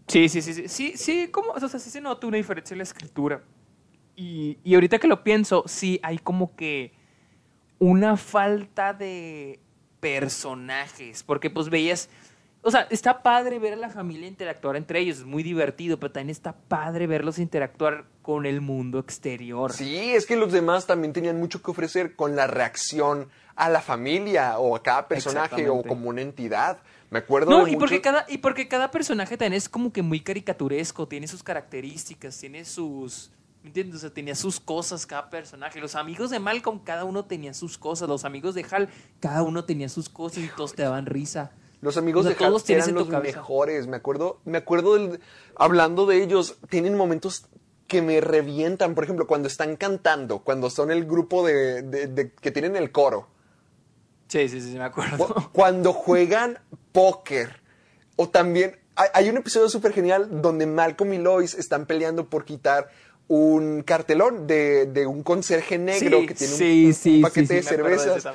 Sí, 0.09 0.29
sí, 0.29 0.43
sí, 0.43 0.53
sí, 0.55 0.69
sí, 0.69 0.93
sí, 0.97 1.29
como, 1.31 1.53
o 1.53 1.69
sea, 1.69 1.79
sí 1.79 1.91
se 1.91 2.01
nota 2.01 2.27
una 2.27 2.37
diferencia 2.37 2.75
en 2.75 2.79
la 2.79 2.85
escritura. 2.85 3.43
Y, 4.17 4.59
y 4.63 4.75
ahorita 4.75 4.99
que 4.99 5.09
lo 5.09 5.25
pienso, 5.25 5.65
sí 5.67 5.99
hay 6.03 6.19
como 6.19 6.55
que 6.57 6.93
una 7.79 8.17
falta 8.17 8.93
de 8.93 9.59
personajes, 10.01 11.23
porque 11.23 11.51
pues 11.51 11.69
veías, 11.69 12.09
o 12.63 12.71
sea, 12.71 12.87
está 12.91 13.23
padre 13.23 13.59
ver 13.59 13.73
a 13.75 13.77
la 13.77 13.91
familia 13.91 14.29
interactuar 14.29 14.77
entre 14.77 15.01
ellos, 15.01 15.19
es 15.19 15.25
muy 15.25 15.43
divertido, 15.43 15.99
pero 15.99 16.13
también 16.13 16.31
está 16.31 16.53
padre 16.53 17.07
verlos 17.07 17.39
interactuar 17.39 18.05
con 18.23 18.47
el 18.47 18.61
mundo 18.61 18.99
exterior. 18.99 19.73
Sí, 19.73 19.97
es 20.15 20.27
que 20.27 20.37
los 20.37 20.53
demás 20.53 20.87
también 20.87 21.13
tenían 21.13 21.39
mucho 21.39 21.61
que 21.63 21.71
ofrecer 21.71 22.15
con 22.17 22.37
la 22.37 22.47
reacción 22.47 23.29
a 23.57 23.69
la 23.69 23.81
familia 23.81 24.59
o 24.59 24.77
a 24.77 24.83
cada 24.83 25.09
personaje 25.09 25.69
o 25.69 25.83
como 25.83 26.09
una 26.09 26.23
entidad. 26.23 26.79
Me 27.11 27.19
acuerdo 27.19 27.51
No, 27.51 27.65
de 27.65 27.73
y 27.73 27.77
porque, 27.77 27.97
mucho- 27.97 28.03
cada, 28.03 28.25
y 28.29 28.39
porque 28.39 28.67
cada 28.67 28.91
personaje 28.91 29.37
también 29.37 29.55
es 29.59 29.69
como 29.69 29.93
que 29.93 30.03
muy 30.03 30.21
caricaturesco, 30.21 31.07
tiene 31.07 31.27
sus 31.29 31.43
características, 31.43 32.39
tiene 32.39 32.65
sus... 32.65 33.31
¿Me 33.65 33.69
entiendes? 33.71 33.97
O 33.97 33.99
sea, 34.01 34.11
tenía 34.11 34.35
sus 34.37 34.61
cosas 34.61 35.07
cada 35.07 35.31
personaje. 35.31 35.81
Los 35.81 35.95
amigos 35.97 36.31
de 36.31 36.39
Malcolm, 36.39 36.81
cada 36.85 37.05
uno 37.05 37.25
tenía 37.25 37.55
sus 37.55 37.79
cosas. 37.79 38.09
Los 38.09 38.25
amigos 38.25 38.55
de 38.55 38.65
Hal, 38.71 38.89
cada 39.21 39.43
uno 39.43 39.65
tenía 39.65 39.89
sus 39.89 40.09
cosas 40.09 40.45
y 40.45 40.49
todos 40.55 40.75
te 40.75 40.83
daban 40.83 41.07
risa. 41.07 41.51
Los 41.81 41.97
amigos 41.97 42.27
O 42.27 42.29
sea, 42.29 42.39
de 42.39 42.45
Hal 42.45 42.63
eran 42.69 42.95
los 42.95 43.09
cabeza. 43.09 43.39
mejores. 43.39 43.87
Me 43.89 43.97
acuerdo, 43.97 44.41
me 44.45 44.59
acuerdo 44.59 44.95
del, 44.95 45.21
hablando 45.57 46.05
de 46.07 46.23
ellos, 46.23 46.57
tienen 46.69 46.95
momentos 46.95 47.47
que 47.89 48.03
me 48.03 48.21
revientan. 48.21 48.95
Por 48.95 49.05
ejemplo, 49.05 49.27
cuando 49.27 49.49
están 49.49 49.77
cantando, 49.77 50.41
cuando 50.41 50.69
son 50.71 50.91
el 50.91 51.07
grupo 51.07 51.45
de, 51.47 51.81
de- 51.83 52.07
de- 52.07 52.33
que 52.33 52.51
tienen 52.51 52.77
el 52.77 52.93
coro, 52.93 53.29
Sí, 54.29 54.49
sí, 54.49 54.61
sí, 54.61 54.77
me 54.77 54.85
acuerdo. 54.85 55.27
Cu- 55.27 55.51
cuando 55.53 55.93
juegan 55.93 56.59
póker, 56.93 57.63
o 58.17 58.29
también 58.29 58.79
hay, 58.97 59.09
hay 59.15 59.29
un 59.29 59.37
episodio 59.37 59.69
súper 59.69 59.93
genial 59.93 60.41
donde 60.43 60.67
Malcolm 60.67 61.13
y 61.13 61.19
Lois 61.19 61.55
están 61.55 61.87
peleando 61.87 62.29
por 62.29 62.45
quitar 62.45 62.89
un 63.29 63.83
cartelón 63.83 64.47
de, 64.47 64.87
de 64.87 65.07
un 65.07 65.23
conserje 65.23 65.79
negro 65.79 66.21
Sí, 66.21 66.27
que 66.27 66.35
tiene 66.35 66.53
un- 66.53 66.59
sí, 66.59 66.87
un, 66.87 66.95
sí, 66.95 67.21
paquete 67.23 67.55
de 67.55 67.63
cervezas. 67.63 68.27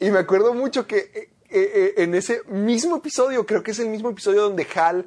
Y 0.00 0.10
me 0.10 0.18
acuerdo 0.18 0.52
mucho 0.54 0.86
que 0.86 0.96
eh, 1.14 1.28
eh, 1.50 1.94
en 1.98 2.14
ese 2.14 2.42
mismo 2.48 2.96
episodio, 2.96 3.46
creo 3.46 3.62
que 3.62 3.70
es 3.70 3.78
el 3.78 3.88
mismo 3.88 4.10
episodio 4.10 4.42
donde 4.42 4.66
Hal 4.74 5.06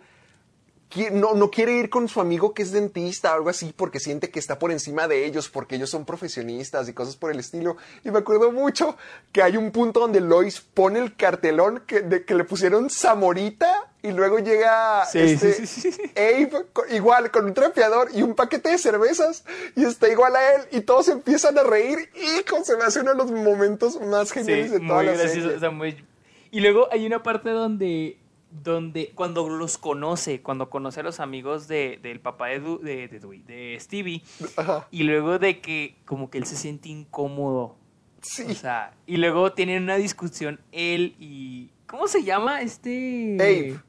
no, 1.12 1.36
no 1.36 1.52
quiere 1.52 1.74
ir 1.74 1.90
con 1.90 2.08
su 2.08 2.20
amigo 2.20 2.54
que 2.54 2.64
es 2.64 2.72
dentista 2.72 3.32
o 3.32 3.36
algo 3.36 3.50
así 3.50 3.74
porque 3.76 4.00
siente 4.00 4.32
que 4.32 4.40
está 4.40 4.58
por 4.58 4.72
encima 4.72 5.08
de 5.08 5.26
ellos, 5.26 5.48
porque 5.50 5.76
ellos 5.76 5.90
son 5.90 6.04
profesionistas 6.06 6.90
y 6.90 6.94
cosas 6.94 7.16
por 7.16 7.32
el 7.32 7.40
estilo. 7.40 7.78
Y 8.04 8.10
me 8.12 8.20
acuerdo 8.20 8.52
mucho 8.52 8.98
que 9.32 9.44
hay 9.44 9.56
un 9.58 9.72
punto 9.72 10.00
donde 10.00 10.20
Lois 10.20 10.62
pone 10.62 11.00
el 11.00 11.16
cartelón 11.16 11.84
que, 11.86 12.02
de 12.02 12.26
que 12.26 12.34
le 12.34 12.44
pusieron 12.44 12.90
Zamorita 12.90 13.92
y 14.02 14.12
luego 14.12 14.40
llega 14.40 15.06
Sí, 15.06 15.20
este, 15.20 15.54
sí, 15.54 15.68
sí, 15.68 15.92
sí. 15.92 16.02
Abe 16.16 16.66
igual 16.92 17.30
con 17.32 17.46
un 17.46 17.54
trapeador 17.54 18.10
y 18.14 18.22
un 18.24 18.34
paquete 18.34 18.70
de 18.70 18.78
cervezas 18.78 19.44
y 19.76 19.84
está 19.86 20.08
igual 20.10 20.36
a 20.36 20.56
él 20.56 20.62
y 20.72 20.82
todos 20.82 21.08
empiezan 21.10 21.58
a 21.58 21.64
reír 21.64 22.10
y 22.16 22.64
se 22.64 22.78
me 22.78 22.84
hace 22.84 23.02
uno 23.02 23.12
de 23.12 23.18
los 23.18 23.32
momentos 23.32 24.00
más 24.02 24.32
geniales 24.32 24.72
de 24.72 24.80
toda 24.80 24.96
muy 24.96 25.06
la 25.06 25.12
gracioso, 25.14 25.42
serie. 25.42 25.56
o 25.56 25.60
sea, 25.60 25.70
muy- 25.72 26.04
Y 26.52 26.62
luego 26.62 26.88
hay 26.92 27.06
una 27.06 27.22
parte 27.22 27.50
donde, 27.52 28.18
donde 28.52 29.12
cuando 29.16 29.47
los 29.47 29.78
conoce, 29.78 30.41
cuando 30.41 30.70
conoce 30.70 31.02
a 31.02 31.04
los 31.04 31.20
amigos 31.20 31.68
de, 31.68 32.00
del 32.02 32.20
papá 32.20 32.47
de, 32.47 32.60
Du- 32.60 32.80
de, 32.80 33.08
de, 33.08 33.20
Dewey, 33.20 33.41
de 33.43 33.78
Stevie, 33.80 34.24
Ajá. 34.58 34.88
y 34.91 35.04
luego 35.04 35.38
de 35.39 35.60
que 35.60 35.95
como 36.06 36.30
que 36.30 36.39
él 36.39 36.45
se 36.45 36.56
siente 36.56 36.89
incómodo. 36.89 37.78
Sí. 38.22 38.43
O 38.50 38.54
sea, 38.54 38.93
y 39.06 39.18
luego 39.18 39.54
tienen 39.54 39.84
una 39.84 39.95
discusión 39.95 40.60
él 40.72 41.16
y... 41.20 41.70
¿Cómo 41.88 42.08
se 42.08 42.24
llama 42.24 42.62
este? 42.62 43.36
Abe. 43.39 43.80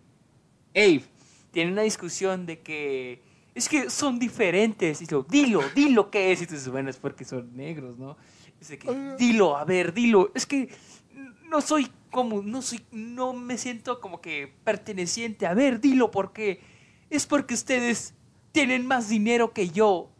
Abe. 0.74 1.02
Tienen 1.50 1.72
una 1.72 1.82
discusión 1.82 2.46
de 2.46 2.60
que... 2.60 3.22
Es 3.54 3.68
que 3.68 3.90
son 3.90 4.18
diferentes. 4.18 5.02
Y 5.02 5.06
yo, 5.06 5.26
dilo, 5.28 5.60
dilo 5.74 6.10
qué 6.10 6.30
es. 6.32 6.40
Y 6.40 6.46
tú 6.46 6.54
dices, 6.54 6.68
bueno, 6.70 6.88
es 6.88 6.96
porque 6.96 7.24
son 7.24 7.54
negros, 7.56 7.98
¿no? 7.98 8.16
Dice 8.58 8.78
que, 8.78 9.16
dilo, 9.18 9.56
a 9.56 9.64
ver, 9.64 9.92
dilo. 9.92 10.30
Es 10.34 10.46
que 10.46 10.68
no 11.48 11.60
soy 11.60 11.88
como, 12.10 12.42
no 12.42 12.62
soy, 12.62 12.84
no 12.90 13.32
me 13.32 13.58
siento 13.58 14.00
como 14.00 14.20
que 14.20 14.52
perteneciente. 14.64 15.46
A 15.46 15.54
ver, 15.54 15.80
dilo, 15.80 16.10
porque 16.10 16.60
es 17.08 17.26
porque 17.26 17.54
ustedes 17.54 18.14
tienen 18.52 18.86
más 18.86 19.08
dinero 19.08 19.52
que 19.52 19.70
yo. 19.70 20.10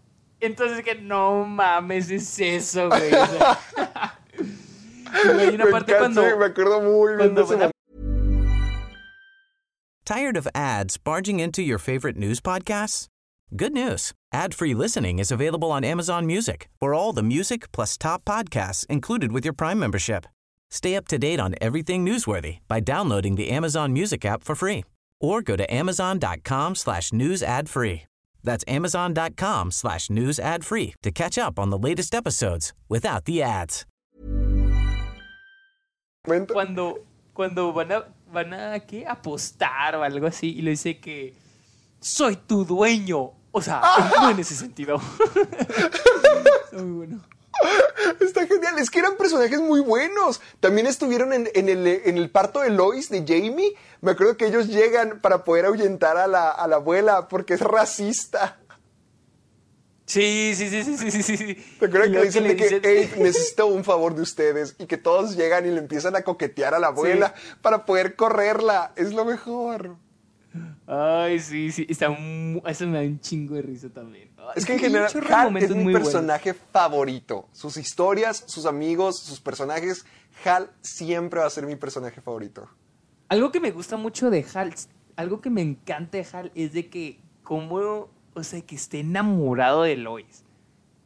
Entonces 0.41 0.83
que 0.85 0.95
no 0.95 1.45
mames, 1.45 2.11
es 2.11 2.39
eso, 2.39 2.89
güey. 2.89 3.13
O 3.13 3.27
sea, 3.27 3.61
y 4.39 5.27
luego 5.27 5.41
hay 5.41 5.55
una 5.55 5.65
Me 5.67 5.71
parte 5.71 5.93
encanta, 5.93 6.21
cuando, 6.21 6.39
me 6.39 6.45
acuerdo 6.47 6.81
muy 6.81 7.17
bien 7.17 7.35
de 7.35 7.43
cuando 7.43 7.65
ese 7.65 7.71
Tired 10.05 10.37
of 10.37 10.49
ads 10.55 10.97
barging 10.97 11.39
into 11.39 11.63
your 11.63 11.79
favorite 11.79 12.17
news 12.17 12.41
podcasts? 12.41 13.07
Good 13.55 13.73
news. 13.73 14.13
Ad-free 14.33 14.75
listening 14.75 15.19
is 15.19 15.31
available 15.31 15.71
on 15.71 15.85
Amazon 15.85 16.27
Music 16.27 16.69
for 16.81 16.95
all 16.95 17.13
the 17.13 17.23
music 17.23 17.71
plus 17.73 17.97
top 17.97 18.25
podcasts 18.25 18.87
included 18.87 19.31
with 19.31 19.45
your 19.45 19.53
Prime 19.53 19.79
membership. 19.79 20.27
Stay 20.71 20.95
up 20.95 21.09
to 21.09 21.19
date 21.19 21.41
on 21.41 21.55
everything 21.61 22.07
newsworthy 22.07 22.59
by 22.69 22.81
downloading 22.81 23.35
the 23.35 23.51
Amazon 23.51 23.93
Music 23.93 24.25
app 24.25 24.45
for 24.45 24.55
free 24.55 24.85
or 25.21 25.43
go 25.43 25.57
to 25.57 25.67
amazon.com 25.73 26.75
slash 26.75 27.13
news 27.13 27.43
ad 27.43 27.69
free. 27.69 28.03
That's 28.43 28.65
amazon.com 28.69 29.71
slash 29.71 30.09
news 30.11 30.39
ad 30.39 30.65
free 30.65 30.95
to 31.03 31.11
catch 31.11 31.37
up 31.37 31.59
on 31.59 31.71
the 31.71 31.79
latest 31.79 32.15
episodes 32.15 32.73
without 32.89 33.25
the 33.25 33.43
ads. 33.43 33.85
cuando, 36.25 36.99
cuando 37.35 37.73
van 37.73 37.93
a, 37.93 38.05
van 38.33 38.53
a 38.53 38.81
¿qué? 38.81 39.05
apostar 39.07 39.95
o 39.97 40.03
algo 40.03 40.27
así 40.27 40.57
y 40.57 40.63
le 40.63 40.71
dice 40.71 41.01
que 41.01 41.35
soy 42.01 42.37
tu 42.37 42.65
dueño. 42.65 43.33
O 43.53 43.61
sea, 43.61 43.81
no 43.81 44.29
ah. 44.29 44.31
en 44.31 44.39
ese 44.39 44.55
sentido. 44.55 44.97
Está 44.97 46.77
muy 46.83 47.07
bueno. 47.07 47.21
Está 48.21 48.47
genial, 48.47 48.79
es 48.79 48.91
que 48.91 48.99
eran 49.01 49.17
personajes 49.17 49.61
muy 49.61 49.81
buenos. 49.81 50.41
También 50.61 50.87
estuvieron 50.87 51.33
en, 51.33 51.49
en 51.55 51.69
el, 51.69 51.87
en 51.87 52.17
el 52.17 52.31
parto 52.31 52.61
de 52.61 52.71
Lois, 52.71 53.09
de 53.11 53.21
Jamie. 53.27 53.75
Me 54.01 54.13
acuerdo 54.13 54.37
que 54.37 54.47
ellos 54.47 54.69
llegan 54.69 55.21
para 55.21 55.45
poder 55.45 55.67
ahuyentar 55.67 56.17
a 56.17 56.27
la, 56.27 56.51
a 56.51 56.67
la 56.69 56.77
abuela 56.77 57.29
porque 57.29 57.55
es 57.55 57.61
racista. 57.61 58.59
Sí, 60.07 60.55
sí, 60.57 60.69
sí, 60.69 60.83
sí, 60.83 60.97
sí, 61.11 61.23
sí, 61.23 61.37
sí. 61.37 61.55
¿Te 61.79 61.87
acuerdas 61.87 62.11
que 62.11 62.23
dicen 62.23 62.45
que 62.45 62.55
dicen- 62.65 62.81
"Ey, 62.85 63.13
necesito 63.19 63.67
un 63.67 63.85
favor 63.85 64.15
de 64.17 64.23
ustedes? 64.23 64.75
Y 64.79 64.87
que 64.87 64.97
todos 64.97 65.37
llegan 65.37 65.67
y 65.67 65.71
le 65.71 65.79
empiezan 65.79 66.17
a 66.17 66.23
coquetear 66.23 66.75
a 66.75 66.81
la 66.81 66.89
abuela 66.89 67.35
para 67.63 67.87
poder 67.87 68.17
correrla. 68.17 68.93
Es 68.97 69.13
lo 69.13 69.25
mejor. 69.25 69.97
Ay, 70.87 71.39
sí, 71.39 71.71
sí. 71.71 71.87
Está 71.89 72.07
Eso 72.67 72.87
me 72.87 72.99
da 72.99 73.05
un 73.05 73.21
chingo 73.21 73.55
de 73.55 73.63
risa 73.63 73.89
también. 73.89 74.31
Ay, 74.37 74.45
Es 74.57 74.67
que 74.67 74.73
en 74.75 74.79
general, 74.81 75.11
Hal 75.31 75.57
es 75.57 75.75
mi 75.75 75.93
personaje 75.93 76.55
favorito. 76.55 77.49
Sus 77.53 77.77
historias, 77.77 78.45
sus 78.47 78.67
amigos, 78.67 79.21
sus 79.21 79.41
personajes. 79.41 80.05
Hal 80.45 80.71
siempre 80.81 81.41
va 81.41 81.47
a 81.47 81.51
ser 81.51 81.67
mi 81.67 81.77
personaje 81.77 82.21
favorito. 82.21 82.69
Algo 83.29 83.53
que 83.53 83.61
me 83.61 83.71
gusta 83.71 83.97
mucho 83.97 84.31
de 84.31 84.45
Hal, 84.55 84.75
algo 85.17 85.41
que 85.41 85.51
me 85.51 85.63
encanta 85.63 86.19
de 86.19 86.27
Hal 86.33 86.51
es 86.55 86.73
de 86.73 86.89
que 86.89 87.21
como, 87.45 88.09
o 88.35 88.43
sea, 88.43 88.61
que 88.63 88.75
esté 88.75 89.01
enamorado 89.01 89.83
de 89.83 89.97
Lois. 89.97 90.45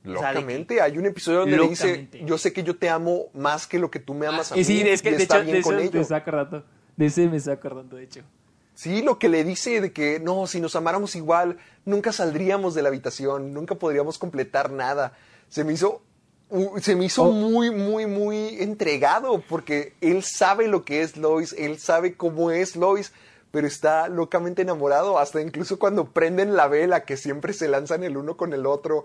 O 0.07 0.19
sea, 0.19 0.33
Locamente, 0.35 0.81
hay 0.83 0.99
un 0.99 1.07
episodio 1.07 1.41
donde 1.41 1.57
le 1.57 1.69
dice, 1.69 2.09
yo 2.27 2.37
sé 2.37 2.53
que 2.53 2.63
yo 2.63 2.77
te 2.77 2.91
amo 2.91 3.27
más 3.33 3.67
que 3.67 3.79
lo 3.79 3.91
que 3.91 3.99
tú 4.01 4.13
me 4.13 4.27
amas 4.27 4.53
a 4.53 4.55
Eh, 4.55 4.59
mí. 4.59 4.65
sí, 4.65 4.81
es 4.83 5.01
que 5.01 5.11
y 5.11 5.15
de 5.17 5.23
está 5.23 5.37
hecho, 5.39 5.45
bien 5.47 5.57
de, 5.57 5.63
con 5.63 5.75
eso 5.77 5.83
ello. 5.83 5.93
me 5.95 6.01
está 6.01 6.17
acordando. 6.17 6.65
De 6.97 7.07
ese 7.07 7.27
me 7.29 7.37
está 7.39 7.53
acordando, 7.53 7.97
de 7.97 8.05
hecho. 8.05 8.21
Sí, 8.75 9.03
lo 9.03 9.19
que 9.19 9.29
le 9.29 9.45
dice 9.45 9.81
de 9.81 9.93
que 9.93 10.19
no, 10.19 10.47
si 10.47 10.61
nos 10.61 10.75
amáramos 10.75 11.15
igual, 11.15 11.59
nunca 11.85 12.13
saldríamos 12.13 12.75
de 12.75 12.83
la 12.83 12.89
habitación, 12.89 13.55
nunca 13.55 13.77
podríamos 13.77 14.19
completar 14.19 14.71
nada. 14.73 15.13
Se 15.49 15.63
me 15.63 15.73
hizo, 15.73 16.03
se 16.81 16.97
me 16.97 17.05
hizo 17.05 17.23
Oh. 17.23 17.31
muy, 17.31 17.71
muy, 17.71 18.07
muy 18.07 18.61
entregado 18.61 19.43
porque 19.49 19.95
él 20.01 20.25
sabe 20.25 20.67
lo 20.67 20.85
que 20.85 21.03
es 21.03 21.17
Lois, 21.17 21.55
él 21.57 21.79
sabe 21.79 22.17
cómo 22.17 22.51
es 22.51 22.75
Lois, 22.75 23.13
pero 23.53 23.69
está 23.69 24.09
locamente 24.09 24.63
enamorado, 24.63 25.21
hasta 25.21 25.41
incluso 25.41 25.79
cuando 25.79 26.07
prenden 26.07 26.57
la 26.57 26.67
vela, 26.67 27.05
que 27.05 27.17
siempre 27.17 27.53
se 27.53 27.69
lanzan 27.69 28.03
el 28.03 28.17
uno 28.17 28.37
con 28.37 28.53
el 28.53 28.67
otro. 28.67 29.05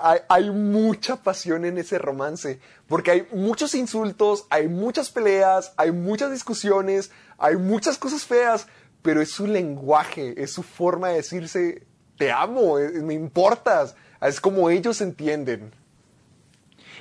Hay, 0.00 0.20
hay 0.28 0.50
mucha 0.50 1.16
pasión 1.16 1.66
en 1.66 1.76
ese 1.76 1.98
romance, 1.98 2.60
porque 2.86 3.10
hay 3.10 3.28
muchos 3.32 3.74
insultos, 3.74 4.46
hay 4.48 4.68
muchas 4.68 5.10
peleas, 5.10 5.74
hay 5.76 5.92
muchas 5.92 6.30
discusiones, 6.30 7.10
hay 7.36 7.56
muchas 7.56 7.98
cosas 7.98 8.24
feas, 8.24 8.66
pero 9.02 9.20
es 9.20 9.30
su 9.30 9.46
lenguaje, 9.46 10.34
es 10.42 10.52
su 10.52 10.62
forma 10.62 11.08
de 11.08 11.14
decirse, 11.16 11.86
te 12.16 12.30
amo, 12.32 12.78
eh, 12.78 12.90
me 13.02 13.14
importas. 13.14 13.94
Es 14.20 14.40
como 14.40 14.70
ellos 14.70 15.00
entienden. 15.00 15.72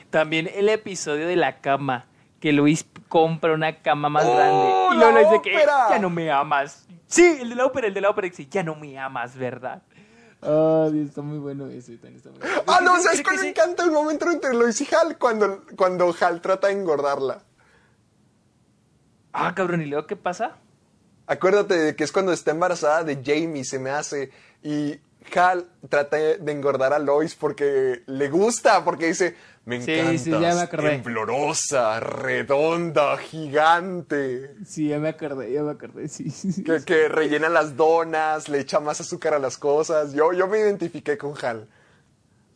También 0.09 0.49
el 0.53 0.67
episodio 0.69 1.27
de 1.27 1.35
la 1.35 1.61
cama, 1.61 2.05
que 2.39 2.51
Luis 2.51 2.85
compra 3.07 3.53
una 3.53 3.81
cama 3.81 4.09
más 4.09 4.25
¡Oh, 4.25 4.35
grande. 4.35 4.95
Y 4.95 4.97
la 4.97 5.11
luego 5.11 5.11
le 5.17 5.23
dice 5.25 5.41
que 5.43 5.55
ópera! 5.55 5.87
ya 5.91 5.99
no 5.99 6.09
me 6.09 6.31
amas. 6.31 6.87
Sí, 7.07 7.37
el 7.41 7.49
de 7.49 7.55
la 7.55 7.65
ópera, 7.65 7.87
el 7.87 7.93
de 7.93 8.01
la 8.01 8.09
ópera 8.09 8.27
dice, 8.27 8.47
ya 8.49 8.63
no 8.63 8.75
me 8.75 8.97
amas, 8.97 9.35
¿verdad? 9.35 9.81
Ay, 10.41 11.01
está 11.07 11.21
muy 11.21 11.37
bueno 11.37 11.67
ese, 11.67 11.93
está 11.93 12.07
muy 12.31 12.39
bueno. 12.39 12.63
Ah, 12.67 12.79
no, 12.83 12.95
Es 12.97 12.97
que- 12.97 13.03
¿sabes 13.03 13.19
es 13.19 13.19
que 13.19 13.23
cuál 13.35 13.39
me 13.43 13.49
encanta? 13.49 13.83
El 13.83 13.91
momento 13.91 14.31
entre 14.31 14.53
Lois 14.55 14.81
y 14.81 14.87
Hal, 14.95 15.17
cuando, 15.19 15.61
cuando 15.77 16.15
Hal 16.19 16.41
trata 16.41 16.67
de 16.67 16.73
engordarla. 16.73 17.43
Ah, 19.33 19.53
cabrón, 19.55 19.81
¿y 19.81 19.85
luego 19.85 20.07
qué 20.07 20.15
pasa? 20.15 20.57
Acuérdate 21.28 21.76
de 21.78 21.95
que 21.95 22.03
es 22.03 22.11
cuando 22.11 22.34
está 22.34 22.51
embarazada 22.51 23.03
de 23.03 23.22
Jamie, 23.24 23.63
se 23.63 23.80
me 23.80 23.89
hace. 23.89 24.32
Y 24.63 24.99
Hal 25.36 25.67
trata 25.88 26.17
de 26.17 26.51
engordar 26.51 26.93
a 26.93 26.99
Lois 26.99 27.36
porque 27.36 28.03
le 28.07 28.30
gusta, 28.30 28.84
porque 28.84 29.07
dice, 29.07 29.36
me 29.65 29.82
Sí, 29.82 29.91
encantas, 29.93 30.22
sí, 30.24 30.32
ya 30.32 30.55
me 30.55 30.61
acordé. 30.61 30.89
temblorosa, 30.89 31.99
redonda, 31.99 33.17
gigante. 33.17 34.55
Sí, 34.65 34.89
ya 34.89 34.97
me 34.99 35.09
acordé, 35.09 35.53
ya 35.53 35.61
me 35.61 35.72
acordé, 35.72 36.07
sí. 36.09 36.32
Que, 36.63 36.84
que 36.84 37.07
rellena 37.07 37.49
las 37.49 37.78
donas, 37.78 38.49
le 38.49 38.59
echa 38.59 38.80
más 38.80 38.99
azúcar 38.99 39.36
a 39.36 39.39
las 39.39 39.57
cosas. 39.57 40.13
Yo, 40.13 40.34
yo 40.34 40.47
me 40.47 40.59
identifiqué 40.59 41.17
con 41.17 41.34
Hal. 41.45 41.67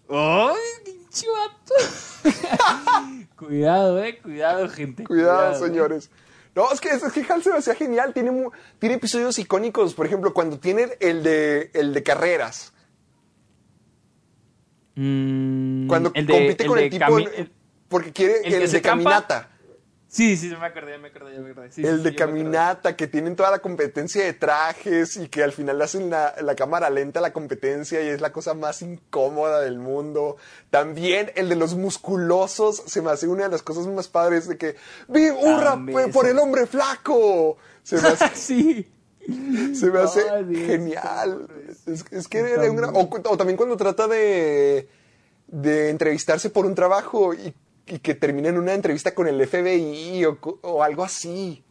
¡Ay, 0.10 0.56
pinche 0.84 1.28
vato! 1.30 1.76
cuidado, 3.38 4.04
eh, 4.04 4.20
cuidado, 4.22 4.68
gente. 4.70 5.04
Cuidado, 5.04 5.54
eh. 5.56 5.60
señores. 5.60 6.10
No, 6.56 6.72
es 6.72 6.80
que, 6.80 6.90
es 6.90 7.04
que 7.12 7.26
Hal 7.32 7.44
se 7.44 7.52
me 7.52 7.58
hacía 7.58 7.76
genial. 7.76 8.14
Tiene, 8.14 8.32
mu- 8.32 8.50
tiene 8.80 8.96
episodios 8.96 9.38
icónicos. 9.40 9.94
Por 9.94 10.06
ejemplo, 10.06 10.34
cuando 10.34 10.58
tiene 10.58 10.88
el 11.02 11.22
de, 11.22 11.70
el 11.74 11.94
de 11.94 12.02
carreras. 12.04 12.72
Mm, 14.96 15.88
Cuando 15.88 16.12
el 16.14 16.26
de- 16.26 16.34
compite 16.34 16.66
con 16.66 16.78
de 16.78 16.84
el 16.86 16.90
tipo. 16.90 17.06
cami- 17.06 17.30
el- 17.36 17.52
porque 17.90 18.14
quiere 18.14 18.38
el 18.40 18.46
el, 18.46 18.52
que 18.54 18.60
de 18.60 18.68
se 18.68 18.82
caminata. 18.82 19.50
Sí, 20.16 20.38
sí, 20.38 20.48
me 20.48 20.66
acordé, 20.68 20.98
me 20.98 21.10
acordé, 21.10 21.38
me 21.40 21.52
acordé. 21.52 21.74
Sí, 21.74 21.86
el 21.86 21.98
sí, 21.98 22.04
de 22.06 22.16
caminata, 22.16 22.96
que 22.96 23.06
tienen 23.08 23.36
toda 23.36 23.52
la 23.52 23.60
competencia 23.60 24.24
de 24.24 24.32
trajes 24.32 25.18
y 25.18 25.28
que 25.28 25.44
al 25.44 25.52
final 25.52 25.82
hacen 25.82 26.10
la, 26.10 26.34
la 26.42 26.56
cámara 26.56 26.90
lenta 26.90 27.20
a 27.20 27.22
la 27.22 27.34
competencia 27.34 28.02
y 28.02 28.08
es 28.08 28.22
la 28.22 28.32
cosa 28.32 28.54
más 28.54 28.82
incómoda 28.82 29.60
del 29.60 29.78
mundo. 29.78 30.38
También 30.70 31.34
el 31.36 31.50
de 31.50 31.58
los 31.58 31.76
musculosos 31.76 32.82
se 32.86 33.02
me 33.02 33.12
hace 33.12 33.28
una 33.28 33.44
de 33.44 33.50
las 33.50 33.62
cosas 33.62 33.88
más 33.88 34.08
padres 34.08 34.48
de 34.48 34.58
que 34.58 34.78
¡Vi, 35.10 35.30
hurra 35.32 35.78
pe- 35.86 36.08
por 36.14 36.26
el 36.28 36.40
hombre 36.40 36.66
flaco! 36.66 37.58
Se 37.84 38.02
me 38.02 38.08
hace, 38.08 38.30
sí. 38.36 38.90
se 39.76 39.88
me 39.92 40.00
hace 40.00 40.22
Dios, 40.46 40.66
genial. 40.66 41.46
Es, 41.88 42.06
es 42.10 42.28
que 42.30 42.42
una- 42.70 42.88
o 42.90 43.38
también 43.38 43.58
cuando 43.58 43.76
trata 43.76 44.08
de, 44.08 44.88
de 45.48 45.90
entrevistarse 45.90 46.50
por 46.50 46.66
un 46.66 46.74
trabajo 46.74 47.34
y, 47.34 47.54
y 47.88 48.00
que 48.00 48.16
termina 48.16 48.50
en 48.50 48.58
una 48.58 48.74
entrevista 48.74 49.14
con 49.14 49.28
el 49.28 49.46
FBI 49.46 50.26
o, 50.26 50.84
algo 50.84 51.04
así. 51.04 51.64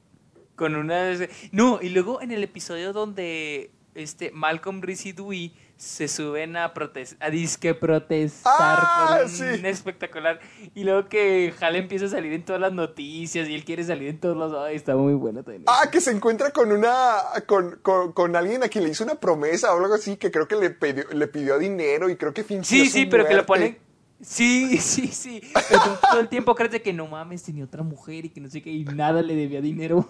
Con 0.56 0.76
una... 0.76 1.12
No, 1.52 1.80
y 1.82 1.88
luego 1.88 2.22
en 2.22 2.30
el 2.30 2.44
episodio 2.44 2.92
donde 2.92 3.72
este, 3.94 4.30
Malcolm, 4.30 4.80
Reese 4.80 5.08
y 5.08 5.12
Dewey 5.12 5.54
se 5.76 6.06
suben 6.06 6.56
a, 6.56 6.72
protes 6.72 7.16
a 7.18 7.30
disque 7.30 7.74
protestar 7.74 8.52
Ah, 8.58 9.16
por 9.16 9.24
un 9.24 9.30
sí. 9.30 9.66
espectacular. 9.66 10.40
Y 10.74 10.84
luego 10.84 11.08
que 11.08 11.52
Hal 11.60 11.74
empieza 11.76 12.06
a 12.06 12.08
salir 12.08 12.32
en 12.32 12.44
todas 12.44 12.60
las 12.60 12.72
noticias 12.72 13.48
y 13.48 13.54
él 13.54 13.64
quiere 13.64 13.82
salir 13.82 14.08
en 14.08 14.20
todos 14.20 14.36
los... 14.36 14.54
Ay, 14.54 14.76
está 14.76 14.94
muy 14.94 15.14
bueno 15.14 15.42
también. 15.42 15.64
Ah, 15.66 15.90
que 15.90 16.00
se 16.00 16.12
encuentra 16.12 16.50
con 16.52 16.70
una. 16.70 17.16
Con, 17.46 17.78
con, 17.82 18.12
con 18.12 18.36
alguien 18.36 18.62
a 18.62 18.68
quien 18.68 18.84
le 18.84 18.90
hizo 18.90 19.02
una 19.04 19.16
promesa 19.16 19.74
o 19.74 19.82
algo 19.82 19.94
así, 19.94 20.16
que 20.16 20.30
creo 20.30 20.46
que 20.46 20.56
le 20.56 20.70
pidió, 20.70 21.04
le 21.12 21.26
pidió 21.26 21.58
dinero 21.58 22.08
y 22.08 22.16
creo 22.16 22.32
que 22.32 22.44
fingió. 22.44 22.64
sí, 22.64 22.86
su 22.86 22.92
sí, 22.92 23.06
pero 23.06 23.26
que 23.26 23.34
lo 23.34 23.44
ponen... 23.44 23.83
Sí, 24.26 24.78
sí, 24.80 25.08
sí. 25.08 25.40
Pero 25.68 25.98
todo 26.10 26.20
el 26.20 26.28
tiempo 26.28 26.54
crees 26.54 26.72
de 26.72 26.82
que 26.82 26.92
no 26.92 27.06
mames, 27.06 27.42
tenía 27.42 27.64
otra 27.64 27.82
mujer 27.82 28.24
y 28.24 28.30
que 28.30 28.40
no 28.40 28.48
sé 28.48 28.62
qué, 28.62 28.70
y 28.70 28.84
nada 28.84 29.22
le 29.22 29.34
debía 29.36 29.60
dinero. 29.60 30.06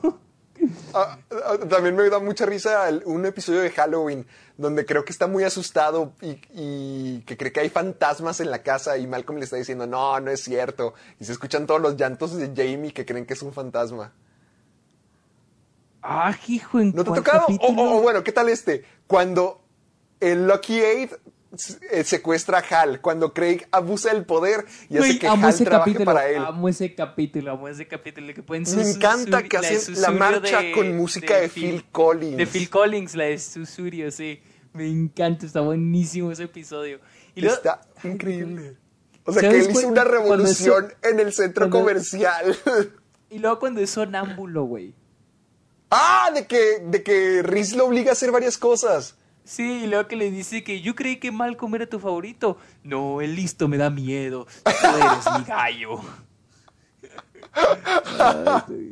Ah, 0.94 1.18
ah, 1.30 1.58
también 1.68 1.96
me 1.96 2.08
da 2.08 2.20
mucha 2.20 2.46
risa 2.46 2.88
el- 2.88 3.02
un 3.06 3.26
episodio 3.26 3.60
de 3.60 3.70
Halloween 3.70 4.24
donde 4.56 4.86
creo 4.86 5.04
que 5.04 5.10
está 5.12 5.26
muy 5.26 5.42
asustado 5.42 6.12
y, 6.22 6.38
y 6.54 7.22
que 7.26 7.36
cree 7.36 7.52
que 7.52 7.58
hay 7.60 7.68
fantasmas 7.70 8.38
en 8.38 8.50
la 8.52 8.62
casa 8.62 8.96
y 8.96 9.06
Malcolm 9.08 9.38
le 9.38 9.44
está 9.44 9.56
diciendo, 9.56 9.86
no, 9.88 10.18
no 10.20 10.30
es 10.30 10.40
cierto. 10.44 10.94
Y 11.18 11.24
se 11.24 11.32
escuchan 11.32 11.66
todos 11.66 11.80
los 11.80 11.96
llantos 11.96 12.36
de 12.36 12.46
Jamie 12.54 12.92
que 12.92 13.04
creen 13.04 13.26
que 13.26 13.34
es 13.34 13.42
un 13.42 13.52
fantasma. 13.52 14.12
ah, 16.02 16.34
hijo, 16.46 16.78
¿en 16.80 16.92
¿No 16.94 17.02
te 17.04 17.10
ha 17.10 17.14
tocado? 17.14 17.42
O, 17.44 17.46
capítulo? 17.46 17.82
o- 17.82 17.98
o 17.98 18.02
bueno, 18.02 18.22
¿qué 18.22 18.32
tal 18.32 18.48
este? 18.48 18.84
Cuando 19.08 19.60
el 20.20 20.46
Lucky 20.46 20.78
eh, 20.80 21.10
secuestra 21.58 22.58
a 22.58 22.80
Hal, 22.82 23.00
cuando 23.00 23.32
Craig 23.32 23.66
abusa 23.70 24.12
del 24.12 24.24
poder 24.24 24.64
y 24.88 24.98
hace 24.98 25.18
que 25.18 25.26
Hal 25.26 25.38
trabaje 25.40 25.64
capítulo, 25.64 26.04
para 26.04 26.28
él. 26.28 26.36
amo 26.44 26.68
ese 26.68 26.94
capítulo, 26.94 27.52
amo 27.52 27.68
ese 27.68 27.86
capítulo 27.86 28.32
que 28.34 28.42
pueden 28.42 28.64
Me 28.76 28.82
encanta 28.90 29.42
que 29.42 29.56
hacen 29.56 30.00
la 30.00 30.10
marcha 30.10 30.60
con 30.74 30.96
música 30.96 31.36
de 31.38 31.48
Phil 31.48 31.84
Collins. 31.92 32.36
De 32.36 32.46
Phil 32.46 32.68
Collins, 32.70 33.14
la 33.14 33.24
de 33.24 33.38
Susurio, 33.38 34.10
sí. 34.10 34.40
Me 34.72 34.88
encanta, 34.88 35.46
está 35.46 35.60
buenísimo 35.60 36.32
ese 36.32 36.44
episodio. 36.44 36.98
Y 37.34 37.42
luego, 37.42 37.56
Está 37.56 37.80
increíble. 38.02 38.76
O 39.24 39.32
sea, 39.32 39.42
¿Sabes 39.42 39.68
que 39.68 39.72
él 39.72 39.78
hizo 39.78 39.88
una 39.88 40.04
revolución 40.04 40.86
eso- 40.86 40.96
en 41.10 41.20
el 41.20 41.32
centro 41.32 41.70
cuando- 41.70 41.78
comercial. 41.78 42.56
y 43.30 43.38
luego 43.38 43.58
cuando 43.60 43.80
es 43.80 43.90
sonámbulo, 43.90 44.64
güey. 44.64 44.94
ah, 45.90 46.30
de 46.34 46.46
que, 46.46 46.80
de 46.84 47.02
que 47.02 47.42
Riz 47.42 47.74
lo 47.74 47.86
obliga 47.86 48.10
a 48.10 48.12
hacer 48.12 48.30
varias 48.32 48.58
cosas. 48.58 49.16
Sí, 49.44 49.84
y 49.84 49.86
luego 49.86 50.08
que 50.08 50.16
le 50.16 50.30
dice 50.30 50.64
que 50.64 50.80
yo 50.80 50.94
creí 50.94 51.16
que 51.16 51.30
Malcolm 51.30 51.74
era 51.74 51.86
tu 51.86 52.00
favorito. 52.00 52.56
No, 52.82 53.20
el 53.20 53.36
listo 53.36 53.68
me 53.68 53.76
da 53.76 53.90
miedo. 53.90 54.46
Tú 54.64 54.70
eres 54.70 55.38
mi 55.38 55.44
gallo. 55.44 56.00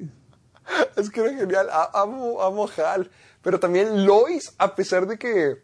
Es 0.96 1.10
que 1.10 1.20
era 1.20 1.34
genial. 1.34 1.68
Amo, 1.92 2.40
amo 2.40 2.66
a 2.66 2.92
Hal. 2.92 3.10
Pero 3.42 3.58
también 3.58 4.06
Lois, 4.06 4.54
a 4.58 4.74
pesar 4.74 5.06
de 5.06 5.18
que 5.18 5.56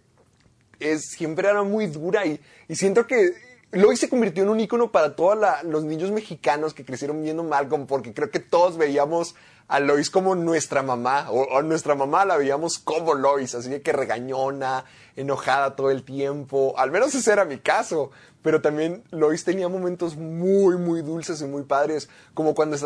es, 0.80 1.10
siempre 1.10 1.48
era 1.48 1.62
muy 1.62 1.86
dura 1.86 2.26
y, 2.26 2.40
y 2.66 2.74
siento 2.74 3.06
que 3.06 3.32
Lois 3.70 4.00
se 4.00 4.08
convirtió 4.08 4.42
en 4.44 4.48
un 4.48 4.60
ícono 4.60 4.90
para 4.90 5.14
todos 5.14 5.36
los 5.64 5.84
niños 5.84 6.10
mexicanos 6.10 6.72
que 6.72 6.86
crecieron 6.86 7.22
viendo 7.22 7.44
Malcolm, 7.44 7.86
porque 7.86 8.14
creo 8.14 8.30
que 8.30 8.40
todos 8.40 8.78
veíamos 8.78 9.34
a 9.68 9.78
Lois 9.78 10.08
como 10.08 10.34
nuestra 10.34 10.82
mamá, 10.82 11.30
o, 11.30 11.60
nuestra 11.60 11.94
mamá 11.94 12.24
la 12.24 12.38
veíamos 12.38 12.78
como 12.78 13.12
Lois, 13.12 13.54
así 13.54 13.68
de 13.68 13.82
que 13.82 13.92
regañona, 13.92 14.86
enojada 15.16 15.76
todo 15.76 15.90
el 15.90 16.02
tiempo, 16.02 16.74
al 16.78 16.90
menos 16.90 17.14
ese 17.14 17.30
era 17.30 17.44
mi 17.44 17.58
caso, 17.58 18.10
pero 18.40 18.62
también 18.62 19.04
Lois 19.10 19.44
tenía 19.44 19.68
momentos 19.68 20.16
muy, 20.16 20.78
muy 20.78 21.02
dulces 21.02 21.42
y 21.42 21.44
muy 21.44 21.64
padres, 21.64 22.08
como 22.32 22.54
cuando 22.54 22.76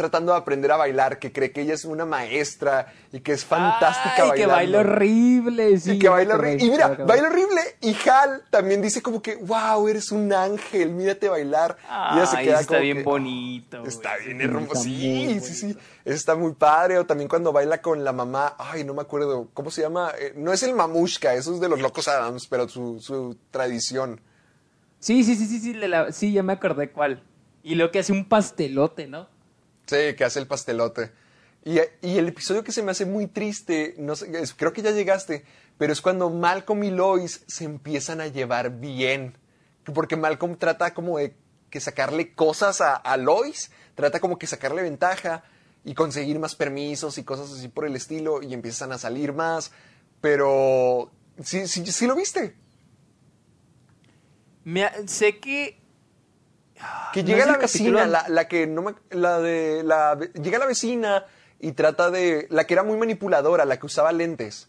tratando 0.00 0.32
de 0.32 0.38
aprender 0.38 0.72
a 0.72 0.76
bailar, 0.76 1.18
que 1.18 1.30
cree 1.30 1.52
que 1.52 1.60
ella 1.60 1.74
es 1.74 1.84
una 1.84 2.06
maestra 2.06 2.92
y 3.12 3.20
que 3.20 3.32
es 3.32 3.44
fantástica 3.44 4.14
Ay, 4.22 4.28
bailando. 4.30 4.34
que 4.34 4.46
baila 4.46 4.78
horrible. 4.80 5.78
Sí, 5.78 5.90
Y 5.92 5.98
que 5.98 6.08
baila 6.08 6.34
horrible. 6.36 6.64
Y 6.64 6.70
mira, 6.70 6.88
baila 6.88 7.28
horrible. 7.28 7.60
Y 7.82 7.94
Hal 8.08 8.42
también 8.50 8.80
dice 8.80 9.02
como 9.02 9.20
que, 9.20 9.36
wow, 9.36 9.86
eres 9.88 10.10
un 10.10 10.32
ángel, 10.32 10.90
mírate 10.90 11.28
bailar. 11.28 11.76
y 12.12 12.16
ella 12.16 12.26
se 12.26 12.36
Ay, 12.38 12.46
queda 12.46 12.60
está 12.60 12.66
como 12.68 12.80
bien 12.80 12.96
que, 12.98 13.02
bonito. 13.02 13.76
"Oh, 13.76 13.80
güey. 13.80 13.88
Está 13.92 14.16
bien 14.24 14.40
hermoso. 14.40 14.82
Sí, 14.82 15.24
bonito. 15.26 15.44
sí, 15.46 15.54
sí. 15.54 15.76
Está 16.04 16.34
muy 16.34 16.54
padre. 16.54 16.98
O 16.98 17.04
también 17.04 17.28
cuando 17.28 17.52
baila 17.52 17.82
con 17.82 18.02
la 18.02 18.12
mamá. 18.12 18.54
Ay, 18.58 18.84
no 18.84 18.94
me 18.94 19.02
acuerdo. 19.02 19.48
¿Cómo 19.52 19.70
se 19.70 19.82
llama? 19.82 20.12
Eh, 20.18 20.32
no 20.36 20.52
es 20.52 20.62
el 20.62 20.74
mamushka, 20.74 21.34
eso 21.34 21.52
es 21.54 21.60
de 21.60 21.68
los 21.68 21.80
locos 21.80 22.08
Adams, 22.08 22.46
pero 22.48 22.68
su, 22.68 23.00
su 23.00 23.36
tradición. 23.50 24.20
Sí, 24.98 25.24
sí, 25.24 25.34
sí, 25.34 25.46
sí, 25.46 25.60
sí, 25.60 25.74
la- 25.74 26.12
sí, 26.12 26.32
ya 26.32 26.42
me 26.42 26.52
acordé 26.54 26.90
cuál. 26.90 27.22
Y 27.62 27.74
lo 27.74 27.90
que 27.90 27.98
hace 27.98 28.12
un 28.12 28.24
pastelote, 28.26 29.06
¿no? 29.06 29.28
Que 29.90 30.24
hace 30.24 30.38
el 30.38 30.46
pastelote. 30.46 31.12
Y, 31.64 31.78
el 31.78 32.28
episodio 32.28 32.64
que 32.64 32.72
se 32.72 32.82
me 32.82 32.92
hace 32.92 33.04
muy 33.04 33.26
triste, 33.26 33.94
no 33.98 34.16
sé, 34.16 34.30
creo 34.56 34.72
que 34.72 34.82
ya 34.82 34.92
llegaste, 34.92 35.44
pero 35.76 35.92
es 35.92 36.00
cuando 36.00 36.30
Malcolm 36.30 36.84
y 36.84 36.90
Lois 36.90 37.42
se 37.46 37.64
empiezan 37.64 38.20
a 38.20 38.28
llevar 38.28 38.80
bien. 38.80 39.36
Porque 39.84 40.16
Malcolm 40.16 40.56
trata 40.56 40.94
como 40.94 41.18
de 41.18 41.34
que 41.68 41.80
sacarle 41.80 42.32
cosas 42.34 42.80
a, 42.80 43.16
Lois, 43.16 43.70
trata 43.94 44.20
como 44.20 44.38
que 44.38 44.46
sacarle 44.46 44.82
ventaja 44.82 45.44
y 45.84 45.94
conseguir 45.94 46.38
más 46.38 46.54
permisos 46.54 47.18
y 47.18 47.24
cosas 47.24 47.52
así 47.52 47.68
por 47.68 47.84
el 47.84 47.96
estilo, 47.96 48.42
y 48.42 48.54
empiezan 48.54 48.92
a 48.92 48.98
salir 48.98 49.32
más. 49.32 49.70
Pero, 50.20 51.10
sí, 51.42 51.66
sí, 51.66 52.06
lo 52.06 52.14
viste. 52.14 52.56
Sé 55.06 55.38
que... 55.38 55.79
Que 57.12 57.22
¿No 57.22 57.28
llega 57.28 57.40
es 57.42 57.46
la 57.48 57.58
vecina, 57.58 58.06
la, 58.06 58.28
la 58.28 58.48
que 58.48 58.66
no 58.66 58.82
me, 58.82 58.94
la 59.10 59.38
de 59.40 59.82
la 59.84 60.18
llega 60.34 60.58
la 60.58 60.66
vecina 60.66 61.24
y 61.58 61.72
trata 61.72 62.10
de 62.10 62.46
la 62.50 62.64
que 62.66 62.74
era 62.74 62.82
muy 62.84 62.96
manipuladora, 62.96 63.64
la 63.64 63.78
que 63.78 63.86
usaba 63.86 64.12
lentes, 64.12 64.68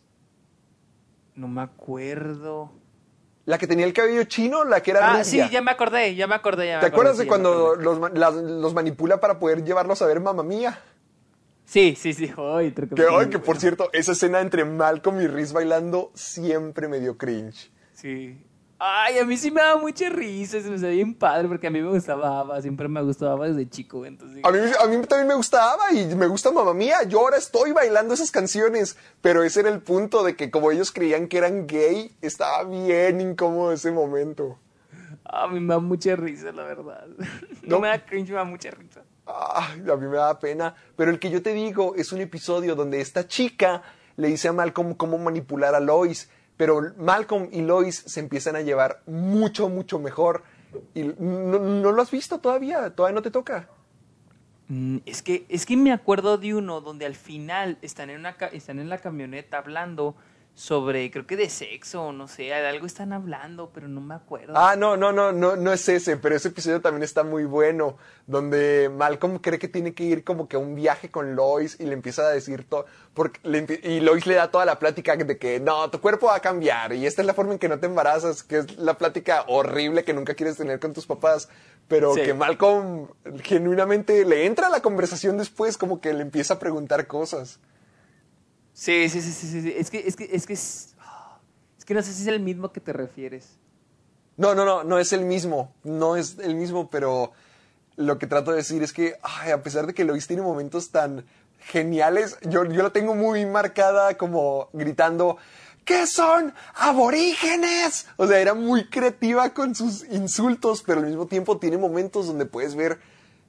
No 1.35 1.47
me 1.47 1.61
acuerdo. 1.61 2.71
la 3.45 3.57
que 3.57 3.67
tenía 3.67 3.85
el 3.85 3.93
cabello 3.93 4.23
chino, 4.25 4.63
la 4.65 4.81
que 4.83 4.91
era 4.91 4.99
Ah, 5.05 5.11
rubia. 5.13 5.23
sí, 5.23 5.41
ya 5.49 5.61
me 5.61 5.71
acordé, 5.71 6.15
ya 6.15 6.27
me 6.27 6.35
acordé. 6.35 6.67
Ya 6.67 6.75
me 6.75 6.79
¿Te 6.81 6.85
acordé, 6.87 6.93
acuerdas 6.95 7.15
sí, 7.17 7.21
de 7.23 7.27
cuando 7.27 7.75
los, 7.75 8.11
las- 8.13 8.35
los 8.35 8.73
manipula 8.73 9.19
para 9.19 9.39
poder 9.39 9.63
llevarlos 9.63 10.01
a 10.01 10.05
ver 10.07 10.19
mamá 10.19 10.43
mía? 10.43 10.79
Sí, 11.65 11.95
sí, 11.97 12.13
sí. 12.13 12.31
Ay, 12.37 12.71
Que, 12.73 13.05
ay, 13.09 13.29
que 13.29 13.39
por 13.39 13.57
cierto, 13.57 13.89
esa 13.93 14.11
escena 14.11 14.41
entre 14.41 14.65
Malcolm 14.65 15.21
y 15.21 15.27
Reese 15.27 15.53
bailando 15.53 16.11
siempre 16.15 16.87
me 16.87 16.99
dio 16.99 17.17
cringe. 17.17 17.71
Sí. 17.93 18.43
Ay, 18.83 19.19
a 19.19 19.25
mí 19.25 19.37
sí 19.37 19.51
me 19.51 19.61
daba 19.61 19.79
mucha 19.79 20.09
risa, 20.09 20.59
se 20.59 20.67
me 20.67 20.75
hacía 20.75 20.89
bien 20.89 21.13
padre, 21.13 21.47
porque 21.47 21.67
a 21.67 21.69
mí 21.69 21.79
me 21.79 21.89
gustaba 21.89 22.39
Ava, 22.39 22.59
siempre 22.63 22.87
me 22.87 22.99
gustaba 23.03 23.47
desde 23.47 23.69
chico, 23.69 24.07
entonces... 24.07 24.43
A 24.43 24.49
mí, 24.49 24.57
a 24.57 24.87
mí 24.87 25.05
también 25.05 25.27
me 25.27 25.35
gustaba 25.35 25.91
y 25.93 26.15
me 26.15 26.25
gusta 26.25 26.49
mamá 26.49 26.73
mía. 26.73 27.03
Yo 27.07 27.19
ahora 27.19 27.37
estoy 27.37 27.73
bailando 27.73 28.15
esas 28.15 28.31
canciones, 28.31 28.97
pero 29.21 29.43
ese 29.43 29.59
era 29.59 29.69
el 29.69 29.81
punto 29.81 30.23
de 30.23 30.35
que 30.35 30.49
como 30.49 30.71
ellos 30.71 30.91
creían 30.91 31.27
que 31.27 31.37
eran 31.37 31.67
gay, 31.67 32.11
estaba 32.21 32.63
bien 32.63 33.21
incómodo 33.21 33.71
ese 33.71 33.91
momento. 33.91 34.57
A 35.25 35.47
mí 35.47 35.59
me 35.59 35.75
da 35.75 35.79
mucha 35.79 36.15
risa, 36.15 36.51
la 36.51 36.63
verdad. 36.63 37.05
No, 37.61 37.75
No. 37.75 37.79
me 37.81 37.89
da 37.89 38.03
cringe, 38.03 38.29
me 38.31 38.37
da 38.37 38.45
mucha 38.45 38.71
risa. 38.71 39.03
A 39.27 39.75
mí 39.77 40.07
me 40.07 40.17
da 40.17 40.39
pena. 40.39 40.73
Pero 40.95 41.11
el 41.11 41.19
que 41.19 41.29
yo 41.29 41.43
te 41.43 41.53
digo 41.53 41.93
es 41.95 42.11
un 42.11 42.21
episodio 42.21 42.75
donde 42.75 42.99
esta 42.99 43.27
chica 43.27 43.83
le 44.17 44.29
dice 44.29 44.47
a 44.47 44.53
Malcolm 44.53 44.95
cómo 44.95 45.19
manipular 45.19 45.75
a 45.75 45.79
Lois. 45.79 46.31
Pero 46.61 46.93
Malcolm 46.99 47.49
y 47.51 47.63
Lois 47.63 48.03
se 48.05 48.19
empiezan 48.19 48.55
a 48.55 48.61
llevar 48.61 49.01
mucho, 49.07 49.67
mucho 49.67 49.97
mejor. 49.97 50.43
Y 50.93 51.05
no, 51.05 51.57
no 51.57 51.91
lo 51.91 51.99
has 52.03 52.11
visto 52.11 52.37
todavía, 52.37 52.91
todavía 52.91 53.15
no 53.15 53.23
te 53.23 53.31
toca. 53.31 53.67
Mm, 54.67 54.97
Es 55.07 55.23
que, 55.23 55.43
es 55.49 55.65
que 55.65 55.75
me 55.75 55.91
acuerdo 55.91 56.37
de 56.37 56.53
uno 56.53 56.79
donde 56.79 57.07
al 57.07 57.15
final 57.15 57.79
están 57.81 58.11
en, 58.11 58.19
una, 58.19 58.35
están 58.51 58.77
en 58.77 58.89
la 58.89 58.99
camioneta 58.99 59.57
hablando 59.57 60.15
sobre, 60.53 61.09
creo 61.11 61.25
que 61.25 61.37
de 61.37 61.49
sexo 61.49 62.11
no 62.11 62.27
sé, 62.27 62.43
de 62.43 62.53
algo 62.53 62.85
están 62.85 63.13
hablando, 63.13 63.71
pero 63.73 63.87
no 63.87 64.01
me 64.01 64.13
acuerdo. 64.15 64.53
Ah, 64.55 64.75
no, 64.75 64.97
no, 64.97 65.11
no, 65.11 65.31
no, 65.31 65.55
no 65.55 65.73
es 65.73 65.87
ese, 65.89 66.17
pero 66.17 66.35
ese 66.35 66.49
episodio 66.49 66.81
también 66.81 67.03
está 67.03 67.23
muy 67.23 67.45
bueno, 67.45 67.97
donde 68.27 68.91
Malcolm 68.93 69.39
cree 69.39 69.59
que 69.59 69.67
tiene 69.67 69.93
que 69.93 70.03
ir 70.03 70.23
como 70.23 70.47
que 70.47 70.57
a 70.57 70.59
un 70.59 70.75
viaje 70.75 71.09
con 71.09 71.35
Lois 71.35 71.77
y 71.79 71.85
le 71.85 71.93
empieza 71.93 72.23
a 72.23 72.29
decir 72.29 72.65
todo, 72.67 72.85
y 73.83 73.99
Lois 74.01 74.27
le 74.27 74.35
da 74.35 74.51
toda 74.51 74.65
la 74.65 74.77
plática 74.77 75.15
de 75.15 75.37
que 75.37 75.59
no, 75.59 75.89
tu 75.89 75.99
cuerpo 76.01 76.27
va 76.27 76.35
a 76.35 76.39
cambiar 76.41 76.93
y 76.93 77.05
esta 77.05 77.21
es 77.21 77.25
la 77.25 77.33
forma 77.33 77.53
en 77.53 77.59
que 77.59 77.69
no 77.69 77.79
te 77.79 77.85
embarazas, 77.87 78.43
que 78.43 78.57
es 78.59 78.77
la 78.77 78.97
plática 78.97 79.45
horrible 79.47 80.03
que 80.03 80.13
nunca 80.13 80.33
quieres 80.33 80.57
tener 80.57 80.79
con 80.79 80.93
tus 80.93 81.05
papás, 81.07 81.49
pero 81.87 82.13
Sí. 82.13 82.21
que 82.23 82.33
Malcolm 82.33 83.07
genuinamente 83.43 84.25
le 84.25 84.45
entra 84.45 84.67
a 84.67 84.69
la 84.69 84.81
conversación 84.81 85.37
después, 85.37 85.77
como 85.77 86.01
que 86.01 86.13
le 86.13 86.21
empieza 86.21 86.55
a 86.55 86.59
preguntar 86.59 87.07
cosas. 87.07 87.59
Sí, 88.81 89.09
sí, 89.09 89.21
sí, 89.21 89.31
sí, 89.31 89.61
sí. 89.61 89.75
Es 89.77 89.91
que, 89.91 89.99
es 90.07 90.15
que, 90.15 90.27
es 90.33 90.47
que 90.47 90.53
es, 90.53 90.95
es 91.77 91.85
que 91.85 91.93
no 91.93 92.01
sé 92.01 92.13
si 92.13 92.23
es 92.23 92.27
el 92.27 92.39
mismo 92.39 92.71
que 92.71 92.79
te 92.79 92.91
refieres. 92.91 93.59
No, 94.37 94.55
no, 94.55 94.65
no, 94.65 94.83
no 94.83 94.97
es 94.97 95.13
el 95.13 95.23
mismo. 95.23 95.71
No 95.83 96.15
es 96.15 96.39
el 96.39 96.55
mismo, 96.55 96.89
pero 96.89 97.31
lo 97.95 98.17
que 98.17 98.25
trato 98.25 98.49
de 98.49 98.57
decir 98.57 98.81
es 98.81 98.91
que, 98.91 99.19
ay, 99.21 99.51
a 99.51 99.61
pesar 99.61 99.85
de 99.85 99.93
que 99.93 100.03
Lois 100.03 100.25
tiene 100.25 100.41
momentos 100.41 100.89
tan 100.89 101.23
geniales, 101.59 102.39
yo, 102.41 102.65
yo 102.65 102.81
la 102.81 102.89
tengo 102.89 103.13
muy 103.13 103.45
marcada 103.45 104.17
como 104.17 104.69
gritando, 104.73 105.37
¿qué 105.85 106.07
son 106.07 106.51
aborígenes? 106.73 108.07
O 108.17 108.25
sea, 108.25 108.39
era 108.39 108.55
muy 108.55 108.89
creativa 108.89 109.53
con 109.53 109.75
sus 109.75 110.05
insultos, 110.05 110.81
pero 110.81 111.01
al 111.01 111.05
mismo 111.05 111.27
tiempo 111.27 111.59
tiene 111.59 111.77
momentos 111.77 112.25
donde 112.25 112.47
puedes 112.47 112.73
ver 112.73 112.99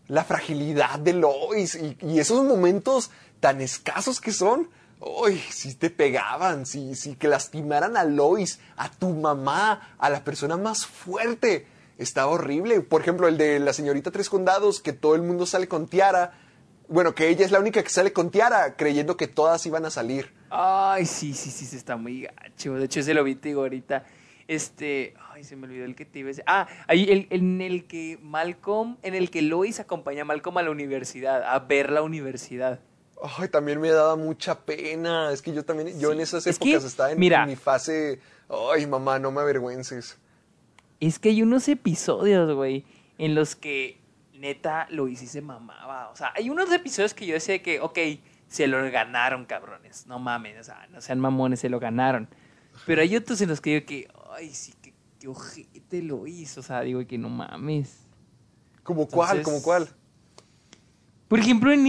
la 0.08 0.24
fragilidad 0.24 0.98
de 0.98 1.14
Lois 1.14 1.78
y 2.02 2.20
esos 2.20 2.44
momentos 2.44 3.10
tan 3.40 3.62
escasos 3.62 4.20
que 4.20 4.32
son. 4.32 4.68
Uy, 5.04 5.36
si 5.36 5.74
te 5.74 5.90
pegaban, 5.90 6.64
si, 6.64 6.94
si 6.94 7.16
que 7.16 7.26
lastimaran 7.26 7.96
a 7.96 8.04
Lois, 8.04 8.60
a 8.76 8.88
tu 8.88 9.08
mamá, 9.08 9.94
a 9.98 10.10
la 10.10 10.22
persona 10.22 10.56
más 10.56 10.86
fuerte. 10.86 11.66
Estaba 11.98 12.30
horrible. 12.30 12.80
Por 12.82 13.00
ejemplo, 13.00 13.26
el 13.26 13.36
de 13.36 13.58
la 13.58 13.72
señorita 13.72 14.12
Tres 14.12 14.30
Condados, 14.30 14.80
que 14.80 14.92
todo 14.92 15.16
el 15.16 15.22
mundo 15.22 15.44
sale 15.44 15.66
con 15.66 15.88
tiara. 15.88 16.34
Bueno, 16.86 17.16
que 17.16 17.28
ella 17.28 17.44
es 17.44 17.50
la 17.50 17.58
única 17.58 17.82
que 17.82 17.88
sale 17.88 18.12
con 18.12 18.30
tiara, 18.30 18.76
creyendo 18.76 19.16
que 19.16 19.26
todas 19.26 19.66
iban 19.66 19.84
a 19.84 19.90
salir. 19.90 20.32
Ay, 20.50 21.04
sí, 21.06 21.34
sí, 21.34 21.50
sí, 21.50 21.66
sí, 21.66 21.76
está 21.76 21.96
muy 21.96 22.22
gacho. 22.22 22.74
De 22.74 22.84
hecho, 22.84 23.00
ese 23.00 23.12
lo 23.12 23.24
vi, 23.24 23.34
te 23.34 23.48
digo, 23.48 23.62
ahorita. 23.62 24.04
Este, 24.46 25.14
ay, 25.30 25.42
se 25.42 25.56
me 25.56 25.66
olvidó 25.66 25.84
el 25.84 25.96
que 25.96 26.04
te 26.04 26.20
iba 26.20 26.28
a 26.28 26.30
decir. 26.30 26.44
Ah, 26.46 26.68
ahí 26.86 27.26
en 27.30 27.60
el 27.60 27.86
que 27.86 28.20
Malcolm, 28.22 28.98
en 29.02 29.14
el 29.14 29.30
que 29.30 29.42
Lois 29.42 29.80
acompaña 29.80 30.22
a 30.22 30.24
Malcolm 30.26 30.58
a 30.58 30.62
la 30.62 30.70
universidad, 30.70 31.42
a 31.42 31.58
ver 31.58 31.90
la 31.90 32.02
universidad. 32.02 32.80
Ay, 33.22 33.48
también 33.48 33.80
me 33.80 33.90
daba 33.90 34.16
mucha 34.16 34.58
pena. 34.58 35.30
Es 35.32 35.42
que 35.42 35.52
yo 35.52 35.64
también, 35.64 35.98
yo 35.98 36.12
en 36.12 36.20
esas 36.20 36.46
es 36.46 36.58
que, 36.58 36.70
épocas 36.70 36.84
estaba 36.84 37.12
en, 37.12 37.18
mira. 37.18 37.42
en 37.42 37.50
mi 37.50 37.56
fase. 37.56 38.20
Ay, 38.48 38.86
mamá, 38.86 39.18
no 39.18 39.30
me 39.30 39.40
avergüences. 39.40 40.18
Es 40.98 41.18
que 41.18 41.28
hay 41.28 41.42
unos 41.42 41.68
episodios, 41.68 42.52
güey, 42.54 42.84
en 43.18 43.34
los 43.34 43.54
que 43.54 44.00
neta 44.34 44.88
Lois 44.90 45.20
sí 45.20 45.28
se 45.28 45.40
mamaba. 45.40 46.10
O 46.10 46.16
sea, 46.16 46.32
hay 46.34 46.50
unos 46.50 46.70
episodios 46.72 47.14
que 47.14 47.26
yo 47.26 47.34
decía 47.34 47.62
que, 47.62 47.80
ok, 47.80 47.98
se 48.48 48.66
lo 48.66 48.78
ganaron, 48.90 49.44
cabrones. 49.44 50.06
No 50.06 50.18
mames, 50.18 50.60
o 50.60 50.64
sea, 50.64 50.86
no 50.90 51.00
sean 51.00 51.20
mamones, 51.20 51.60
se 51.60 51.68
lo 51.68 51.78
ganaron. 51.78 52.28
Pero 52.86 53.02
hay 53.02 53.14
otros 53.16 53.40
en 53.40 53.48
los 53.50 53.60
que 53.60 53.70
digo 53.70 53.86
que, 53.86 54.08
ay, 54.32 54.50
sí, 54.52 54.74
que, 54.82 54.92
que 55.20 55.28
ojete 55.28 56.02
lo 56.02 56.26
hizo. 56.26 56.60
O 56.60 56.62
sea, 56.62 56.80
digo 56.80 57.06
que 57.06 57.18
no 57.18 57.28
mames. 57.28 58.00
¿Como 58.82 59.06
cuál? 59.06 59.42
¿Como 59.42 59.62
cuál? 59.62 59.88
Por 61.28 61.38
ejemplo, 61.38 61.72
en 61.72 61.86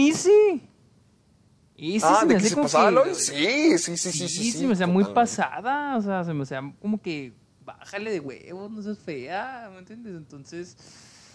ese. 1.76 1.96
Ese 1.96 2.06
ah, 2.06 2.18
se 2.20 2.26
¿de 2.26 2.34
me 2.34 2.40
que 2.42 2.48
se 2.48 2.56
pasaba 2.56 2.88
que- 2.88 2.94
Lois? 2.94 3.18
Sí, 3.18 3.78
sí, 3.78 3.96
sí, 3.96 4.12
sí, 4.12 4.12
Sí, 4.12 4.28
sí. 4.28 4.52
sí, 4.52 4.58
se 4.58 4.66
me 4.66 4.72
hacía 4.74 4.86
muy 4.86 5.04
pasada. 5.06 5.96
O 5.96 6.02
sea, 6.02 6.24
se 6.24 6.32
me 6.34 6.42
hacía 6.44 6.60
como 6.80 7.00
que 7.00 7.32
bájale 7.64 8.10
de 8.10 8.20
huevos, 8.20 8.70
no 8.70 8.82
seas 8.82 8.98
fea, 8.98 9.68
¿me 9.72 9.78
entiendes? 9.78 10.14
Entonces. 10.16 10.76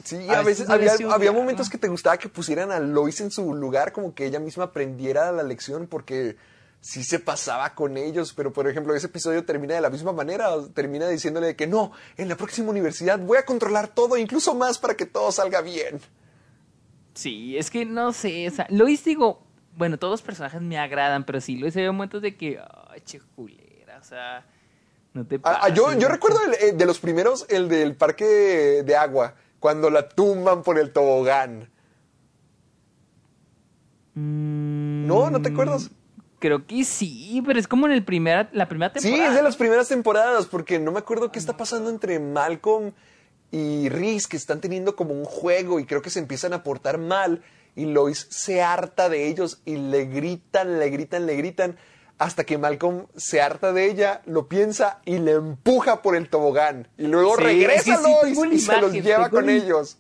Sí, 0.04 0.16
A 0.30 0.40
a 0.40 0.44
veces 0.44 0.70
había, 0.70 1.32
momentos 1.34 1.70
que 1.70 1.78
te 1.78 1.90
gustaba 1.90 2.18
que 2.18 2.30
pusieran 2.30 2.72
a 2.72 2.80
Lois 2.80 3.20
en 3.20 3.32
su 3.32 3.54
lugar, 3.54 3.92
como 3.92 4.14
que 4.16 4.26
ella 4.26 4.40
misma 4.40 4.66
aprendiera 4.66 5.30
la 5.34 5.44
lección, 5.44 5.88
porque 5.88 6.38
sí 6.80 7.04
se 7.04 7.20
pasaba 7.20 7.76
con 7.76 7.98
ellos, 7.98 8.32
pero 8.34 8.54
por 8.54 8.66
ejemplo, 8.70 8.96
ese 8.96 9.08
episodio 9.08 9.44
termina 9.44 9.76
de 9.76 9.82
la 9.82 9.90
misma 9.90 10.14
manera, 10.14 10.52
termina 10.74 11.10
diciéndole 11.10 11.58
que 11.58 11.68
no, 11.68 11.92
en 12.16 12.30
la 12.30 12.38
próxima 12.38 12.70
universidad 12.70 13.20
voy 13.20 13.40
a 13.40 13.46
controlar 13.46 13.90
todo, 13.90 14.16
incluso 14.16 14.56
más 14.56 14.78
para 14.78 14.96
que 14.96 15.06
todo 15.06 15.34
salga 15.34 15.60
bien. 15.60 16.00
Sí, 17.14 17.58
es 17.58 17.70
que 17.70 17.84
no 17.84 18.14
sé, 18.14 18.48
o 18.48 18.52
sea, 18.52 18.68
Lois 18.70 19.04
digo, 19.04 19.46
bueno, 19.80 19.98
todos 19.98 20.12
los 20.12 20.22
personajes 20.22 20.62
me 20.62 20.78
agradan, 20.78 21.24
pero 21.24 21.40
sí, 21.42 21.58
Lois 21.58 21.76
había 21.78 21.92
momentos 21.92 22.22
de 22.22 22.36
que, 22.36 22.60
ay, 22.90 23.00
che 23.06 23.20
culera, 23.36 23.98
o 24.00 24.04
sea, 24.04 24.46
no 25.14 25.26
te 25.26 25.40
Ah, 25.44 25.60
ah, 25.64 25.70
yo, 25.70 25.86
pases, 25.86 26.02
yo 26.02 26.08
¿no? 26.10 26.14
recuerdo 26.14 26.40
el, 26.46 26.54
eh, 26.70 26.74
de 26.74 26.86
los 26.86 27.00
primeros, 27.00 27.46
el 27.50 27.70
del 27.70 27.96
parque 27.96 28.26
de 28.86 28.96
agua, 28.96 29.34
cuando 29.60 29.90
la 29.90 30.08
tumban 30.10 30.62
por 30.64 30.78
el 30.78 30.92
tobogán. 30.92 31.70
Mm, 34.16 35.08
¿No? 35.08 35.30
¿No 35.30 35.42
te 35.42 35.50
acuerdas? 35.50 35.90
Creo 36.40 36.66
que 36.66 36.84
sí, 36.84 37.42
pero 37.46 37.60
es 37.60 37.68
como 37.68 37.86
en 37.86 37.92
el 37.94 38.04
primera, 38.04 38.50
la 38.54 38.68
primera 38.70 38.92
Sí, 38.96 39.02
temporada. 39.10 39.30
es 39.30 39.36
de 39.36 39.44
las 39.44 39.58
primeras 39.58 39.88
temporadas, 39.90 40.46
porque 40.46 40.80
no 40.80 40.92
me 40.92 41.00
acuerdo 41.00 41.32
qué 41.32 41.40
está 41.40 41.58
pasando 41.58 41.90
entre 41.90 42.20
Malcolm 42.20 42.92
y 43.52 43.90
Reese, 43.90 44.28
que 44.30 44.38
están 44.38 44.62
teniendo 44.62 44.96
como 44.96 45.14
un 45.14 45.26
juego 45.26 45.80
y 45.80 45.86
creo 45.86 46.02
que 46.02 46.10
se 46.10 46.20
empiezan 46.20 46.54
a 46.54 46.64
portar 46.64 46.98
mal 46.98 47.42
y 47.80 47.86
Lois 47.86 48.28
se 48.30 48.62
harta 48.62 49.08
de 49.08 49.28
ellos 49.28 49.62
y 49.64 49.78
le 49.78 50.06
gritan, 50.06 50.80
le 50.80 50.90
gritan, 50.90 51.26
le 51.26 51.36
gritan, 51.36 51.78
hasta 52.18 52.44
que 52.44 52.58
Malcolm 52.58 53.08
se 53.16 53.42
harta 53.42 53.72
de 53.72 53.90
ella, 53.90 54.22
lo 54.26 54.50
piensa 54.50 55.00
y 55.06 55.20
le 55.20 55.32
empuja 55.32 56.02
por 56.02 56.18
el 56.18 56.30
tobogán. 56.30 56.90
Y 56.98 57.08
luego 57.08 57.38
Sí, 57.38 57.44
regresa 57.44 57.78
es 57.78 57.84
que 57.86 57.96
sí 57.96 58.36
Lois 58.36 58.54
y 58.54 58.60
se 58.60 58.82
los 58.82 58.92
lleva 58.92 59.30
con 59.30 59.50
ellos. 59.50 59.98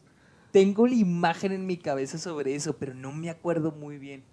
Tengo 0.51 0.88
la 0.88 0.95
imagen 0.95 1.53
en 1.53 1.65
mi 1.65 1.77
cabeza 1.77 2.17
sobre 2.17 2.55
eso, 2.55 2.75
pero 2.77 2.93
no 2.93 3.13
me 3.13 3.30
acuerdo 3.30 3.71
muy 3.71 3.97
bien. 3.97 4.25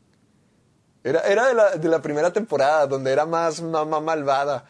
Era, 1.05 1.21
era 1.21 1.47
de, 1.47 1.55
la, 1.55 1.77
de 1.77 1.89
la 1.89 2.03
primera 2.03 2.33
temporada, 2.33 2.87
donde 2.89 3.13
era 3.13 3.27
más 3.27 3.63
mamá 3.63 4.01
malvada. 4.01 4.67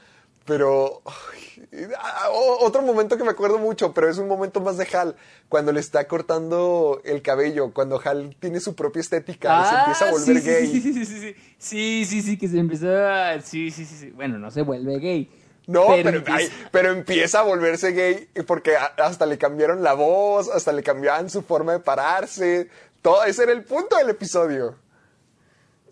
Pero. 0.47 1.03
ay, 1.05 1.87
ah, 1.99 2.29
otro 2.31 2.83
momento 2.83 3.17
que 3.17 3.25
me 3.25 3.31
acuerdo 3.31 3.59
mucho, 3.59 3.93
pero 3.93 4.09
es 4.09 4.19
un 4.19 4.29
momento 4.29 4.61
más 4.61 4.77
de 4.77 4.87
Hal, 4.97 5.17
cuando 5.49 5.73
le 5.73 5.81
está 5.81 6.07
cortando 6.07 7.01
el 7.05 7.23
cabello, 7.23 7.73
cuando 7.73 8.01
Hal 8.05 8.37
tiene 8.41 8.61
su 8.61 8.75
propia 8.75 9.01
estética 9.01 9.63
y 9.63 9.69
se 9.69 9.75
empieza 9.79 10.09
a 10.09 10.11
volver 10.13 10.37
Ah, 10.37 10.41
sí, 10.41 10.47
gay. 10.47 10.67
Sí, 10.69 10.81
sí, 10.81 10.93
sí, 10.93 11.05
sí, 11.05 11.21
sí, 11.21 11.35
sí, 11.59 12.05
sí, 12.07 12.23
sí, 12.23 12.39
que 12.39 12.49
se 12.49 12.59
empieza 12.59 13.31
a... 13.33 13.41
Sí, 13.41 13.71
sí, 13.71 13.85
sí, 13.85 13.97
sí. 13.97 14.11
Bueno, 14.11 14.39
no 14.39 14.51
se 14.51 14.63
vuelve 14.63 14.99
gay. 14.99 15.31
No, 15.67 15.87
pero, 15.89 16.11
empieza- 16.11 16.39
ay, 16.39 16.69
pero 16.71 16.91
empieza 16.93 17.41
a 17.41 17.43
volverse 17.43 17.91
gay 17.91 18.29
porque 18.47 18.77
hasta 18.77 19.27
le 19.27 19.37
cambiaron 19.37 19.83
la 19.83 19.95
voz, 19.95 20.49
hasta 20.49 20.73
le 20.73 20.85
cambiaban 20.85 21.29
su 21.29 21.43
forma 21.43 21.73
de 21.73 21.81
pararse. 21.81 22.69
Todo 23.03 23.25
ese 23.25 23.43
era 23.43 23.53
el 23.53 23.65
punto 23.65 23.97
del 23.97 24.11
episodio. 24.11 24.77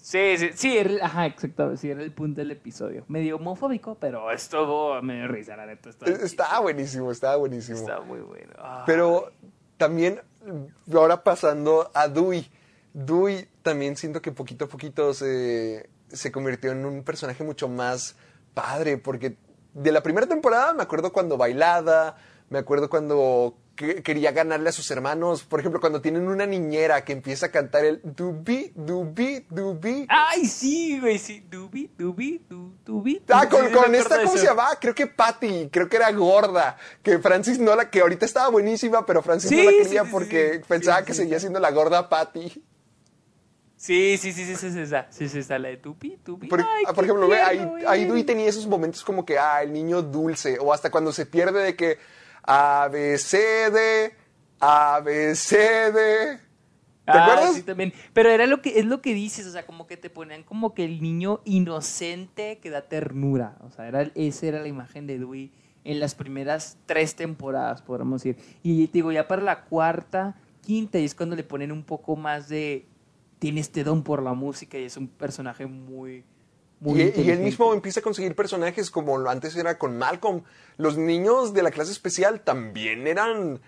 Sí, 0.05 0.37
sí, 0.37 0.51
sí, 0.55 0.77
era, 0.77 1.07
ajá, 1.07 1.25
exacto, 1.25 1.75
sí, 1.79 1.89
era 1.91 2.03
el 2.03 2.13
punto 2.13 2.43
del 2.43 2.51
episodio. 2.51 3.07
Medio 3.09 3.37
homofóbico, 3.37 3.95
pero 3.95 4.31
esto 4.31 5.01
me 5.01 5.15
dio 5.17 5.29
risa, 5.29 5.57
la 5.57 5.65
neta. 5.65 5.89
Está, 5.89 6.11
Estaba 6.11 6.61
buenísimo, 6.61 7.11
estaba 7.11 7.37
buenísimo. 7.37 7.79
está 7.79 8.01
muy 8.01 8.21
bueno. 8.21 8.53
Pero 8.85 9.33
también, 9.79 10.21
ahora 10.93 11.25
pasando 11.25 11.91
a 11.95 12.09
Dewey. 12.09 12.47
Dewey 12.93 13.49
también 13.63 13.97
siento 13.97 14.21
que 14.21 14.31
poquito 14.31 14.67
a 14.67 14.69
poquito 14.69 15.15
se, 15.15 15.89
se 16.09 16.31
convirtió 16.31 16.73
en 16.73 16.85
un 16.85 17.03
personaje 17.03 17.43
mucho 17.43 17.71
más 17.71 18.15
padre, 18.53 18.99
porque 18.99 19.39
de 19.73 19.91
la 19.91 20.03
primera 20.03 20.27
temporada 20.27 20.75
me 20.75 20.83
acuerdo 20.83 21.15
cuando 21.15 21.39
bailaba, 21.39 22.19
me 22.51 22.59
acuerdo 22.59 22.91
cuando 22.91 23.57
que- 23.77 24.03
quería 24.03 24.31
ganarle 24.33 24.69
a 24.69 24.73
sus 24.73 24.91
hermanos, 24.91 25.43
por 25.45 25.59
ejemplo, 25.61 25.81
cuando 25.81 26.01
tienen 26.01 26.29
una 26.29 26.47
niñera 26.47 27.05
que 27.05 27.13
empieza 27.13 27.47
a 27.47 27.49
cantar 27.51 27.85
el 27.85 28.01
dubi, 28.03 28.73
dubi, 28.75 29.47
dubi. 29.51 30.07
Ay, 30.09 30.47
sí, 30.47 30.99
güey, 31.01 31.19
sí. 31.19 31.45
Dubi, 31.51 31.91
dubi, 31.99 32.45
du, 32.49 32.75
dubi. 32.85 33.23
Ah, 33.29 33.47
dubi, 33.47 33.51
con, 33.51 33.67
sí, 33.69 33.73
con 33.75 33.91
me 33.91 33.99
esta, 33.99 34.23
¿cómo 34.23 34.37
se 34.37 34.47
llamaba? 34.47 34.79
Creo 34.81 34.95
que 34.95 35.07
Patty, 35.07 35.69
creo 35.73 35.89
que 35.89 35.97
era 35.97 36.11
gorda. 36.13 36.77
Que 37.03 37.19
Francis 37.19 37.59
no 37.59 37.75
la, 37.75 37.91
que 37.91 38.01
ahorita 38.01 38.25
estaba 38.25 38.49
buenísima, 38.51 39.05
pero 39.05 39.23
Francis 39.23 39.49
Sí, 39.51 39.57
no 39.57 39.65
la 39.65 39.71
quería 39.71 40.01
sí, 40.03 40.07
sí, 40.07 40.13
porque 40.13 40.53
sí. 40.55 40.61
pensaba 40.69 40.99
Sí, 41.01 41.05
que 41.07 41.13
sí, 41.13 41.19
seguía 41.23 41.39
sí. 41.39 41.43
siendo 41.43 41.59
la 41.61 41.71
gorda 41.71 42.09
Patty. 42.09 42.63
Sí, 43.77 44.17
sí, 44.19 44.33
sí, 44.33 44.45
sí, 44.47 44.57
sí, 44.57 44.71
sí, 44.73 44.81
esa. 44.81 45.07
Sí, 45.11 45.29
sí, 45.29 45.41
está 45.41 45.59
la 45.59 45.69
de 45.69 45.77
Tupi, 45.77 46.17
Tupi. 46.25 46.47
Por, 46.47 46.61
Ay, 46.61 46.85
ah, 46.87 46.93
por 46.95 47.05
ejemplo, 47.05 47.29
ve, 47.29 47.41
ahí, 47.43 47.69
ahí. 47.87 48.05
Dewey 48.07 48.25
tenía 48.25 48.49
esos 48.49 48.67
momentos 48.67 49.05
como 49.05 49.27
que, 49.27 49.39
ah, 49.39 49.63
el 49.63 49.73
niño 49.73 50.01
dulce, 50.01 50.59
o 50.59 50.73
hasta 50.73 50.91
cuando 50.91 51.13
se 51.13 51.27
pierde 51.27 51.63
de 51.63 51.77
que 51.77 51.99
A, 52.47 52.89
B, 52.91 53.19
C, 53.19 53.39
D, 53.71 54.13
A, 54.61 55.01
B, 55.01 55.35
C, 55.35 55.57
D. 55.93 56.39
¿Te 57.05 57.13
ah, 57.13 57.25
acuerdas? 57.25 57.55
Sí, 57.55 57.63
también. 57.63 57.93
Pero 58.13 58.31
era 58.31 58.47
lo 58.47 58.63
que, 58.63 58.79
es 58.79 58.87
lo 58.87 59.03
que 59.03 59.13
dices, 59.13 59.47
o 59.47 59.53
sea, 59.53 59.67
como 59.67 59.87
que 59.87 59.97
te 59.97 60.09
ponían 60.09 60.43
como 60.43 60.75
que 60.75 60.85
el 60.85 61.03
niño 61.03 61.41
inocente 61.45 62.59
que 62.59 62.71
da 62.71 62.83
ternura. 62.83 63.57
O 63.61 63.71
sea, 63.71 63.89
era, 63.89 64.11
esa 64.15 64.47
era 64.47 64.61
la 64.61 64.69
imagen 64.69 65.07
de 65.07 65.19
Dewey 65.19 65.53
en 65.85 66.01
las 66.01 66.15
primeras 66.15 66.79
tres 66.87 67.15
temporadas, 67.15 67.83
podríamos 67.83 68.23
decir. 68.23 68.43
Y 68.63 68.87
te 68.87 68.95
digo, 68.95 69.13
ya 69.13 69.29
para 69.29 69.43
la 69.43 69.65
cuarta, 69.65 70.35
quinta, 70.63 70.99
y 70.99 71.05
es 71.05 71.15
cuando 71.15 71.37
le 71.37 71.45
ponen 71.45 71.73
un 71.73 71.85
poco 71.85 72.17
más 72.17 72.49
de. 72.49 72.87
Tiene 73.39 73.61
este 73.61 73.85
don 73.85 74.03
por 74.03 74.23
la 74.23 74.33
música 74.33 74.79
y 74.79 74.85
es 74.85 74.97
un 74.97 75.09
personaje 75.09 75.67
muy. 75.67 76.25
Muy 76.85 77.01
Y, 77.17 77.23
y 77.23 77.31
él 77.31 77.41
mismo 77.41 77.73
empieza 77.73 78.01
a 78.01 78.03
conseguir 78.03 78.35
personajes 78.35 78.91
como 78.91 79.17
lo 79.19 79.31
antes 79.31 79.57
era 79.57 79.79
con 79.79 79.97
Malcolm. 79.99 80.43
Los 80.77 80.97
niños 80.99 81.55
de 81.55 81.63
la 81.63 81.71
clase 81.71 81.93
especial 81.93 82.41
también 82.43 83.07
eran. 83.07 83.61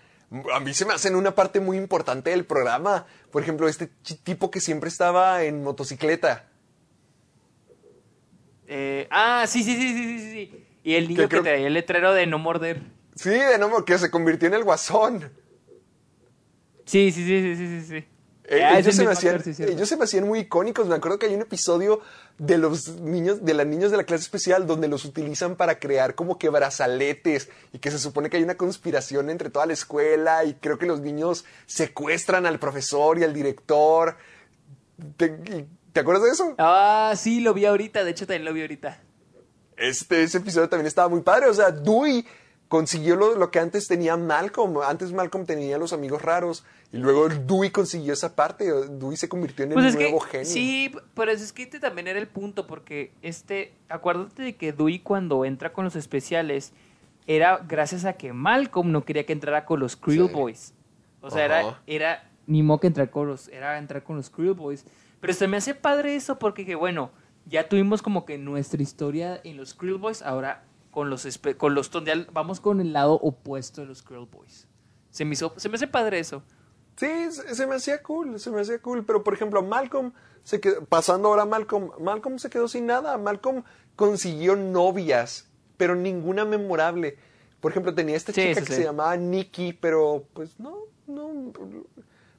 A 0.53 0.59
mí 0.59 0.73
se 0.73 0.85
me 0.85 0.93
hacen 0.93 1.15
una 1.15 1.33
parte 1.33 1.59
muy 1.59 1.77
importante 1.77 2.29
del 2.29 2.45
programa. 2.45 3.05
Por 3.31 3.41
ejemplo, 3.41 3.67
este 3.67 3.87
tipo 4.23 4.51
que 4.51 4.59
siempre 4.59 4.89
estaba 4.89 5.43
en 5.43 5.63
motocicleta. 5.63 6.47
Eh, 8.67 9.07
ah, 9.09 9.45
sí, 9.47 9.63
sí, 9.63 9.75
sí, 9.75 9.93
sí, 9.93 10.19
sí, 10.19 10.31
sí. 10.31 10.65
Y 10.83 10.95
el 10.95 11.07
niño 11.07 11.21
que, 11.23 11.27
creo- 11.29 11.43
traía 11.43 11.67
el 11.67 11.73
letrero 11.73 12.13
de 12.13 12.27
no 12.27 12.37
morder. 12.39 12.81
Sí, 13.15 13.29
de 13.29 13.57
nuevo, 13.57 13.83
que 13.83 13.97
se 13.97 14.11
convirtió 14.11 14.47
en 14.47 14.53
el 14.53 14.63
guasón. 14.63 15.31
Sí, 16.85 17.11
sí, 17.11 17.25
sí, 17.25 17.55
sí, 17.55 17.81
sí, 17.81 17.85
sí. 18.01 18.07
Eh, 18.49 18.63
Ah, 18.63 18.79
es 18.79 18.85
ellos, 18.85 18.87
el 18.87 18.93
se 18.93 19.05
me 19.05 19.11
hacían, 19.11 19.43
sí, 19.43 19.63
ellos 19.63 19.89
se 19.89 19.97
me 19.97 20.05
hacían 20.05 20.25
muy 20.25 20.39
icónicos. 20.39 20.87
Me 20.87 20.95
acuerdo 20.95 21.19
que 21.19 21.25
hay 21.25 21.35
un 21.35 21.41
episodio 21.41 21.99
de 22.37 22.57
los 22.57 22.87
niños, 22.99 23.43
de 23.43 23.53
las 23.53 23.67
niños 23.67 23.91
de 23.91 23.97
la 23.97 24.05
clase 24.05 24.23
especial, 24.23 24.65
donde 24.65 24.87
los 24.87 25.03
utilizan 25.03 25.57
para 25.57 25.79
crear 25.79 26.15
como 26.15 26.37
que 26.37 26.47
brazaletes 26.49 27.49
y 27.73 27.79
que 27.79 27.91
se 27.91 27.99
supone 27.99 28.29
que 28.29 28.37
hay 28.37 28.43
una 28.43 28.55
conspiración 28.55 29.29
entre 29.29 29.49
toda 29.49 29.65
la 29.65 29.73
escuela 29.73 30.45
y 30.45 30.53
creo 30.53 30.77
que 30.77 30.85
los 30.85 31.01
niños 31.01 31.43
secuestran 31.65 32.45
al 32.45 32.57
profesor 32.57 33.19
y 33.19 33.25
al 33.25 33.33
director. 33.33 34.15
¿Te, 35.17 35.67
¿te 35.91 35.99
acuerdas 35.99 36.23
de 36.23 36.29
eso? 36.31 36.55
Ah, 36.57 37.13
sí, 37.17 37.41
lo 37.41 37.53
vi 37.53 37.65
ahorita. 37.65 38.05
De 38.05 38.11
hecho, 38.11 38.25
también 38.25 38.45
lo 38.45 38.53
vi 38.53 38.61
ahorita. 38.61 39.01
Este, 39.75 40.23
ese 40.23 40.37
episodio 40.37 40.69
también 40.69 40.87
estaba 40.87 41.09
muy 41.09 41.21
padre. 41.21 41.47
O 41.49 41.53
sea, 41.53 41.69
Dewey 41.69 42.25
consiguió 42.67 43.15
lo, 43.15 43.35
lo 43.35 43.51
que 43.51 43.59
antes 43.59 43.87
tenía 43.87 44.17
Malcolm. 44.17 44.77
Antes 44.85 45.13
Malcolm 45.13 45.45
tenía 45.45 45.77
los 45.77 45.93
amigos 45.93 46.21
raros 46.21 46.65
y 46.91 46.97
luego 46.97 47.29
Dewey 47.29 47.69
consiguió 47.69 48.13
esa 48.13 48.35
parte. 48.35 48.65
Dewey 48.89 49.17
se 49.17 49.29
convirtió 49.29 49.65
en 49.65 49.71
Pues 49.73 49.93
el 49.95 50.01
nuevo 50.01 50.19
que, 50.21 50.29
genio. 50.29 50.45
sí, 50.45 50.91
pero 51.13 51.31
es 51.31 51.53
que 51.53 51.63
este 51.63 51.79
también 51.79 52.07
era 52.07 52.19
el 52.19 52.27
punto, 52.27 52.67
porque 52.67 53.11
este, 53.21 53.73
acuérdate 53.89 54.41
de 54.43 54.55
que 54.55 54.73
Dewey 54.73 54.99
cuando 54.99 55.45
entra 55.45 55.71
con 55.73 55.85
los 55.85 55.95
especiales, 55.95 56.73
era 57.25 57.57
gracias 57.67 58.05
a 58.05 58.13
que 58.13 58.33
Malcolm 58.33 58.91
no 58.91 59.03
quería 59.03 59.25
que 59.25 59.33
entrara 59.33 59.65
con 59.65 59.79
los 59.79 59.95
Creel 59.95 60.27
Sí. 60.27 60.33
Boys. 60.33 60.73
O 61.21 61.29
sea, 61.29 61.45
era, 61.45 61.81
era 61.87 62.29
ni 62.45 62.63
modo 62.63 62.79
que 62.79 62.87
entrar 62.87 63.09
con 63.09 63.27
los, 63.27 63.47
era 63.49 63.77
entrar 63.77 64.03
con 64.03 64.15
los 64.17 64.29
Creel 64.29 64.53
Boys. 64.53 64.85
Pero 65.19 65.33
se 65.33 65.47
me 65.47 65.57
hace 65.57 65.73
padre 65.73 66.15
eso 66.15 66.37
porque, 66.39 66.65
que, 66.65 66.75
bueno, 66.75 67.11
ya 67.45 67.67
tuvimos 67.67 68.01
como 68.01 68.23
que 68.25 68.37
nuestra 68.37 68.81
historia 68.81 69.41
en 69.43 69.57
los 69.57 69.73
Creel 69.73 69.97
Boys, 69.97 70.21
ahora 70.21 70.63
con 70.91 71.09
los, 71.09 71.27
con 71.57 71.75
los, 71.75 71.91
donde 71.91 72.11
al- 72.11 72.27
vamos 72.31 72.59
con 72.59 72.79
el 72.81 72.93
lado 72.93 73.13
opuesto 73.13 73.81
de 73.81 73.87
los 73.87 74.01
Creel 74.01 74.25
Boys. 74.25 74.67
Se 75.11 75.25
me, 75.25 75.33
hizo, 75.33 75.53
se 75.57 75.69
me 75.69 75.75
hace 75.75 75.87
padre 75.87 76.19
eso. 76.19 76.43
Sí, 76.95 77.07
se, 77.31 77.53
se 77.55 77.67
me 77.67 77.75
hacía 77.75 78.01
cool, 78.01 78.39
se 78.39 78.49
me 78.49 78.61
hacía 78.61 78.79
cool. 78.79 79.05
Pero, 79.05 79.23
por 79.23 79.33
ejemplo, 79.33 79.61
Malcolm, 79.63 80.13
se 80.43 80.59
quedó, 80.59 80.83
pasando 80.85 81.29
ahora 81.29 81.43
a 81.43 81.45
Malcolm, 81.45 81.91
Malcolm 81.99 82.39
se 82.39 82.49
quedó 82.49 82.67
sin 82.67 82.85
nada. 82.87 83.17
Malcolm 83.17 83.63
consiguió 83.95 84.55
novias, 84.55 85.49
pero 85.77 85.95
ninguna 85.95 86.45
memorable. 86.45 87.17
Por 87.59 87.71
ejemplo, 87.71 87.93
tenía 87.93 88.15
esta 88.15 88.31
Sí, 88.33 88.41
chica 88.41 88.61
que 88.61 88.67
sí. 88.67 88.73
se 88.75 88.83
llamaba 88.83 89.15
Nikki, 89.17 89.73
pero 89.73 90.25
pues 90.33 90.59
no, 90.59 90.77
no. 91.07 91.51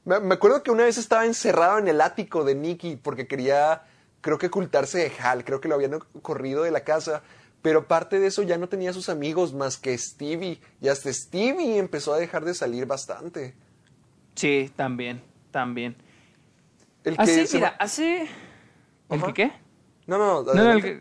Me, 0.04 0.20
me 0.20 0.34
acuerdo 0.34 0.62
que 0.62 0.70
una 0.70 0.84
vez 0.84 0.98
estaba 0.98 1.26
encerrado 1.26 1.78
en 1.78 1.88
el 1.88 2.00
ático 2.00 2.44
de 2.44 2.54
Nikki 2.54 2.96
porque 2.96 3.26
quería, 3.26 3.82
creo 4.20 4.38
que 4.38 4.46
ocultarse 4.46 4.98
de 4.98 5.12
Hal, 5.20 5.44
creo 5.44 5.60
que 5.60 5.68
lo 5.68 5.74
habían 5.74 5.98
corrido 6.22 6.62
de 6.62 6.70
la 6.70 6.80
casa. 6.84 7.22
Pero 7.62 7.80
aparte 7.80 8.20
de 8.20 8.28
eso 8.28 8.43
ya 8.43 8.56
no 8.59 8.68
tenía 8.68 8.93
sus 8.93 9.09
amigos 9.09 9.52
más 9.52 9.76
que 9.76 9.97
Stevie. 9.98 10.60
Y 10.80 10.89
hasta 10.89 11.12
Stevie 11.12 11.78
empezó 11.78 12.14
a 12.14 12.18
dejar 12.18 12.44
de 12.44 12.55
salir 12.55 12.86
bastante. 12.86 13.55
Sí, 14.36 14.70
también, 14.76 15.20
también. 15.51 15.97
El 17.05 17.16
que 17.16 17.22
Hace, 17.22 17.47
se 17.47 17.56
mira, 17.59 17.70
va- 17.70 17.76
hace... 17.78 18.28
¿El 19.10 19.22
que 19.24 19.32
qué? 19.35 19.52
No, 20.06 20.18
no, 20.18 20.26
no. 20.26 20.43
No, 20.43 20.44
no, 20.44 20.52
el 20.52 20.59
adelante. 20.60 21.01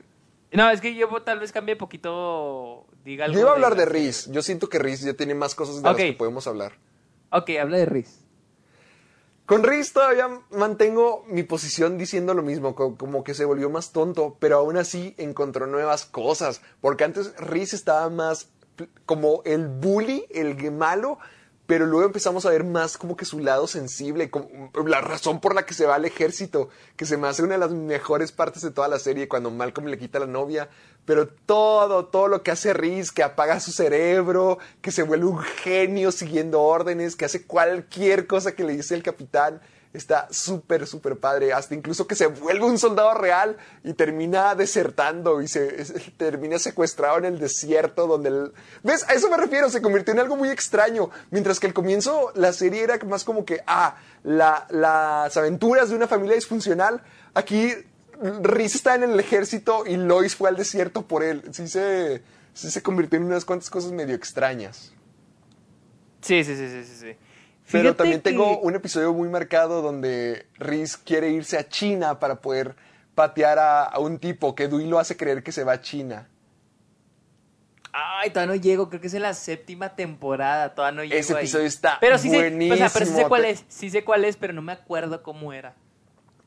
que- 0.51 0.57
no, 0.57 0.69
es 0.71 0.81
que 0.81 0.95
yo 0.95 1.09
tal 1.23 1.39
vez 1.39 1.51
cambie 1.51 1.75
poquito, 1.75 2.88
diga 3.03 3.25
algo 3.25 3.35
Yo 3.35 3.41
iba 3.41 3.51
a 3.51 3.53
hablar 3.53 3.75
de 3.75 3.85
la- 3.85 3.91
Riz. 3.91 4.27
Yo 4.31 4.41
siento 4.41 4.69
que 4.69 4.79
Riz 4.79 5.01
ya 5.01 5.13
tiene 5.13 5.35
más 5.35 5.53
cosas 5.55 5.77
de 5.77 5.81
las 5.84 5.95
que 5.97 6.13
podemos 6.13 6.47
hablar. 6.47 6.73
Ok, 7.31 7.51
habla 7.61 7.77
de 7.77 7.85
Riz. 7.85 8.25
Con 9.47 9.63
Riz 9.63 9.93
todavía 9.93 10.27
mantengo 10.51 11.23
mi 11.27 11.41
posición 11.43 11.97
diciendo 11.97 12.33
lo 12.33 12.43
mismo, 12.43 12.75
co- 12.75 12.97
como 12.97 13.23
que 13.23 13.33
se 13.33 13.45
volvió 13.45 13.69
más 13.69 13.93
tonto, 13.93 14.35
pero 14.39 14.57
aún 14.57 14.75
así 14.77 15.15
encontró 15.17 15.67
nuevas 15.67 16.05
cosas. 16.05 16.61
Porque 16.81 17.05
antes 17.05 17.33
Riz 17.37 17.73
estaba 17.73 18.09
más 18.09 18.49
como 19.05 19.41
el 19.45 19.69
bully, 19.69 20.25
el 20.31 20.71
malo, 20.71 21.17
pero 21.68 21.85
luego 21.85 22.06
empezamos 22.06 22.45
a 22.45 22.49
ver 22.49 22.64
más 22.64 22.98
como 22.98 23.18
que 23.18 23.26
su 23.26 23.39
lado 23.39 23.68
sensible, 23.68 24.31
como 24.31 24.72
la 24.88 25.02
razón 25.02 25.41
por 25.41 25.53
la 25.53 25.65
que 25.65 25.73
se 25.73 25.85
va 25.85 25.95
al 25.95 26.06
ejército, 26.06 26.69
que 26.95 27.06
se 27.06 27.18
me 27.18 27.27
hace 27.27 27.44
una 27.44 27.56
de 27.56 27.60
las 27.60 27.72
mejores 27.72 28.31
partes 28.31 28.61
de 28.61 28.72
toda 28.72 28.88
la 28.88 28.99
serie 28.99 29.27
cuando 29.27 29.52
Malcolm 29.52 29.88
le 29.88 29.99
quita 29.99 30.18
la 30.18 30.27
novia. 30.27 30.69
Pero 31.03 31.27
todo, 31.27 32.06
todo 32.06 32.30
lo 32.30 32.41
que 32.41 32.52
hace 32.52 32.73
Riz, 32.73 33.11
que 33.11 33.22
apaga 33.22 33.60
su 33.60 33.73
cerebro, 33.73 34.60
que 34.81 34.91
se 34.91 35.03
vuelve 35.03 35.26
un 35.26 35.39
genio 35.39 36.14
siguiendo 36.14 36.61
órdenes, 36.61 37.18
que 37.18 37.26
hace 37.26 37.45
cualquier 37.45 38.27
cosa 38.27 38.56
que 38.56 38.64
le 38.64 38.73
dice 38.73 38.95
el 38.95 39.03
capitán, 39.03 39.61
está 39.97 40.27
súper, 40.31 40.87
súper 40.87 41.17
padre. 41.17 41.53
Hasta 41.53 41.75
incluso 41.75 42.07
que 42.07 42.15
se 42.15 42.27
vuelve 42.27 42.65
un 42.65 42.77
soldado 42.77 43.13
real 43.13 43.57
y 43.83 43.93
termina 43.93 44.55
desertando 44.55 45.41
y 45.41 45.47
se 45.47 45.67
termina 46.17 46.59
secuestrado 46.59 47.17
en 47.17 47.25
el 47.25 47.39
desierto 47.39 48.07
donde... 48.07 48.29
el- 48.29 48.51
¿Ves? 48.83 49.03
A 49.09 49.13
eso 49.13 49.29
me 49.29 49.37
refiero, 49.37 49.69
se 49.69 49.81
convirtió 49.81 50.13
en 50.13 50.19
algo 50.19 50.35
muy 50.35 50.49
extraño. 50.49 51.09
Mientras 51.31 51.59
que 51.59 51.67
al 51.67 51.73
comienzo 51.73 52.31
la 52.35 52.53
serie 52.53 52.83
era 52.83 52.97
más 53.05 53.23
como 53.23 53.45
que, 53.45 53.61
ah, 53.67 53.97
la- 54.23 54.65
las 54.69 55.35
aventuras 55.37 55.89
de 55.89 55.95
una 55.95 56.07
familia 56.07 56.35
disfuncional. 56.35 57.01
Aquí 57.33 57.71
Riz 58.41 58.75
está 58.75 58.95
en 58.95 59.03
el 59.03 59.19
ejército 59.19 59.83
y 59.85 59.95
Lois 59.97 60.35
fue 60.35 60.49
al 60.49 60.55
desierto 60.55 61.03
por 61.07 61.23
él. 61.23 61.43
Sí 61.51 61.67
se, 61.67 62.23
sí 62.53 62.71
se 62.71 62.81
convirtió 62.81 63.17
en 63.19 63.25
unas 63.25 63.45
cuantas 63.45 63.69
cosas 63.69 63.91
medio 63.91 64.15
extrañas. 64.15 64.91
Sí, 66.21 66.43
sí, 66.43 66.55
sí, 66.55 66.67
sí, 66.83 66.95
sí. 66.99 67.15
Pero 67.72 67.81
Fíjate 67.84 67.98
también 67.98 68.22
que- 68.22 68.30
tengo 68.30 68.60
un 68.60 68.76
episodio 68.76 69.14
muy 69.14 69.27
marcado 69.30 69.81
donde 69.81 70.48
Riz 70.57 70.95
quiere 70.98 71.30
irse 71.30 71.57
a 71.57 71.68
China 71.68 72.19
para 72.19 72.35
poder 72.41 72.76
patear 73.14 73.60
a, 73.60 73.84
a 73.84 73.99
un 73.99 74.19
tipo 74.19 74.56
que 74.56 74.68
Dewey 74.68 74.88
lo 74.88 74.99
hace 74.99 75.18
creer 75.18 75.44
que 75.44 75.52
se 75.52 75.64
va 75.64 75.73
a 75.73 75.81
China. 75.81 76.30
Ay, 77.94 78.30
todavía 78.30 78.56
no 78.56 78.61
llego, 78.61 78.89
creo 78.89 79.02
que 79.02 79.07
es 79.07 79.14
en 79.15 79.23
la 79.23 79.34
séptima 79.34 79.95
temporada, 79.95 80.76
todavía 80.76 80.95
no 80.98 81.03
llego 81.03 81.15
Ese 81.19 81.34
ahí. 81.34 81.39
episodio 81.39 81.65
está 81.65 81.98
pero 81.99 82.18
sí 82.18 82.30
Sé, 82.30 82.38
o 82.38 82.41
sea, 82.41 82.49
pero 82.49 82.88
sí 82.88 82.89
sé 82.89 82.99
buenísimo. 83.23 83.27
cuál 83.30 83.45
es, 83.45 83.64
sí 83.69 83.89
sé 83.89 84.03
cuál 84.03 84.26
es, 84.26 84.38
pero 84.38 84.53
no 84.53 84.61
me 84.61 84.73
acuerdo 84.73 85.23
cómo 85.23 85.52
era. 85.52 85.73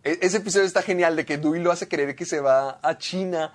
E- 0.05 0.19
Ese 0.23 0.37
episodio 0.39 0.67
está 0.67 0.81
genial 0.83 1.17
de 1.17 1.25
que 1.27 1.39
Dewey 1.39 1.61
lo 1.61 1.73
hace 1.73 1.89
creer 1.89 2.15
que 2.15 2.25
se 2.25 2.41
va 2.41 2.79
a 2.83 2.99
China. 2.99 3.55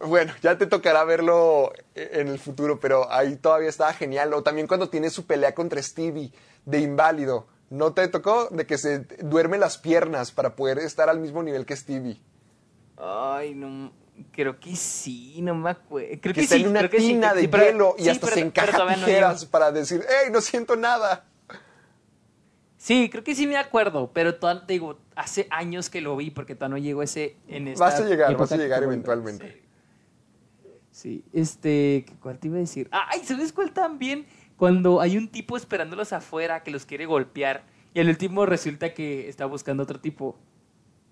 Bueno, 0.00 0.32
ya 0.42 0.56
te 0.56 0.66
tocará 0.66 1.04
verlo 1.04 1.72
e- 1.94 2.10
en 2.20 2.28
el 2.28 2.38
futuro, 2.38 2.80
pero 2.80 3.12
ahí 3.12 3.36
todavía 3.36 3.68
estaba 3.68 3.92
genial. 3.92 4.32
O 4.32 4.42
también 4.42 4.66
cuando 4.66 4.88
tiene 4.88 5.10
su 5.10 5.26
pelea 5.26 5.54
contra 5.54 5.82
Stevie 5.82 6.32
de 6.66 6.80
inválido. 6.80 7.46
¿No 7.70 7.92
te 7.92 8.06
tocó? 8.08 8.48
De 8.50 8.66
que 8.66 8.78
se 8.78 9.00
duerme 9.00 9.58
las 9.58 9.78
piernas 9.78 10.30
para 10.32 10.54
poder 10.54 10.78
estar 10.78 11.08
al 11.08 11.18
mismo 11.18 11.42
nivel 11.42 11.66
que 11.66 11.74
Stevie. 11.76 12.20
Ay, 12.96 13.54
no, 13.54 13.92
creo 14.32 14.60
que 14.60 14.76
sí, 14.76 15.40
no 15.42 15.54
me 15.54 15.70
acuerdo. 15.70 16.08
Creo 16.20 16.20
que, 16.20 16.32
que, 16.34 16.40
está 16.42 16.54
sí, 16.56 16.62
en 16.62 16.68
una 16.68 16.82
sí, 16.82 16.88
tina 16.96 17.34
de 17.34 17.40
sí, 17.42 17.48
pero- 17.48 17.64
hielo 17.64 17.94
y 17.98 18.04
sí, 18.04 18.08
hasta 18.10 18.26
pero- 18.26 18.34
se 18.36 18.40
encaja 18.42 18.78
no 18.78 18.94
tijeras 18.94 19.44
para 19.46 19.72
decir, 19.72 20.04
¡Ey, 20.24 20.30
no 20.30 20.40
siento 20.40 20.76
nada! 20.76 21.24
Sí, 22.76 23.08
creo 23.10 23.24
que 23.24 23.34
sí 23.34 23.46
me 23.46 23.56
acuerdo, 23.56 24.10
pero 24.12 24.34
todavía 24.34 24.66
te 24.66 24.74
digo, 24.74 24.98
hace 25.16 25.46
años 25.50 25.88
que 25.88 26.02
lo 26.02 26.16
vi 26.16 26.30
porque 26.30 26.54
todavía 26.54 26.76
no 26.78 26.84
llegó 26.84 27.02
ese 27.02 27.36
en 27.48 27.68
esta 27.68 27.82
Vas 27.86 27.98
a 28.00 28.04
llegar, 28.04 28.36
vas 28.36 28.52
a 28.52 28.56
llegar 28.58 28.82
eventualmente. 28.82 29.62
Sí, 30.90 31.24
este, 31.32 32.04
¿qué- 32.06 32.14
¿cuál 32.20 32.38
te 32.38 32.48
iba 32.48 32.56
a 32.58 32.60
decir? 32.60 32.88
Ay, 32.92 33.20
¿sabes 33.24 33.52
cuál 33.52 33.72
también? 33.72 34.26
Cuando 34.56 35.00
hay 35.00 35.16
un 35.16 35.28
tipo 35.28 35.56
esperándolos 35.56 36.12
afuera 36.12 36.62
que 36.62 36.70
los 36.70 36.86
quiere 36.86 37.06
golpear 37.06 37.64
y 37.92 38.00
al 38.00 38.08
último 38.08 38.46
resulta 38.46 38.94
que 38.94 39.28
está 39.28 39.46
buscando 39.46 39.82
otro 39.82 40.00
tipo. 40.00 40.38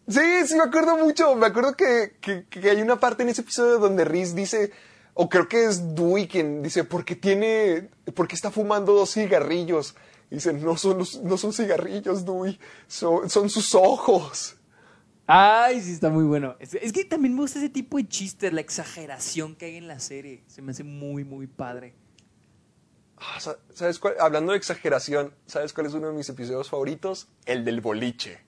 Sí, 0.08 0.20
sí, 0.46 0.54
me 0.56 0.64
acuerdo 0.64 0.96
mucho. 0.98 1.34
Me 1.36 1.46
acuerdo 1.46 1.76
que, 1.76 2.16
que- 2.20 2.44
que 2.48 2.70
hay 2.70 2.80
una 2.82 2.98
parte 2.98 3.22
en 3.22 3.28
ese 3.28 3.42
episodio 3.42 3.78
donde 3.78 4.04
Riz 4.04 4.34
dice, 4.34 4.72
o 5.14 5.28
creo 5.28 5.48
que 5.48 5.64
es 5.64 5.94
Dewey 5.94 6.26
quien 6.28 6.62
dice, 6.62 6.84
¿por 6.84 7.04
qué 7.04 7.14
tiene, 7.16 7.90
por 8.14 8.26
qué 8.28 8.34
está 8.34 8.50
fumando 8.50 8.92
dos 8.94 9.12
cigarrillos? 9.12 9.94
Y 10.30 10.36
dice, 10.36 10.52
no 10.54 10.76
son, 10.76 10.98
los- 10.98 11.22
no 11.22 11.36
son 11.36 11.52
cigarrillos, 11.52 12.24
Dewey, 12.24 12.58
son, 12.86 13.28
son 13.28 13.48
sus 13.50 13.74
ojos. 13.74 14.56
Ay, 15.26 15.80
sí, 15.80 15.92
está 15.92 16.10
muy 16.10 16.24
bueno. 16.24 16.56
Es, 16.58 16.74
es 16.74 16.92
que 16.92 17.04
también 17.04 17.34
me 17.34 17.40
gusta 17.42 17.58
ese 17.58 17.68
tipo 17.68 17.96
de 17.96 18.08
chistes, 18.08 18.52
la 18.52 18.60
exageración 18.60 19.54
que 19.54 19.66
hay 19.66 19.76
en 19.76 19.86
la 19.88 20.00
serie. 20.00 20.42
Se 20.46 20.62
me 20.62 20.72
hace 20.72 20.82
muy, 20.84 21.24
muy 21.24 21.46
padre. 21.46 21.94
Ah, 23.24 23.38
sa- 23.40 23.56
¿Sabes 23.72 23.98
cuál? 24.00 24.14
Hablando 24.20 24.52
de 24.52 24.58
exageración, 24.58 25.32
¿sabes 25.46 25.72
cuál 25.72 25.86
es 25.86 25.94
uno 25.94 26.08
de 26.08 26.12
mis 26.14 26.28
episodios 26.28 26.68
favoritos? 26.68 27.28
El 27.46 27.64
del 27.64 27.80
boliche. 27.80 28.40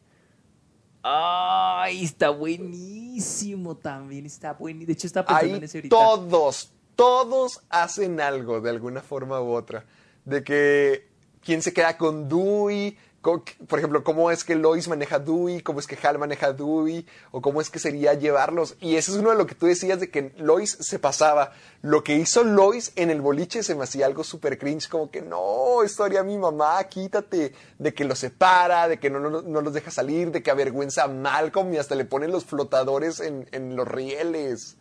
Ay, 1.02 2.02
está 2.02 2.30
buenísimo 2.30 3.76
también, 3.76 4.26
está 4.26 4.54
buenísimo. 4.54 4.86
De 4.86 4.92
hecho, 4.94 5.06
está 5.06 5.24
pensando 5.24 5.48
en 5.56 5.60
Ahí 5.62 5.64
ese 5.64 5.78
ahorita. 5.78 5.94
todos, 5.96 6.72
todos 6.96 7.60
hacen 7.68 8.20
algo 8.20 8.60
de 8.60 8.70
alguna 8.70 9.02
forma 9.02 9.40
u 9.40 9.52
otra. 9.52 9.84
De 10.24 10.42
que 10.42 11.08
quién 11.42 11.60
se 11.60 11.74
queda 11.74 11.98
con 11.98 12.28
Dewey, 12.28 12.96
por 13.24 13.78
ejemplo, 13.78 14.04
cómo 14.04 14.30
es 14.30 14.44
que 14.44 14.54
Lois 14.54 14.86
maneja 14.86 15.18
Dewey, 15.18 15.62
cómo 15.62 15.80
es 15.80 15.86
que 15.86 15.98
Hal 16.06 16.18
maneja 16.18 16.48
a 16.48 16.52
Dewey, 16.52 17.06
o 17.30 17.40
cómo 17.40 17.60
es 17.60 17.70
que 17.70 17.78
sería 17.78 18.12
llevarlos. 18.14 18.76
Y 18.80 18.96
eso 18.96 19.12
es 19.12 19.18
uno 19.18 19.30
de 19.30 19.36
lo 19.36 19.46
que 19.46 19.54
tú 19.54 19.66
decías 19.66 19.98
de 19.98 20.10
que 20.10 20.32
Lois 20.36 20.76
se 20.78 20.98
pasaba. 20.98 21.52
Lo 21.80 22.04
que 22.04 22.16
hizo 22.16 22.44
Lois 22.44 22.92
en 22.96 23.10
el 23.10 23.22
boliche 23.22 23.62
se 23.62 23.74
me 23.74 23.84
hacía 23.84 24.06
algo 24.06 24.24
súper 24.24 24.58
cringe, 24.58 24.88
como 24.88 25.10
que 25.10 25.22
no, 25.22 25.82
esto 25.82 26.04
haría 26.04 26.22
mi 26.22 26.36
mamá, 26.36 26.84
quítate, 26.84 27.54
de 27.78 27.94
que 27.94 28.04
los 28.04 28.18
separa, 28.18 28.88
de 28.88 28.98
que 28.98 29.08
no, 29.08 29.18
no, 29.18 29.60
los 29.60 29.72
deja 29.72 29.90
salir, 29.90 30.30
de 30.30 30.42
que 30.42 30.50
avergüenza 30.50 31.04
a 31.04 31.08
Malcolm 31.08 31.72
y 31.72 31.78
hasta 31.78 31.94
le 31.94 32.04
ponen 32.04 32.30
los 32.30 32.44
flotadores 32.44 33.20
en, 33.20 33.76
los 33.76 33.88
rieles. 33.88 34.76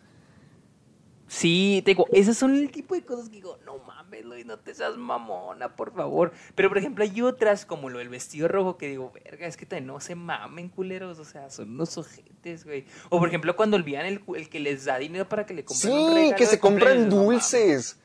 Sí, 1.28 1.82
te 1.86 1.92
digo, 1.92 2.08
esas 2.12 2.38
son 2.38 2.56
el 2.56 2.70
tipo 2.72 2.94
de 2.94 3.06
cosas 3.06 3.30
que 3.30 3.38
digo, 3.38 3.58
no 3.66 3.78
mames, 3.80 4.03
Luis, 4.22 4.46
no 4.46 4.60
te 4.60 4.76
seas 4.76 4.98
mamona, 4.98 5.76
por 5.76 5.94
favor. 5.94 6.32
Pero, 6.54 6.70
por 6.70 6.78
ejemplo, 6.78 7.04
hay 7.04 7.22
otras, 7.22 7.66
como 7.66 7.90
lo 7.90 8.00
del 8.00 8.10
vestido 8.10 8.48
rojo, 8.48 8.78
que 8.78 8.88
digo, 8.88 9.12
verga, 9.12 9.48
es 9.48 9.58
que 9.58 9.66
también 9.66 9.88
no 9.88 10.00
se 10.00 10.14
mamen, 10.14 10.70
culeros, 10.70 11.18
o 11.20 11.26
sea, 11.26 11.50
son 11.50 11.72
unos 11.72 11.98
ojetes, 11.98 12.66
güey. 12.66 12.86
O, 13.10 13.20
por 13.20 13.30
ejemplo, 13.30 13.56
cuando 13.56 13.78
olvidan 13.78 14.06
el, 14.06 14.22
el 14.36 14.50
que 14.50 14.60
les 14.60 14.86
da 14.86 15.00
dinero 15.00 15.28
para 15.28 15.46
que 15.46 15.54
le 15.54 15.66
compren 15.66 15.94
un 15.94 16.00
Sí, 16.00 16.14
regalo 16.14 16.36
que 16.36 16.46
se 16.46 16.60
compran 16.60 17.10
no 17.10 17.16
dulces. 17.16 18.00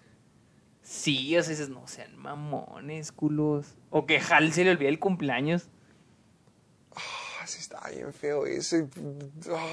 Sí, 0.82 1.36
o 1.36 1.43
sea, 1.43 1.51
dices, 1.51 1.68
no 1.68 1.86
sean 1.86 2.16
mamones, 2.16 3.12
culos. 3.12 3.74
O 3.90 4.06
que 4.06 4.18
Hal 4.18 4.52
se 4.52 4.64
le 4.64 4.70
olvida 4.70 4.89
el 4.89 4.98
cumpleaños. 4.98 5.68
Sí, 7.48 7.58
está 7.60 7.80
bien 7.90 8.12
feo 8.12 8.46
ese. 8.46 8.86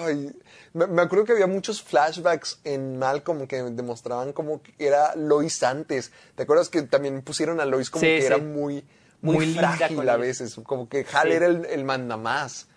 Ay, 0.01 0.31
me, 0.73 0.87
me 0.87 1.01
acuerdo 1.01 1.25
que 1.25 1.33
había 1.33 1.47
muchos 1.47 1.81
flashbacks 1.83 2.59
en 2.63 2.97
Malcolm 2.97 3.45
que 3.47 3.61
demostraban 3.61 4.33
como 4.33 4.61
que 4.61 4.73
era 4.79 5.15
Lois 5.15 5.61
antes. 5.63 6.11
¿Te 6.35 6.43
acuerdas 6.43 6.69
que 6.69 6.81
también 6.83 7.21
pusieron 7.21 7.59
a 7.59 7.65
Lois 7.65 7.89
como 7.89 8.01
Sí, 8.01 8.07
que 8.07 8.21
sí. 8.21 8.27
era 8.27 8.37
muy, 8.37 8.85
muy, 9.21 9.53
frágil 9.53 10.07
a 10.09 10.17
veces? 10.17 10.55
Como 10.63 10.89
que 10.89 11.05
Hal 11.13 11.27
Sí. 11.29 11.33
era 11.33 11.45
el, 11.47 11.65
el 11.65 11.83
mandamás. 11.83 12.67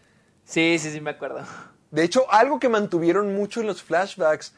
Sí, 0.45 0.79
sí, 0.79 0.91
sí, 0.91 1.01
me 1.01 1.11
acuerdo. 1.11 1.41
De 1.91 2.03
hecho, 2.05 2.31
algo 2.31 2.59
que 2.61 2.69
mantuvieron 2.69 3.35
mucho 3.35 3.61
en 3.63 3.67
los 3.67 3.83
flashbacks 3.83 4.53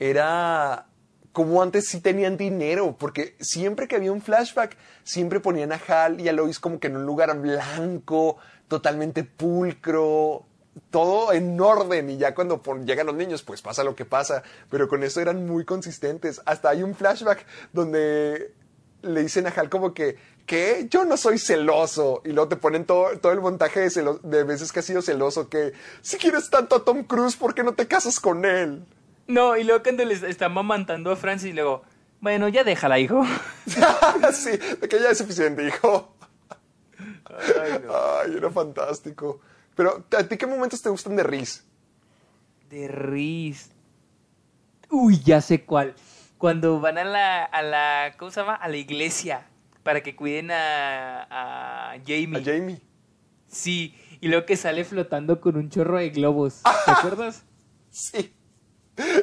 era 0.00 0.86
como 1.32 1.62
antes 1.62 1.88
sí 1.88 2.00
tenían 2.00 2.36
dinero, 2.36 2.96
porque 2.98 3.36
siempre 3.40 3.88
que 3.88 3.96
había 3.96 4.12
un 4.12 4.20
flashback, 4.20 4.76
siempre 5.02 5.40
ponían 5.40 5.72
a 5.72 5.80
Hal 5.88 6.20
y 6.20 6.28
a 6.28 6.32
Lois 6.32 6.58
como 6.58 6.78
que 6.78 6.88
en 6.88 6.96
un 6.96 7.06
lugar 7.06 7.34
blanco, 7.38 8.36
totalmente 8.72 9.22
pulcro, 9.24 10.46
todo 10.90 11.34
en 11.34 11.60
orden, 11.60 12.08
y 12.08 12.16
ya 12.16 12.34
cuando 12.34 12.62
llegan 12.86 13.06
los 13.06 13.14
niños, 13.14 13.42
pues 13.42 13.60
pasa 13.60 13.84
lo 13.84 13.94
que 13.94 14.06
pasa, 14.06 14.42
pero 14.70 14.88
con 14.88 15.02
eso 15.02 15.20
eran 15.20 15.46
muy 15.46 15.66
consistentes. 15.66 16.40
Hasta 16.46 16.70
hay 16.70 16.82
un 16.82 16.94
flashback 16.94 17.44
donde 17.74 18.54
le 19.02 19.22
dicen 19.22 19.46
a 19.46 19.50
Hal 19.50 19.68
como 19.68 19.92
que, 19.92 20.16
¿qué? 20.46 20.86
Yo 20.88 21.04
no 21.04 21.18
soy 21.18 21.36
celoso. 21.38 22.22
Y 22.24 22.30
luego 22.30 22.48
te 22.48 22.56
ponen 22.56 22.86
todo, 22.86 23.18
todo 23.18 23.32
el 23.32 23.42
montaje 23.42 23.80
de, 23.80 23.88
celo- 23.88 24.20
de 24.22 24.44
veces 24.44 24.72
que 24.72 24.78
has 24.80 24.86
sido 24.86 25.02
celoso, 25.02 25.50
que 25.50 25.74
si 26.00 26.16
quieres 26.16 26.48
tanto 26.48 26.76
a 26.76 26.84
Tom 26.84 27.04
Cruise, 27.04 27.36
¿por 27.36 27.54
qué 27.54 27.62
no 27.62 27.74
te 27.74 27.86
casas 27.86 28.18
con 28.18 28.44
él? 28.46 28.82
No, 29.26 29.56
y 29.58 29.64
luego 29.64 29.82
cuando 29.82 30.04
les 30.06 30.22
está 30.22 30.48
mamantando 30.48 31.10
a 31.10 31.16
Francis 31.16 31.50
y 31.50 31.52
luego, 31.52 31.82
bueno, 32.20 32.48
ya 32.48 32.64
déjala, 32.64 32.98
hijo. 32.98 33.22
sí, 34.32 34.50
de 34.80 34.88
que 34.88 34.98
ya 35.00 35.10
es 35.10 35.18
suficiente, 35.18 35.66
hijo. 35.66 36.11
Ay, 37.26 37.80
no. 37.84 37.92
Ay, 37.94 38.34
era 38.36 38.50
fantástico. 38.50 39.40
Pero, 39.74 40.04
¿a 40.16 40.22
ti 40.24 40.36
qué 40.36 40.46
momentos 40.46 40.82
te 40.82 40.88
gustan 40.90 41.16
de 41.16 41.22
Riz? 41.22 41.64
De 42.68 42.88
Riz. 42.88 43.70
Uy, 44.90 45.20
ya 45.22 45.40
sé 45.40 45.64
cuál. 45.64 45.94
Cuando 46.38 46.80
van 46.80 46.98
a 46.98 47.04
la, 47.04 47.44
a 47.44 47.62
la, 47.62 48.14
¿cómo 48.18 48.30
se 48.30 48.40
llama? 48.40 48.54
A 48.54 48.68
la 48.68 48.76
iglesia 48.76 49.46
para 49.82 50.02
que 50.02 50.14
cuiden 50.14 50.50
a, 50.50 51.92
a 51.92 51.98
Jamie. 52.06 52.38
A 52.38 52.44
Jamie. 52.44 52.80
Sí, 53.48 53.94
y 54.20 54.28
luego 54.28 54.46
que 54.46 54.56
sale 54.56 54.84
flotando 54.84 55.40
con 55.40 55.56
un 55.56 55.68
chorro 55.70 55.98
de 55.98 56.10
globos. 56.10 56.62
¿Te 56.84 56.90
acuerdas? 56.90 57.44
Sí. 57.90 58.34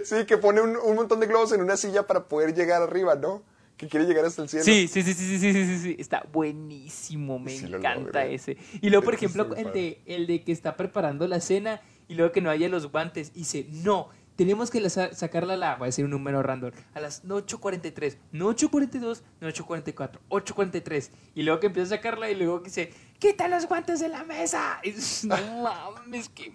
Sí, 0.04 0.26
que 0.26 0.38
pone 0.38 0.62
un, 0.62 0.76
un 0.78 0.96
montón 0.96 1.20
de 1.20 1.28
globos 1.28 1.52
en 1.52 1.62
una 1.62 1.78
silla 1.78 2.08
para 2.08 2.28
poder 2.28 2.56
llegar 2.56 2.82
arriba, 2.82 3.16
¿no? 3.16 3.44
que 3.80 3.88
quiere 3.88 4.06
llegar 4.06 4.26
hasta 4.26 4.44
el 4.44 4.50
cielo. 4.50 4.66
Sí, 4.66 4.90
sí, 4.90 5.02
sí, 5.04 5.14
sí, 5.14 5.26
sí, 5.26 5.40
sí, 5.40 5.54
sí, 5.54 5.80
sí. 5.80 5.96
está 5.98 6.28
buenísimo, 6.34 7.40
me 7.40 7.56
encanta 7.56 8.26
ese. 8.26 8.58
Y 8.82 8.90
luego, 8.90 9.06
por 9.06 9.14
ejemplo, 9.14 9.56
el 9.56 9.72
de, 9.72 10.02
el 10.06 10.28
de 10.28 10.44
que 10.44 10.52
está 10.52 10.76
preparando 10.76 11.26
la 11.28 11.40
cena 11.40 11.80
y 12.10 12.16
luego 12.16 12.34
que 12.34 12.42
no 12.42 12.50
haya 12.50 12.68
los 12.68 12.92
guantes 12.92 13.32
y 13.34 13.40
dice, 13.40 13.68
no, 13.72 14.10
tenemos 14.36 14.70
que 14.70 14.90
sacarla 14.90 15.54
a 15.54 15.58
la, 15.58 15.76
voy 15.78 15.86
a 15.86 15.88
decir 15.88 16.04
un 16.04 16.12
número 16.12 16.44
random, 16.44 16.72
a 16.94 17.00
las 17.00 17.24
8.43, 17.26 18.18
no 18.34 18.50
8.42, 18.50 19.22
no 19.40 19.48
8.44, 19.48 20.20
8.43. 20.30 21.10
Y 21.36 21.44
luego 21.44 21.62
que 21.62 21.68
empieza 21.68 21.96
a 21.96 21.98
sacarla 21.98 22.30
y 22.30 22.36
luego 22.36 22.60
dice, 22.60 22.92
quita 23.18 23.48
los 23.48 23.66
guantes 23.66 24.02
de 24.02 24.10
la 24.10 24.26
mesa. 24.26 24.82
Y, 24.84 24.92
no 25.28 25.64
mames, 25.64 26.28
que 26.28 26.52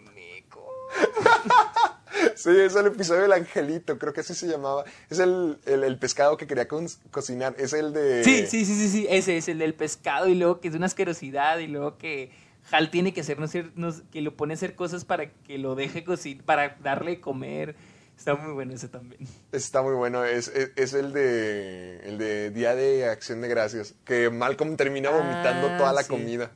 Sí, 2.37 2.51
es 2.51 2.75
el 2.77 2.87
episodio 2.87 3.23
del 3.23 3.33
angelito, 3.33 3.99
creo 3.99 4.13
que 4.13 4.21
así 4.21 4.35
se 4.35 4.47
llamaba. 4.47 4.85
Es 5.11 5.19
el, 5.19 5.59
el, 5.67 5.83
el 5.85 5.99
pescado 5.99 6.37
que 6.37 6.47
quería 6.47 6.69
co- 6.69 6.85
cocinar. 7.11 7.55
Es 7.59 7.73
el 7.73 7.93
de... 7.93 8.23
Sí, 8.25 8.47
sí, 8.47 8.65
sí, 8.65 8.75
sí, 8.75 8.89
sí, 8.89 9.07
ese 9.11 9.37
es 9.37 9.49
el 9.49 9.59
del 9.59 9.75
pescado 9.75 10.29
y 10.29 10.35
luego 10.35 10.61
que 10.61 10.69
es 10.69 10.75
una 10.75 10.87
asquerosidad 10.87 11.59
y 11.59 11.67
luego 11.67 11.97
que 11.99 12.31
Hal 12.71 12.91
tiene 12.91 13.13
que 13.13 13.21
hacer, 13.23 13.39
no 13.41 13.49
sé, 13.49 13.67
no 13.75 13.93
que 14.13 14.21
lo 14.21 14.37
pone 14.37 14.55
a 14.55 14.57
hacer 14.57 14.75
cosas 14.75 15.05
para 15.05 15.31
que 15.31 15.59
lo 15.59 15.75
deje 15.75 16.05
cocinar, 16.05 16.45
para 16.45 16.77
darle 16.83 17.13
de 17.13 17.21
comer. 17.21 17.75
Está 18.17 18.35
muy 18.37 18.53
bueno 18.53 18.73
ese 18.75 18.89
también. 18.89 19.27
Está 19.53 19.83
muy 19.83 19.95
bueno. 19.95 20.25
Es, 20.25 20.49
es, 20.49 20.71
es 20.77 20.95
el 20.95 21.13
de 21.13 21.99
el 22.05 22.19
de 22.19 22.51
Día 22.51 22.75
de 22.77 23.09
Acción 23.09 23.41
de 23.41 23.49
Gracias. 23.49 23.95
Que 24.05 24.31
Malcolm 24.31 24.77
termina 24.77 25.11
vomitando 25.11 25.69
Ah, 25.73 25.77
toda 25.79 25.93
la 25.93 26.03
sí. 26.05 26.09
comida. 26.11 26.53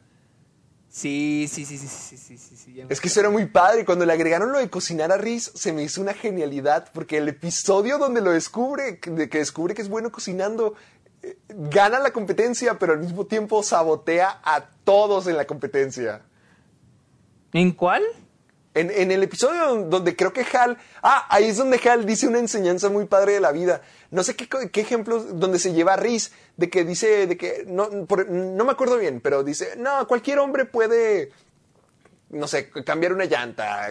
Sí, 0.91 1.49
sí, 1.53 1.65
sí, 1.67 1.77
sí, 1.77 1.87
sí, 1.87 2.17
sí, 2.17 2.39
sí, 2.39 2.57
sí, 2.57 2.83
Es 2.89 3.01
que 3.01 3.09
eso 3.09 3.21
era 3.21 3.31
muy 3.31 3.47
padre. 3.47 3.85
Cuando 3.85 4.07
le 4.07 4.13
agregaron 4.13 4.53
lo 4.53 4.59
de 4.59 4.71
cocinar 4.71 5.13
a 5.13 5.19
Riz, 5.19 5.51
se 5.55 5.73
me 5.73 5.83
hizo 5.83 6.01
una 6.01 6.15
genialidad. 6.15 6.91
Porque 6.93 7.19
el 7.19 7.29
episodio 7.29 7.99
donde 7.99 8.21
lo 8.23 8.31
descubre, 8.33 8.99
que- 8.99 9.11
de 9.11 9.29
que 9.29 9.39
descubre 9.39 9.75
que 9.75 9.83
es 9.83 9.89
bueno 9.89 10.11
cocinando, 10.11 10.75
eh, 11.23 11.37
gana 11.49 11.99
la 11.99 12.13
competencia, 12.13 12.79
pero 12.79 12.95
al 12.95 13.01
mismo 13.01 13.27
tiempo 13.27 13.63
sabotea 13.63 14.41
a 14.43 14.65
todos 14.85 15.27
en 15.27 15.37
la 15.37 15.47
competencia. 15.47 16.23
¿En 17.53 17.73
cuál? 17.73 18.03
En, 18.81 19.11
el 19.11 19.23
episodio 19.23 19.85
donde 19.85 20.15
creo 20.15 20.33
que 20.33 20.47
Hal. 20.57 20.77
Ah, 21.03 21.27
ahí 21.31 21.45
es 21.49 21.57
donde 21.57 21.81
Hal 21.89 22.07
dice 22.07 22.29
una 22.29 22.39
enseñanza 22.39 22.89
muy 22.89 23.07
padre 23.07 23.33
de 23.35 23.41
la 23.41 23.53
vida. 23.53 23.83
No 24.11 24.23
sé 24.23 24.37
qué, 24.37 24.49
qué 24.71 24.81
ejemplos 24.81 25.39
donde 25.39 25.59
se 25.59 25.73
lleva 25.73 25.95
a 25.95 25.97
Riz, 25.97 26.33
de 26.57 26.71
que 26.71 26.85
dice, 26.85 27.27
de 27.27 27.37
que. 27.37 27.65
No, 27.67 27.89
no 27.91 28.65
me 28.65 28.73
acuerdo 28.73 28.99
bien, 28.99 29.21
pero 29.21 29.43
dice: 29.43 29.75
No, 29.77 30.07
cualquier 30.07 30.39
hombre 30.39 30.65
puede. 30.65 31.31
No 32.31 32.47
sé, 32.47 32.71
cambiar 32.85 33.13
una 33.15 33.25
llanta, 33.25 33.89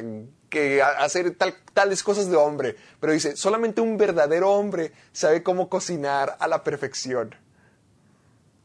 que 0.50 0.82
hacer 0.82 1.36
tal- 1.36 1.58
tales 1.74 2.04
cosas 2.04 2.30
de 2.30 2.36
hombre. 2.38 2.76
Pero 3.00 3.14
dice: 3.14 3.36
Solamente 3.36 3.82
un 3.82 3.98
verdadero 3.98 4.52
hombre 4.52 4.92
sabe 5.12 5.44
cómo 5.44 5.70
cocinar 5.70 6.38
a 6.40 6.48
la 6.48 6.64
perfección. 6.64 7.36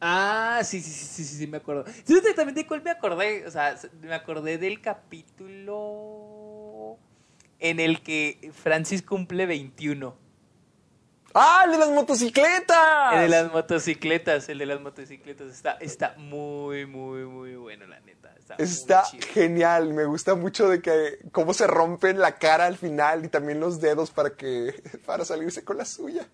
Ah, 0.05 0.63
sí, 0.65 0.81
sí, 0.83 0.91
sí, 0.91 1.05
sí, 1.07 1.25
sí, 1.25 1.37
sí, 1.37 1.47
me 1.47 1.59
acuerdo. 1.59 1.85
¿Sabes 1.85 2.23
exactamente 2.23 2.63
de 2.63 2.67
cuál 2.67 2.83
me 2.83 2.91
acordé? 2.91 3.47
O 3.47 3.51
sea, 3.53 3.77
me 4.01 4.13
acordé 4.13 4.59
del 4.59 4.81
capítulo 4.81 6.33
en 7.61 7.79
el 7.79 8.03
que 8.03 8.51
Francis 8.53 9.01
cumple 9.01 9.47
21. 9.47 10.17
¡Ah, 11.35 11.63
el 11.67 11.71
de 11.71 11.79
las 11.79 11.91
motocicletas! 11.91 13.15
El 13.15 13.21
de 13.21 13.29
las 13.29 13.53
motocicletas, 13.53 14.49
el 14.49 14.59
de 14.59 14.67
las 14.67 14.81
motocicletas. 14.81 15.47
Está, 15.53 15.75
está 15.75 16.17
muy, 16.19 16.85
muy, 16.85 17.25
muy 17.25 17.55
bueno, 17.55 17.87
la 17.87 18.01
neta. 18.01 18.35
Está, 18.37 18.57
muy 18.57 18.65
Está 18.65 19.05
genial, 19.33 19.95
me 19.95 20.05
gusta 20.07 20.35
mucho 20.35 20.69
de 20.69 20.83
que 20.83 21.21
cómo 21.31 21.55
se 21.55 21.69
rompen 21.69 22.19
la 22.19 22.41
cara 22.41 22.67
al 22.67 22.77
final 22.77 23.25
y 23.25 23.29
también 23.29 23.61
los 23.61 23.81
dedos 23.81 24.11
para 24.11 24.31
que 24.31 24.83
para 25.07 25.25
salirse 25.25 25.63
con 25.65 25.79
la 25.79 25.85
suya. 25.85 26.29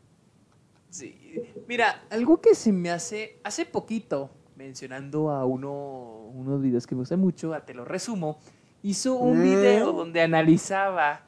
Sí. 0.90 1.42
Mira, 1.66 2.02
algo 2.10 2.40
que 2.40 2.54
se 2.54 2.72
me 2.72 2.90
hace 2.90 3.40
hace 3.44 3.66
poquito, 3.66 4.30
mencionando 4.56 5.30
a 5.30 5.44
uno, 5.44 6.30
unos 6.34 6.62
videos 6.62 6.86
que 6.86 6.94
me 6.94 7.00
gustan 7.00 7.20
mucho, 7.20 7.54
a 7.54 7.64
te 7.64 7.74
lo 7.74 7.84
resumo, 7.84 8.38
hizo 8.82 9.16
un 9.16 9.42
video 9.42 9.92
donde 9.92 10.22
analizaba 10.22 11.26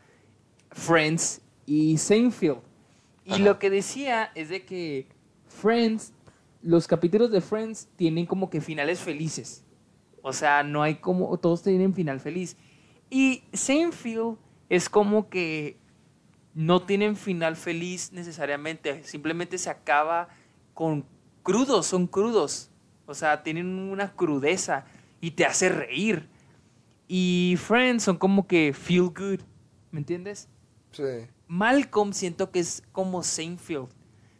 Friends 0.71 1.43
y 1.67 1.99
Seinfeld. 1.99 2.59
Y 3.25 3.39
lo 3.39 3.59
que 3.59 3.71
decía 3.71 4.31
es 4.35 4.49
de 4.49 4.65
que 4.65 5.07
Friends, 5.47 6.13
los 6.63 6.87
capítulos 6.87 7.31
de 7.31 7.41
Friends 7.41 7.89
tienen 7.97 8.27
como 8.27 8.51
que 8.51 8.61
finales 8.61 9.01
felices. 9.01 9.65
O 10.23 10.33
sea, 10.33 10.63
no 10.63 10.83
hay 10.83 10.97
como, 10.97 11.37
todos 11.39 11.63
tienen 11.63 11.95
final 11.95 12.21
feliz. 12.21 12.57
Y 13.09 13.45
Seinfeld 13.53 14.37
es 14.69 14.89
como 14.89 15.29
que 15.29 15.80
no 16.55 16.83
tienen 16.83 17.17
final 17.17 17.57
feliz 17.57 18.13
necesariamente, 18.13 19.05
simplemente 19.05 19.59
se 19.59 19.71
acaba 19.71 20.29
con 20.75 21.05
crudos, 21.43 21.87
son 21.87 22.07
crudos. 22.07 22.71
O 23.07 23.15
sea, 23.15 23.43
tienen 23.43 23.67
una 23.67 24.13
crudeza 24.13 24.85
y 25.21 25.33
te 25.33 25.45
hace 25.45 25.69
reír. 25.69 26.29
Y 27.09 27.57
Friends 27.59 28.05
son 28.05 28.17
como 28.17 28.47
que 28.47 28.73
feel 28.73 29.11
good, 29.11 29.41
¿me 29.91 29.99
entiendes? 29.99 30.49
Sí. 30.93 31.27
Malcolm 31.49 32.13
siento 32.13 32.53
que 32.53 32.61
es 32.61 32.85
como 32.93 33.25
Seinfeld, 33.25 33.89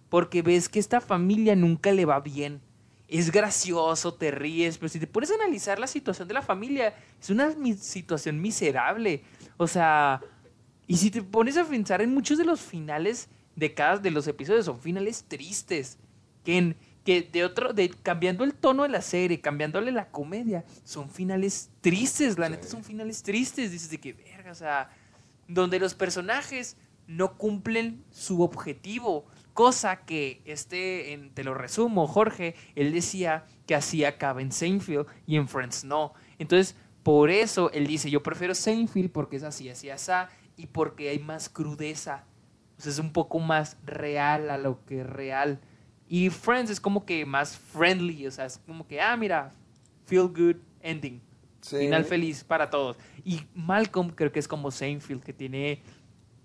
porque 0.09 0.43
ves 0.43 0.69
que 0.69 0.79
esta 0.79 1.01
familia 1.01 1.57
nunca 1.57 1.91
le 1.91 2.05
va 2.05 2.21
bien. 2.21 2.61
Es 3.09 3.33
gracioso, 3.33 4.15
te 4.15 4.31
ríes, 4.31 4.79
pero 4.79 4.89
si 4.89 5.01
te 5.01 5.09
pones 5.09 5.33
a 5.33 5.35
analizar 5.35 5.81
la 5.81 5.89
situación 5.89 6.29
de 6.29 6.35
la 6.35 6.43
familia, 6.43 6.95
es 7.21 7.29
una 7.29 7.53
situación 7.77 8.41
miserable. 8.41 9.25
O 9.57 9.67
sea, 9.67 10.21
y 10.93 10.97
si 10.97 11.11
te 11.11 11.23
pones 11.23 11.57
a 11.57 11.65
pensar 11.65 12.03
en 12.03 12.13
muchos 12.13 12.37
de 12.39 12.45
los 12.45 12.61
finales 12.61 13.29
de 13.57 13.73
cada 13.75 13.99
de 13.99 14.11
los 14.11 14.27
episodios, 14.27 14.65
son 14.67 14.81
finales 14.81 15.25
tristes. 15.29 15.99
Que, 16.45 16.57
en- 16.59 16.77
que 17.05 17.23
de 17.23 17.45
otro, 17.45 17.73
de, 17.73 17.91
cambiando 17.91 18.45
el 18.45 18.55
tono 18.55 18.83
de 18.83 18.89
la 18.89 19.01
serie, 19.03 19.41
cambiándole 19.41 19.93
la 19.93 20.09
comedia, 20.11 20.65
son 20.85 21.09
finales 21.11 21.71
tristes, 21.81 22.39
la 22.39 22.49
neta 22.49 22.67
son 22.67 22.83
finales 22.85 23.23
tristes. 23.23 23.71
Dices 23.73 23.91
de 23.91 23.99
que 23.99 24.13
verga, 24.15 24.51
o 24.51 24.55
sea, 24.55 24.91
donde 25.49 25.79
los 25.79 25.95
personajes 25.95 26.77
no 27.07 27.37
cumplen 27.37 28.03
su 28.11 28.43
objetivo. 28.43 29.27
Cosa 29.55 30.05
que 30.05 30.41
este, 30.45 31.13
en- 31.13 31.31
te 31.35 31.45
lo 31.45 31.55
resumo, 31.55 32.07
Jorge, 32.07 32.55
él 32.75 32.93
decía 32.93 33.45
que 33.67 33.75
así 33.75 34.05
acaba 34.05 34.43
en 34.43 34.53
Seinfeld 34.53 35.07
y 35.27 35.37
en 35.37 35.47
Friends 35.49 35.85
no. 35.85 36.15
Entonces, 36.39 36.75
por 37.03 37.31
eso 37.31 37.71
él 37.73 37.87
dice, 37.87 38.11
yo 38.11 38.23
prefiero 38.23 38.55
Seinfeld 38.55 39.11
porque 39.11 39.37
es 39.37 39.43
así, 39.43 39.69
así, 39.71 39.89
así, 39.91 40.13
y 40.61 40.67
porque 40.67 41.09
hay 41.09 41.19
más 41.19 41.49
crudeza. 41.49 42.25
O 42.79 42.83
sea, 42.83 42.93
es 42.93 42.99
un 42.99 43.13
poco 43.13 43.39
más 43.39 43.77
real 43.85 44.51
a 44.51 44.59
lo 44.59 44.85
que 44.85 45.01
es 45.01 45.07
real. 45.07 45.61
Y 46.09 46.29
Friends 46.31 46.71
es 46.71 46.81
como 46.81 47.07
que 47.07 47.25
más 47.25 47.57
friendly, 47.57 48.27
o 48.27 48.31
sea, 48.31 48.47
es 48.47 48.59
como 48.67 48.87
que, 48.87 49.01
ah, 49.01 49.17
mira, 49.17 49.53
feel 50.07 50.29
good 50.29 50.57
ending. 50.83 51.21
Sí. 51.61 51.79
Final 51.79 52.05
feliz 52.05 52.43
para 52.45 52.69
todos. 52.69 52.97
Y 53.25 53.43
Malcolm 53.55 54.11
creo 54.11 54.33
que 54.33 54.39
es 54.39 54.49
como 54.49 54.71
Seinfeld, 54.71 55.23
que 55.23 55.33
tiene 55.33 55.83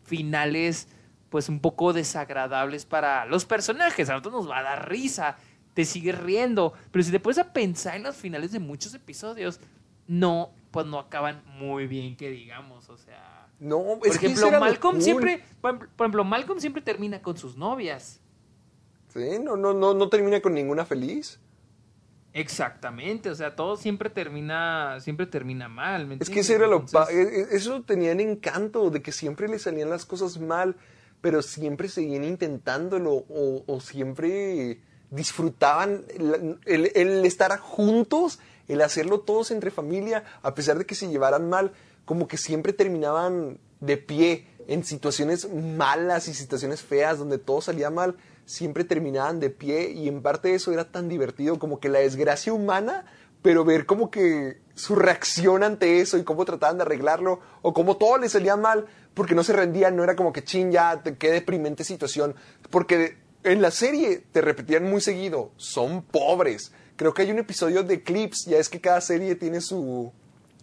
finales 0.03 0.87
pues 1.29 1.49
un 1.49 1.59
poco 1.59 1.91
desagradables 1.91 2.85
para 2.85 3.25
los 3.25 3.45
personajes. 3.45 4.09
A 4.09 4.13
nosotros 4.13 4.33
nos 4.33 4.49
va 4.49 4.59
a 4.59 4.63
dar 4.63 4.89
risa, 4.89 5.37
te 5.73 5.83
sigues 5.83 6.17
riendo, 6.17 6.73
pero 6.91 7.03
si 7.03 7.11
te 7.11 7.19
pones 7.19 7.39
a 7.39 7.51
pensar 7.51 7.95
en 7.95 8.03
los 8.03 8.15
finales 8.15 8.51
de 8.51 8.59
muchos 8.59 8.93
episodios, 8.93 9.59
no, 10.07 10.51
pues 10.71 10.85
no 10.85 10.99
acaban 10.99 11.43
muy 11.57 11.87
bien, 11.87 12.15
que 12.15 12.29
digamos, 12.29 12.89
o 12.89 12.97
sea... 12.97 13.34
No, 13.59 13.97
Por 13.99 14.07
es 14.07 14.17
que 14.19 14.27
eso 14.27 14.47
ejemplo, 14.47 14.47
era 14.49 14.59
Malcolm 14.59 14.95
cool. 14.95 15.03
siempre, 15.03 15.43
por 15.61 15.87
por 15.89 16.05
ejemplo, 16.05 16.23
Malcolm 16.23 16.59
siempre 16.59 16.81
termina 16.81 17.21
con 17.21 17.37
sus 17.37 17.55
novias. 17.57 18.19
Sí, 19.13 19.39
no, 19.41 19.55
no, 19.55 19.73
no, 19.73 19.93
no 19.93 20.09
termina 20.09 20.41
con 20.41 20.53
ninguna 20.53 20.85
feliz. 20.85 21.39
Exactamente, 22.33 23.29
o 23.29 23.35
sea, 23.35 23.55
todo 23.55 23.77
siempre 23.77 24.09
termina, 24.09 24.99
siempre 24.99 25.25
termina 25.25 25.69
mal. 25.69 26.05
¿me 26.05 26.15
Es 26.19 26.29
que 26.29 26.41
ese 26.41 26.55
era 26.55 26.67
lo 26.67 26.79
Entonces, 26.81 27.15
e- 27.15 27.39
e- 27.41 27.55
eso 27.55 27.81
tenía 27.83 28.11
el 28.11 28.19
encanto 28.19 28.89
de 28.89 29.01
que 29.01 29.13
siempre 29.13 29.47
le 29.47 29.57
salían 29.57 29.89
las 29.89 30.05
cosas 30.05 30.37
mal, 30.37 30.75
pero 31.21 31.41
siempre 31.41 31.87
seguían 31.87 32.25
intentándolo 32.25 33.13
o, 33.29 33.63
o 33.65 33.79
siempre 33.79 34.81
disfrutaban 35.11 36.03
el, 36.13 36.59
el- 36.65 36.91
el 36.93 37.25
estar 37.25 37.57
juntos, 37.57 38.39
el 38.67 38.81
hacerlo 38.81 39.21
todos 39.21 39.51
entre 39.51 39.71
familia, 39.71 40.25
a 40.41 40.53
pesar 40.55 40.77
de 40.77 40.85
que 40.85 40.95
se 40.95 41.07
llevaran 41.07 41.47
mal, 41.47 41.71
como 42.05 42.27
que 42.27 42.37
siempre 42.37 42.73
terminaban 42.73 43.59
de 43.79 43.97
pie 43.97 44.47
en 44.67 44.83
situaciones 44.83 45.51
malas 45.51 46.27
y 46.27 46.33
situaciones 46.33 46.81
feas 46.81 47.19
donde 47.19 47.37
todo 47.37 47.61
salía 47.61 47.89
mal, 47.89 48.15
siempre 48.45 48.83
terminaban 48.83 49.39
de 49.39 49.49
pie 49.49 49.91
y 49.91 50.07
en 50.07 50.21
parte 50.21 50.53
eso 50.53 50.71
era 50.71 50.91
tan 50.91 51.09
divertido 51.09 51.59
como 51.59 51.79
que 51.79 51.89
la 51.89 51.99
desgracia 51.99 52.53
humana 52.53 53.05
pero 53.45 53.63
ver 53.63 53.85
como 53.85 54.09
que 54.09 54.57
su 54.73 54.95
reacción 54.95 55.61
ante 55.61 56.01
eso 56.01 56.17
y 56.17 56.23
cómo 56.23 56.45
trataban 56.45 56.77
de 56.77 56.81
arreglarlo 56.81 57.41
o 57.61 57.75
cómo 57.75 57.95
todo 57.95 58.17
les 58.17 58.31
salía 58.31 58.55
mal 58.55 58.87
porque 59.13 59.35
no 59.35 59.43
se 59.43 59.53
rendían, 59.53 59.95
no 59.95 60.03
era 60.03 60.15
como 60.15 60.33
que 60.33 60.43
chin 60.43 60.71
ya, 60.71 61.03
qué 61.03 61.29
deprimente 61.29 61.83
situación, 61.83 62.33
porque 62.71 63.17
en 63.43 63.61
la 63.61 63.69
serie 63.69 64.23
te 64.31 64.41
repetían 64.41 64.89
muy 64.89 64.99
seguido, 64.99 65.51
son 65.57 66.01
pobres. 66.01 66.71
Creo 66.95 67.13
que 67.13 67.21
hay 67.21 67.29
un 67.29 67.37
episodio 67.37 67.83
de 67.83 68.01
clips, 68.01 68.45
ya 68.45 68.57
es 68.57 68.67
que 68.67 68.81
cada 68.81 68.99
serie 68.99 69.35
tiene 69.35 69.61
su, 69.61 70.11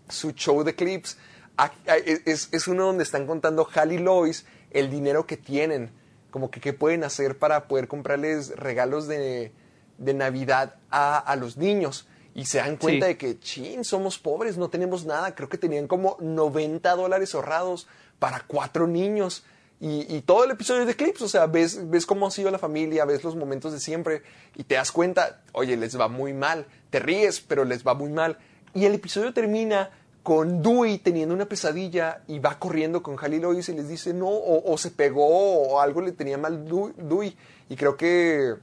su 0.09 0.33
show 0.33 0.62
de 0.65 0.74
clips. 0.74 1.19
Ac- 1.57 1.73
a- 1.89 1.97
Es, 1.97 2.49
es 2.53 2.69
uno 2.69 2.87
donde 2.87 3.05
están 3.05 3.27
contando 3.27 3.69
Hal 3.74 3.93
y 3.93 3.99
Lois 3.99 4.47
el 4.70 4.91
dinero 4.91 5.27
que 5.27 5.37
tienen, 5.37 5.91
como 6.31 6.51
que 6.51 6.61
qué 6.61 6.73
pueden 6.73 7.05
hacer 7.05 7.39
para 7.39 7.69
poder 7.69 7.89
comprarles 7.89 8.57
regalos 8.57 9.07
de, 9.07 9.53
de 9.99 10.15
Navidad 10.15 10.77
a, 10.91 11.19
a 11.19 11.37
los 11.37 11.57
niños. 11.57 12.07
Y 12.35 12.47
se 12.47 12.59
dan 12.59 12.79
cuenta 12.79 13.05
Sí. 13.07 13.12
de 13.12 13.19
que, 13.19 13.39
chin, 13.39 13.85
somos 13.85 14.19
pobres, 14.19 14.57
no 14.57 14.70
tenemos 14.70 15.05
nada. 15.05 15.35
Creo 15.35 15.51
que 15.51 15.59
tenían 15.59 15.87
como 15.87 16.16
90 16.20 16.95
dólares 16.97 17.35
ahorrados 17.35 17.87
para 18.19 18.41
cuatro 18.47 18.87
niños. 18.87 19.45
Y, 19.81 20.07
y 20.16 20.23
todo 20.23 20.45
el 20.45 20.53
episodio 20.53 20.87
de 20.87 20.95
clips, 20.95 21.20
o 21.23 21.29
sea, 21.29 21.47
ves, 21.47 21.91
ves 21.91 22.07
cómo 22.07 22.27
ha 22.27 22.31
sido 22.31 22.51
la 22.51 22.59
familia, 22.59 23.05
ves 23.05 23.24
los 23.24 23.37
momentos 23.37 23.73
de 23.73 23.81
siempre 23.81 24.23
y 24.55 24.62
te 24.65 24.77
das 24.77 24.93
cuenta, 24.93 25.43
oye, 25.53 25.77
les 25.77 25.99
va 26.01 26.07
muy 26.09 26.33
mal, 26.33 26.66
te 26.89 27.01
ríes, 27.01 27.41
pero 27.41 27.65
les 27.65 27.85
va 27.87 27.93
muy 27.93 28.09
mal. 28.11 28.39
Y 28.74 28.85
el 28.85 28.94
episodio 28.94 29.32
termina 29.32 29.90
con 30.23 30.62
Dewey 30.62 30.99
teniendo 30.99 31.35
una 31.35 31.47
pesadilla 31.47 32.23
y 32.28 32.39
va 32.39 32.59
corriendo 32.59 33.03
con 33.03 33.16
Hal 33.20 33.35
y 33.35 33.40
Lois 33.40 33.69
y 33.69 33.74
les 33.74 33.89
dice 33.89 34.15
no, 34.15 34.28
o, 34.28 34.73
o 34.73 34.78
se 34.78 34.90
pegó 34.90 35.27
o 35.27 35.81
algo 35.81 36.01
le 36.01 36.12
tenía 36.12 36.39
mal 36.39 36.65
Dewey. 36.65 37.36
Y 37.69 37.77
creo 37.77 37.97
que 37.97 38.55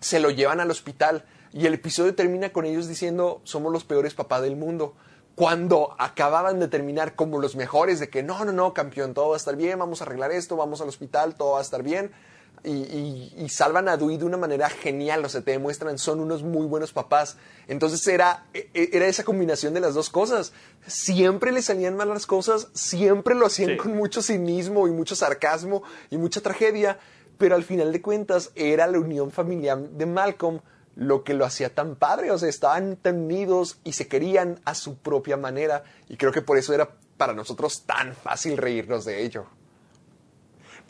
se 0.00 0.20
lo 0.20 0.30
llevan 0.30 0.60
al 0.60 0.70
hospital 0.70 1.24
y 1.52 1.66
el 1.66 1.74
episodio 1.74 2.14
termina 2.14 2.50
con 2.50 2.64
ellos 2.64 2.88
diciendo 2.88 3.40
somos 3.44 3.72
los 3.72 3.84
peores 3.84 4.14
papás 4.14 4.42
del 4.42 4.56
mundo. 4.56 4.94
Cuando 5.34 5.96
acababan 5.98 6.60
de 6.60 6.68
terminar 6.68 7.14
como 7.14 7.38
los 7.40 7.56
mejores 7.56 7.98
de 8.00 8.10
que 8.10 8.22
no, 8.22 8.44
no, 8.44 8.52
no, 8.52 8.74
campeón, 8.74 9.14
todo 9.14 9.30
va 9.30 9.34
a 9.34 9.38
estar 9.38 9.56
bien, 9.56 9.78
vamos 9.78 10.00
a 10.00 10.04
arreglar 10.04 10.30
esto, 10.30 10.56
vamos 10.56 10.80
al 10.82 10.88
hospital, 10.88 11.34
todo 11.36 11.52
va 11.52 11.58
a 11.58 11.62
estar 11.62 11.82
bien. 11.82 12.10
Y, 12.64 12.70
y- 12.70 13.34
y 13.38 13.48
salvan 13.48 13.88
a 13.88 13.96
Dewey 13.96 14.18
de 14.18 14.24
una 14.24 14.36
manera 14.36 14.70
genial, 14.70 15.24
o 15.24 15.28
sea, 15.28 15.40
te 15.40 15.50
demuestran, 15.50 15.98
son 15.98 16.20
unos 16.20 16.44
muy 16.44 16.64
buenos 16.64 16.92
papás. 16.92 17.36
Entonces 17.66 18.06
era, 18.06 18.46
e- 18.54 18.70
e- 18.72 18.90
era 18.92 19.06
esa 19.06 19.24
combinación 19.24 19.74
de 19.74 19.80
las 19.80 19.94
dos 19.94 20.10
cosas. 20.10 20.52
Siempre 20.86 21.50
le 21.50 21.60
salían 21.60 21.96
mal 21.96 22.08
las 22.08 22.24
cosas, 22.26 22.68
siempre 22.72 23.34
lo 23.34 23.46
hacían 23.46 23.70
Sí. 23.70 23.76
con 23.78 23.96
mucho 23.96 24.22
cinismo 24.22 24.86
y 24.86 24.92
mucho 24.92 25.16
sarcasmo 25.16 25.82
y 26.10 26.18
mucha 26.18 26.40
tragedia, 26.40 26.98
pero 27.36 27.56
al 27.56 27.64
final 27.64 27.90
de 27.92 28.00
cuentas 28.00 28.52
era 28.54 28.86
la 28.86 29.00
unión 29.00 29.32
familiar 29.32 29.78
de 29.80 30.06
Malcolm 30.06 30.60
lo 30.94 31.24
que 31.24 31.34
lo 31.34 31.44
hacía 31.44 31.74
tan 31.74 31.96
padre, 31.96 32.30
o 32.30 32.38
sea, 32.38 32.48
estaban 32.48 32.94
tan 32.96 33.22
unidos 33.24 33.78
y 33.82 33.92
se 33.94 34.06
querían 34.06 34.60
a 34.66 34.74
su 34.74 34.98
propia 34.98 35.36
manera 35.36 35.82
y 36.08 36.16
creo 36.16 36.30
que 36.32 36.42
por 36.42 36.58
eso 36.58 36.74
era 36.74 36.90
para 37.16 37.32
nosotros 37.32 37.82
tan 37.86 38.14
fácil 38.14 38.56
reírnos 38.58 39.04
de 39.06 39.24
ello. 39.24 39.46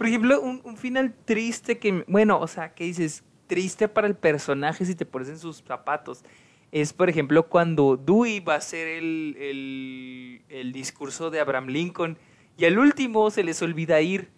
Por 0.02 0.08
ejemplo, 0.08 0.40
un, 0.40 0.60
un 0.64 0.76
final 0.76 1.14
triste 1.24 1.78
que, 1.78 2.04
bueno, 2.08 2.40
o 2.40 2.48
sea, 2.48 2.74
que 2.74 2.82
dices, 2.82 3.22
triste 3.46 3.86
para 3.86 4.08
el 4.08 4.16
personaje 4.16 4.84
si 4.84 4.96
te 4.96 5.06
pones 5.06 5.28
en 5.28 5.38
sus 5.38 5.62
zapatos. 5.62 6.24
Es, 6.72 6.92
por 6.92 7.08
ejemplo, 7.08 7.48
cuando 7.48 7.96
Dewey 7.96 8.40
va 8.40 8.54
a 8.54 8.56
hacer 8.56 8.88
el, 8.88 9.36
el, 9.38 10.42
el 10.48 10.72
discurso 10.72 11.30
de 11.30 11.38
Abraham 11.38 11.68
Lincoln 11.68 12.18
y 12.56 12.64
al 12.64 12.80
último 12.80 13.30
se 13.30 13.44
les 13.44 13.62
olvida 13.62 14.00
ir. 14.00 14.32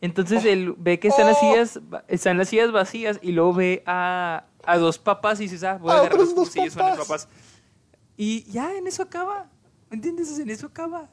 Entonces 0.00 0.46
él 0.46 0.74
ve 0.78 0.98
que 0.98 1.08
están, 1.08 1.26
las 1.26 1.36
Oh. 1.36 1.40
sillas, 1.40 1.78
están 2.08 2.38
las 2.38 2.48
sillas 2.48 2.72
vacías 2.72 3.18
y 3.20 3.32
luego 3.32 3.52
ve 3.52 3.82
a, 3.84 4.46
a 4.64 4.78
dos 4.78 4.98
papás 4.98 5.40
y 5.40 5.42
dices, 5.42 5.62
ah, 5.62 5.76
voy 5.76 5.90
a 5.90 5.94
A 5.96 5.98
agarrar 5.98 6.20
los 6.20 6.34
dos 6.34 6.48
cuchillos, 6.48 6.72
son 6.72 6.86
los 6.86 6.92
papás. 7.00 7.26
papás. 7.26 7.28
Y 8.16 8.44
ya, 8.50 8.74
en 8.74 8.86
eso 8.86 9.02
acaba. 9.02 9.50
¿Me 9.90 9.96
entiendes? 9.96 10.38
En 10.38 10.48
eso 10.48 10.68
acaba. 10.68 11.10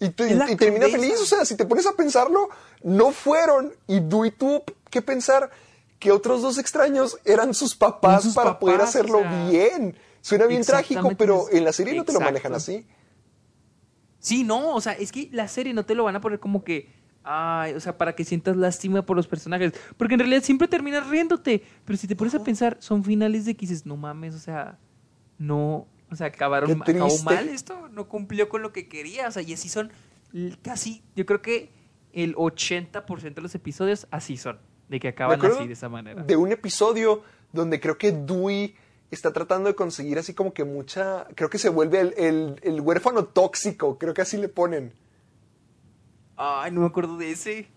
Y, 0.00 0.10
te- 0.10 0.32
y 0.32 0.56
termina 0.56 0.86
feliz, 0.88 1.20
o 1.20 1.26
sea, 1.26 1.44
si 1.44 1.56
te 1.56 1.64
pones 1.64 1.86
a 1.86 1.92
pensarlo, 1.92 2.48
no 2.84 3.10
fueron. 3.10 3.72
Y 3.86 4.00
Dewey 4.00 4.30
tuvo 4.30 4.62
que 4.90 5.02
pensar 5.02 5.50
que 5.98 6.12
otros 6.12 6.40
dos 6.42 6.58
extraños 6.58 7.18
eran 7.24 7.52
sus 7.54 7.74
papás 7.74 8.22
sus 8.22 8.34
para 8.34 8.58
poder 8.60 8.80
hacerlo 8.80 9.18
o 9.18 9.22
sea, 9.22 9.48
bien. 9.48 9.96
Suena 10.20 10.46
bien 10.46 10.62
trágico, 10.62 11.12
pero 11.16 11.46
en 11.50 11.64
la 11.64 11.72
serie 11.72 11.94
no 11.94 12.04
te 12.04 12.12
lo 12.12 12.20
manejan 12.20 12.54
así. 12.54 12.86
Sí, 14.20 14.44
no, 14.44 14.74
o 14.74 14.80
sea, 14.80 14.92
es 14.92 15.12
que 15.12 15.28
la 15.32 15.48
serie 15.48 15.72
no 15.72 15.84
te 15.84 15.94
lo 15.94 16.04
van 16.04 16.16
a 16.16 16.20
poner 16.20 16.40
como 16.40 16.64
que, 16.64 16.92
ay, 17.22 17.74
o 17.74 17.80
sea, 17.80 17.96
para 17.96 18.14
que 18.14 18.24
sientas 18.24 18.56
lástima 18.56 19.02
por 19.06 19.16
los 19.16 19.26
personajes, 19.28 19.72
porque 19.96 20.14
en 20.14 20.20
realidad 20.20 20.42
siempre 20.42 20.66
terminas 20.68 21.06
riéndote, 21.08 21.62
pero 21.84 21.96
si 21.96 22.06
te 22.08 22.16
pones 22.16 22.34
a 22.34 22.42
pensar, 22.42 22.76
son 22.80 23.04
finales 23.04 23.44
de 23.44 23.54
que 23.56 23.60
dices, 23.66 23.86
no 23.86 23.96
mames, 23.96 24.34
o 24.34 24.38
sea, 24.40 24.78
no, 25.38 25.86
o 26.10 26.16
sea, 26.16 26.28
acabaron, 26.28 26.70
acabó 27.06 27.18
mal 27.24 27.48
esto, 27.48 27.88
no 27.90 28.08
cumplió 28.08 28.48
con 28.48 28.62
lo 28.62 28.72
que 28.72 28.88
quería, 28.88 29.28
o 29.28 29.30
sea, 29.30 29.42
y 29.42 29.52
así 29.52 29.68
son 29.68 29.90
casi, 30.62 31.02
yo 31.16 31.26
creo 31.26 31.42
que 31.42 31.70
el 32.12 32.34
80% 32.34 33.34
de 33.34 33.40
los 33.42 33.54
episodios 33.54 34.06
así 34.10 34.36
son, 34.36 34.58
de 34.88 35.00
que 35.00 35.08
acaban 35.08 35.38
así, 35.44 35.66
de 35.66 35.72
esa 35.74 35.88
manera. 35.88 36.22
De 36.22 36.36
un 36.36 36.50
episodio 36.52 37.22
donde 37.52 37.80
creo 37.80 37.98
que 37.98 38.12
Dewey 38.12 38.74
está 39.10 39.32
tratando 39.32 39.68
de 39.68 39.74
conseguir 39.74 40.18
así 40.18 40.34
como 40.34 40.52
que 40.52 40.64
mucha. 40.64 41.26
Creo 41.34 41.48
que 41.48 41.58
se 41.58 41.68
vuelve 41.70 42.00
el, 42.00 42.14
el- 42.18 42.60
el 42.62 42.80
huérfano 42.80 43.24
tóxico, 43.24 43.98
creo 43.98 44.12
que 44.14 44.20
así 44.22 44.36
le 44.36 44.48
ponen. 44.48 44.92
Ay, 46.36 46.70
no 46.72 46.80
me 46.82 46.86
acuerdo 46.86 47.16
de 47.16 47.30
ese. 47.30 47.68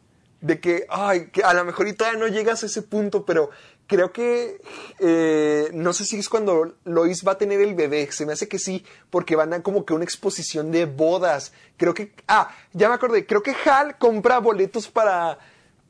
De 0.41 0.59
que, 0.59 0.85
ay, 0.89 1.27
que 1.31 1.43
a 1.43 1.53
lo 1.53 1.63
mejor 1.65 1.87
y 1.87 1.93
todavía 1.93 2.19
no 2.19 2.27
llegas 2.27 2.63
a 2.63 2.65
ese 2.65 2.81
punto, 2.81 3.25
pero 3.25 3.49
creo 3.91 4.11
que. 4.13 4.61
eh, 4.99 5.69
no 5.73 5.91
sé 5.93 6.05
si 6.05 6.17
es 6.17 6.29
cuando 6.29 6.73
Lois 6.85 7.27
va 7.27 7.33
a 7.33 7.37
tener 7.37 7.59
el 7.61 7.75
bebé, 7.75 8.09
se 8.11 8.25
me 8.25 8.33
hace 8.33 8.47
que 8.47 8.57
sí, 8.57 8.85
porque 9.09 9.35
van 9.35 9.53
a 9.53 9.61
como 9.61 9.85
que 9.85 9.93
una 9.93 10.05
exposición 10.05 10.71
de 10.71 10.85
bodas. 10.85 11.51
Creo 11.77 11.93
que. 11.93 12.13
Ah, 12.27 12.49
ya 12.73 12.87
me 12.87 12.95
acordé, 12.95 13.25
creo 13.25 13.43
que 13.43 13.53
Hal 13.65 13.97
compra 13.97 14.39
boletos 14.39 14.87
para. 14.87 15.37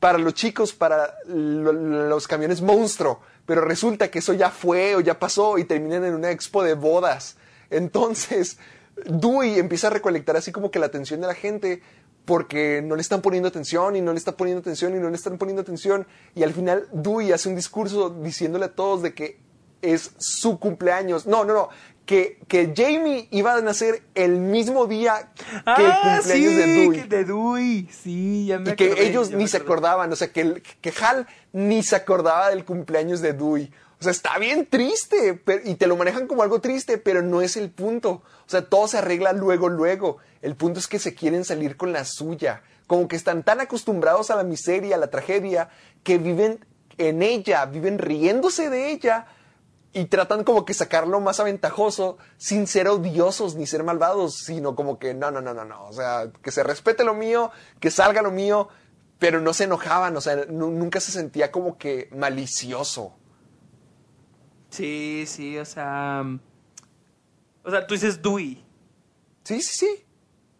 Para 0.00 0.18
los 0.18 0.34
chicos, 0.34 0.72
para 0.72 1.14
lo- 1.28 1.72
los 1.72 2.26
camiones 2.26 2.60
monstruo, 2.60 3.20
pero 3.46 3.60
resulta 3.60 4.10
que 4.10 4.18
eso 4.18 4.32
ya 4.32 4.50
fue 4.50 4.96
o 4.96 5.00
ya 5.00 5.16
pasó 5.20 5.58
y 5.58 5.64
terminan 5.64 6.04
en 6.04 6.14
una 6.14 6.32
expo 6.32 6.64
de 6.64 6.74
bodas. 6.74 7.36
Entonces, 7.70 8.58
Dewey 9.06 9.60
empieza 9.60 9.86
a 9.86 9.90
recolectar 9.90 10.36
así 10.36 10.50
como 10.50 10.72
que 10.72 10.80
la 10.80 10.86
atención 10.86 11.20
de 11.20 11.28
la 11.28 11.34
gente 11.34 11.82
porque 12.24 12.82
no 12.82 12.94
le 12.94 13.02
están 13.02 13.20
poniendo 13.20 13.48
atención 13.48 13.96
y 13.96 14.00
no 14.00 14.12
le 14.12 14.18
están 14.18 14.34
poniendo 14.34 14.60
atención 14.60 14.96
y 14.96 15.00
no 15.00 15.10
le 15.10 15.16
están 15.16 15.38
poniendo 15.38 15.62
atención. 15.62 16.06
Y 16.34 16.42
al 16.42 16.52
final 16.52 16.88
Dewey 16.92 17.32
hace 17.32 17.48
un 17.48 17.56
discurso 17.56 18.10
diciéndole 18.10 18.66
a 18.66 18.74
todos 18.74 19.02
de 19.02 19.14
que 19.14 19.40
es 19.82 20.12
su 20.18 20.58
cumpleaños. 20.58 21.26
No, 21.26 21.44
no, 21.44 21.52
no. 21.52 21.68
Que, 22.06 22.40
que 22.48 22.72
Jamie 22.76 23.28
iba 23.30 23.54
a 23.54 23.60
nacer 23.60 24.02
el 24.14 24.38
mismo 24.38 24.86
día 24.86 25.30
que 25.36 25.84
el 25.84 25.90
ah, 25.92 26.18
cumpleaños 26.18 26.50
sí, 26.50 26.56
de 26.56 26.66
Dewey. 26.66 27.00
que 27.00 27.08
de 27.08 27.24
Dewey, 27.24 27.88
sí, 27.90 28.46
ya 28.46 28.58
me 28.58 28.70
Y 28.72 28.74
que 28.74 29.06
ellos 29.06 29.30
ni 29.30 29.46
se 29.46 29.58
acordaban, 29.58 30.12
o 30.12 30.16
sea, 30.16 30.32
que, 30.32 30.62
que 30.80 30.92
Hal 31.00 31.28
ni 31.52 31.82
se 31.84 31.94
acordaba 31.94 32.50
del 32.50 32.64
cumpleaños 32.64 33.20
de 33.20 33.32
Dewey. 33.32 33.72
O 34.00 34.02
sea, 34.02 34.10
está 34.10 34.36
bien 34.38 34.66
triste 34.66 35.40
pero- 35.44 35.62
y 35.64 35.76
te 35.76 35.86
lo 35.86 35.96
manejan 35.96 36.26
como 36.26 36.42
algo 36.42 36.60
triste, 36.60 36.98
pero 36.98 37.22
no 37.22 37.40
es 37.40 37.56
el 37.56 37.70
punto. 37.70 38.10
O 38.10 38.48
sea, 38.48 38.62
todo 38.68 38.88
se 38.88 38.98
arregla 38.98 39.32
luego, 39.32 39.68
luego. 39.68 40.18
El 40.42 40.56
punto 40.56 40.80
es 40.80 40.88
que 40.88 40.98
se 40.98 41.14
quieren 41.14 41.44
salir 41.44 41.76
con 41.76 41.92
la 41.92 42.04
suya. 42.04 42.62
Como 42.88 43.06
que 43.06 43.14
están 43.14 43.44
tan 43.44 43.60
acostumbrados 43.60 44.32
a 44.32 44.36
la 44.36 44.42
miseria, 44.42 44.96
a 44.96 44.98
la 44.98 45.08
tragedia, 45.08 45.68
que 46.02 46.18
viven 46.18 46.64
en 46.98 47.22
ella, 47.22 47.64
viven 47.66 48.00
riéndose 48.00 48.70
de 48.70 48.90
ella 48.90 49.26
y 49.92 50.06
tratan 50.06 50.42
como 50.44 50.64
que 50.64 50.72
sacarlo 50.74 51.20
más 51.20 51.38
aventajoso 51.40 52.16
sin 52.38 52.66
ser 52.66 52.88
odiosos 52.88 53.54
ni 53.56 53.66
ser 53.66 53.82
malvados, 53.84 54.38
sino 54.44 54.74
como 54.74 54.98
que 54.98 55.12
no, 55.14 55.30
no, 55.30 55.40
no, 55.40 55.52
no, 55.54 55.64
no, 55.64 55.84
o 55.86 55.92
sea, 55.92 56.30
que 56.42 56.50
se 56.50 56.62
respete 56.62 57.04
lo 57.04 57.14
mío, 57.14 57.50
que 57.80 57.90
salga 57.90 58.22
lo 58.22 58.30
mío, 58.30 58.68
pero 59.18 59.40
no 59.40 59.52
se 59.52 59.64
enojaban, 59.64 60.16
o 60.16 60.20
sea, 60.20 60.46
nu- 60.48 60.70
nunca 60.70 60.98
se 61.00 61.12
sentía 61.12 61.52
como 61.52 61.76
que 61.78 62.08
malicioso. 62.12 63.14
Sí, 64.70 65.24
sí, 65.26 65.58
o 65.58 65.64
sea. 65.64 66.24
O 67.64 67.70
sea, 67.70 67.86
tú 67.86 67.94
dices 67.94 68.22
Dewey. 68.22 68.64
Sí, 69.44 69.60
sí, 69.60 69.74
sí. 69.86 70.04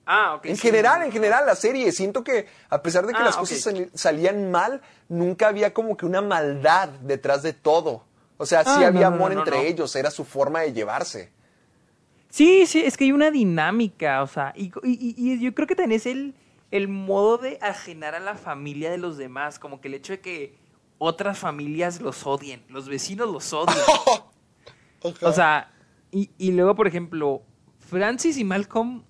Ah, 0.05 0.35
ok. 0.35 0.47
En 0.47 0.57
sí. 0.57 0.63
general, 0.63 1.03
en 1.03 1.13
general, 1.13 1.47
la 1.47 1.55
serie, 1.57 1.91
siento 1.93 2.23
que 2.23 2.47
a 2.69 2.83
pesar 2.83 3.07
de 3.07 3.15
que 3.15 3.21
Ah, 3.21 3.25
las 3.27 3.37
cosas 3.37 3.65
salían 3.95 4.51
mal, 4.51 4.83
nunca 5.09 5.49
había 5.49 5.73
como 5.73 5.97
que 5.97 6.05
una 6.05 6.21
maldad 6.21 6.89
detrás 7.01 7.43
de 7.43 7.53
todo. 7.55 8.05
O 8.43 8.47
sea, 8.47 8.64
sí 8.64 8.70
Ah, 8.74 8.81
no, 8.81 8.86
había 8.86 9.09
no, 9.10 9.14
amor 9.16 9.32
no, 9.35 9.39
entre 9.40 9.69
ellos, 9.69 9.94
era 9.94 10.10
su 10.10 10.24
forma 10.24 10.62
de 10.62 10.73
llevarse. 10.73 11.31
Sí, 12.28 12.66
sí, 12.66 12.81
es 12.81 12.97
que 12.97 13.05
hay 13.05 13.12
una 13.12 13.31
dinámica, 13.31 14.20
o 14.23 14.27
sea, 14.27 14.52
y, 14.56 14.73
y- 14.82 15.14
y 15.16 15.39
yo 15.39 15.55
creo 15.55 15.69
que 15.69 15.77
también 15.77 15.98
es 16.01 16.06
el, 16.06 16.35
el 16.73 16.89
modo 16.89 17.39
de 17.39 17.59
ajenar 17.62 18.16
a 18.16 18.20
la 18.20 18.35
familia 18.35 18.90
de 18.90 18.98
los 18.98 19.16
demás, 19.16 19.60
como 19.60 19.81
que 19.81 19.86
el 19.86 19.94
hecho 19.94 20.14
de 20.14 20.20
que 20.20 20.56
otras 20.98 21.39
familias 21.39 22.01
los 22.01 22.27
odien, 22.27 22.64
los 22.69 22.89
vecinos 22.89 23.31
los 23.31 23.52
odien. 23.52 23.78
O 25.23 25.32
sea, 25.32 25.70
y, 26.10 26.31
y 26.39 26.51
luego, 26.52 26.74
por 26.74 26.86
ejemplo, 26.89 27.43
Francis 27.78 28.36
y 28.39 28.44
Malcolm. 28.44 29.02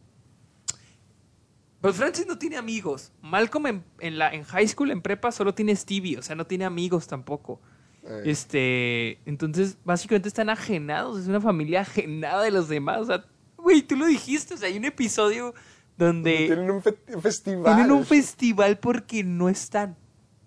Pues 1.80 1.96
Francis 1.96 2.26
no 2.26 2.38
tiene 2.38 2.56
amigos. 2.56 3.12
Malcolm 3.22 3.66
en, 3.66 3.84
en 4.00 4.18
la, 4.18 4.32
en 4.32 4.44
high 4.44 4.68
school, 4.68 4.90
en 4.90 5.02
prepa, 5.02 5.32
solo 5.32 5.52
tiene 5.54 5.74
Stevie, 5.74 6.18
o 6.18 6.22
sea, 6.22 6.36
no 6.36 6.46
tiene 6.46 6.64
amigos 6.64 7.06
tampoco. 7.08 7.60
Eh. 8.04 8.22
Este. 8.26 9.20
Entonces, 9.26 9.76
básicamente 9.84 10.28
están 10.28 10.50
ajenados. 10.50 11.20
Es 11.20 11.28
una 11.28 11.40
familia 11.40 11.82
ajenada 11.82 12.42
de 12.42 12.50
los 12.50 12.68
demás. 12.68 13.00
O 13.00 13.04
sea, 13.06 13.24
güey, 13.56 13.82
tú 13.82 13.96
lo 13.96 14.06
dijiste. 14.06 14.54
O 14.54 14.56
sea, 14.56 14.68
hay 14.68 14.76
un 14.76 14.84
episodio 14.84 15.54
donde 15.96 16.46
Tienen 16.46 16.70
un 16.70 16.82
fe- 16.82 16.96
festival. 17.20 17.74
tienen 17.76 17.92
un 17.92 18.04
festival 18.04 18.78
porque 18.78 19.22
no 19.24 19.48
están. 19.48 19.96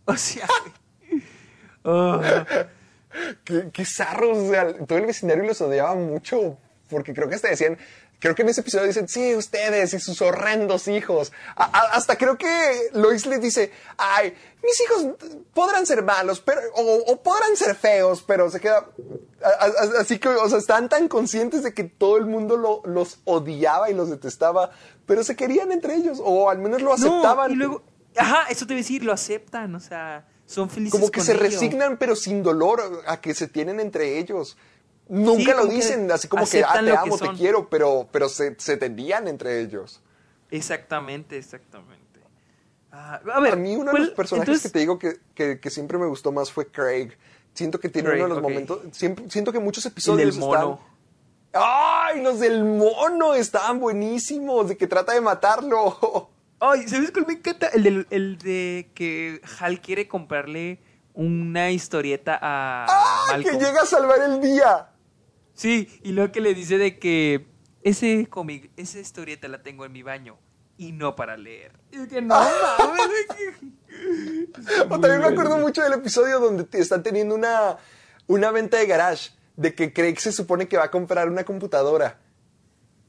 O 0.06 0.16
sea. 0.18 0.48
Oh. 1.84 2.22
Qué, 3.46 3.70
qué 3.72 3.86
zarros, 3.86 4.38
o 4.38 4.50
sea, 4.50 4.74
todo 4.86 4.98
el 4.98 5.06
vecindario 5.06 5.46
los 5.46 5.62
odiaba 5.62 5.96
mucho, 5.96 6.58
porque 6.90 7.14
creo 7.14 7.30
que 7.30 7.36
hasta 7.36 7.48
decían, 7.48 7.78
creo 8.20 8.36
que 8.36 8.42
en 8.44 8.50
ese 8.50 8.62
episodio 8.62 8.88
dicen, 8.88 9.08
sí, 9.08 9.36
ustedes 9.36 9.94
y 9.94 10.00
sus 10.00 10.22
horrendos 10.22 10.88
hijos. 10.88 11.32
A- 11.56 11.66
a- 11.66 11.92
hasta 11.96 12.18
creo 12.18 12.38
que 12.38 12.48
Lois 12.94 13.26
les 13.26 13.42
dice, 13.42 13.72
ay, 13.98 14.34
mis 14.64 14.82
hijos 14.82 15.16
podrán 15.54 15.86
ser 15.86 16.04
malos, 16.04 16.40
pero, 16.42 16.62
o, 16.76 17.12
o 17.12 17.22
podrán 17.22 17.56
ser 17.56 17.76
feos, 17.76 18.24
pero 18.26 18.50
se 18.50 18.60
queda, 18.60 18.88
a- 19.44 20.00
así 20.02 20.18
que, 20.20 20.30
o 20.30 20.50
sea, 20.50 20.58
están 20.58 20.90
tan 20.90 21.08
conscientes 21.08 21.64
de 21.64 21.74
que 21.74 21.84
todo 21.84 22.18
el 22.18 22.26
mundo 22.26 22.58
lo- 22.58 22.82
los 22.86 23.20
odiaba 23.26 23.90
y 23.90 23.94
los 23.94 24.10
detestaba, 24.10 24.72
pero 25.06 25.24
se 25.24 25.36
querían 25.36 25.72
entre 25.72 25.96
ellos, 25.96 26.20
o 26.24 26.50
al 26.50 26.58
menos 26.60 26.82
lo 26.82 26.94
aceptaban. 26.94 27.50
No, 27.50 27.54
y 27.54 27.58
luego, 27.58 27.84
ajá, 28.18 28.46
eso 28.50 28.66
te 28.66 28.74
voy 28.74 28.80
a 28.80 28.84
decir, 28.84 29.04
lo 29.04 29.14
aceptan, 29.14 29.76
o 29.76 29.80
sea, 29.80 30.28
son 30.48 30.70
felices 30.70 30.92
como 31.00 31.12
que 31.12 31.20
con 31.20 31.26
se 31.26 31.34
resignan 31.34 31.98
pero 31.98 32.16
sin 32.16 32.44
dolor 32.44 33.04
a 33.08 33.20
que 33.20 33.34
se 33.34 33.48
tienen 33.48 33.80
entre 33.80 34.20
ellos. 34.20 34.58
Nunca 35.08 35.52
Sí, 35.52 35.58
lo 35.58 35.66
dicen 35.68 36.12
así 36.12 36.28
como 36.28 36.48
que, 36.50 36.64
ah, 36.64 36.74
te 36.80 36.86
que 36.86 36.92
amo, 36.98 37.18
te 37.18 37.30
quiero, 37.34 37.70
pero, 37.70 38.08
pero 38.12 38.28
se, 38.30 38.56
se 38.60 38.76
tenían 38.78 39.28
entre 39.28 39.62
ellos. 39.62 40.02
Exactamente, 40.50 41.38
exactamente. 41.38 42.20
Ah, 42.92 43.20
a 43.34 43.40
ver, 43.40 43.54
a 43.54 43.56
mí 43.56 43.76
uno 43.76 43.86
de 43.86 43.92
¿cuál- 43.92 44.06
los 44.06 44.12
personajes 44.12 44.48
entonces- 44.50 44.72
que 44.72 44.74
te 44.74 44.80
digo 44.80 44.98
que, 44.98 45.18
que- 45.36 45.60
que 45.60 45.70
siempre 45.70 45.98
me 45.98 46.08
gustó 46.08 46.32
más 46.32 46.52
fue 46.52 46.68
Craig. 46.68 47.10
Siento 47.54 47.80
que 47.80 47.90
tiene 47.90 48.10
Craig, 48.10 48.20
uno 48.24 48.36
de 48.36 48.42
los 48.42 48.42
momentos, 48.42 48.80
siempre, 48.92 49.30
siento 49.30 49.52
que 49.52 49.60
muchos 49.60 49.86
episodios 49.86 50.34
del 50.34 50.40
mono. 50.40 50.80
están... 50.82 50.96
¡Ay, 51.64 52.22
los 52.22 52.40
del 52.40 52.64
mono! 52.66 53.34
Estaban 53.34 53.80
buenísimos, 53.80 54.68
de 54.70 54.76
que 54.78 54.88
trata 54.88 55.14
de 55.14 55.22
matarlo. 55.22 56.30
Ay, 56.60 56.88
¿sabes 56.88 57.12
cuál 57.12 57.28
me 57.28 57.34
encanta? 57.34 57.68
El, 57.68 57.84
del- 57.84 58.08
el 58.10 58.38
de 58.40 58.90
que 58.96 59.42
Hal 59.60 59.82
quiere 59.82 60.08
comprarle 60.08 60.80
una 61.14 61.72
historieta 61.72 62.38
a 62.42 62.86
¡Ah, 62.90 63.38
que 63.42 63.52
llega 63.54 63.82
a 63.82 63.86
salvar 63.86 64.22
el 64.22 64.42
día! 64.42 64.90
Sí, 65.56 66.00
y 66.04 66.12
luego 66.12 66.32
que 66.32 66.42
le 66.42 66.54
dice 66.54 66.78
de 66.78 67.00
que 67.00 67.48
ese 67.82 68.28
cómic, 68.28 68.70
esa 68.78 69.00
historieta 69.00 69.48
la 69.48 69.64
tengo 69.64 69.86
en 69.86 69.94
mi 69.94 70.04
baño 70.04 70.38
y 70.78 70.92
no 70.92 71.16
para 71.16 71.38
leer. 71.38 71.72
Y 71.92 72.06
que 72.08 72.22
no 72.22 72.36
mames, 72.80 73.10
O 74.90 75.00
también 75.00 75.22
me 75.22 75.28
acuerdo 75.28 75.58
mucho 75.58 75.82
del 75.82 75.94
episodio 75.94 76.40
donde 76.40 76.68
están 76.78 77.04
teniendo 77.04 77.34
una, 77.34 77.78
una 78.28 78.52
venta 78.52 78.78
de 78.78 78.86
garage, 78.86 79.32
de 79.56 79.74
que 79.74 79.94
Craig 79.94 80.20
se 80.20 80.34
supone 80.34 80.68
que 80.68 80.78
va 80.78 80.84
a 80.84 80.92
comprar 80.92 81.30
una 81.30 81.46
computadora. 81.46 82.20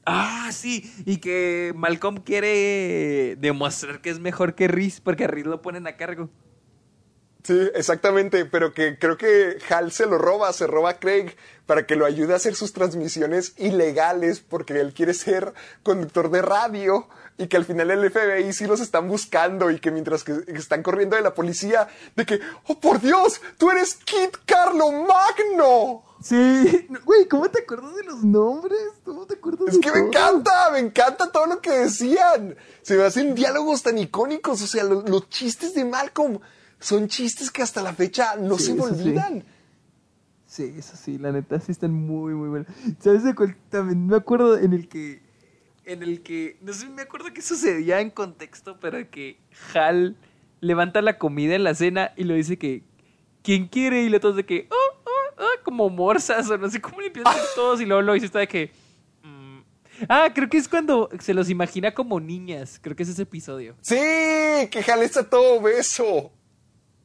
Ah, 0.05 0.49
sí, 0.53 0.89
y 1.05 1.17
que 1.17 1.73
Malcolm 1.75 2.17
quiere 2.17 3.35
demostrar 3.39 3.99
que 3.99 4.09
es 4.09 4.19
mejor 4.19 4.55
que 4.55 4.69
Riz, 4.69 5.01
porque 5.01 5.25
a 5.25 5.27
Riz 5.27 5.45
lo 5.45 5.61
ponen 5.61 5.85
a 5.85 5.97
cargo. 5.97 6.29
Sí, 7.47 7.57
exactamente, 7.75 8.43
pero 8.43 8.73
que 8.73 8.99
creo 8.99 9.15
que 9.17 9.57
Hal 9.69 9.93
se 9.93 10.05
lo 10.05 10.17
roba, 10.17 10.51
se 10.51 10.67
roba 10.67 10.89
a 10.89 10.99
Craig 10.99 11.33
para 11.65 11.85
que 11.85 11.95
lo 11.95 12.05
ayude 12.05 12.33
a 12.33 12.35
hacer 12.35 12.55
sus 12.55 12.73
transmisiones 12.73 13.53
ilegales 13.55 14.41
porque 14.41 14.81
él 14.81 14.93
quiere 14.93 15.13
ser 15.13 15.53
conductor 15.81 16.29
de 16.29 16.41
radio 16.41 17.07
y 17.37 17.47
que 17.47 17.55
al 17.55 17.63
final 17.63 17.89
el 17.91 18.11
FBI 18.11 18.51
sí 18.51 18.65
los 18.65 18.81
están 18.81 19.07
buscando 19.07 19.71
y 19.71 19.79
que 19.79 19.91
mientras 19.91 20.25
que 20.25 20.33
están 20.47 20.83
corriendo 20.83 21.15
de 21.15 21.21
la 21.21 21.33
policía, 21.33 21.87
de 22.17 22.25
que, 22.25 22.41
oh 22.67 22.81
por 22.81 22.99
Dios, 22.99 23.39
tú 23.57 23.71
eres 23.71 23.93
Kit 23.95 24.35
Carlo 24.45 24.91
Magno. 24.91 26.03
Sí, 26.21 26.89
güey, 27.05 27.29
¿cómo 27.29 27.49
te 27.49 27.61
acuerdas 27.61 27.95
de 27.95 28.03
los 28.03 28.25
nombres? 28.25 28.77
¿Cómo 29.05 29.25
te 29.25 29.35
acuerdas 29.35 29.69
Es 29.69 29.75
de 29.75 29.79
que 29.79 29.91
me 29.93 29.99
encanta, 30.07 30.69
me 30.73 30.79
encanta 30.79 31.31
todo 31.31 31.45
lo 31.45 31.61
que 31.61 31.71
decían. 31.71 32.57
Se 32.81 32.95
me 32.97 33.03
hacen 33.05 33.35
diálogos 33.35 33.83
tan 33.83 33.97
icónicos, 33.97 34.61
o 34.61 34.67
sea, 34.67 34.83
lo- 34.83 35.03
los, 35.03 35.29
chistes 35.29 35.73
de 35.75 35.85
Malcolm 35.85 36.39
son 36.79 37.07
chistes 37.07 37.51
que 37.51 37.61
hasta 37.61 37.81
la 37.81 37.93
fecha 37.93 38.35
no 38.35 38.57
Sí, 38.57 38.65
se 38.65 38.73
me 38.75 38.83
sí. 38.83 38.89
olvidan. 38.89 39.43
Sí, 40.45 40.73
eso 40.77 40.95
sí, 40.95 41.17
la 41.17 41.31
neta 41.31 41.59
sí 41.59 41.71
están 41.71 41.91
muy, 41.93 42.33
muy 42.33 42.47
buenos. 42.49 42.67
¿Sabes 42.99 43.23
de 43.23 43.35
cuál 43.35 43.57
también 43.69 44.07
me 44.07 44.15
acuerdo 44.15 44.57
en 44.57 44.73
el 44.73 44.87
que. 44.87 45.21
En 45.85 46.03
el 46.03 46.21
que. 46.23 46.57
No 46.61 46.71
sé, 46.73 46.87
me 46.89 47.01
acuerdo 47.01 47.33
qué 47.33 47.41
sucedía 47.41 47.99
en 47.99 48.09
contexto, 48.11 48.77
pero 48.79 49.09
que 49.09 49.39
Hal 49.73 50.15
levanta 50.61 51.01
la 51.01 51.17
comida 51.17 51.55
en 51.55 51.63
la 51.63 51.75
cena 51.75 52.11
y 52.15 52.23
lo 52.23 52.33
dice 52.35 52.57
que. 52.57 52.83
¿Quién 53.43 53.67
quiere? 53.67 54.03
Y 54.03 54.09
le 54.09 54.19
todos 54.19 54.35
de 54.37 54.45
que. 54.45 54.67
Oh, 54.71 54.97
oh, 55.05 55.41
oh, 55.43 55.63
como 55.63 55.89
morsas 55.89 56.49
o 56.49 56.57
no 56.57 56.69
sé 56.69 56.79
cómo 56.81 57.01
le 57.01 57.07
empiezan 57.07 57.33
a 57.33 57.35
decir 57.35 57.49
todos. 57.55 57.81
Y 57.81 57.85
luego 57.85 58.01
lo 58.01 58.13
dice 58.13 58.25
está 58.27 58.39
de 58.39 58.47
que. 58.47 58.71
mm. 59.23 59.59
Ah, 60.07 60.29
creo 60.33 60.49
que 60.49 60.57
es 60.57 60.67
cuando 60.69 61.09
se 61.19 61.33
los 61.33 61.49
imagina 61.49 61.93
como 61.93 62.19
niñas. 62.21 62.79
Creo 62.81 62.95
que 62.95 63.03
es 63.03 63.09
ese 63.09 63.23
episodio. 63.23 63.75
Sí, 63.81 63.95
que 63.95 64.83
Hal 64.87 65.01
está 65.03 65.29
todo 65.29 65.59
obeso. 65.59 66.31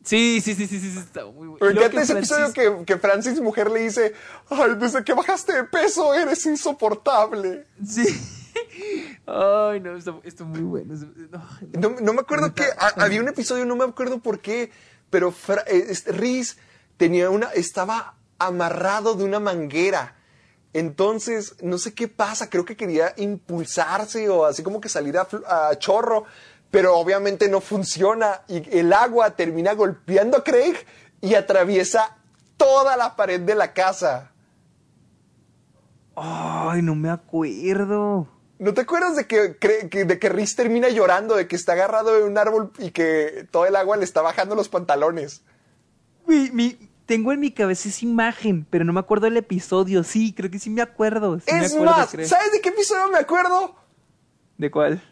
Sí, 0.04 0.40
sí, 0.40 0.54
sí, 0.54 0.66
sí, 0.66 0.80
sí, 0.80 0.98
está 0.98 1.24
muy 1.26 1.46
bueno. 1.48 1.58
Luego 1.60 1.80
encanta 1.80 2.02
ese 2.02 2.12
Francis- 2.14 2.32
episodio 2.50 2.78
que, 2.80 2.84
que 2.86 2.98
Francis, 2.98 3.40
mujer, 3.40 3.70
le 3.70 3.80
dice, 3.80 4.12
ay, 4.50 4.70
desde 4.78 5.04
que 5.04 5.12
bajaste 5.14 5.52
de 5.52 5.64
peso 5.64 6.12
eres 6.14 6.44
insoportable. 6.46 7.66
Sí. 7.86 8.04
Ay, 9.26 9.80
no, 9.80 9.96
está, 9.96 10.14
está 10.24 10.44
muy 10.44 10.60
bueno. 10.60 10.94
No, 11.30 11.90
No, 11.90 12.00
no 12.00 12.12
me 12.12 12.20
acuerdo 12.20 12.52
que 12.54 12.64
había 12.96 13.20
un 13.20 13.28
episodio, 13.28 13.64
no 13.64 13.76
me 13.76 13.84
acuerdo 13.84 14.18
por 14.20 14.40
qué, 14.40 14.70
pero 15.10 15.30
Fra- 15.32 15.64
eh, 15.66 15.86
este, 15.88 16.12
Reese 16.12 16.56
tenía 16.96 17.30
una, 17.30 17.46
estaba 17.52 18.16
amarrado 18.38 19.14
de 19.14 19.24
una 19.24 19.40
manguera. 19.40 20.16
Entonces, 20.74 21.54
no 21.62 21.78
sé 21.78 21.94
qué 21.94 22.08
pasa, 22.08 22.50
creo 22.50 22.64
que 22.64 22.76
quería 22.76 23.14
impulsarse 23.16 24.28
o 24.28 24.44
así 24.46 24.62
como 24.62 24.80
que 24.80 24.88
salir 24.88 25.16
a 25.18 25.78
chorro, 25.78 26.24
pero 26.72 26.96
obviamente 26.96 27.48
no 27.48 27.60
funciona 27.60 28.40
y 28.48 28.76
el 28.76 28.92
agua 28.92 29.36
termina 29.36 29.74
golpeando 29.74 30.38
a 30.38 30.42
Craig 30.42 30.74
y 31.20 31.34
atraviesa 31.36 32.16
toda 32.56 32.96
la 32.96 33.14
pared 33.14 33.40
de 33.40 33.54
la 33.54 33.72
casa. 33.72 34.32
Ay, 36.16 36.82
no 36.82 36.94
me 36.94 37.10
acuerdo. 37.10 38.26
¿No 38.58 38.74
te 38.74 38.82
acuerdas 38.82 39.16
de 39.16 39.26
que, 39.26 39.38
de 40.04 40.18
que 40.18 40.28
Reese 40.28 40.56
termina 40.56 40.88
llorando, 40.88 41.34
de 41.36 41.48
que 41.48 41.56
está 41.56 41.72
agarrado 41.72 42.14
de 42.16 42.24
un 42.24 42.38
árbol 42.38 42.72
y 42.78 42.90
que 42.90 43.46
todo 43.50 43.66
el 43.66 43.74
agua 43.76 43.96
le 43.96 44.04
está 44.04 44.22
bajando 44.22 44.54
los 44.54 44.68
pantalones? 44.68 45.42
Mi, 46.26 46.50
mi- 46.50 46.88
tengo 47.06 47.32
en 47.32 47.40
mi 47.40 47.50
cabeza 47.50 47.88
esa 47.88 48.04
imagen, 48.04 48.66
pero 48.70 48.84
no 48.84 48.92
me 48.92 49.00
acuerdo 49.00 49.24
del 49.24 49.36
episodio. 49.36 50.04
Sí, 50.04 50.32
creo 50.32 50.50
que 50.50 50.58
sí 50.58 50.70
me 50.70 50.80
acuerdo. 50.82 51.40
sí 51.40 51.52
me 51.52 51.64
es 51.66 51.74
acuerdo, 51.74 51.96
más, 51.96 52.10
creo. 52.10 52.28
¿sabes 52.28 52.52
de 52.52 52.60
qué 52.60 52.68
episodio 52.68 53.08
me 53.10 53.18
acuerdo? 53.18 53.74
¿De 54.56 54.70
cuál? 54.70 55.02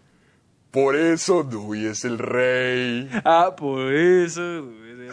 Por 0.70 0.94
eso 0.94 1.42
Dewey 1.42 1.86
es 1.86 2.04
el 2.04 2.18
rey. 2.18 3.10
Ah, 3.24 3.54
por 3.56 3.92
eso. 3.92 4.40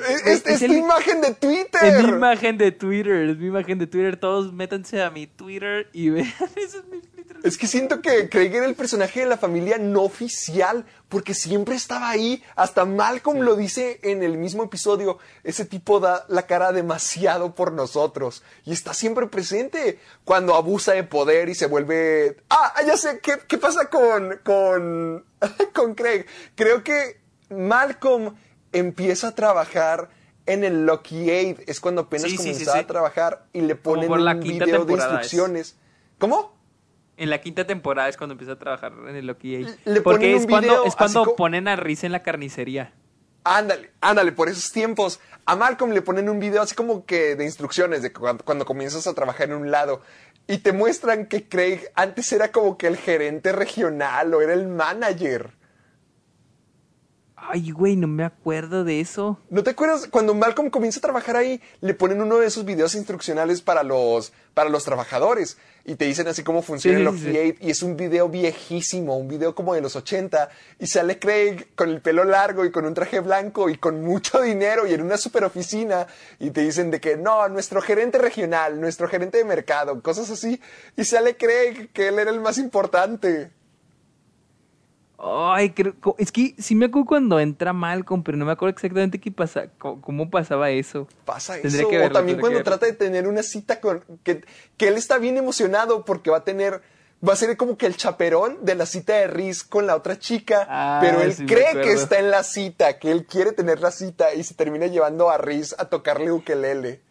Es, 0.10 0.26
es- 0.26 0.45
es 0.45 0.61
el- 0.61 0.72
tu 0.72 0.78
imagen 0.78 1.22
de 1.22 1.34
Twitter. 1.34 1.84
Es 1.84 2.03
mi 2.03 2.10
imagen 2.10 2.57
de 2.57 2.72
Twitter, 2.72 3.30
es 3.30 3.38
mi 3.38 3.48
imagen 3.48 3.80
de 3.80 3.88
Twitter. 3.88 4.18
Todos 4.18 4.53
métanse 4.53 5.02
a 5.02 5.10
mi 5.10 5.28
Twitter 5.28 5.90
y 5.94 6.10
vean. 6.11 6.34
Ese 6.56 6.78
es 6.80 6.86
mi 6.86 6.99
Twitter. 7.02 7.38
Es 7.44 7.57
que 7.57 7.68
siento 7.68 8.02
que 8.02 8.30
Craig 8.30 8.53
era 8.53 8.65
el 8.65 8.74
personaje 8.74 9.19
de 9.19 9.26
la 9.28 9.38
familia 9.38 9.78
no 9.78 10.02
oficial, 10.02 10.86
porque 11.07 11.34
siempre 11.36 11.76
estaba 11.76 12.10
ahí. 12.10 12.44
Hasta 12.56 12.84
Malcolm 12.86 13.41
lo 13.41 13.56
dice 13.56 13.99
en 14.02 14.24
el 14.24 14.38
mismo 14.38 14.64
episodio. 14.64 15.19
Ese 15.44 15.64
tipo 15.64 15.99
da 15.99 16.26
la 16.30 16.48
cara 16.48 16.72
demasiado 16.72 17.53
por 17.53 17.72
nosotros. 17.74 18.44
Y 18.65 18.74
está 18.74 18.94
siempre 18.95 19.28
presente 19.28 19.99
cuando 20.26 20.56
abusa 20.56 20.94
de 20.94 21.03
poder 21.03 21.48
y 21.49 21.56
se 21.56 21.68
vuelve... 21.68 22.38
Ah, 22.49 22.74
ya 22.86 22.98
sé, 22.98 23.19
¿qué, 23.22 23.34
qué 23.48 23.57
pasa 23.60 23.88
con, 23.90 24.40
con, 24.44 25.24
con 25.74 25.94
Craig? 25.94 26.26
Creo 26.56 26.84
que 26.84 27.19
Malcolm 27.49 28.36
empieza 28.78 29.30
a 29.30 29.36
trabajar 29.36 30.10
en 30.45 30.64
el 30.64 30.86
Lucky 30.86 31.30
Aid. 31.30 31.60
Es 31.68 31.80
cuando 31.80 32.02
apenas 32.04 32.32
Sí, 32.32 32.38
comenzaba 32.38 32.78
sí. 32.78 32.84
a 32.84 32.88
trabajar 32.88 33.45
y 33.54 33.62
le 33.62 33.76
ponen 33.76 34.08
por 34.08 34.20
la 34.20 34.34
un 34.34 34.40
video 34.40 34.86
de 34.86 34.94
es. 34.94 34.99
instrucciones. 34.99 35.78
¿Cómo? 36.18 36.56
En 37.18 37.30
la 37.30 37.41
quinta 37.41 37.66
temporada 37.66 38.10
es 38.10 38.18
cuando 38.18 38.34
empieza 38.34 38.54
a 38.54 38.60
trabajar 38.60 38.94
en 39.10 39.16
el 39.16 39.26
Loki. 39.28 39.56
Age. 39.56 39.76
Le 39.86 40.02
ponen 40.02 40.04
Porque 40.04 40.36
un 40.36 40.41
es 40.41 40.48
cuando, 40.48 40.86
es 40.86 40.95
cuando 40.95 41.36
ponen 41.36 41.68
a 41.68 41.76
Riz 41.76 42.04
en 42.04 42.12
la 42.12 42.22
carnicería. 42.24 42.94
Ándale, 43.44 43.91
ándale, 44.02 44.32
por 44.34 44.49
esos 44.49 44.72
tiempos. 44.72 45.20
A 45.45 45.56
Malcolm 45.56 45.91
le 45.94 46.02
ponen 46.02 46.30
un 46.30 46.40
video 46.40 46.62
así 46.62 46.76
como 46.76 47.06
que 47.06 47.36
de 47.36 47.45
instrucciones 47.45 48.02
de 48.02 48.12
cuando, 48.12 48.44
cuando 48.44 48.66
comienzas 48.66 49.08
a 49.08 49.14
trabajar 49.14 49.49
en 49.49 49.56
un 49.56 49.72
lado. 49.72 50.02
Y 50.48 50.60
te 50.60 50.74
muestran 50.74 51.26
que 51.26 51.48
Craig 51.48 51.82
antes 51.95 52.32
era 52.34 52.52
como 52.52 52.78
que 52.78 52.88
el 52.88 52.98
gerente 52.98 53.52
regional 53.52 54.34
o 54.34 54.41
era 54.41 54.54
el 54.54 54.68
manager. 54.68 55.52
Ay, 57.49 57.72
güey, 57.72 57.95
no 57.95 58.07
me 58.07 58.26
acuerdo 58.26 58.84
de 58.84 58.99
eso. 58.99 59.40
¿No 59.49 59.64
te 59.64 59.69
acuerdas? 59.69 60.07
Cuando 60.11 60.36
Malcolm 60.36 60.69
comienza 60.69 60.99
a 60.99 61.02
trabajar 61.02 61.38
ahí, 61.38 61.61
le 61.80 61.94
ponen 61.94 62.22
uno 62.22 62.40
de 62.40 62.48
esos 62.48 62.65
videos 62.65 62.94
instruccionales 62.94 63.61
para 63.61 63.84
los, 63.84 64.34
para 64.53 64.69
los 64.69 64.84
trabajadores. 64.84 65.57
Y 65.86 65.95
te 65.95 66.03
dicen 66.03 66.28
así 66.28 66.44
cómo 66.44 66.61
funciona 66.61 67.10
el 67.10 67.18
sí. 67.18 67.38
Aid, 67.38 67.56
Y 67.61 67.69
es 67.69 67.82
un 67.84 67.95
video 67.95 68.28
viejísimo, 68.28 69.18
un 69.18 69.30
video 69.30 69.56
como 69.56 69.74
de 69.74 69.80
los 69.80 69.95
80. 69.95 70.49
Y 70.80 70.88
sale 70.88 71.19
Craig 71.19 71.68
con 71.76 71.90
el 71.90 72.02
pelo 72.02 72.26
largo 72.26 72.65
y 72.65 72.72
con 72.72 72.86
un 72.86 72.94
traje 72.94 73.22
blanco 73.22 73.69
y 73.69 73.78
con 73.78 74.03
mucho 74.03 74.41
dinero 74.41 74.86
y 74.86 74.94
en 74.94 75.02
una 75.02 75.15
super 75.15 75.45
oficina. 75.45 76.06
Y 76.40 76.49
te 76.49 76.61
dicen 76.61 76.91
de 76.91 76.99
que 76.99 77.15
no, 77.15 77.48
nuestro 77.48 77.82
gerente 77.82 78.18
regional, 78.18 78.82
nuestro 78.82 79.07
gerente 79.07 79.38
de 79.38 79.45
mercado, 79.45 80.02
cosas 80.02 80.30
así. 80.30 80.60
Y 80.98 81.06
sale 81.06 81.38
Craig, 81.38 81.91
que 81.94 82.10
él 82.10 82.19
era 82.19 82.32
el 82.32 82.41
más 82.41 82.57
importante. 82.57 83.52
Ay, 85.19 85.72
creo, 85.72 85.95
es 86.19 86.31
que 86.31 86.53
sí 86.60 86.76
me 86.76 86.85
acuerdo 86.85 87.07
cuando 87.07 87.39
entra 87.39 87.73
Malcolm, 87.73 88.22
pero 88.22 88.38
no 88.38 88.45
me 88.45 88.52
acuerdo 88.52 88.76
exactamente 88.76 89.19
qué 89.19 89.31
pasa, 89.31 89.69
cómo 89.80 90.30
pasaba 90.30 90.69
eso. 90.69 91.07
Pasa 91.26 91.53
Tendría 91.53 91.81
eso. 91.81 91.89
que 91.89 91.98
verlo, 91.98 92.11
o 92.11 92.19
también 92.19 92.39
cuando 92.39 92.61
trata 92.61 92.85
de 92.85 92.94
tener 92.94 93.27
una 93.27 93.41
cita 93.41 93.81
con. 93.81 94.03
Que, 94.23 94.44
que 94.77 94.88
él 94.88 94.95
está 94.95 95.18
bien 95.18 95.38
emocionado 95.38 96.06
porque 96.06 96.30
va 96.30 96.38
a 96.38 96.44
tener. 96.44 96.81
Va 97.27 97.34
a 97.34 97.35
ser 97.35 97.57
como 97.57 97.80
que 97.80 97.88
el 97.88 97.98
chaperón 97.98 98.60
de 98.61 98.76
la 98.76 98.85
cita 98.85 99.14
de 99.14 99.26
Riz 99.26 99.64
con 99.64 99.88
la 99.88 99.95
otra 99.95 100.19
chica. 100.19 100.68
Ah, 100.69 100.99
pero 101.02 101.22
él 101.22 101.34
sí 101.34 101.48
cree 101.48 101.73
que 101.81 101.94
está 101.94 102.19
en 102.19 102.30
la 102.30 102.44
cita, 102.44 102.99
que 102.99 103.11
él 103.11 103.26
quiere 103.26 103.53
tener 103.53 103.80
la 103.80 103.89
cita 103.89 104.35
y 104.35 104.44
se 104.44 104.53
termina 104.53 104.85
llevando 104.85 105.31
a 105.31 105.39
Riz 105.39 105.73
a 105.80 105.85
tocarle 105.85 106.31
ukelele. 106.31 107.02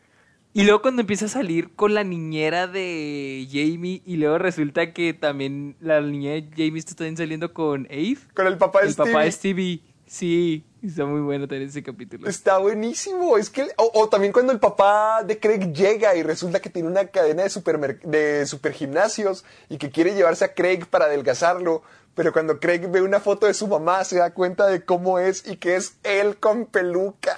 Y 0.57 0.65
luego 0.65 0.81
cuando 0.81 1.03
empieza 1.03 1.27
a 1.27 1.29
salir 1.29 1.75
con 1.75 1.93
la 1.93 2.03
niñera 2.03 2.67
de 2.67 3.47
Jamie 3.51 4.01
y 4.07 4.17
luego 4.17 4.39
resulta 4.39 4.95
que 4.95 5.13
también 5.13 5.77
la 5.81 6.01
niñera 6.01 6.37
de 6.37 6.49
Jamie 6.51 6.79
está 6.79 6.95
también 6.95 7.19
saliendo 7.19 7.53
con 7.53 7.85
Ave. 7.91 8.17
Con 8.35 8.47
el 8.47 8.57
papá 8.57 8.81
de 8.81 8.87
El 8.87 8.93
Stevie. 8.95 9.13
papá 9.13 9.25
de 9.25 9.33
Stevie. 9.33 9.83
Sí, 10.07 10.65
está 10.83 11.05
muy 11.05 11.21
bueno 11.21 11.47
también 11.47 11.69
ese 11.69 11.83
capítulo. 11.83 12.27
Está 12.27 12.57
buenísimo. 12.57 13.37
Es 13.37 13.51
que, 13.51 13.65
o, 13.77 13.91
o 13.93 14.09
también 14.09 14.33
cuando 14.33 14.51
el 14.51 14.59
papá 14.59 15.23
de 15.25 15.39
Craig 15.39 15.75
llega 15.75 16.17
y 16.17 16.23
resulta 16.23 16.61
que 16.61 16.71
tiene 16.71 16.89
una 16.89 17.05
cadena 17.09 17.43
de, 17.43 17.51
supermer- 17.51 18.01
de 18.01 18.47
supergimnasios 18.47 19.45
y 19.69 19.77
que 19.77 19.91
quiere 19.91 20.15
llevarse 20.15 20.47
a 20.47 20.55
Craig 20.55 20.87
para 20.87 21.05
adelgazarlo. 21.05 21.83
Pero 22.15 22.33
cuando 22.33 22.61
Craig 22.61 22.89
ve 22.89 23.03
una 23.03 23.21
foto 23.21 23.47
de 23.47 23.53
su 23.53 23.67
mamá 23.69 24.05
se 24.05 24.17
da 24.17 24.33
cuenta 24.33 24.67
de 24.69 24.83
cómo 24.87 25.19
es 25.19 25.47
y 25.47 25.57
que 25.57 25.77
es 25.77 25.99
él 26.03 26.39
con 26.39 26.65
peluca. 26.65 27.37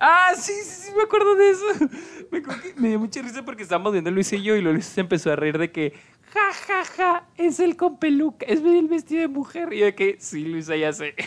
Ah, 0.00 0.32
sí, 0.36 0.52
sí, 0.64 0.86
sí, 0.86 0.92
me 0.96 1.02
acuerdo 1.04 1.34
de 1.36 1.50
eso. 1.50 1.64
Me, 2.76 2.88
dio 2.88 2.98
mucha 2.98 3.22
risa 3.22 3.44
porque 3.44 3.62
estábamos 3.62 3.92
viendo 3.92 4.10
Luis 4.10 4.32
y 4.32 4.42
yo 4.42 4.56
y 4.56 4.60
Luis 4.60 4.84
se 4.86 5.00
empezó 5.00 5.30
a 5.32 5.36
reír 5.36 5.56
de 5.56 5.70
que, 5.70 5.92
ja, 6.32 6.52
ja, 6.66 6.84
ja, 6.84 7.28
es 7.36 7.60
el 7.60 7.76
con 7.76 7.98
peluca, 7.98 8.44
es 8.46 8.60
el 8.60 8.88
vestido 8.88 9.22
de 9.22 9.28
mujer. 9.28 9.72
Y 9.72 9.78
yo 9.78 9.84
de 9.86 9.94
que, 9.94 10.16
sí, 10.18 10.44
Luisa, 10.44 10.74
ya 10.76 10.92
sé. 10.92 11.14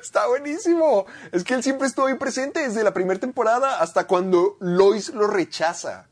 Está 0.00 0.28
buenísimo. 0.28 1.06
Es 1.32 1.42
que 1.42 1.54
él 1.54 1.62
siempre 1.62 1.88
estuvo 1.88 2.06
ahí 2.06 2.14
presente 2.14 2.60
desde 2.60 2.84
la 2.84 2.94
primera 2.94 3.18
temporada 3.18 3.80
hasta 3.80 4.06
cuando 4.06 4.56
Lois 4.60 5.12
lo 5.12 5.26
rechaza. 5.26 6.08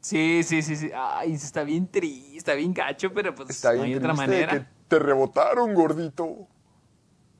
Sí, 0.00 0.42
sí, 0.44 0.62
sí, 0.62 0.76
sí. 0.76 0.90
Ay, 0.94 1.32
está 1.32 1.64
bien 1.64 1.88
triste, 1.88 2.36
está 2.36 2.54
bien 2.54 2.74
gacho, 2.74 3.12
pero 3.12 3.34
pues 3.34 3.50
Está 3.50 3.72
no 3.72 3.82
bien 3.82 3.86
hay 3.86 3.94
otra 3.96 4.08
de 4.10 4.14
manera. 4.14 4.52
que 4.52 4.66
te 4.86 4.98
rebotaron, 4.98 5.74
gordito. 5.74 6.46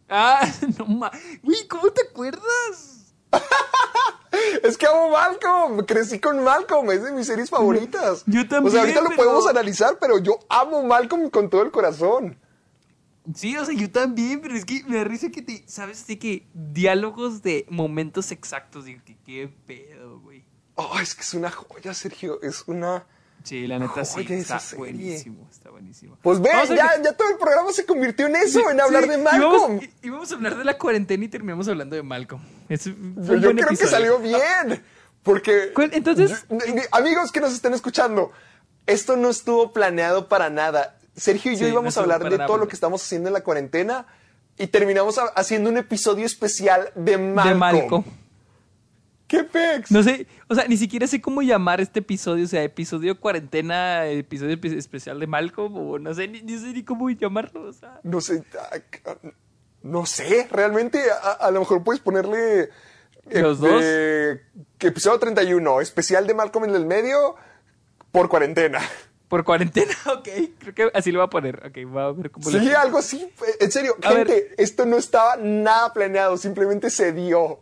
Ah, 0.08 0.50
no 0.78 0.86
ma. 0.86 1.10
Güey, 1.42 1.66
¿cómo 1.68 1.90
te 1.90 2.02
acuerdas? 2.08 3.14
Es 4.62 4.76
que 4.76 4.86
amo 4.86 5.10
Malcolm, 5.10 5.86
crecí 5.86 6.18
con 6.18 6.44
Malcolm, 6.44 6.90
es 6.90 7.02
de 7.02 7.12
mis 7.12 7.26
series 7.26 7.48
favoritas. 7.48 8.22
Yo 8.26 8.40
O 8.40 8.44
sea, 8.44 8.48
también, 8.48 8.78
ahorita 8.78 9.00
lo 9.00 9.10
podemos 9.10 9.46
analizar, 9.46 9.98
pero 9.98 10.18
yo 10.18 10.38
amo 10.50 10.82
Malcolm 10.82 11.30
con 11.30 11.48
todo 11.48 11.62
el 11.62 11.70
corazón. 11.70 12.38
Sí, 13.34 13.56
o 13.56 13.64
sea, 13.64 13.74
yo 13.74 13.90
también, 13.90 14.40
pero 14.40 14.54
es 14.54 14.64
que 14.64 14.84
me 14.86 14.98
da 14.98 15.04
risa 15.04 15.30
que 15.30 15.42
te. 15.42 15.64
¿Sabes? 15.66 16.06
De 16.06 16.18
que 16.18 16.46
diálogos 16.52 17.42
de 17.42 17.66
momentos 17.70 18.30
exactos. 18.30 18.84
Digo, 18.84 19.00
que 19.04 19.16
qué 19.24 19.48
pedo, 19.66 20.20
güey. 20.20 20.44
Oh, 20.74 20.98
es 21.00 21.14
que 21.14 21.22
es 21.22 21.34
una 21.34 21.50
joya, 21.50 21.94
Sergio, 21.94 22.40
es 22.42 22.64
una... 22.66 23.06
Sí, 23.46 23.66
la 23.68 23.78
neta 23.78 24.04
sí. 24.04 24.26
Está 24.28 24.58
serie. 24.58 24.78
buenísimo, 24.78 25.48
está 25.50 25.70
buenísimo. 25.70 26.18
Pues 26.20 26.40
ve, 26.40 26.50
Vamos 26.52 26.70
a 26.70 26.74
ya, 26.74 26.90
ya 27.02 27.12
todo 27.12 27.30
el 27.30 27.36
programa 27.36 27.70
se 27.72 27.86
convirtió 27.86 28.26
en 28.26 28.34
eso, 28.36 28.68
en 28.70 28.80
hablar 28.80 29.04
Sí, 29.04 29.08
de 29.10 29.18
Malcolm. 29.18 29.72
Íbamos, 29.76 29.84
íbamos 30.02 30.32
a 30.32 30.34
hablar 30.34 30.56
de 30.58 30.64
la 30.64 30.76
cuarentena 30.78 31.24
y 31.24 31.28
terminamos 31.28 31.68
hablando 31.68 31.94
de 31.94 32.02
Malcolm. 32.02 32.42
Es, 32.68 32.82
fue 32.82 32.92
un 32.92 33.14
Yo, 33.14 33.40
buen 33.52 33.56
creo 33.58 33.68
que 33.68 33.86
salió 33.86 34.18
bien, 34.18 34.82
porque... 35.22 35.70
¿Cuál- 35.72 35.90
entonces- 35.94 36.44
yo- 36.50 36.58
amigos 36.90 37.30
que 37.30 37.40
nos 37.40 37.52
están 37.52 37.72
escuchando, 37.72 38.32
esto 38.86 39.16
no 39.16 39.30
estuvo 39.30 39.72
planeado 39.72 40.28
para 40.28 40.50
nada. 40.50 40.98
Sergio 41.16 41.52
y 41.52 41.54
yo 41.54 41.60
Sí, 41.60 41.64
no 41.66 41.70
íbamos 41.70 41.96
a 41.96 42.00
hablar 42.00 42.24
de 42.24 42.30
nada 42.30 42.46
todo 42.46 42.58
lo 42.58 42.66
que 42.68 42.74
estamos 42.74 43.02
haciendo 43.02 43.28
en 43.28 43.34
la 43.34 43.42
cuarentena 43.42 44.06
y 44.58 44.66
terminamos 44.66 45.18
ha- 45.18 45.26
haciendo 45.36 45.70
un 45.70 45.76
episodio 45.76 46.26
especial 46.26 46.90
de 46.96 47.16
Malcolm. 47.16 47.48
De 47.48 47.54
Malcolm. 47.54 48.04
¿Qué 49.26 49.42
pex? 49.42 49.90
No 49.90 50.02
sé, 50.04 50.26
o 50.48 50.54
sea, 50.54 50.66
ni 50.68 50.76
siquiera 50.76 51.06
sé 51.08 51.20
cómo 51.20 51.42
llamar 51.42 51.80
este 51.80 51.98
episodio, 51.98 52.44
o 52.44 52.48
sea, 52.48 52.62
episodio 52.62 53.18
cuarentena, 53.18 54.06
episodio 54.06 54.56
espe- 54.56 54.76
especial 54.76 55.18
de 55.18 55.26
Malcolm, 55.26 55.76
o 55.76 55.98
no 55.98 56.14
sé, 56.14 56.28
ni, 56.28 56.42
ni 56.42 56.56
sé 56.58 56.66
ni 56.68 56.84
cómo 56.84 57.10
llamarlo, 57.10 57.62
o 57.62 57.72
sea. 57.72 57.98
No 58.04 58.20
sé, 58.20 58.44
ah, 58.58 59.16
no 59.82 60.06
sé, 60.06 60.46
realmente 60.50 61.00
a, 61.10 61.32
a 61.32 61.50
lo 61.50 61.60
mejor 61.60 61.82
puedes 61.82 62.00
ponerle... 62.00 62.70
eh, 63.30 63.40
¿Los 63.42 63.58
dos? 63.58 63.80
eh, 63.84 64.40
episodio 64.78 65.18
31, 65.18 65.80
especial 65.80 66.26
de 66.28 66.34
Malcolm 66.34 66.66
en 66.66 66.76
el 66.76 66.86
medio 66.86 67.34
por 68.12 68.28
cuarentena. 68.28 68.80
Por 69.26 69.42
cuarentena, 69.42 69.92
ok, 70.06 70.28
creo 70.60 70.74
que 70.74 70.90
así 70.94 71.10
lo 71.10 71.18
voy 71.18 71.26
a 71.26 71.30
poner, 71.30 71.66
ok, 71.66 71.78
voy 71.90 72.02
a 72.02 72.12
ver 72.12 72.30
cómo 72.30 72.48
Sí, 72.48 72.60
lo... 72.60 72.78
algo 72.78 72.98
así. 72.98 73.22
eh, 73.22 73.56
En 73.58 73.72
serio, 73.72 73.96
A 74.04 74.12
gente, 74.12 74.32
ver. 74.32 74.54
esto 74.58 74.86
no 74.86 74.96
estaba 74.96 75.34
nada 75.36 75.92
planeado, 75.92 76.36
simplemente 76.36 76.90
se 76.90 77.12
dio. 77.12 77.58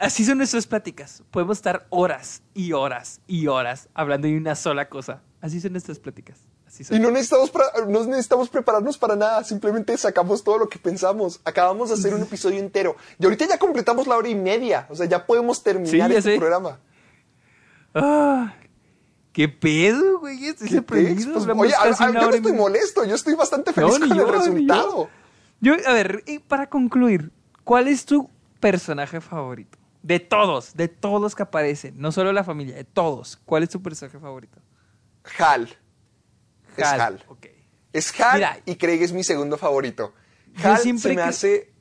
Así 0.00 0.24
son 0.24 0.38
nuestras 0.38 0.66
pláticas, 0.66 1.22
podemos 1.30 1.58
estar 1.58 1.86
horas 1.90 2.42
y 2.54 2.72
horas 2.72 3.20
y 3.28 3.46
horas 3.46 3.88
hablando 3.94 4.26
de 4.26 4.36
una 4.36 4.56
sola 4.56 4.88
cosa, 4.88 5.22
así 5.40 5.60
son 5.60 5.72
nuestras 5.72 6.00
pláticas, 6.00 6.38
así 6.66 6.82
son. 6.82 6.96
Y 6.96 7.00
no 7.00 7.10
necesitamos, 7.12 7.52
no 7.88 8.04
necesitamos 8.04 8.48
prepararnos 8.48 8.98
para 8.98 9.14
nada, 9.14 9.44
simplemente 9.44 9.96
sacamos 9.96 10.42
todo 10.42 10.58
lo 10.58 10.68
que 10.68 10.78
pensamos. 10.80 11.40
Acabamos 11.44 11.90
de 11.90 11.94
hacer 11.94 12.14
un 12.14 12.22
episodio 12.22 12.58
entero. 12.58 12.96
Y 13.20 13.24
ahorita 13.26 13.46
ya 13.46 13.58
completamos 13.58 14.08
la 14.08 14.16
hora 14.16 14.28
y 14.28 14.34
media. 14.34 14.86
O 14.90 14.96
sea, 14.96 15.06
ya 15.06 15.24
podemos 15.24 15.62
terminar 15.62 16.10
Sí, 16.10 16.16
este 16.16 16.32
sé. 16.32 16.38
programa. 16.38 16.80
Ah, 17.94 18.54
¿Qué 19.32 19.48
pedo, 19.48 20.18
güey? 20.20 20.46
Estoy 20.46 20.68
¿Qué 20.68 20.74
sorprendido. 20.76 21.32
Pues, 21.34 21.46
oye, 21.46 21.74
a- 21.74 21.82
a- 21.82 22.12
yo 22.12 22.20
no 22.28 22.32
y 22.32 22.36
estoy 22.36 22.52
molesto, 22.52 23.04
yo 23.04 23.14
estoy 23.14 23.34
bastante 23.34 23.72
feliz 23.72 23.98
No, 24.00 24.08
con 24.08 24.16
yo, 24.18 24.26
el 24.26 24.32
resultado. 24.32 25.08
Yo, 25.60 25.74
a 25.86 25.92
ver, 25.92 26.22
y 26.26 26.38
para 26.38 26.68
concluir, 26.68 27.30
¿cuál 27.64 27.88
es 27.88 28.04
tu 28.04 28.28
personaje 28.60 29.20
favorito? 29.20 29.78
De 30.02 30.20
todos, 30.20 30.74
de 30.74 30.88
todos 30.88 31.20
los 31.20 31.34
que 31.34 31.42
aparecen, 31.42 31.94
no 31.98 32.12
solo 32.12 32.32
la 32.32 32.44
familia, 32.44 32.76
de 32.76 32.84
todos. 32.84 33.38
¿Cuál 33.44 33.64
es 33.64 33.70
tu 33.70 33.82
personaje 33.82 34.18
favorito? 34.18 34.60
Hal. 35.38 35.68
Es 36.76 36.86
Hal. 36.86 37.24
Ok. 37.28 37.46
Es 37.92 38.20
Hal 38.20 38.34
Mira. 38.34 38.60
y 38.66 38.76
Craig 38.76 39.02
es 39.02 39.12
mi 39.12 39.24
segundo 39.24 39.58
favorito. 39.58 40.14
Hal 40.62 40.78
siempre 40.78 41.10
se 41.10 41.16
me 41.16 41.22
hace 41.22 41.76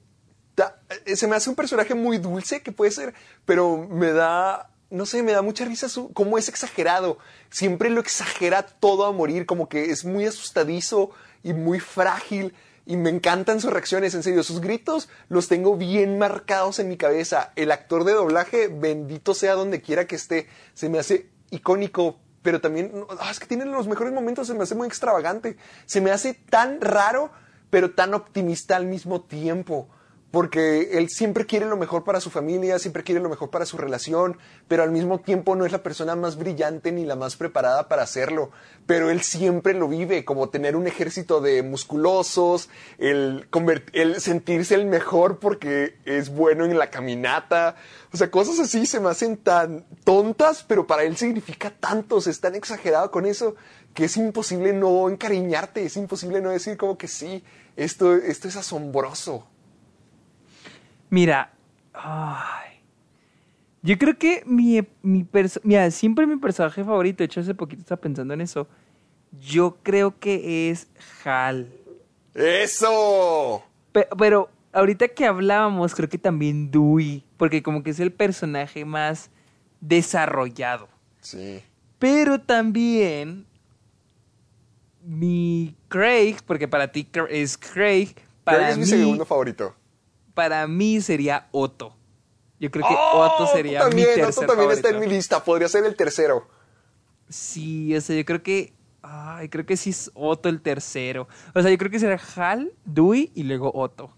eh, 1.06 1.16
se 1.16 1.28
me 1.28 1.36
hace 1.36 1.50
un 1.50 1.56
personaje 1.56 1.96
muy 1.96 2.18
dulce 2.18 2.62
que 2.62 2.72
puede 2.72 2.92
ser, 2.92 3.14
pero 3.46 3.88
me 3.90 4.12
da 4.12 4.72
no 4.90 5.06
sé, 5.06 5.24
me 5.24 5.34
da 5.34 5.42
mucha 5.42 5.66
risa 5.66 5.90
su 5.90 6.14
cómo 6.14 6.38
es 6.38 6.48
exagerado. 6.48 7.18
Siempre 7.50 7.90
lo 7.90 8.00
exagera 8.00 8.66
todo 8.66 9.06
a 9.06 9.12
morir, 9.12 9.46
como 9.46 9.68
que 9.68 9.92
es 9.92 10.06
muy 10.06 10.26
asustadizo 10.26 11.12
y 11.44 11.54
muy 11.54 11.80
frágil 11.80 12.54
y 12.86 12.98
me 12.98 13.10
encantan 13.10 13.60
sus 13.60 13.72
reacciones, 13.72 14.14
en 14.14 14.24
serio, 14.24 14.44
sus 14.44 14.62
gritos 14.62 15.10
los 15.30 15.48
tengo 15.48 15.76
bien 15.76 16.20
marcados 16.20 16.80
en 16.80 16.88
mi 16.88 16.98
cabeza. 16.98 17.52
El 17.56 17.72
actor 17.72 18.04
de 18.04 18.14
doblaje, 18.14 18.68
bendito 18.68 19.34
sea 19.34 19.56
donde 19.56 19.82
quiera 19.82 20.06
que 20.06 20.16
esté, 20.16 20.48
se 20.74 20.90
me 20.90 21.00
hace 21.00 21.30
icónico, 21.50 22.20
pero 22.44 22.62
también, 22.62 23.06
ah, 23.20 23.32
es 23.32 23.40
que 23.40 23.48
tiene 23.48 23.66
los 23.66 23.88
mejores 23.88 24.14
momentos, 24.14 24.48
se 24.48 24.54
me 24.54 24.64
hace 24.64 24.76
muy 24.76 24.88
extravagante, 24.88 25.58
se 25.86 26.00
me 26.00 26.12
hace 26.12 26.36
tan 26.36 26.80
raro, 26.80 27.32
pero 27.72 27.92
tan 27.92 28.14
optimista 28.14 28.76
al 28.76 28.86
mismo 28.86 29.22
tiempo 29.22 29.90
porque 30.36 30.90
él 30.98 31.08
siempre 31.08 31.46
quiere 31.46 31.66
lo 31.66 31.78
mejor 31.78 32.04
para 32.04 32.20
su 32.20 32.30
familia, 32.30 32.78
siempre 32.78 33.06
quiere 33.06 33.22
lo 33.22 33.30
mejor 33.30 33.50
para 33.52 33.66
su 33.66 33.78
relación, 33.78 34.38
pero 34.68 34.84
al 34.84 34.92
mismo 34.92 35.22
tiempo 35.22 35.56
no 35.56 35.66
es 35.66 35.72
la 35.72 35.82
persona 35.82 36.14
más 36.18 36.38
brillante 36.38 36.92
ni 36.92 37.06
la 37.06 37.16
más 37.16 37.38
preparada 37.38 37.88
para 37.88 38.04
hacerlo, 38.04 38.52
pero 38.86 39.10
él 39.10 39.22
siempre 39.22 39.74
lo 39.74 39.88
vive, 39.88 40.26
como 40.26 40.50
tener 40.50 40.76
un 40.76 40.88
ejército 40.88 41.40
de 41.40 41.64
musculosos, 41.64 42.68
el, 42.98 43.48
el 43.94 44.20
sentirse 44.20 44.76
el 44.76 44.88
mejor 44.88 45.40
porque 45.40 45.96
es 46.04 46.28
bueno 46.28 46.66
en 46.66 46.78
la 46.78 46.90
caminata, 46.90 47.78
o 48.12 48.18
sea, 48.18 48.30
cosas 48.30 48.60
así 48.60 48.86
se 48.86 49.00
me 49.00 49.08
hacen 49.08 49.38
tan 49.38 49.86
tontas, 50.04 50.66
pero 50.68 50.86
para 50.86 51.04
él 51.04 51.16
significa 51.16 51.70
tanto, 51.70 52.18
es 52.18 52.42
tan 52.42 52.56
exagerado 52.56 53.10
con 53.10 53.26
eso 53.26 53.56
que 53.94 54.04
es 54.04 54.18
imposible 54.18 54.74
no 54.74 55.10
encariñarte, 55.10 55.86
es 55.86 55.96
imposible 55.96 56.42
no 56.42 56.50
decir 56.50 56.76
como 56.76 56.98
que 56.98 57.08
sí, 57.08 57.42
esto, 57.78 58.14
esto 58.16 58.50
es 58.50 58.58
asombroso. 58.58 59.48
Mira, 61.10 61.52
yo 63.82 63.98
creo 63.98 64.18
que 64.18 64.44
mi, 64.46 64.82
mi 65.04 65.28
mira, 65.64 65.92
siempre 65.92 66.26
mi 66.26 66.38
personaje 66.38 66.84
favorito, 66.84 67.20
de 67.20 67.26
hecho 67.26 67.42
hace 67.42 67.54
poquito 67.54 67.82
estaba 67.82 68.02
pensando 68.02 68.34
en 68.34 68.42
eso, 68.42 68.68
yo 69.40 69.78
creo 69.84 70.18
que 70.20 70.70
es 70.70 70.88
Hal. 71.24 71.72
¡Eso! 72.34 73.64
Pero, 74.18 74.50
ahorita 74.74 75.08
que 75.10 75.26
hablábamos, 75.26 75.96
creo 75.96 76.10
que 76.10 76.18
también 76.18 76.72
Dewey, 76.72 77.24
porque 77.38 77.64
como 77.64 77.84
que 77.84 77.92
es 77.92 78.00
el 78.00 78.12
personaje 78.12 78.84
más 78.84 79.30
desarrollado. 79.80 80.90
Sí. 81.22 81.62
Pero 82.00 82.42
también 82.42 83.46
mi 85.02 85.76
Craig, 85.88 86.38
porque 86.46 86.68
para 86.68 86.92
ti 86.92 87.08
es 87.30 87.58
Craig, 87.58 88.16
para 88.44 88.58
Craig 88.58 88.72
es 88.72 88.78
mi 88.80 88.86
segundo 88.86 89.26
favorito 89.26 89.76
para 90.36 90.68
mí 90.68 91.02
sería 91.02 91.48
Otto. 91.52 91.96
Yo 92.60 92.70
creo 92.70 92.88
que 92.88 92.94
¡Oh! 92.94 93.22
Otto 93.22 93.48
sería 93.48 93.80
también, 93.80 94.10
mi 94.16 94.22
Otto 94.22 94.42
también 94.42 94.70
está 94.72 94.90
en 94.90 95.00
mi 95.00 95.08
lista, 95.08 95.44
podría 95.44 95.68
ser 95.68 95.84
el 95.86 95.96
tercero. 95.96 96.48
Sí, 97.28 97.96
o 97.96 98.02
sea, 98.02 98.16
yo 98.16 98.24
creo 98.24 98.44
que. 98.44 98.74
Ay, 99.02 99.50
creo 99.50 99.66
que 99.66 99.78
sí 99.78 99.92
es 99.92 100.12
Otto 100.14 100.50
el 100.50 100.62
tercero. 100.62 101.28
O 101.54 101.62
sea, 101.62 101.72
yo 101.72 101.78
creo 101.78 101.92
que 101.92 102.00
será 102.00 102.20
Hal, 102.36 102.72
Dewey 102.86 103.32
y 103.34 103.44
luego 103.44 103.72
Otto. 103.74 104.12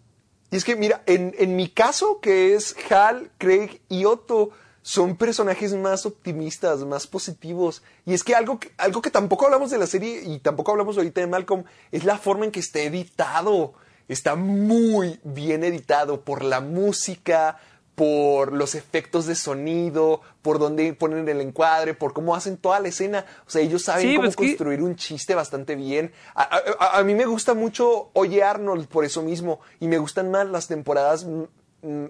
Y 0.50 0.56
es 0.56 0.64
que, 0.64 0.76
mira, 0.76 1.04
en, 1.06 1.34
en 1.38 1.56
mi 1.56 1.70
caso, 1.70 2.20
que 2.22 2.54
es 2.54 2.76
Hal, 2.90 3.32
Craig 3.38 3.82
y 3.90 4.06
Otto, 4.06 4.52
son 4.88 5.18
personajes 5.18 5.74
más 5.74 6.06
optimistas, 6.06 6.86
más 6.86 7.08
positivos. 7.08 7.84
Y 8.06 8.14
es 8.14 8.24
que 8.24 8.34
algo, 8.36 8.58
que 8.58 8.72
algo 8.78 9.02
que 9.02 9.12
tampoco 9.12 9.46
hablamos 9.46 9.70
de 9.70 9.78
la 9.78 9.88
serie 9.88 10.24
y 10.24 10.40
tampoco 10.40 10.72
hablamos 10.72 10.96
ahorita 10.96 11.20
de 11.20 11.28
Malcolm 11.28 11.66
es 11.92 12.06
la 12.06 12.18
forma 12.18 12.46
en 12.46 12.52
que 12.52 12.62
está 12.62 12.80
editado. 12.80 13.74
Está 14.08 14.36
muy 14.36 15.20
bien 15.24 15.64
editado 15.64 16.22
por 16.22 16.44
la 16.44 16.62
música, 16.62 17.60
por 17.98 18.54
los 18.54 18.76
efectos 18.76 19.26
de 19.26 19.34
sonido, 19.34 20.22
por 20.44 20.60
dónde 20.60 20.94
ponen 20.94 21.28
el 21.28 21.42
encuadre, 21.42 21.96
por 21.96 22.14
cómo 22.14 22.36
hacen 22.36 22.56
toda 22.58 22.80
la 22.80 22.90
escena. 22.90 23.26
O 23.48 23.50
sea, 23.50 23.64
ellos 23.64 23.82
saben 23.82 24.16
cómo 24.16 24.28
pues 24.28 24.36
construir 24.36 24.84
un 24.84 24.96
chiste 24.96 25.34
bastante 25.34 25.76
bien. 25.76 26.14
A, 26.36 27.00
a, 27.00 27.04
mí 27.04 27.16
me 27.16 27.26
gusta 27.26 27.56
mucho 27.56 28.12
Oye 28.14 28.44
Arnold 28.44 28.88
por 28.88 29.04
eso 29.04 29.24
mismo, 29.24 29.62
y 29.80 29.88
me 29.88 29.98
gustan 29.98 30.30
más 30.30 30.48
las 30.48 30.68
temporadas 30.68 31.26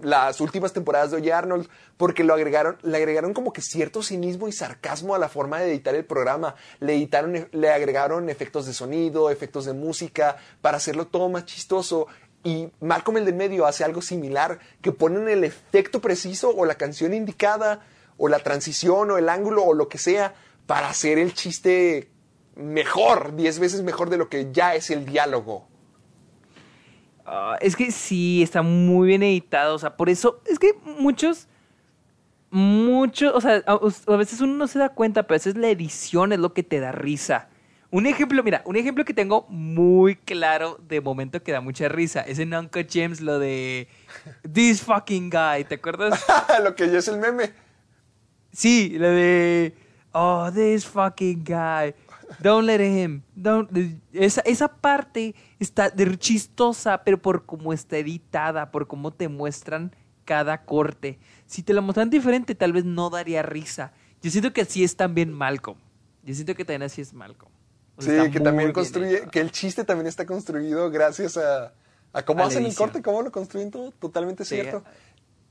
las 0.01 0.41
últimas 0.41 0.73
temporadas 0.73 1.11
de 1.11 1.17
Oye 1.17 1.33
Arnold 1.33 1.67
porque 1.97 2.23
lo 2.23 2.33
agregaron, 2.33 2.77
le 2.83 2.97
agregaron 2.97 3.33
como 3.33 3.53
que 3.53 3.61
cierto 3.61 4.01
cinismo 4.01 4.47
y 4.47 4.51
sarcasmo 4.51 5.15
a 5.15 5.19
la 5.19 5.29
forma 5.29 5.59
de 5.59 5.71
editar 5.71 5.95
el 5.95 6.05
programa. 6.05 6.55
Le, 6.79 6.95
editaron, 6.95 7.47
le 7.51 7.69
agregaron 7.69 8.29
efectos 8.29 8.65
de 8.65 8.73
sonido, 8.73 9.29
efectos 9.29 9.65
de 9.65 9.73
música, 9.73 10.37
para 10.61 10.77
hacerlo 10.77 11.07
todo 11.07 11.29
más 11.29 11.45
chistoso. 11.45 12.07
Y 12.43 12.69
Malcolm 12.79 13.17
el 13.17 13.25
del 13.25 13.35
medio 13.35 13.65
hace 13.65 13.83
algo 13.83 14.01
similar, 14.01 14.59
que 14.81 14.91
ponen 14.91 15.27
el 15.27 15.43
efecto 15.43 16.01
preciso 16.01 16.53
o 16.55 16.65
la 16.65 16.75
canción 16.75 17.13
indicada, 17.13 17.85
o 18.17 18.29
la 18.29 18.39
transición, 18.39 19.11
o 19.11 19.17
el 19.17 19.29
ángulo, 19.29 19.63
o 19.63 19.73
lo 19.73 19.89
que 19.89 19.97
sea, 19.97 20.33
para 20.65 20.89
hacer 20.89 21.17
el 21.17 21.33
chiste 21.33 22.09
mejor, 22.55 23.35
diez 23.35 23.59
veces 23.59 23.83
mejor 23.83 24.09
de 24.09 24.17
lo 24.17 24.29
que 24.29 24.51
ya 24.51 24.75
es 24.75 24.89
el 24.89 25.05
diálogo. 25.05 25.67
Ah, 27.29 27.57
es 27.59 27.75
que 27.75 27.91
sí, 27.91 28.41
está 28.41 28.61
muy 28.61 29.09
bien 29.09 29.21
editado. 29.21 29.75
O 29.75 29.79
sea, 29.79 29.97
por 29.97 30.09
eso 30.09 30.41
es 30.45 30.57
que 30.57 30.71
muchos, 30.97 31.49
muchos, 32.49 33.33
o 33.35 33.41
sea, 33.41 33.61
a, 33.67 34.15
veces 34.15 34.39
uno 34.39 34.53
no 34.53 34.65
se 34.65 34.79
da 34.79 34.89
cuenta, 34.89 35.23
pero 35.23 35.35
a 35.35 35.39
veces 35.39 35.57
la 35.57 35.69
edición 35.69 36.31
es 36.31 36.39
lo 36.39 36.53
que 36.53 36.63
te 36.63 36.79
da 36.79 36.93
risa. 36.93 37.49
Un 37.91 38.05
ejemplo, 38.05 38.41
mira, 38.43 38.61
un 38.65 38.77
ejemplo 38.77 39.03
que 39.03 39.13
tengo 39.13 39.45
muy 39.49 40.15
claro 40.15 40.79
de 40.87 41.01
momento 41.01 41.43
que 41.43 41.51
da 41.51 41.59
mucha 41.59 41.89
risa 41.89 42.21
es 42.21 42.39
en 42.39 42.53
Uncle 42.53 42.87
James 42.89 43.19
lo 43.19 43.39
de 43.39 43.89
This 44.53 44.81
fucking 44.81 45.29
guy, 45.29 45.65
¿te 45.65 45.75
acuerdas? 45.75 46.25
lo 46.63 46.75
que 46.75 46.89
ya 46.89 46.99
es 46.99 47.09
el 47.09 47.19
meme. 47.19 47.51
Sí, 48.53 48.95
lo 48.97 49.09
de 49.09 49.75
Oh, 50.19 50.49
this 50.51 50.85
fucking 50.85 51.43
guy. 51.43 51.93
Don't 52.39 52.65
let 52.65 52.81
him. 52.81 53.23
Don't, 53.35 53.69
esa, 54.13 54.41
esa 54.41 54.67
parte 54.67 55.35
está 55.59 55.91
chistosa, 56.17 57.03
pero 57.03 57.21
por 57.21 57.45
cómo 57.45 57.73
está 57.73 57.97
editada, 57.97 58.71
por 58.71 58.87
cómo 58.87 59.11
te 59.13 59.27
muestran 59.27 59.95
cada 60.25 60.65
corte. 60.65 61.19
Si 61.45 61.63
te 61.63 61.73
lo 61.73 61.81
muestran 61.81 62.09
diferente, 62.09 62.53
tal 62.53 62.73
vez 62.73 62.85
no 62.85 63.09
daría 63.09 63.41
risa. 63.41 63.93
Yo 64.21 64.29
siento 64.29 64.51
que 64.51 64.61
así 64.61 64.83
es 64.83 64.95
también 64.95 65.31
Malcolm. 65.31 65.77
Yo 66.23 66.33
siento 66.33 66.55
que 66.55 66.65
también 66.65 66.83
así 66.83 67.01
es 67.01 67.13
Malcolm. 67.13 67.51
sí, 67.99 68.11
que 68.31 68.39
también 68.39 68.73
construye, 68.73 69.27
que 69.31 69.39
el 69.39 69.51
chiste 69.51 69.85
también 69.85 70.07
está 70.07 70.25
construido 70.25 70.91
gracias 70.91 71.37
a, 71.37 71.73
a 72.11 72.25
cómo 72.25 72.43
hacen 72.43 72.65
el 72.65 72.75
corte, 72.75 73.01
cómo 73.01 73.21
lo 73.21 73.31
construyen 73.31 73.71
todo, 73.71 73.91
totalmente 73.91 74.43
cierto. 74.43 74.83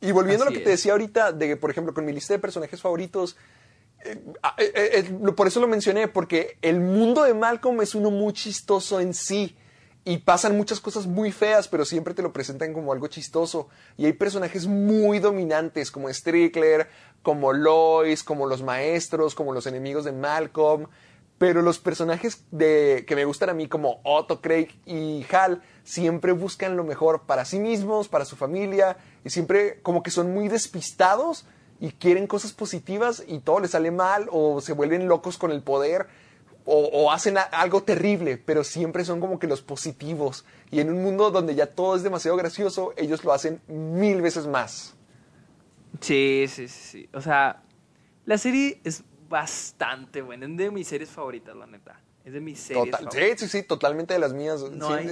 Y 0.00 0.12
volviendo 0.12 0.44
a 0.44 0.50
lo 0.50 0.52
que 0.52 0.60
te 0.60 0.70
decía 0.70 0.92
ahorita, 0.92 1.32
de 1.32 1.48
que, 1.48 1.56
por 1.56 1.70
ejemplo, 1.70 1.94
con 1.94 2.04
mi 2.04 2.12
lista 2.12 2.34
de 2.34 2.38
personajes 2.38 2.80
favoritos, 2.82 3.36
eh, 4.06 4.22
eh, 4.58 5.04
eh, 5.10 5.32
por 5.32 5.46
eso 5.46 5.60
lo 5.60 5.68
mencioné, 5.68 6.08
porque 6.08 6.58
el 6.62 6.80
mundo 6.80 7.22
de 7.24 7.34
Malcolm 7.34 7.80
es 7.80 7.94
uno 7.94 8.10
muy 8.10 8.32
chistoso 8.32 9.00
en 9.00 9.14
sí. 9.14 9.56
Y 10.04 10.18
pasan 10.18 10.56
muchas 10.56 10.78
cosas 10.78 11.08
muy 11.08 11.32
feas, 11.32 11.66
pero 11.66 11.84
siempre 11.84 12.14
te 12.14 12.22
lo 12.22 12.32
presentan 12.32 12.72
como 12.72 12.92
algo 12.92 13.08
chistoso. 13.08 13.68
Y 13.96 14.06
hay 14.06 14.12
personajes 14.12 14.68
muy 14.68 15.18
dominantes, 15.18 15.90
como 15.90 16.08
Strickler, 16.08 16.88
como 17.22 17.52
Lois, 17.52 18.22
como 18.22 18.46
los 18.46 18.62
maestros, 18.62 19.34
como 19.34 19.52
los 19.52 19.66
enemigos 19.66 20.04
de 20.04 20.12
Malcolm. 20.12 20.86
Pero 21.38 21.60
los 21.60 21.80
personajes 21.80 22.44
de, 22.52 23.04
que 23.06 23.16
me 23.16 23.24
gustan 23.24 23.50
a 23.50 23.54
mí, 23.54 23.66
como 23.66 24.00
Otto, 24.04 24.40
Craig 24.40 24.68
y 24.86 25.26
Hal, 25.32 25.60
siempre 25.82 26.30
buscan 26.30 26.76
lo 26.76 26.84
mejor 26.84 27.22
para 27.26 27.44
sí 27.44 27.58
mismos, 27.58 28.06
para 28.06 28.24
su 28.24 28.36
familia, 28.36 28.96
y 29.24 29.30
siempre 29.30 29.80
como 29.82 30.04
que 30.04 30.12
son 30.12 30.32
muy 30.32 30.48
despistados, 30.48 31.46
y 31.80 31.90
quieren 31.92 32.26
cosas 32.26 32.52
positivas 32.52 33.22
y 33.26 33.40
todo 33.40 33.60
les 33.60 33.72
sale 33.72 33.90
mal 33.90 34.28
o 34.30 34.60
se 34.60 34.72
vuelven 34.72 35.08
locos 35.08 35.38
con 35.38 35.50
el 35.50 35.62
poder 35.62 36.06
o, 36.68 37.12
hacen 37.12 37.36
algo 37.52 37.84
terrible, 37.84 38.38
pero 38.38 38.64
siempre 38.64 39.04
son 39.04 39.20
como 39.20 39.38
que 39.38 39.46
los 39.46 39.62
positivos. 39.62 40.44
Y 40.72 40.80
en 40.80 40.90
un 40.90 41.00
mundo 41.00 41.30
donde 41.30 41.54
ya 41.54 41.66
todo 41.66 41.94
es 41.94 42.02
demasiado 42.02 42.36
gracioso, 42.36 42.92
ellos 42.96 43.22
lo 43.22 43.32
hacen 43.32 43.60
mil 43.68 44.20
veces 44.20 44.48
más. 44.48 44.96
Sí, 46.00 46.46
sí, 46.48 46.66
sí. 46.66 47.08
O 47.14 47.20
sea, 47.20 47.62
la 48.24 48.36
serie 48.36 48.80
es 48.82 49.04
bastante 49.28 50.22
buena. 50.22 50.46
Es 50.46 50.56
de 50.56 50.70
mis 50.72 50.88
series 50.88 51.08
favoritas, 51.08 51.54
la 51.54 51.66
neta. 51.66 52.00
Es 52.26 52.32
de 52.32 52.40
mis 52.40 52.58
series. 52.58 52.96
sí, 53.12 53.20
sí, 53.36 53.48
sí, 53.48 53.62
totalmente 53.62 54.12
de 54.12 54.18
las 54.18 54.32
mías. 54.32 54.60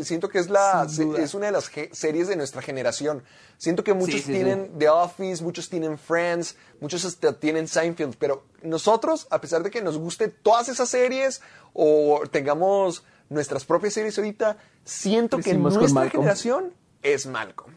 siento 0.03 0.29
que 0.29 0.41
es, 0.41 0.51
la, 0.51 0.85
es 1.17 1.35
una 1.35 1.47
de 1.47 1.53
las 1.53 1.71
series 1.93 2.27
de 2.27 2.35
nuestra 2.35 2.61
generación. 2.61 3.23
Siento 3.57 3.85
que 3.85 3.95
muchos 3.95 4.25
tienen 4.25 4.73
The 4.81 4.89
Office, 4.89 5.41
muchos 5.41 5.69
tienen 5.69 5.97
Friends, 5.97 6.57
muchos 6.81 7.05
hasta 7.05 7.39
tienen 7.39 7.69
Seinfeld, 7.69 8.17
pero 8.19 8.43
nosotros, 8.65 9.29
a 9.31 9.41
pesar 9.41 9.63
de 9.63 9.71
que 9.71 9.81
nos 9.81 9.97
guste 9.97 10.27
todas 10.27 10.69
esas 10.69 10.89
series 10.89 11.41
o 11.73 12.23
tengamos 12.33 13.05
nuestras 13.29 13.65
propias 13.65 13.95
series 13.95 14.19
ahorita, 14.19 14.57
siento 14.85 15.39
que 15.39 15.55
nuestra 15.55 16.11
generación 16.11 16.73
es 17.01 17.27
Malcolm. 17.27 17.75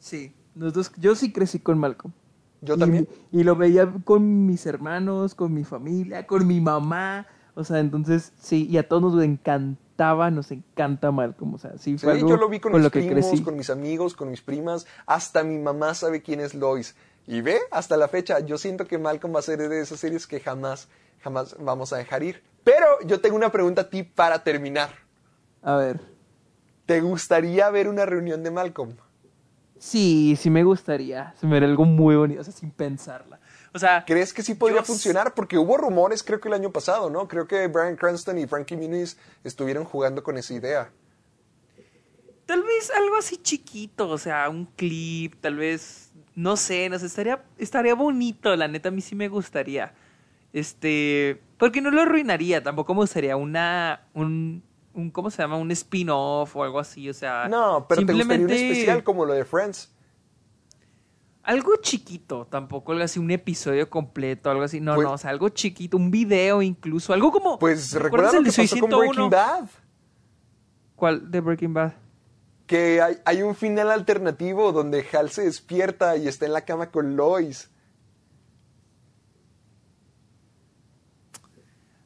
Sí, 0.00 0.34
nosotros, 0.56 0.90
yo 0.96 1.14
sí 1.14 1.30
crecí 1.32 1.60
con 1.60 1.78
Malcolm. 1.78 2.12
Yo 2.60 2.76
también. 2.76 3.08
y 3.30 3.44
lo 3.44 3.54
veía 3.54 3.88
con 4.02 4.46
mis 4.46 4.66
hermanos, 4.66 5.36
con 5.36 5.54
mi 5.54 5.62
familia, 5.62 6.26
con 6.26 6.44
mi 6.44 6.60
mamá. 6.60 7.28
O 7.60 7.64
sea, 7.64 7.78
entonces, 7.78 8.32
sí, 8.40 8.66
y 8.68 8.78
a 8.78 8.88
todos 8.88 9.14
nos 9.14 9.24
encantaba, 9.24 10.30
nos 10.30 10.50
encanta 10.50 11.10
Malcolm. 11.10 11.54
O 11.54 11.58
sea, 11.58 11.78
sí, 11.78 11.98
fue 11.98 12.18
yo 12.20 12.36
lo 12.36 12.48
vi 12.48 12.60
con, 12.60 12.72
mis 12.72 12.90
primos, 12.90 13.40
con 13.42 13.56
mis 13.56 13.70
amigos, 13.70 14.14
con 14.14 14.30
mis 14.30 14.42
primas. 14.42 14.86
Hasta 15.06 15.44
mi 15.44 15.58
mamá 15.58 15.94
sabe 15.94 16.22
quién 16.22 16.40
es 16.40 16.54
Lois. 16.54 16.96
Y 17.26 17.42
ve, 17.42 17.58
hasta 17.70 17.96
la 17.96 18.08
fecha, 18.08 18.40
yo 18.40 18.58
siento 18.58 18.86
que 18.86 18.98
Malcolm 18.98 19.34
va 19.34 19.38
a 19.38 19.42
ser 19.42 19.58
de 19.58 19.80
esas 19.80 20.00
series 20.00 20.26
que 20.26 20.40
jamás, 20.40 20.88
jamás 21.20 21.56
vamos 21.60 21.92
a 21.92 21.98
dejar 21.98 22.22
ir. 22.22 22.42
Pero 22.64 22.86
yo 23.06 23.20
tengo 23.20 23.36
una 23.36 23.52
pregunta 23.52 23.82
a 23.82 23.90
ti 23.90 24.02
para 24.02 24.42
terminar. 24.42 24.90
A 25.62 25.76
ver. 25.76 26.00
¿te 26.90 27.00
gustaría 27.00 27.70
ver 27.70 27.86
una 27.86 28.04
reunión 28.04 28.42
de 28.42 28.50
Malcolm? 28.50 28.96
Sí, 29.78 30.34
sí 30.36 30.50
me 30.50 30.64
gustaría. 30.64 31.32
Se 31.38 31.46
me 31.46 31.52
vería 31.52 31.68
algo 31.68 31.84
muy 31.84 32.16
bonito, 32.16 32.40
o 32.40 32.42
sea, 32.44 32.52
sin 32.52 32.72
pensarla. 32.72 33.38
O 33.72 33.78
sea, 33.78 34.04
¿Crees 34.04 34.32
que 34.32 34.42
sí 34.42 34.54
podría 34.54 34.80
yo 34.80 34.84
funcionar? 34.84 35.34
Porque 35.34 35.56
hubo 35.56 35.76
rumores, 35.76 36.22
creo 36.22 36.40
que 36.40 36.48
el 36.48 36.54
año 36.54 36.72
pasado, 36.72 37.08
¿no? 37.08 37.28
Creo 37.28 37.46
que 37.46 37.68
Brian 37.68 37.96
Cranston 37.96 38.38
y 38.38 38.46
Frankie 38.46 38.76
Muniz 38.76 39.16
estuvieron 39.44 39.84
jugando 39.84 40.22
con 40.22 40.36
esa 40.36 40.54
idea. 40.54 40.90
Tal 42.46 42.62
vez 42.64 42.90
algo 42.90 43.16
así 43.16 43.36
chiquito, 43.36 44.08
o 44.08 44.18
sea, 44.18 44.48
un 44.48 44.66
clip, 44.66 45.34
tal 45.40 45.56
vez, 45.56 46.10
no 46.34 46.56
sé, 46.56 46.88
no 46.88 46.98
sé, 46.98 47.06
estaría, 47.06 47.44
estaría 47.58 47.94
bonito, 47.94 48.56
la 48.56 48.66
neta, 48.66 48.88
a 48.88 48.92
mí 48.92 49.00
sí 49.00 49.14
me 49.14 49.28
gustaría. 49.28 49.94
Este, 50.52 51.40
porque 51.58 51.80
no 51.80 51.92
lo 51.92 52.02
arruinaría, 52.02 52.60
tampoco 52.60 52.92
me 52.92 53.02
gustaría 53.02 53.36
una, 53.36 54.08
un, 54.14 54.64
un 54.94 55.12
¿cómo 55.12 55.30
se 55.30 55.42
llama? 55.42 55.58
Un 55.58 55.70
spin-off 55.70 56.56
o 56.56 56.64
algo 56.64 56.80
así, 56.80 57.08
o 57.08 57.14
sea. 57.14 57.46
No, 57.48 57.86
pero 57.88 58.04
te 58.04 58.12
gustaría 58.12 58.22
un 58.24 58.30
simplemente 58.30 58.70
especial 58.72 59.04
como 59.04 59.24
lo 59.24 59.34
de 59.34 59.44
Friends. 59.44 59.92
Algo 61.42 61.76
chiquito, 61.80 62.46
tampoco 62.46 62.92
algo 62.92 63.02
así, 63.04 63.18
un 63.18 63.30
episodio 63.30 63.88
completo, 63.88 64.50
algo 64.50 64.62
así, 64.62 64.80
no, 64.80 64.94
Pues- 64.94 65.06
no, 65.06 65.14
o 65.14 65.18
sea, 65.18 65.30
algo 65.30 65.48
chiquito, 65.48 65.96
un 65.96 66.10
video 66.10 66.60
incluso, 66.62 67.12
algo 67.12 67.32
como. 67.32 67.58
Pues 67.58 67.92
¿recuerdas 67.92 68.04
recuerda 68.04 68.32
lo 68.32 68.38
el 68.38 68.44
que 68.44 68.50
pasó 68.50 68.80
con 68.80 68.90
101? 68.90 68.98
Breaking 68.98 69.30
Bad. 69.30 69.68
¿Cuál? 70.96 71.30
De 71.30 71.40
Breaking 71.40 71.74
Bad. 71.74 71.92
Que 72.66 73.00
hay, 73.00 73.16
hay 73.24 73.42
un 73.42 73.54
final 73.56 73.90
alternativo 73.90 74.70
donde 74.72 75.04
Hal 75.12 75.30
se 75.30 75.42
despierta 75.44 76.16
y 76.16 76.28
está 76.28 76.44
en 76.46 76.52
la 76.52 76.64
cama 76.64 76.90
con 76.90 77.16
Lois. 77.16 77.70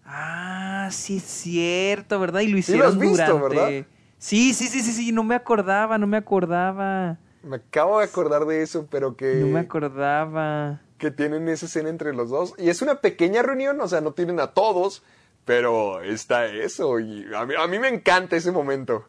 Ah, 0.05 0.89
sí 0.93 1.17
es 1.17 1.25
cierto, 1.25 2.21
¿verdad? 2.21 2.41
Y 2.41 2.47
lo 2.47 2.53
lo 2.53 2.59
hicieron 2.59 2.87
has 2.87 2.99
visto, 2.99 3.39
durante. 3.39 3.57
¿verdad? 3.57 3.87
Sí, 4.19 4.55
sí, 4.55 4.69
sí, 4.69 4.81
sí, 4.81 4.93
sí, 4.93 5.13
no 5.13 5.25
me 5.25 5.35
acordaba, 5.35 5.99
no 5.99 6.07
me 6.07 6.17
acordaba. 6.17 7.19
Me 7.45 7.57
acabo 7.57 7.99
de 7.99 8.05
acordar 8.07 8.45
de 8.47 8.63
eso, 8.63 8.87
pero 8.91 9.17
que, 9.17 9.35
No 9.37 9.47
me 9.49 9.61
acordaba. 9.61 10.81
que 10.99 11.11
tienen 11.11 11.49
esa 11.49 11.67
escena 11.67 11.89
entre 11.91 12.15
los 12.15 12.31
dos. 12.31 12.55
Y 12.59 12.69
es 12.71 12.81
una 12.83 12.97
pequeña 13.01 13.43
reunión, 13.43 13.81
o 13.81 13.89
sea, 13.89 14.01
no 14.01 14.13
tienen 14.13 14.41
a 14.41 14.49
todos, 14.49 15.03
pero 15.45 16.01
está 16.03 16.47
eso. 16.47 16.99
Y 17.01 17.27
a 17.35 17.45
mí, 17.45 17.55
a 17.59 17.67
mí 17.67 17.79
me 17.79 17.89
encanta 17.89 18.37
ese 18.37 18.51
momento. 18.53 19.05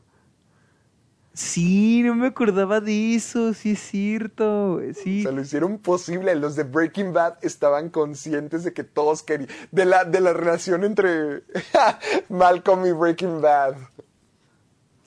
Sí, 1.33 2.01
no 2.01 2.15
me 2.15 2.27
acordaba 2.27 2.79
de 2.79 3.15
eso, 3.15 3.53
sí 3.53 3.71
es 3.71 3.79
cierto. 3.79 4.79
Sí. 5.03 5.19
O 5.19 5.23
sea, 5.23 5.31
lo 5.33 5.41
hicieron 5.41 5.79
posible. 5.79 6.33
Los 6.35 6.55
de 6.55 6.63
Breaking 6.63 7.11
Bad 7.11 7.39
estaban 7.41 7.89
conscientes 7.89 8.63
de 8.63 8.71
que 8.71 8.85
todos 8.85 9.21
querían. 9.21 9.49
De 9.71 9.83
la, 9.83 10.05
de 10.05 10.21
la 10.21 10.31
relación 10.31 10.85
entre 10.85 11.43
Malcolm 12.29 12.85
y 12.85 12.93
Breaking 12.93 13.41
Bad. 13.41 13.75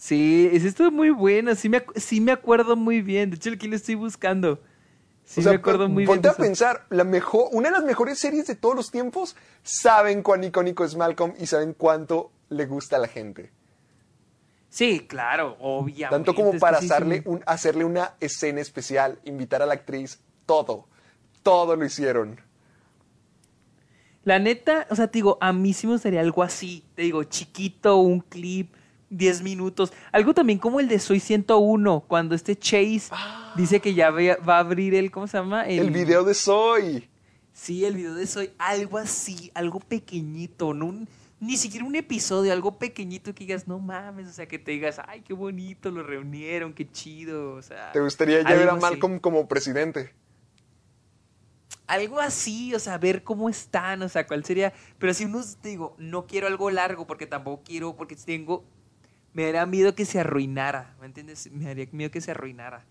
Sí, 0.08 0.48
es 0.50 0.64
esto 0.64 0.90
muy 0.90 1.10
bueno, 1.10 1.54
sí 1.54 1.68
me, 1.68 1.84
sí 1.96 2.22
me 2.22 2.32
acuerdo 2.32 2.76
muy 2.76 3.02
bien. 3.02 3.28
De 3.28 3.36
hecho, 3.36 3.50
aquí 3.50 3.68
lo 3.68 3.76
estoy 3.76 3.94
buscando. 3.94 4.58
Sí 5.24 5.40
o 5.40 5.42
sea, 5.42 5.52
me 5.52 5.58
acuerdo 5.58 5.86
muy 5.86 6.04
bien. 6.06 6.06
ponte 6.06 6.28
a 6.28 6.32
pensar, 6.32 6.86
la 6.88 7.04
mejor, 7.04 7.48
una 7.52 7.68
de 7.68 7.72
las 7.74 7.84
mejores 7.84 8.18
series 8.18 8.46
de 8.46 8.54
todos 8.54 8.74
los 8.74 8.90
tiempos, 8.90 9.36
saben 9.62 10.22
cuán 10.22 10.44
icónico 10.44 10.82
es 10.86 10.96
Malcolm 10.96 11.34
y 11.38 11.44
saben 11.44 11.74
cuánto 11.74 12.32
le 12.48 12.64
gusta 12.64 12.96
a 12.96 13.00
la 13.00 13.08
gente. 13.08 13.50
Sí, 14.70 15.00
claro, 15.06 15.58
obviamente. 15.60 16.08
Tanto 16.08 16.34
como 16.34 16.58
para 16.58 16.78
hacerle, 16.78 17.20
un- 17.26 17.42
hacerle 17.46 17.84
una 17.84 18.14
escena 18.20 18.62
especial, 18.62 19.18
invitar 19.26 19.60
a 19.60 19.66
la 19.66 19.74
actriz, 19.74 20.20
todo, 20.46 20.86
todo 21.42 21.76
lo 21.76 21.84
hicieron. 21.84 22.40
La 24.24 24.38
neta, 24.38 24.86
o 24.88 24.96
sea, 24.96 25.08
te 25.08 25.18
digo, 25.18 25.36
a 25.42 25.52
mí 25.52 25.74
sí 25.74 25.86
me 25.86 25.94
gustaría 25.94 26.20
algo 26.20 26.42
así. 26.42 26.84
Te 26.94 27.02
digo, 27.02 27.24
chiquito, 27.24 27.98
un 27.98 28.20
clip, 28.20 28.74
10 29.10 29.42
minutos. 29.42 29.92
Algo 30.12 30.34
también 30.34 30.58
como 30.58 30.80
el 30.80 30.88
de 30.88 30.98
Soy 30.98 31.20
101, 31.20 32.00
cuando 32.06 32.34
este 32.34 32.56
Chase 32.56 33.08
dice 33.56 33.80
que 33.80 33.94
ya 33.94 34.10
va 34.10 34.56
a 34.56 34.58
abrir 34.60 34.94
el, 34.94 35.10
¿cómo 35.10 35.26
se 35.26 35.38
llama? 35.38 35.66
El 35.66 35.90
video 35.90 36.24
de 36.24 36.34
Soy. 36.34 37.08
Sí, 37.52 37.84
el 37.84 37.96
video 37.96 38.14
de 38.14 38.26
Soy, 38.26 38.50
algo 38.58 38.98
así, 38.98 39.50
algo 39.54 39.80
pequeñito, 39.80 40.74
no 40.74 40.86
un- 40.86 41.08
ni 41.40 41.56
siquiera 41.56 41.86
un 41.86 41.94
episodio, 41.96 42.52
algo 42.52 42.78
pequeñito 42.78 43.32
que 43.34 43.44
digas, 43.44 43.66
no 43.68 43.78
mames, 43.78 44.28
o 44.28 44.32
sea, 44.32 44.46
que 44.46 44.58
te 44.58 44.72
digas, 44.72 45.00
ay, 45.06 45.22
qué 45.22 45.32
bonito, 45.34 45.90
lo 45.90 46.02
reunieron, 46.02 46.72
qué 46.72 46.88
chido, 46.90 47.54
o 47.54 47.62
sea. 47.62 47.92
¿Te 47.92 48.00
gustaría 48.00 48.42
ya 48.42 48.48
ver 48.54 48.68
a 48.68 48.72
así. 48.72 48.80
Malcolm 48.80 49.18
como 49.20 49.46
presidente? 49.48 50.12
algo 51.86 52.20
así, 52.20 52.74
o 52.74 52.78
sea, 52.78 52.98
ver 52.98 53.22
cómo 53.24 53.48
están, 53.48 54.02
o 54.02 54.08
sea, 54.10 54.26
cuál 54.26 54.44
sería. 54.44 54.72
Pero 54.98 55.14
si 55.14 55.24
unos, 55.24 55.56
te 55.56 55.70
digo, 55.70 55.94
no 55.98 56.26
quiero 56.26 56.46
algo 56.46 56.70
largo 56.70 57.06
porque 57.06 57.26
tampoco 57.26 57.62
quiero, 57.64 57.96
porque 57.96 58.14
tengo. 58.14 58.62
Me 59.38 59.44
daría 59.44 59.66
miedo 59.66 59.94
que 59.94 60.04
se 60.04 60.18
arruinara, 60.18 60.96
¿me 60.98 61.06
entiendes? 61.06 61.48
Me 61.52 61.66
daría 61.66 61.86
miedo 61.92 62.10
que 62.10 62.20
se 62.20 62.32
arruinara. 62.32 62.84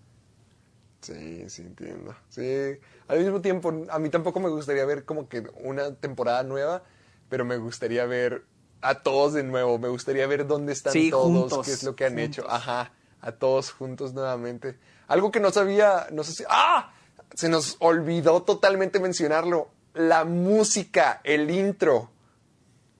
Sí, 1.02 1.50
sí, 1.50 1.64
entiendo. 1.64 2.16
Sí, 2.30 2.80
al 3.10 3.20
mismo 3.20 3.42
tiempo, 3.42 3.84
a 3.90 4.00
mí 4.00 4.08
tampoco 4.10 4.40
me 4.40 4.48
gustaría 4.48 4.86
ver 4.86 5.04
como 5.04 5.28
que 5.28 5.44
una 5.62 5.94
temporada 5.96 6.44
nueva, 6.44 6.84
pero 7.28 7.44
me 7.44 7.58
gustaría 7.58 8.06
ver 8.06 8.46
a 8.80 9.04
todos 9.04 9.34
de 9.34 9.44
nuevo. 9.44 9.78
Me 9.78 9.90
gustaría 9.90 10.26
ver 10.26 10.48
dónde 10.48 10.72
están 10.72 10.94
Sí, 10.94 11.10
todos, 11.10 11.26
juntos, 11.52 11.66
qué 11.66 11.74
es 11.74 11.84
lo 11.84 11.98
que 11.98 12.06
han 12.06 12.14
juntos. 12.14 12.38
hecho. 12.38 12.50
Ajá, 12.50 12.94
a 13.20 13.34
todos 13.34 13.72
juntos 13.72 14.14
nuevamente. 14.14 14.78
Algo 15.10 15.34
que 15.34 15.42
no 15.42 15.52
sabía, 15.52 16.08
no 16.14 16.24
sé 16.24 16.32
si... 16.32 16.44
¡Ah! 16.50 16.94
Se 17.34 17.50
nos 17.50 17.76
olvidó 17.80 18.44
totalmente 18.44 19.02
mencionarlo. 19.02 19.68
La 19.96 20.24
música, 20.24 21.20
el 21.26 21.52
intro. 21.52 22.10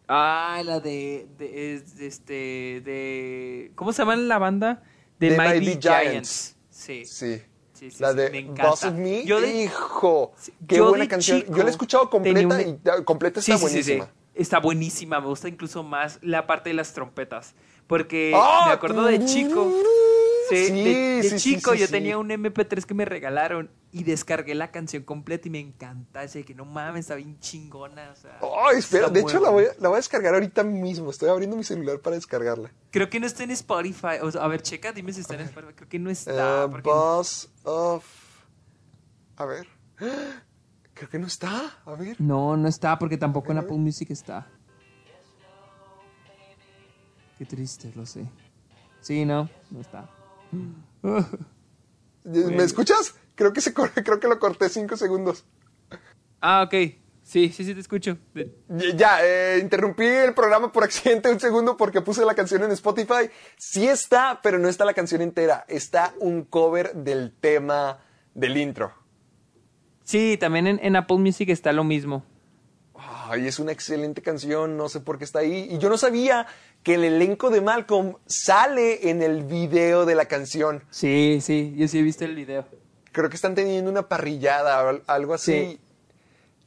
Ah, 0.08 0.62
la 0.66 0.80
de, 0.80 1.28
de, 1.38 1.74
es- 1.76 1.98
de 1.98 2.08
este, 2.08 2.34
de, 2.84 3.72
¿cómo 3.76 3.92
se 3.92 4.02
llama 4.02 4.16
la 4.16 4.38
banda? 4.38 4.84
De 5.20 5.32
The 5.32 5.38
Mighty, 5.38 5.66
Mighty 5.66 5.82
Giants. 5.82 6.02
Giants. 6.10 6.56
Sí. 6.70 7.06
Sí. 7.06 7.42
Sí, 7.74 7.92
sí, 7.92 7.98
la 8.02 8.12
sí, 8.12 8.18
de 8.18 8.30
me 8.32 8.40
encanta. 8.40 8.70
Boss 8.70 8.84
of 8.86 8.94
Me. 8.94 9.24
Yo 9.26 9.40
de- 9.40 9.64
Hijo, 9.64 10.34
Sí, 10.38 10.52
qué 10.68 10.78
yo 10.78 10.90
buena 10.90 11.08
canción. 11.08 11.42
chico 11.42 11.52
Yo 11.56 11.60
la 11.64 11.68
he 11.68 11.72
escuchado 11.72 12.10
completa 12.10 12.40
tenía 12.40 12.56
una- 12.56 12.62
y 12.64 12.80
ah, 12.90 13.04
completa 13.04 13.40
está 13.40 13.58
buenísima. 13.58 14.10
Está 14.34 14.60
buenísima, 14.60 15.20
me 15.20 15.28
gusta 15.28 15.48
incluso 15.50 15.84
más 15.84 16.20
la 16.22 16.48
parte 16.48 16.70
de 16.70 16.74
las 16.76 16.94
trompetas. 16.94 17.54
Porque 17.86 18.34
¡Ah! 18.36 18.64
me 18.68 18.74
acuerdo 18.74 19.04
de 19.04 19.24
chico. 19.26 19.72
Sí, 20.50 20.68
Sí, 20.68 20.72
de, 20.84 20.94
de 20.94 21.24
sí, 21.24 21.40
sí, 21.40 21.56
chico 21.56 21.74
sí, 21.74 21.80
yo 21.80 21.86
sí. 21.88 21.92
tenía 21.92 22.18
un 22.18 22.30
MP3 22.32 22.86
que 22.86 22.94
me 22.94 23.04
regalaron 23.06 23.70
y 23.98 24.04
descargué 24.04 24.54
la 24.54 24.70
canción 24.72 25.04
completa 25.04 25.48
y 25.48 25.52
me 25.52 25.60
encanta. 25.60 26.24
Ese 26.24 26.44
que 26.46 26.54
no 26.54 26.66
mames, 26.66 27.02
está 27.02 27.16
bien 27.16 27.40
chingona. 27.40 28.12
o 28.12 28.16
sea, 28.16 28.40
Ay, 28.68 28.78
espera, 28.78 29.10
de 29.10 29.22
hecho 29.22 29.40
la 29.40 29.50
voy, 29.50 29.66
a, 29.66 29.70
la 29.80 29.90
voy 29.90 29.96
a 29.96 29.98
descargar 29.98 30.34
ahorita 30.36 30.64
mismo. 30.64 31.10
Estoy 31.10 31.30
abriendo 31.30 31.56
mi 31.58 31.64
celular 31.64 32.00
para 32.00 32.16
descargarla. 32.16 32.72
Creo 32.92 33.10
que 33.10 33.20
no 33.20 33.26
está 33.26 33.44
en 33.44 33.52
Spotify. 33.52 34.18
O 34.22 34.32
sea, 34.32 34.44
a 34.44 34.48
ver, 34.48 34.62
checa, 34.62 34.92
dime 34.92 35.12
si 35.14 35.22
está 35.22 35.34
en 35.36 35.42
Spotify. 35.42 35.74
Creo 35.76 35.90
que 35.90 36.00
no 36.00 36.10
está. 36.10 36.66
Eh, 36.66 36.68
porque- 36.70 36.90
Boss 36.90 37.50
of. 37.64 38.06
A 39.38 39.46
ver. 39.46 39.68
Creo 40.94 41.10
que 41.10 41.20
no 41.20 41.28
está. 41.28 41.80
A 41.86 41.94
ver. 41.94 42.16
No, 42.20 42.58
no 42.58 42.68
está 42.68 42.98
porque 42.98 43.18
tampoco 43.18 43.52
en 43.52 43.60
Apple 43.60 43.78
Music 43.78 44.10
está. 44.12 44.48
Qué 47.38 47.46
triste, 47.46 47.92
lo 47.96 48.06
sé. 48.06 48.28
Sí, 49.02 49.24
no, 49.26 49.48
no 49.70 49.80
está. 49.82 50.10
¿Me 52.24 52.64
escuchas? 52.64 53.16
Creo 53.38 53.54
que, 53.54 53.62
se, 53.62 53.74
creo 54.04 54.20
que 54.20 54.28
lo 54.28 54.40
corté 54.40 54.68
cinco 54.68 54.98
segundos. 54.98 55.46
Ah, 56.42 56.64
ok. 56.64 56.74
Sí, 57.24 57.50
sí, 57.50 57.66
sí 57.66 57.74
te 57.74 57.82
escucho. 57.82 58.18
Ya, 58.96 59.20
eh, 59.22 59.60
interrumpí 59.62 60.06
el 60.06 60.34
programa 60.34 60.72
por 60.72 60.84
accidente 60.86 61.30
un 61.30 61.40
segundo 61.40 61.78
porque 61.78 62.02
puse 62.02 62.26
la 62.26 62.34
canción 62.34 62.64
en 62.64 62.72
Spotify. 62.72 63.30
Sí 63.58 63.88
está, 63.88 64.40
pero 64.42 64.58
no 64.58 64.68
está 64.68 64.86
la 64.86 64.94
canción 64.94 65.22
entera. 65.22 65.66
Está 65.68 66.14
un 66.20 66.44
cover 66.44 66.94
del 66.94 67.32
tema 67.32 68.00
del 68.34 68.58
intro. 68.58 68.92
Sí, 70.04 70.38
también 70.40 70.68
en, 70.68 70.80
en 70.82 70.96
Apple 70.96 71.18
Music 71.18 71.50
está 71.50 71.74
lo 71.74 71.84
mismo. 71.84 72.24
Ay, 72.96 73.46
es 73.46 73.60
una 73.60 73.74
excelente 73.74 74.22
canción, 74.22 74.78
no 74.78 74.90
sé 74.90 75.02
por 75.02 75.18
qué 75.18 75.26
está 75.26 75.40
ahí. 75.40 75.68
Y 75.70 75.78
yo 75.78 75.90
no 75.90 75.98
sabía 75.98 76.48
que 76.82 76.96
el 76.96 77.04
elenco 77.04 77.50
de 77.50 77.62
Malcolm 77.62 78.16
sale 78.26 79.10
en 79.10 79.22
el 79.22 79.44
video 79.44 80.06
de 80.06 80.16
la 80.16 80.26
canción. 80.26 80.82
Sí, 80.90 81.40
sí, 81.42 81.76
yo 81.78 81.88
sí 81.88 82.00
he 82.00 82.02
visto 82.02 82.24
el 82.26 82.36
video. 82.36 82.66
Creo 83.18 83.30
que 83.30 83.36
están 83.36 83.56
teniendo 83.56 83.90
una 83.90 84.08
parrillada 84.08 84.84
o 84.84 84.88
al- 84.90 85.04
algo 85.08 85.34
así. 85.34 85.52
Sí. 85.52 85.80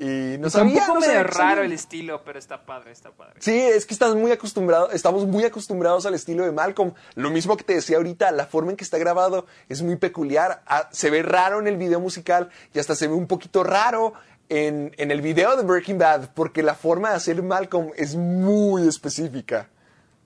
Y 0.03 0.39
no 0.39 0.49
sabía, 0.49 0.81
un 0.81 0.87
poco 0.87 0.95
no 0.95 1.01
medio 1.07 1.23
raro 1.25 1.63
el 1.63 1.73
estilo, 1.73 2.23
pero 2.25 2.39
está 2.39 2.65
padre, 2.65 2.91
está 2.91 3.11
padre. 3.11 3.35
Sí, 3.39 3.53
es 3.59 3.85
que 3.85 3.93
estás 3.93 4.15
muy 4.15 4.33
acostumbrado, 4.33 4.91
estamos 4.93 5.27
muy 5.27 5.45
acostumbrados 5.45 6.07
al 6.07 6.15
estilo 6.15 6.43
de 6.45 6.53
Malcolm. 6.53 6.95
Lo 7.17 7.29
mismo 7.31 7.55
que 7.59 7.65
te 7.65 7.75
decía 7.75 7.99
ahorita, 7.99 8.31
la 8.31 8.47
forma 8.47 8.71
en 8.71 8.79
que 8.79 8.85
está 8.85 8.97
grabado 8.97 9.45
es 9.69 9.83
muy 9.83 9.97
peculiar. 9.97 10.63
Ah, 10.67 10.89
se 10.91 11.11
ve 11.11 11.23
raro 11.23 11.61
en 11.61 11.67
el 11.67 11.77
video 11.77 12.01
musical 12.01 12.49
y 12.73 12.79
hasta 12.79 12.95
se 12.95 13.09
ve 13.09 13.15
un 13.15 13.27
poquito 13.27 13.63
raro 13.63 14.15
en, 14.49 14.93
en 14.97 15.11
el 15.11 15.21
video 15.21 15.55
de 15.57 15.63
Breaking 15.65 15.99
Bad, 15.99 16.31
porque 16.35 16.63
la 16.63 16.75
forma 16.75 17.11
de 17.11 17.17
hacer 17.17 17.43
Malcolm 17.43 17.91
es 17.97 18.17
muy 18.17 18.89
específica. 18.89 19.69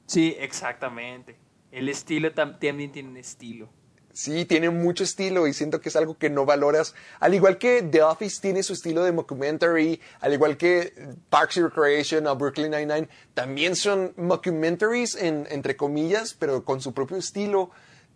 Sí, 0.06 0.36
exactamente. 0.38 1.36
El 1.72 1.88
estilo 1.88 2.30
tam- 2.32 2.60
también 2.60 2.92
tiene 2.92 3.08
un 3.08 3.16
estilo. 3.16 3.68
Sí, 4.14 4.44
tiene 4.44 4.70
mucho 4.70 5.02
estilo 5.02 5.48
y 5.48 5.52
siento 5.52 5.80
que 5.80 5.88
es 5.88 5.96
algo 5.96 6.16
que 6.16 6.30
no 6.30 6.46
valoras. 6.46 6.94
Al 7.18 7.34
igual 7.34 7.58
que 7.58 7.82
The 7.82 8.04
Office 8.04 8.40
tiene 8.40 8.62
su 8.62 8.72
estilo 8.72 9.02
de 9.02 9.10
mockumentary, 9.10 10.00
al 10.20 10.32
igual 10.32 10.56
que 10.56 10.94
Parks 11.30 11.56
and 11.56 11.66
Recreation 11.66 12.28
o 12.28 12.36
Brooklyn 12.36 12.70
Nine-Nine, 12.70 13.08
también 13.34 13.74
son 13.74 14.14
mockumentaries, 14.16 15.16
en, 15.16 15.48
entre 15.50 15.76
comillas, 15.76 16.32
pero 16.32 16.64
con 16.64 16.80
su 16.80 16.94
propio 16.94 17.16
estilo. 17.16 17.70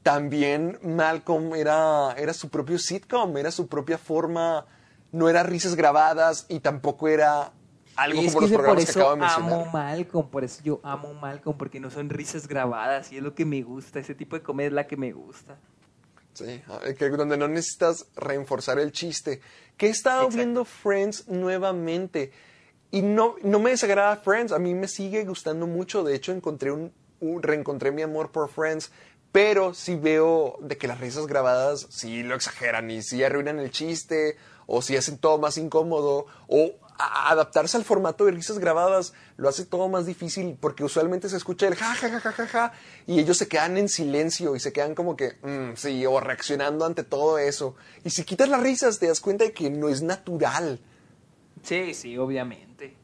También 0.04 0.78
Malcolm 0.84 1.52
era, 1.56 2.14
era 2.16 2.32
su 2.32 2.48
propio 2.48 2.78
sitcom, 2.78 3.36
era 3.36 3.50
su 3.50 3.66
propia 3.66 3.98
forma, 3.98 4.66
no 5.10 5.28
era 5.28 5.42
risas 5.42 5.74
grabadas 5.74 6.46
y 6.48 6.60
tampoco 6.60 7.08
era 7.08 7.52
algo 7.96 8.24
como 8.24 8.40
los 8.42 8.52
programas 8.52 8.84
que 8.84 8.92
acabo 8.92 9.10
de 9.10 9.16
mencionar. 9.16 9.52
amo 9.52 9.66
Malcolm, 9.72 10.30
por 10.30 10.44
eso 10.44 10.62
yo 10.62 10.78
amo 10.84 11.12
Malcolm, 11.14 11.58
porque 11.58 11.80
no 11.80 11.90
son 11.90 12.08
risas 12.08 12.46
grabadas 12.46 13.10
y 13.10 13.16
es 13.16 13.22
lo 13.24 13.34
que 13.34 13.44
me 13.44 13.62
gusta, 13.62 13.98
ese 13.98 14.14
tipo 14.14 14.36
de 14.36 14.42
comedia 14.44 14.68
es 14.68 14.74
la 14.74 14.86
que 14.86 14.96
me 14.96 15.10
gusta. 15.10 15.58
Sí, 16.38 16.62
ah, 16.68 16.80
que 16.96 17.08
donde 17.10 17.36
no 17.36 17.48
necesitas 17.48 18.06
reforzar 18.16 18.78
el 18.78 18.92
chiste. 18.92 19.40
Que 19.76 19.86
he 19.86 19.90
estado 19.90 20.22
Exacto. 20.22 20.36
viendo 20.36 20.64
Friends 20.64 21.28
nuevamente. 21.28 22.32
Y 22.90 23.02
no, 23.02 23.36
no 23.42 23.58
me 23.58 23.70
desagrada 23.70 24.16
Friends, 24.16 24.52
a 24.52 24.58
mí 24.58 24.74
me 24.74 24.88
sigue 24.88 25.24
gustando 25.24 25.66
mucho. 25.66 26.04
De 26.04 26.14
hecho, 26.14 26.32
encontré 26.32 26.70
un, 26.70 26.92
un- 27.20 27.42
reencontré 27.42 27.90
mi 27.92 28.02
amor 28.02 28.30
por 28.30 28.48
Friends. 28.48 28.90
Pero 29.32 29.74
sí 29.74 29.94
veo 29.96 30.56
de 30.62 30.78
que 30.78 30.88
las 30.88 31.00
risas 31.00 31.26
grabadas 31.26 31.86
sí 31.90 32.22
lo 32.22 32.34
exageran 32.34 32.90
y 32.90 33.02
sí 33.02 33.22
arruinan 33.22 33.58
el 33.58 33.70
chiste, 33.70 34.36
o 34.66 34.80
sí 34.80 34.96
hacen 34.96 35.18
todo 35.18 35.36
más 35.38 35.58
incómodo, 35.58 36.24
o 36.46 36.72
a- 36.98 37.30
adaptarse 37.30 37.76
al 37.76 37.84
formato 37.84 38.24
de 38.24 38.32
risas 38.32 38.58
grabadas 38.58 39.14
lo 39.36 39.48
hace 39.48 39.64
todo 39.64 39.88
más 39.88 40.04
difícil 40.06 40.56
porque 40.60 40.82
usualmente 40.84 41.28
se 41.28 41.36
escucha 41.36 41.68
el 41.68 41.76
ja 41.76 41.94
ja 41.94 42.08
ja 42.10 42.20
ja 42.20 42.32
ja 42.32 42.46
ja 42.46 42.72
y 43.06 43.20
ellos 43.20 43.36
se 43.38 43.46
quedan 43.48 43.76
en 43.78 43.88
silencio 43.88 44.56
y 44.56 44.60
se 44.60 44.72
quedan 44.72 44.94
como 44.94 45.16
que 45.16 45.38
"Mm, 45.42 45.76
sí 45.76 46.04
o 46.06 46.18
reaccionando 46.20 46.84
ante 46.84 47.04
todo 47.04 47.38
eso. 47.38 47.76
Y 48.04 48.10
si 48.10 48.24
quitas 48.24 48.48
las 48.48 48.60
risas 48.62 48.98
te 48.98 49.06
das 49.06 49.20
cuenta 49.20 49.44
de 49.44 49.52
que 49.52 49.70
no 49.70 49.88
es 49.88 50.02
natural. 50.02 50.80
Sí, 51.62 51.94
sí, 51.94 52.16
obviamente. 52.18 52.96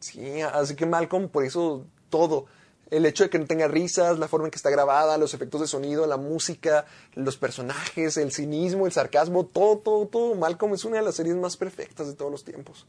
sí 0.00 0.40
así 0.42 0.76
que 0.76 0.86
Malcolm 0.86 1.28
por 1.28 1.44
eso 1.44 1.84
todo 2.08 2.46
el 2.90 3.06
hecho 3.06 3.24
de 3.24 3.30
que 3.30 3.38
no 3.38 3.46
tenga 3.46 3.68
risas, 3.68 4.18
la 4.18 4.28
forma 4.28 4.46
en 4.46 4.50
que 4.50 4.56
está 4.56 4.70
grabada, 4.70 5.18
los 5.18 5.34
efectos 5.34 5.60
de 5.60 5.66
sonido, 5.66 6.06
la 6.06 6.16
música, 6.16 6.86
los 7.14 7.36
personajes, 7.36 8.16
el 8.16 8.32
cinismo, 8.32 8.86
el 8.86 8.92
sarcasmo, 8.92 9.46
todo, 9.46 9.78
todo, 9.78 10.06
todo. 10.06 10.34
Malcolm 10.34 10.74
es 10.74 10.84
una 10.84 10.96
de 10.96 11.02
las 11.02 11.16
series 11.16 11.36
más 11.36 11.56
perfectas 11.56 12.06
de 12.06 12.14
todos 12.14 12.30
los 12.30 12.44
tiempos. 12.44 12.86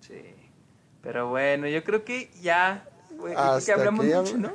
Sí. 0.00 0.34
Pero 1.02 1.30
bueno, 1.30 1.66
yo 1.68 1.82
creo 1.84 2.04
que 2.04 2.30
ya, 2.42 2.88
yo 3.10 3.16
creo 3.22 3.28
que 3.28 3.34
Hasta 3.36 3.74
hablamos 3.74 4.04
mucho, 4.04 4.38
¿no? 4.38 4.52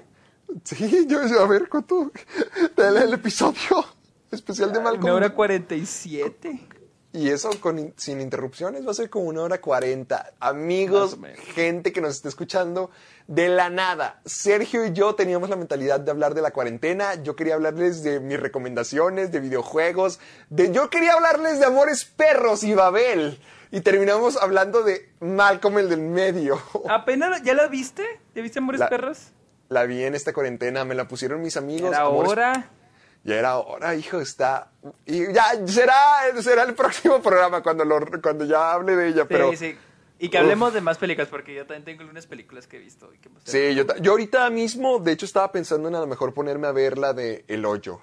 Sí, 0.63 1.05
yo, 1.09 1.19
a 1.21 1.47
ver, 1.47 1.67
¿cuánto? 1.69 2.11
El, 2.77 2.97
el 2.97 3.13
episodio 3.13 3.85
especial 4.31 4.71
de 4.71 4.79
Malcolm. 4.79 5.05
Una 5.05 5.13
hora 5.15 5.33
cuarenta 5.33 5.75
y 7.17 7.29
eso 7.29 7.49
con, 7.59 7.79
in- 7.79 7.93
sin 7.97 8.21
interrupciones 8.21 8.85
va 8.85 8.91
a 8.91 8.93
ser 8.93 9.09
como 9.09 9.25
una 9.25 9.41
hora 9.41 9.59
cuarenta. 9.59 10.31
Amigos, 10.39 11.17
gente 11.55 11.91
que 11.91 11.99
nos 12.01 12.15
esté 12.15 12.29
escuchando, 12.29 12.91
de 13.27 13.49
la 13.49 13.69
nada. 13.69 14.21
Sergio 14.25 14.85
y 14.85 14.93
yo 14.93 15.15
teníamos 15.15 15.49
la 15.49 15.55
mentalidad 15.55 15.99
de 15.99 16.11
hablar 16.11 16.33
de 16.33 16.41
la 16.41 16.51
cuarentena. 16.51 17.15
Yo 17.23 17.35
quería 17.35 17.55
hablarles 17.55 18.03
de 18.03 18.19
mis 18.19 18.39
recomendaciones, 18.39 19.31
de 19.31 19.39
videojuegos. 19.39 20.19
De, 20.49 20.71
yo 20.71 20.89
quería 20.89 21.13
hablarles 21.13 21.59
de 21.59 21.65
Amores 21.65 22.05
Perros 22.05 22.63
y 22.63 22.73
Babel. 22.73 23.39
Y 23.71 23.81
terminamos 23.81 24.37
hablando 24.37 24.83
de 24.83 25.09
Malcolm 25.19 25.77
el 25.79 25.89
del 25.89 25.99
medio. 26.01 26.61
¿Apenas 26.89 27.41
ya 27.43 27.53
la 27.53 27.67
viste? 27.67 28.03
¿Ya 28.35 28.41
viste 28.41 28.59
Amores 28.59 28.79
La- 28.79 28.89
Perros? 28.89 29.31
La 29.69 29.83
vi 29.83 30.05
en 30.05 30.15
esta 30.15 30.31
cuarentena, 30.31 30.85
me 30.85 30.95
la 30.95 31.09
pusieron 31.09 31.41
mis 31.41 31.57
amigos. 31.57 31.89
Era 31.89 32.03
Amores 32.05 32.31
hora. 32.31 32.69
Ya 33.27 33.35
era 33.35 33.57
hora, 33.57 33.93
hijo, 33.93 34.21
está. 34.21 34.71
Y 35.05 35.33
ya 35.33 35.43
será, 35.67 35.93
será 36.41 36.63
el 36.63 36.73
próximo 36.73 37.21
programa 37.21 37.61
cuando, 37.61 37.83
lo, 37.83 37.99
cuando 38.21 38.45
ya 38.45 38.71
hable 38.71 38.95
de 38.95 39.09
ella, 39.09 39.27
pero. 39.27 39.51
Sí, 39.51 39.57
sí. 39.57 39.77
Y 40.17 40.29
que 40.29 40.37
hablemos 40.37 40.73
de 40.73 40.79
más 40.79 40.97
películas, 40.97 41.27
porque 41.27 41.53
yo 41.53 41.65
también 41.67 41.83
tengo 41.83 42.01
algunas 42.01 42.25
películas 42.25 42.65
que 42.67 42.77
he 42.77 42.79
visto. 42.79 43.13
y 43.13 43.17
que 43.17 43.29
Sí, 43.43 43.75
yo, 43.75 43.83
yo 44.01 44.11
ahorita 44.13 44.49
mismo, 44.49 44.97
de 44.99 45.11
hecho, 45.11 45.25
estaba 45.25 45.51
pensando 45.51 45.89
en 45.89 45.95
a 45.95 45.99
lo 45.99 46.07
mejor 46.07 46.33
ponerme 46.33 46.67
a 46.67 46.71
ver 46.71 46.97
la 46.97 47.13
de 47.13 47.43
El 47.49 47.65
Hoyo. 47.65 47.99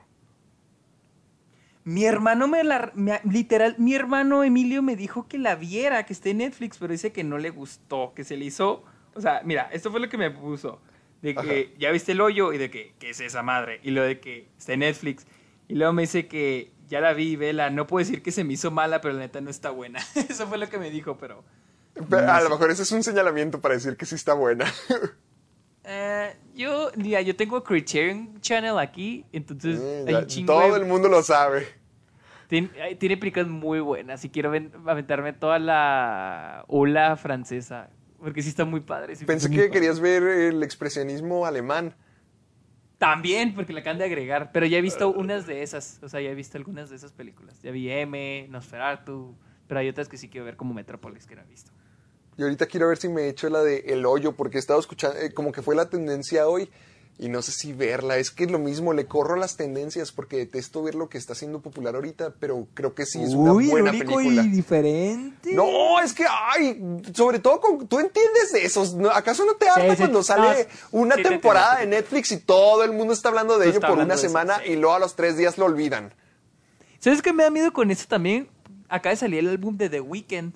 Mi 1.85 2.05
hermano 2.05 2.47
me 2.47 2.63
la... 2.63 2.93
me- 2.95 3.21
literal, 3.25 3.75
mi 3.79 3.95
hermano 3.95 4.45
Emilio 4.45 4.83
me 4.83 4.95
dijo 4.95 5.27
que 5.27 5.39
la 5.39 5.55
viera, 5.55 6.05
que 6.07 6.13
esté 6.13 6.31
en 6.31 6.39
Netflix, 6.39 6.79
pero 6.79 6.93
dice 6.93 7.13
que 7.13 7.25
no 7.25 7.39
le 7.39 7.51
gustó, 7.51 8.13
que 8.15 8.25
se 8.25 8.37
le 8.37 8.45
hizo... 8.45 8.85
O 9.15 9.21
sea, 9.21 9.41
mira, 9.45 9.69
esto 9.73 9.91
fue 9.91 10.01
lo 10.01 10.09
que 10.09 10.17
me 10.19 10.31
puso. 10.31 10.81
De 11.25 11.35
que 11.35 11.75
ya 11.79 11.91
viste 11.91 12.13
el 12.13 12.21
hoyo 12.21 12.53
y 12.53 12.59
de 12.59 12.71
que, 12.71 12.95
¿qué 12.99 13.11
es 13.11 13.21
esa 13.21 13.43
madre? 13.43 13.81
Y 13.83 13.91
lo 13.91 14.03
de 14.03 14.21
que 14.21 14.49
está 14.59 14.75
en 14.75 14.81
Netflix. 14.81 15.27
Y 15.69 15.75
luego 15.75 15.93
me 15.93 16.03
dice 16.03 16.27
que 16.27 16.71
ya 16.87 17.01
la 17.01 17.15
vi, 17.15 17.37
vela. 17.37 17.71
No 17.71 17.87
puedo 17.87 18.05
decir 18.05 18.23
que 18.23 18.31
se 18.31 18.45
me 18.45 18.53
hizo 18.53 18.71
mala, 18.71 19.01
pero 19.01 19.15
la 19.15 19.21
neta 19.21 19.41
no 19.41 19.51
está 19.51 19.71
buena. 19.71 20.01
Eso 20.15 20.47
fue 20.47 20.59
lo 20.59 20.69
que 20.69 20.79
me 20.79 20.91
dijo, 20.91 21.17
pero... 21.17 21.43
Pero 22.11 22.31
a 22.31 22.41
lo 22.41 22.51
mejor 22.51 22.71
ese 22.73 22.83
es 22.83 22.91
un 22.91 23.05
señalamiento 23.05 23.61
para 23.61 23.75
decir 23.75 23.97
que 23.97 24.05
sí 24.05 24.15
está 24.17 24.35
buena. 24.35 24.67
Eh, 25.87 26.35
yo, 26.55 26.91
mira, 26.97 27.21
yo 27.21 27.37
tengo 27.37 27.63
Criterion 27.63 28.41
Channel 28.41 28.79
aquí, 28.79 29.27
entonces 29.33 29.79
Mm, 29.81 30.09
hay 30.09 30.27
ya 30.27 30.47
todo 30.47 30.73
de- 30.73 30.79
el 30.81 30.87
mundo 30.87 31.09
lo 31.11 31.23
sabe. 31.23 31.67
Tiene, 32.49 32.71
tiene 32.99 33.17
películas 33.19 33.49
muy 33.49 33.81
buenas 33.81 34.25
y 34.25 34.31
quiero 34.31 34.51
ven- 34.51 34.73
aventarme 34.87 35.35
toda 35.35 35.59
la 35.59 36.65
ola 36.69 37.17
francesa. 37.17 37.91
Porque 38.25 38.43
sí 38.43 38.49
está 38.49 38.65
muy 38.65 38.81
padre. 38.81 39.15
sí 39.17 39.27
Pensé 39.27 39.51
que 39.51 39.57
padre. 39.57 39.71
querías 39.71 40.01
ver 40.01 40.23
el 40.23 40.63
expresionismo 40.63 41.45
alemán. 41.45 41.95
También, 42.97 43.55
porque 43.55 43.75
la 43.75 43.81
acaban 43.81 43.99
de 43.99 44.05
agregar. 44.05 44.51
Pero 44.51 44.65
ya 44.65 44.79
he 44.79 44.81
visto 44.81 45.11
unas 45.13 45.47
de 45.47 45.63
esas. 45.63 45.99
O 46.03 46.09
sea, 46.09 46.23
ya 46.23 46.31
he 46.31 46.35
visto 46.35 46.57
algunas 46.57 46.89
de 46.89 46.97
esas 46.97 47.13
películas. 47.13 47.61
Ya 47.61 47.71
vi 47.71 47.91
M, 47.91 48.49
Nosferatu. 48.49 49.37
Pero 49.69 49.81
hay 49.81 49.91
otras 49.91 50.09
que 50.09 50.17
sí 50.17 50.31
quiero 50.31 50.47
ver 50.47 50.57
como 50.57 50.73
Metrópolis, 50.73 51.27
que 51.27 51.37
no 51.37 51.43
he 51.43 51.47
visto. 51.47 51.71
Y 52.39 52.43
ahorita 52.43 52.65
quiero 52.67 52.89
ver 52.89 52.97
si 52.97 53.09
me 53.11 53.29
echo 53.29 53.51
la 53.51 53.63
de 53.63 53.81
El 53.89 54.07
Hoyo, 54.07 54.33
porque 54.33 54.57
he 54.57 54.61
estado 54.61 54.81
escuchando, 54.81 55.19
eh, 55.19 55.33
como 55.33 55.53
que 55.53 55.61
fue 55.61 55.77
la 55.77 55.91
tendencia 55.91 56.49
hoy, 56.49 56.71
y 57.19 57.29
no 57.29 57.43
sé 57.43 57.53
si 57.53 57.73
verla. 57.73 58.17
Es 58.19 58.31
que 58.31 58.45
es 58.45 58.51
lo 58.51 58.59
mismo, 58.59 58.93
le 58.93 59.07
corro 59.07 59.37
las 59.37 59.57
tendencias, 59.57 60.11
porque 60.11 60.37
detesto 60.37 60.83
ver 60.83 60.95
lo 60.95 61.09
que 61.09 61.19
está 61.19 61.35
siendo 61.35 61.61
popular 61.61 61.95
ahorita, 61.95 62.35
pero 62.41 62.67
creo 62.75 62.95
que 62.95 63.07
sí 63.07 63.23
es 63.23 63.31
una 63.31 63.53
buena 63.53 63.93
película. 63.93 64.43
diferente. 64.43 65.53
No, 65.53 66.01
es 66.01 66.13
que, 66.13 66.25
ay, 66.29 66.83
sobre 67.15 67.39
todo, 67.39 67.61
con, 67.61 67.87
tú 67.87 68.01
entiendes 68.01 68.53
de 68.53 68.65
esos. 68.65 68.95
¿no? 68.95 69.11
¿Acaso 69.11 69.45
no 69.45 69.55
te 69.55 69.69
harta 69.69 69.85
Sí, 69.85 69.91
sí, 69.91 69.97
cuando 69.99 70.19
no, 70.19 70.25
sale 70.25 70.69
una 70.91 71.15
sí 71.15 71.23
temporada 71.23 71.79
de 71.79 71.87
Netflix 71.87 72.33
y 72.33 72.39
todo 72.39 72.83
el 72.83 72.93
mundo 72.93 73.13
está 73.13 73.29
hablando 73.29 73.59
de 73.59 73.69
ello 73.69 73.81
por 73.81 73.99
una 73.99 74.15
eso, 74.15 74.23
semana 74.23 74.59
sí. 74.65 74.73
y 74.73 74.77
luego 74.77 74.95
a 74.95 74.99
los 74.99 75.15
tres 75.15 75.37
días 75.37 75.57
lo 75.57 75.67
olvidan? 75.67 76.13
¿Sabes 76.99 77.23
qué 77.23 77.33
me 77.33 77.45
da 77.45 77.51
miedo 77.51 77.73
con 77.73 77.91
eso 77.91 78.07
también? 78.09 78.49
Acaba 78.89 79.11
de 79.11 79.17
salir 79.17 79.39
el 79.41 79.49
álbum 79.49 79.77
de 79.77 79.89
The 79.89 80.01
Weeknd. 80.01 80.55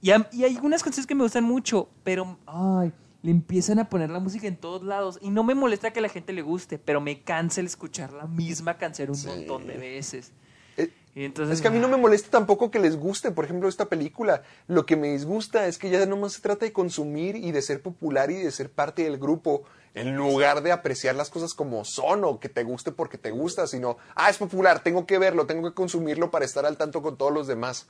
Y, 0.00 0.10
y 0.10 0.44
hay 0.44 0.56
algunas 0.56 0.82
canciones 0.82 1.06
que 1.06 1.14
me 1.14 1.22
gustan 1.22 1.44
mucho, 1.44 1.88
pero 2.02 2.38
ay, 2.46 2.90
le 3.22 3.30
empiezan 3.30 3.78
a 3.78 3.88
poner 3.88 4.10
la 4.10 4.18
música 4.18 4.46
en 4.46 4.56
todos 4.56 4.82
lados. 4.82 5.18
Y 5.20 5.30
no 5.30 5.44
me 5.44 5.54
molesta 5.54 5.92
que 5.92 6.00
la 6.00 6.08
gente 6.08 6.32
le 6.32 6.42
guste, 6.42 6.78
pero 6.78 7.00
me 7.00 7.20
cansa 7.22 7.60
el 7.60 7.66
escuchar 7.66 8.12
la 8.12 8.26
misma 8.26 8.76
canción 8.78 9.10
un 9.10 9.14
Sí. 9.16 9.26
montón 9.28 9.66
de 9.66 9.76
veces. 9.76 10.32
Eh, 10.76 10.90
Y 11.14 11.24
entonces, 11.24 11.56
Es 11.56 11.60
que 11.62 11.68
a 11.68 11.70
mí 11.70 11.78
no 11.80 11.88
me 11.88 11.96
molesta 11.96 12.30
tampoco 12.30 12.70
que 12.70 12.78
les 12.78 12.96
guste, 12.96 13.30
por 13.32 13.44
ejemplo, 13.44 13.68
esta 13.68 13.86
película. 13.88 14.42
Lo 14.68 14.86
que 14.86 14.96
me 14.96 15.08
disgusta 15.12 15.66
es 15.66 15.76
que 15.76 15.90
ya 15.90 16.06
nomás 16.06 16.34
se 16.34 16.40
trata 16.40 16.64
de 16.64 16.72
consumir 16.72 17.36
y 17.36 17.50
de 17.52 17.60
ser 17.62 17.82
popular 17.82 18.30
y 18.30 18.36
de 18.36 18.50
ser 18.52 18.70
parte 18.70 19.02
del 19.02 19.18
grupo, 19.18 19.64
en 19.92 20.14
lugar 20.16 20.62
de 20.62 20.70
apreciar 20.70 21.16
las 21.16 21.28
cosas 21.30 21.52
como 21.52 21.84
son 21.84 22.22
o 22.24 22.38
que 22.38 22.48
te 22.48 22.62
guste 22.62 22.92
porque 22.92 23.18
te 23.18 23.32
gusta, 23.32 23.66
sino, 23.66 23.96
ah, 24.14 24.30
es 24.30 24.38
popular, 24.38 24.84
tengo 24.84 25.04
que 25.04 25.18
verlo, 25.18 25.46
tengo 25.46 25.68
que 25.68 25.74
consumirlo 25.74 26.30
para 26.30 26.44
estar 26.44 26.64
al 26.64 26.76
tanto 26.76 27.02
con 27.02 27.16
todos 27.18 27.32
los 27.32 27.48
demás. 27.48 27.88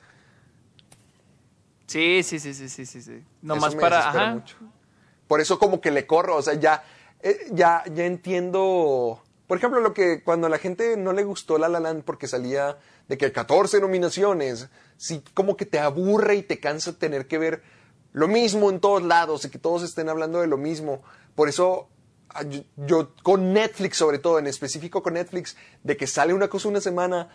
Sí, 1.87 2.23
sí, 2.23 2.39
sí, 2.39 2.55
sí, 2.55 2.69
sí, 2.69 2.87
sí. 2.87 3.03
sí. 3.03 3.23
Nomás 3.43 3.75
me 3.75 3.81
para... 3.83 4.09
Ajá. 4.09 4.35
mucho. 4.35 4.57
Por 5.31 5.41
eso 5.41 5.61
como 5.61 5.81
que 5.81 5.93
le 5.93 6.09
corro, 6.09 6.35
o 6.35 6.43
sea, 6.43 6.55
ya, 6.55 6.83
eh, 7.23 7.39
ya, 7.53 7.85
ya 7.95 8.05
entiendo. 8.05 9.23
Por 9.47 9.59
ejemplo, 9.59 9.79
lo 9.79 9.95
que 9.95 10.25
cuando 10.25 10.49
a 10.49 10.51
la 10.51 10.59
gente 10.59 10.97
no 10.97 11.13
le 11.13 11.23
gustó 11.23 11.57
La 11.57 11.69
La 11.69 11.79
Land 11.79 12.03
porque 12.03 12.27
salía 12.27 12.79
de 13.07 13.17
que 13.17 13.31
14 13.31 13.81
nominaciones, 13.81 14.71
sí 14.97 15.23
como 15.33 15.57
que 15.57 15.67
te 15.67 15.79
aburre 15.79 16.35
y 16.35 16.43
te 16.43 16.59
cansa 16.59 16.99
tener 16.99 17.29
que 17.29 17.39
ver 17.39 17.63
lo 18.13 18.27
mismo 18.27 18.71
en 18.71 18.81
todos 18.81 19.05
lados 19.05 19.45
y 19.45 19.51
que 19.51 19.61
todos 19.61 19.85
estén 19.85 20.09
hablando 20.09 20.41
de 20.41 20.49
lo 20.49 20.57
mismo. 20.57 21.01
Por 21.37 21.49
eso 21.49 21.89
ah, 22.31 22.43
yo, 22.43 22.65
yo 22.75 23.15
con 23.23 23.53
Netflix 23.53 23.99
sobre 23.99 24.19
todo, 24.19 24.41
en 24.41 24.49
específico 24.49 25.01
con 25.01 25.15
Netflix, 25.15 25.57
de 25.85 25.97
que 25.97 26.09
sale 26.09 26.35
una 26.35 26.49
cosa 26.49 26.67
una 26.67 26.81
semana, 26.81 27.29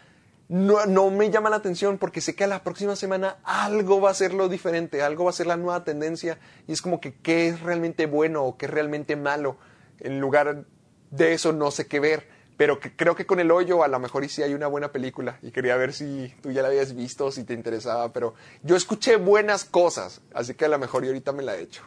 no, 0.47 0.85
no 0.85 1.09
me 1.09 1.31
llama 1.31 1.49
la 1.49 1.55
atención 1.55 1.97
porque 1.97 2.22
sé 2.22 2.35
que 2.35 2.43
a 2.43 2.47
la 2.47 2.63
próxima 2.63 2.95
semana 2.95 3.38
algo 3.43 3.99
va 3.99 4.11
a 4.11 4.13
ser 4.13 4.34
lo 4.34 4.47
diferente, 4.47 5.01
algo 5.01 5.26
va 5.26 5.31
a 5.31 5.34
ser 5.34 5.47
la 5.47 5.57
nueva 5.57 5.84
tendencia 5.84 6.38
y 6.67 6.73
es 6.73 6.81
como 6.81 7.01
que 7.01 7.15
qué 7.15 7.47
es 7.47 7.61
realmente 7.61 8.05
bueno 8.05 8.43
o 8.43 8.57
qué 8.57 8.65
es 8.65 8.72
realmente 8.72 9.15
malo. 9.15 9.57
En 9.99 10.19
lugar 10.19 10.65
de 11.09 11.34
eso 11.34 11.51
no 11.51 11.72
sé 11.72 11.88
qué 11.88 11.99
ver, 11.99 12.27
pero 12.57 12.80
que 12.80 12.95
creo 12.95 13.15
que 13.15 13.26
con 13.26 13.39
el 13.39 13.49
hoyo 13.49 13.84
a 13.84 13.88
lo 13.88 13.99
mejor 13.99 14.27
sí 14.30 14.43
hay 14.43 14.53
una 14.53 14.67
buena 14.67 14.91
película 14.91 15.39
y 15.41 15.51
quería 15.51 15.76
ver 15.77 15.93
si 15.93 16.34
tú 16.41 16.51
ya 16.51 16.61
la 16.61 16.67
habías 16.67 16.95
visto, 16.95 17.31
si 17.31 17.43
te 17.43 17.53
interesaba, 17.53 18.13
pero 18.13 18.35
yo 18.61 18.76
escuché 18.76 19.15
buenas 19.15 19.65
cosas, 19.65 20.22
así 20.34 20.53
que 20.53 20.65
a 20.65 20.69
lo 20.69 20.77
mejor 20.77 21.03
y 21.05 21.07
ahorita 21.07 21.31
me 21.31 21.43
la 21.43 21.55
he 21.55 21.61
hecho. 21.61 21.84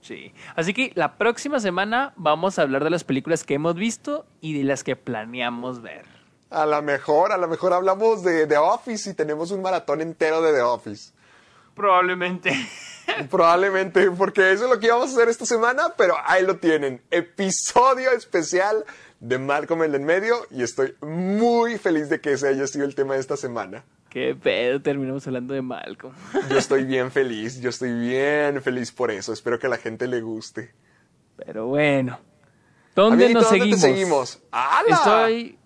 Sí. 0.00 0.32
Así 0.56 0.72
que 0.74 0.92
la 0.94 1.18
próxima 1.18 1.60
semana 1.60 2.14
vamos 2.16 2.58
a 2.58 2.62
hablar 2.62 2.82
de 2.84 2.90
las 2.90 3.04
películas 3.04 3.44
que 3.44 3.54
hemos 3.54 3.74
visto 3.74 4.26
y 4.40 4.56
de 4.58 4.64
las 4.64 4.82
que 4.82 4.96
planeamos 4.96 5.82
ver. 5.82 6.19
A 6.50 6.66
lo 6.66 6.82
mejor, 6.82 7.32
a 7.32 7.36
lo 7.36 7.46
mejor 7.48 7.72
hablamos 7.72 8.22
de 8.24 8.46
The 8.46 8.58
Office 8.58 9.10
y 9.10 9.14
tenemos 9.14 9.50
un 9.52 9.62
maratón 9.62 10.00
entero 10.00 10.42
de 10.42 10.52
The 10.52 10.62
Office. 10.62 11.12
Probablemente. 11.74 12.52
Probablemente, 13.30 14.10
porque 14.10 14.52
eso 14.52 14.64
es 14.64 14.70
lo 14.70 14.78
que 14.78 14.86
íbamos 14.86 15.10
a 15.10 15.12
hacer 15.12 15.28
esta 15.28 15.46
semana, 15.46 15.94
pero 15.96 16.14
ahí 16.24 16.44
lo 16.44 16.56
tienen. 16.56 17.02
Episodio 17.10 18.10
especial 18.12 18.84
de 19.20 19.38
Malcolm 19.38 19.82
en 19.84 19.94
el 19.94 20.00
medio 20.00 20.46
y 20.50 20.62
estoy 20.62 20.94
muy 21.00 21.78
feliz 21.78 22.08
de 22.08 22.20
que 22.20 22.32
ese 22.32 22.48
haya 22.48 22.66
sido 22.66 22.84
el 22.84 22.94
tema 22.94 23.14
de 23.14 23.20
esta 23.20 23.36
semana. 23.36 23.84
Qué 24.08 24.34
pedo, 24.34 24.82
terminamos 24.82 25.26
hablando 25.26 25.54
de 25.54 25.62
Malcolm. 25.62 26.14
Yo 26.48 26.58
estoy 26.58 26.84
bien 26.86 27.10
feliz, 27.12 27.60
yo 27.60 27.70
estoy 27.70 27.92
bien 27.92 28.60
feliz 28.62 28.90
por 28.90 29.10
eso. 29.10 29.32
Espero 29.32 29.58
que 29.58 29.66
a 29.66 29.70
la 29.70 29.76
gente 29.78 30.08
le 30.08 30.20
guste. 30.20 30.72
Pero 31.36 31.66
bueno. 31.66 32.18
¿Dónde 32.94 33.26
Amiguito, 33.26 33.40
nos 33.40 33.50
¿dónde 33.50 33.64
seguimos? 33.64 33.80
te 33.80 33.86
seguimos? 33.86 34.42
¡Hala! 34.50 34.96
Estoy. 34.96 35.58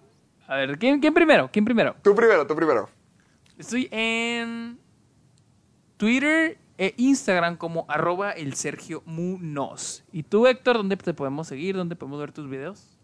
A 0.54 0.58
ver, 0.58 0.78
¿quién, 0.78 1.00
quién 1.00 1.12
primero? 1.12 1.50
¿Quién 1.52 1.64
primero? 1.64 1.96
Tú 2.00 2.14
primero, 2.14 2.46
tú 2.46 2.54
primero. 2.54 2.88
Estoy 3.58 3.88
en 3.90 4.78
Twitter 5.96 6.58
e 6.78 6.94
Instagram 6.96 7.56
como 7.56 7.86
arroba 7.88 8.30
el 8.30 8.54
Sergio 8.54 9.02
Munoz. 9.04 10.04
¿Y 10.12 10.22
tú, 10.22 10.46
Héctor, 10.46 10.76
dónde 10.76 10.96
te 10.96 11.12
podemos 11.12 11.48
seguir? 11.48 11.74
¿Dónde 11.74 11.96
podemos 11.96 12.20
ver 12.20 12.30
tus 12.30 12.48
videos? 12.48 12.96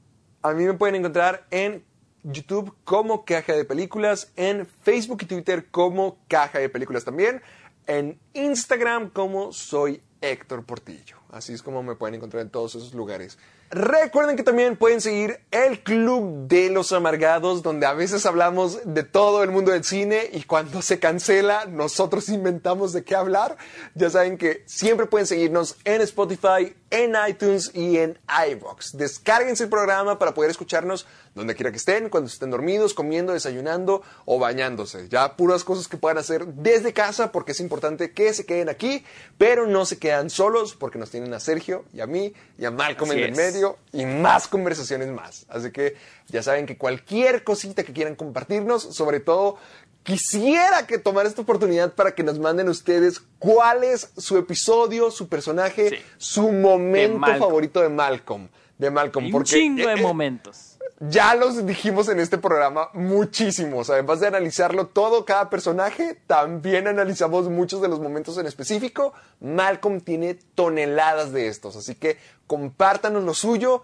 A 0.42 0.52
mí 0.52 0.62
me 0.62 0.74
pueden 0.74 0.94
encontrar 0.94 1.44
en 1.50 1.82
YouTube 2.22 2.72
como 2.84 3.24
Caja 3.24 3.52
de 3.54 3.64
Películas, 3.64 4.30
en 4.36 4.64
Facebook 4.64 5.18
y 5.22 5.26
Twitter 5.26 5.66
como 5.72 6.18
Caja 6.28 6.60
de 6.60 6.68
Películas 6.68 7.04
también, 7.04 7.42
en 7.88 8.16
Instagram 8.32 9.10
como 9.10 9.50
Soy 9.50 10.00
Héctor 10.20 10.64
Portillo. 10.64 11.16
Así 11.32 11.52
es 11.52 11.64
como 11.64 11.82
me 11.82 11.96
pueden 11.96 12.14
encontrar 12.14 12.42
en 12.42 12.50
todos 12.50 12.76
esos 12.76 12.94
lugares. 12.94 13.40
Recuerden 13.72 14.34
que 14.34 14.42
también 14.42 14.76
pueden 14.76 15.00
seguir 15.00 15.38
el 15.52 15.84
Club 15.84 16.48
de 16.48 16.70
los 16.70 16.90
Amargados, 16.90 17.62
donde 17.62 17.86
a 17.86 17.92
veces 17.92 18.26
hablamos 18.26 18.80
de 18.84 19.04
todo 19.04 19.44
el 19.44 19.52
mundo 19.52 19.70
del 19.70 19.84
cine 19.84 20.28
y 20.32 20.42
cuando 20.42 20.82
se 20.82 20.98
cancela, 20.98 21.66
nosotros 21.66 22.28
inventamos 22.30 22.92
de 22.92 23.04
qué 23.04 23.14
hablar. 23.14 23.56
Ya 23.94 24.10
saben 24.10 24.38
que 24.38 24.64
siempre 24.66 25.06
pueden 25.06 25.28
seguirnos 25.28 25.76
en 25.84 26.00
Spotify, 26.00 26.74
en 26.90 27.14
iTunes 27.28 27.70
y 27.72 27.98
en 27.98 28.18
iVoox. 28.50 28.96
Descárguense 28.96 29.62
el 29.62 29.70
programa 29.70 30.18
para 30.18 30.34
poder 30.34 30.50
escucharnos 30.50 31.06
donde 31.34 31.54
quiera 31.54 31.70
que 31.70 31.76
estén, 31.76 32.08
cuando 32.08 32.28
estén 32.28 32.50
dormidos, 32.50 32.92
comiendo, 32.92 33.32
desayunando 33.32 34.02
o 34.24 34.38
bañándose. 34.38 35.08
Ya 35.08 35.36
puras 35.36 35.62
cosas 35.64 35.86
que 35.88 35.96
puedan 35.96 36.18
hacer 36.18 36.46
desde 36.46 36.92
casa 36.92 37.30
porque 37.32 37.52
es 37.52 37.60
importante 37.60 38.12
que 38.12 38.34
se 38.34 38.44
queden 38.44 38.68
aquí, 38.68 39.04
pero 39.38 39.66
no 39.66 39.86
se 39.86 39.98
quedan 39.98 40.28
solos 40.30 40.74
porque 40.74 40.98
nos 40.98 41.10
tienen 41.10 41.32
a 41.32 41.40
Sergio 41.40 41.84
y 41.92 42.00
a 42.00 42.06
mí 42.06 42.32
y 42.58 42.64
a 42.64 42.70
Malcolm 42.70 43.10
Así 43.10 43.18
en 43.20 43.24
el 43.26 43.30
es. 43.32 43.36
medio 43.36 43.78
y 43.92 44.04
más 44.06 44.48
conversaciones 44.48 45.08
más. 45.08 45.46
Así 45.48 45.70
que 45.70 45.96
ya 46.28 46.42
saben 46.42 46.66
que 46.66 46.76
cualquier 46.76 47.44
cosita 47.44 47.84
que 47.84 47.92
quieran 47.92 48.16
compartirnos, 48.16 48.82
sobre 48.82 49.20
todo 49.20 49.56
quisiera 50.02 50.86
que 50.86 50.98
tomar 50.98 51.26
esta 51.26 51.42
oportunidad 51.42 51.92
para 51.94 52.14
que 52.14 52.22
nos 52.22 52.38
manden 52.38 52.68
ustedes 52.68 53.20
cuál 53.38 53.84
es 53.84 54.10
su 54.16 54.36
episodio, 54.38 55.10
su 55.10 55.28
personaje, 55.28 55.90
Sí. 55.90 55.96
su 56.18 56.50
momento 56.52 57.26
favorito 57.38 57.80
de 57.80 57.88
Malcolm. 57.88 58.48
De 58.78 58.90
Malcolm. 58.90 59.26
Hay 59.26 59.30
un 59.30 59.32
porque, 59.32 59.50
chingo 59.50 59.86
de 59.86 59.94
eh, 59.94 59.98
eh, 59.98 60.02
momentos. 60.02 60.69
Ya 61.00 61.34
los 61.34 61.64
dijimos 61.64 62.08
en 62.10 62.20
este 62.20 62.36
programa 62.36 62.90
muchísimos. 62.92 63.88
Además 63.88 64.20
de 64.20 64.26
analizarlo 64.26 64.88
todo, 64.88 65.24
cada 65.24 65.48
personaje, 65.48 66.20
también 66.26 66.86
analizamos 66.86 67.48
muchos 67.48 67.80
de 67.80 67.88
los 67.88 68.00
momentos 68.00 68.36
en 68.36 68.46
específico. 68.46 69.14
Malcolm 69.40 70.02
tiene 70.02 70.34
toneladas 70.34 71.32
de 71.32 71.48
estos, 71.48 71.74
así 71.76 71.94
que 71.94 72.18
compártanos 72.46 73.24
lo 73.24 73.32
suyo 73.32 73.82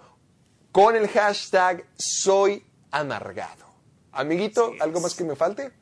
con 0.72 0.94
el 0.94 1.08
hashtag 1.08 1.86
Soy 1.96 2.62
Amargado. 2.90 3.64
Amiguito, 4.12 4.72
¿algo 4.80 5.00
más 5.00 5.14
que 5.14 5.24
me 5.24 5.36
falte? 5.36 5.72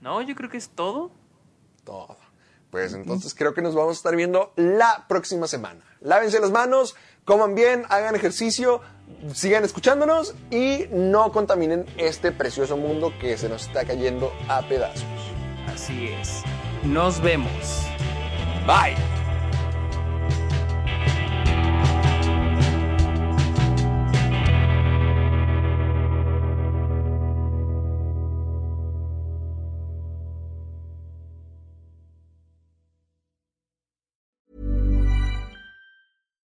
No, 0.00 0.22
yo 0.22 0.36
creo 0.36 0.48
que 0.48 0.58
es 0.58 0.68
todo. 0.68 1.10
Todo. 1.82 2.16
Pues 2.70 2.92
entonces 2.92 3.34
creo 3.34 3.54
que 3.54 3.62
nos 3.62 3.74
vamos 3.74 3.90
a 3.90 3.98
estar 3.98 4.16
viendo 4.16 4.52
la 4.56 5.06
próxima 5.08 5.46
semana. 5.46 5.84
Lávense 6.00 6.40
las 6.40 6.50
manos, 6.50 6.96
coman 7.24 7.54
bien, 7.54 7.84
hagan 7.88 8.14
ejercicio, 8.14 8.80
sigan 9.32 9.64
escuchándonos 9.64 10.34
y 10.50 10.86
no 10.92 11.32
contaminen 11.32 11.86
este 11.96 12.32
precioso 12.32 12.76
mundo 12.76 13.12
que 13.20 13.36
se 13.36 13.48
nos 13.48 13.66
está 13.66 13.84
cayendo 13.84 14.32
a 14.48 14.62
pedazos. 14.68 15.04
Así 15.72 16.08
es. 16.08 16.42
Nos 16.84 17.20
vemos. 17.20 17.86
Bye. 18.66 19.23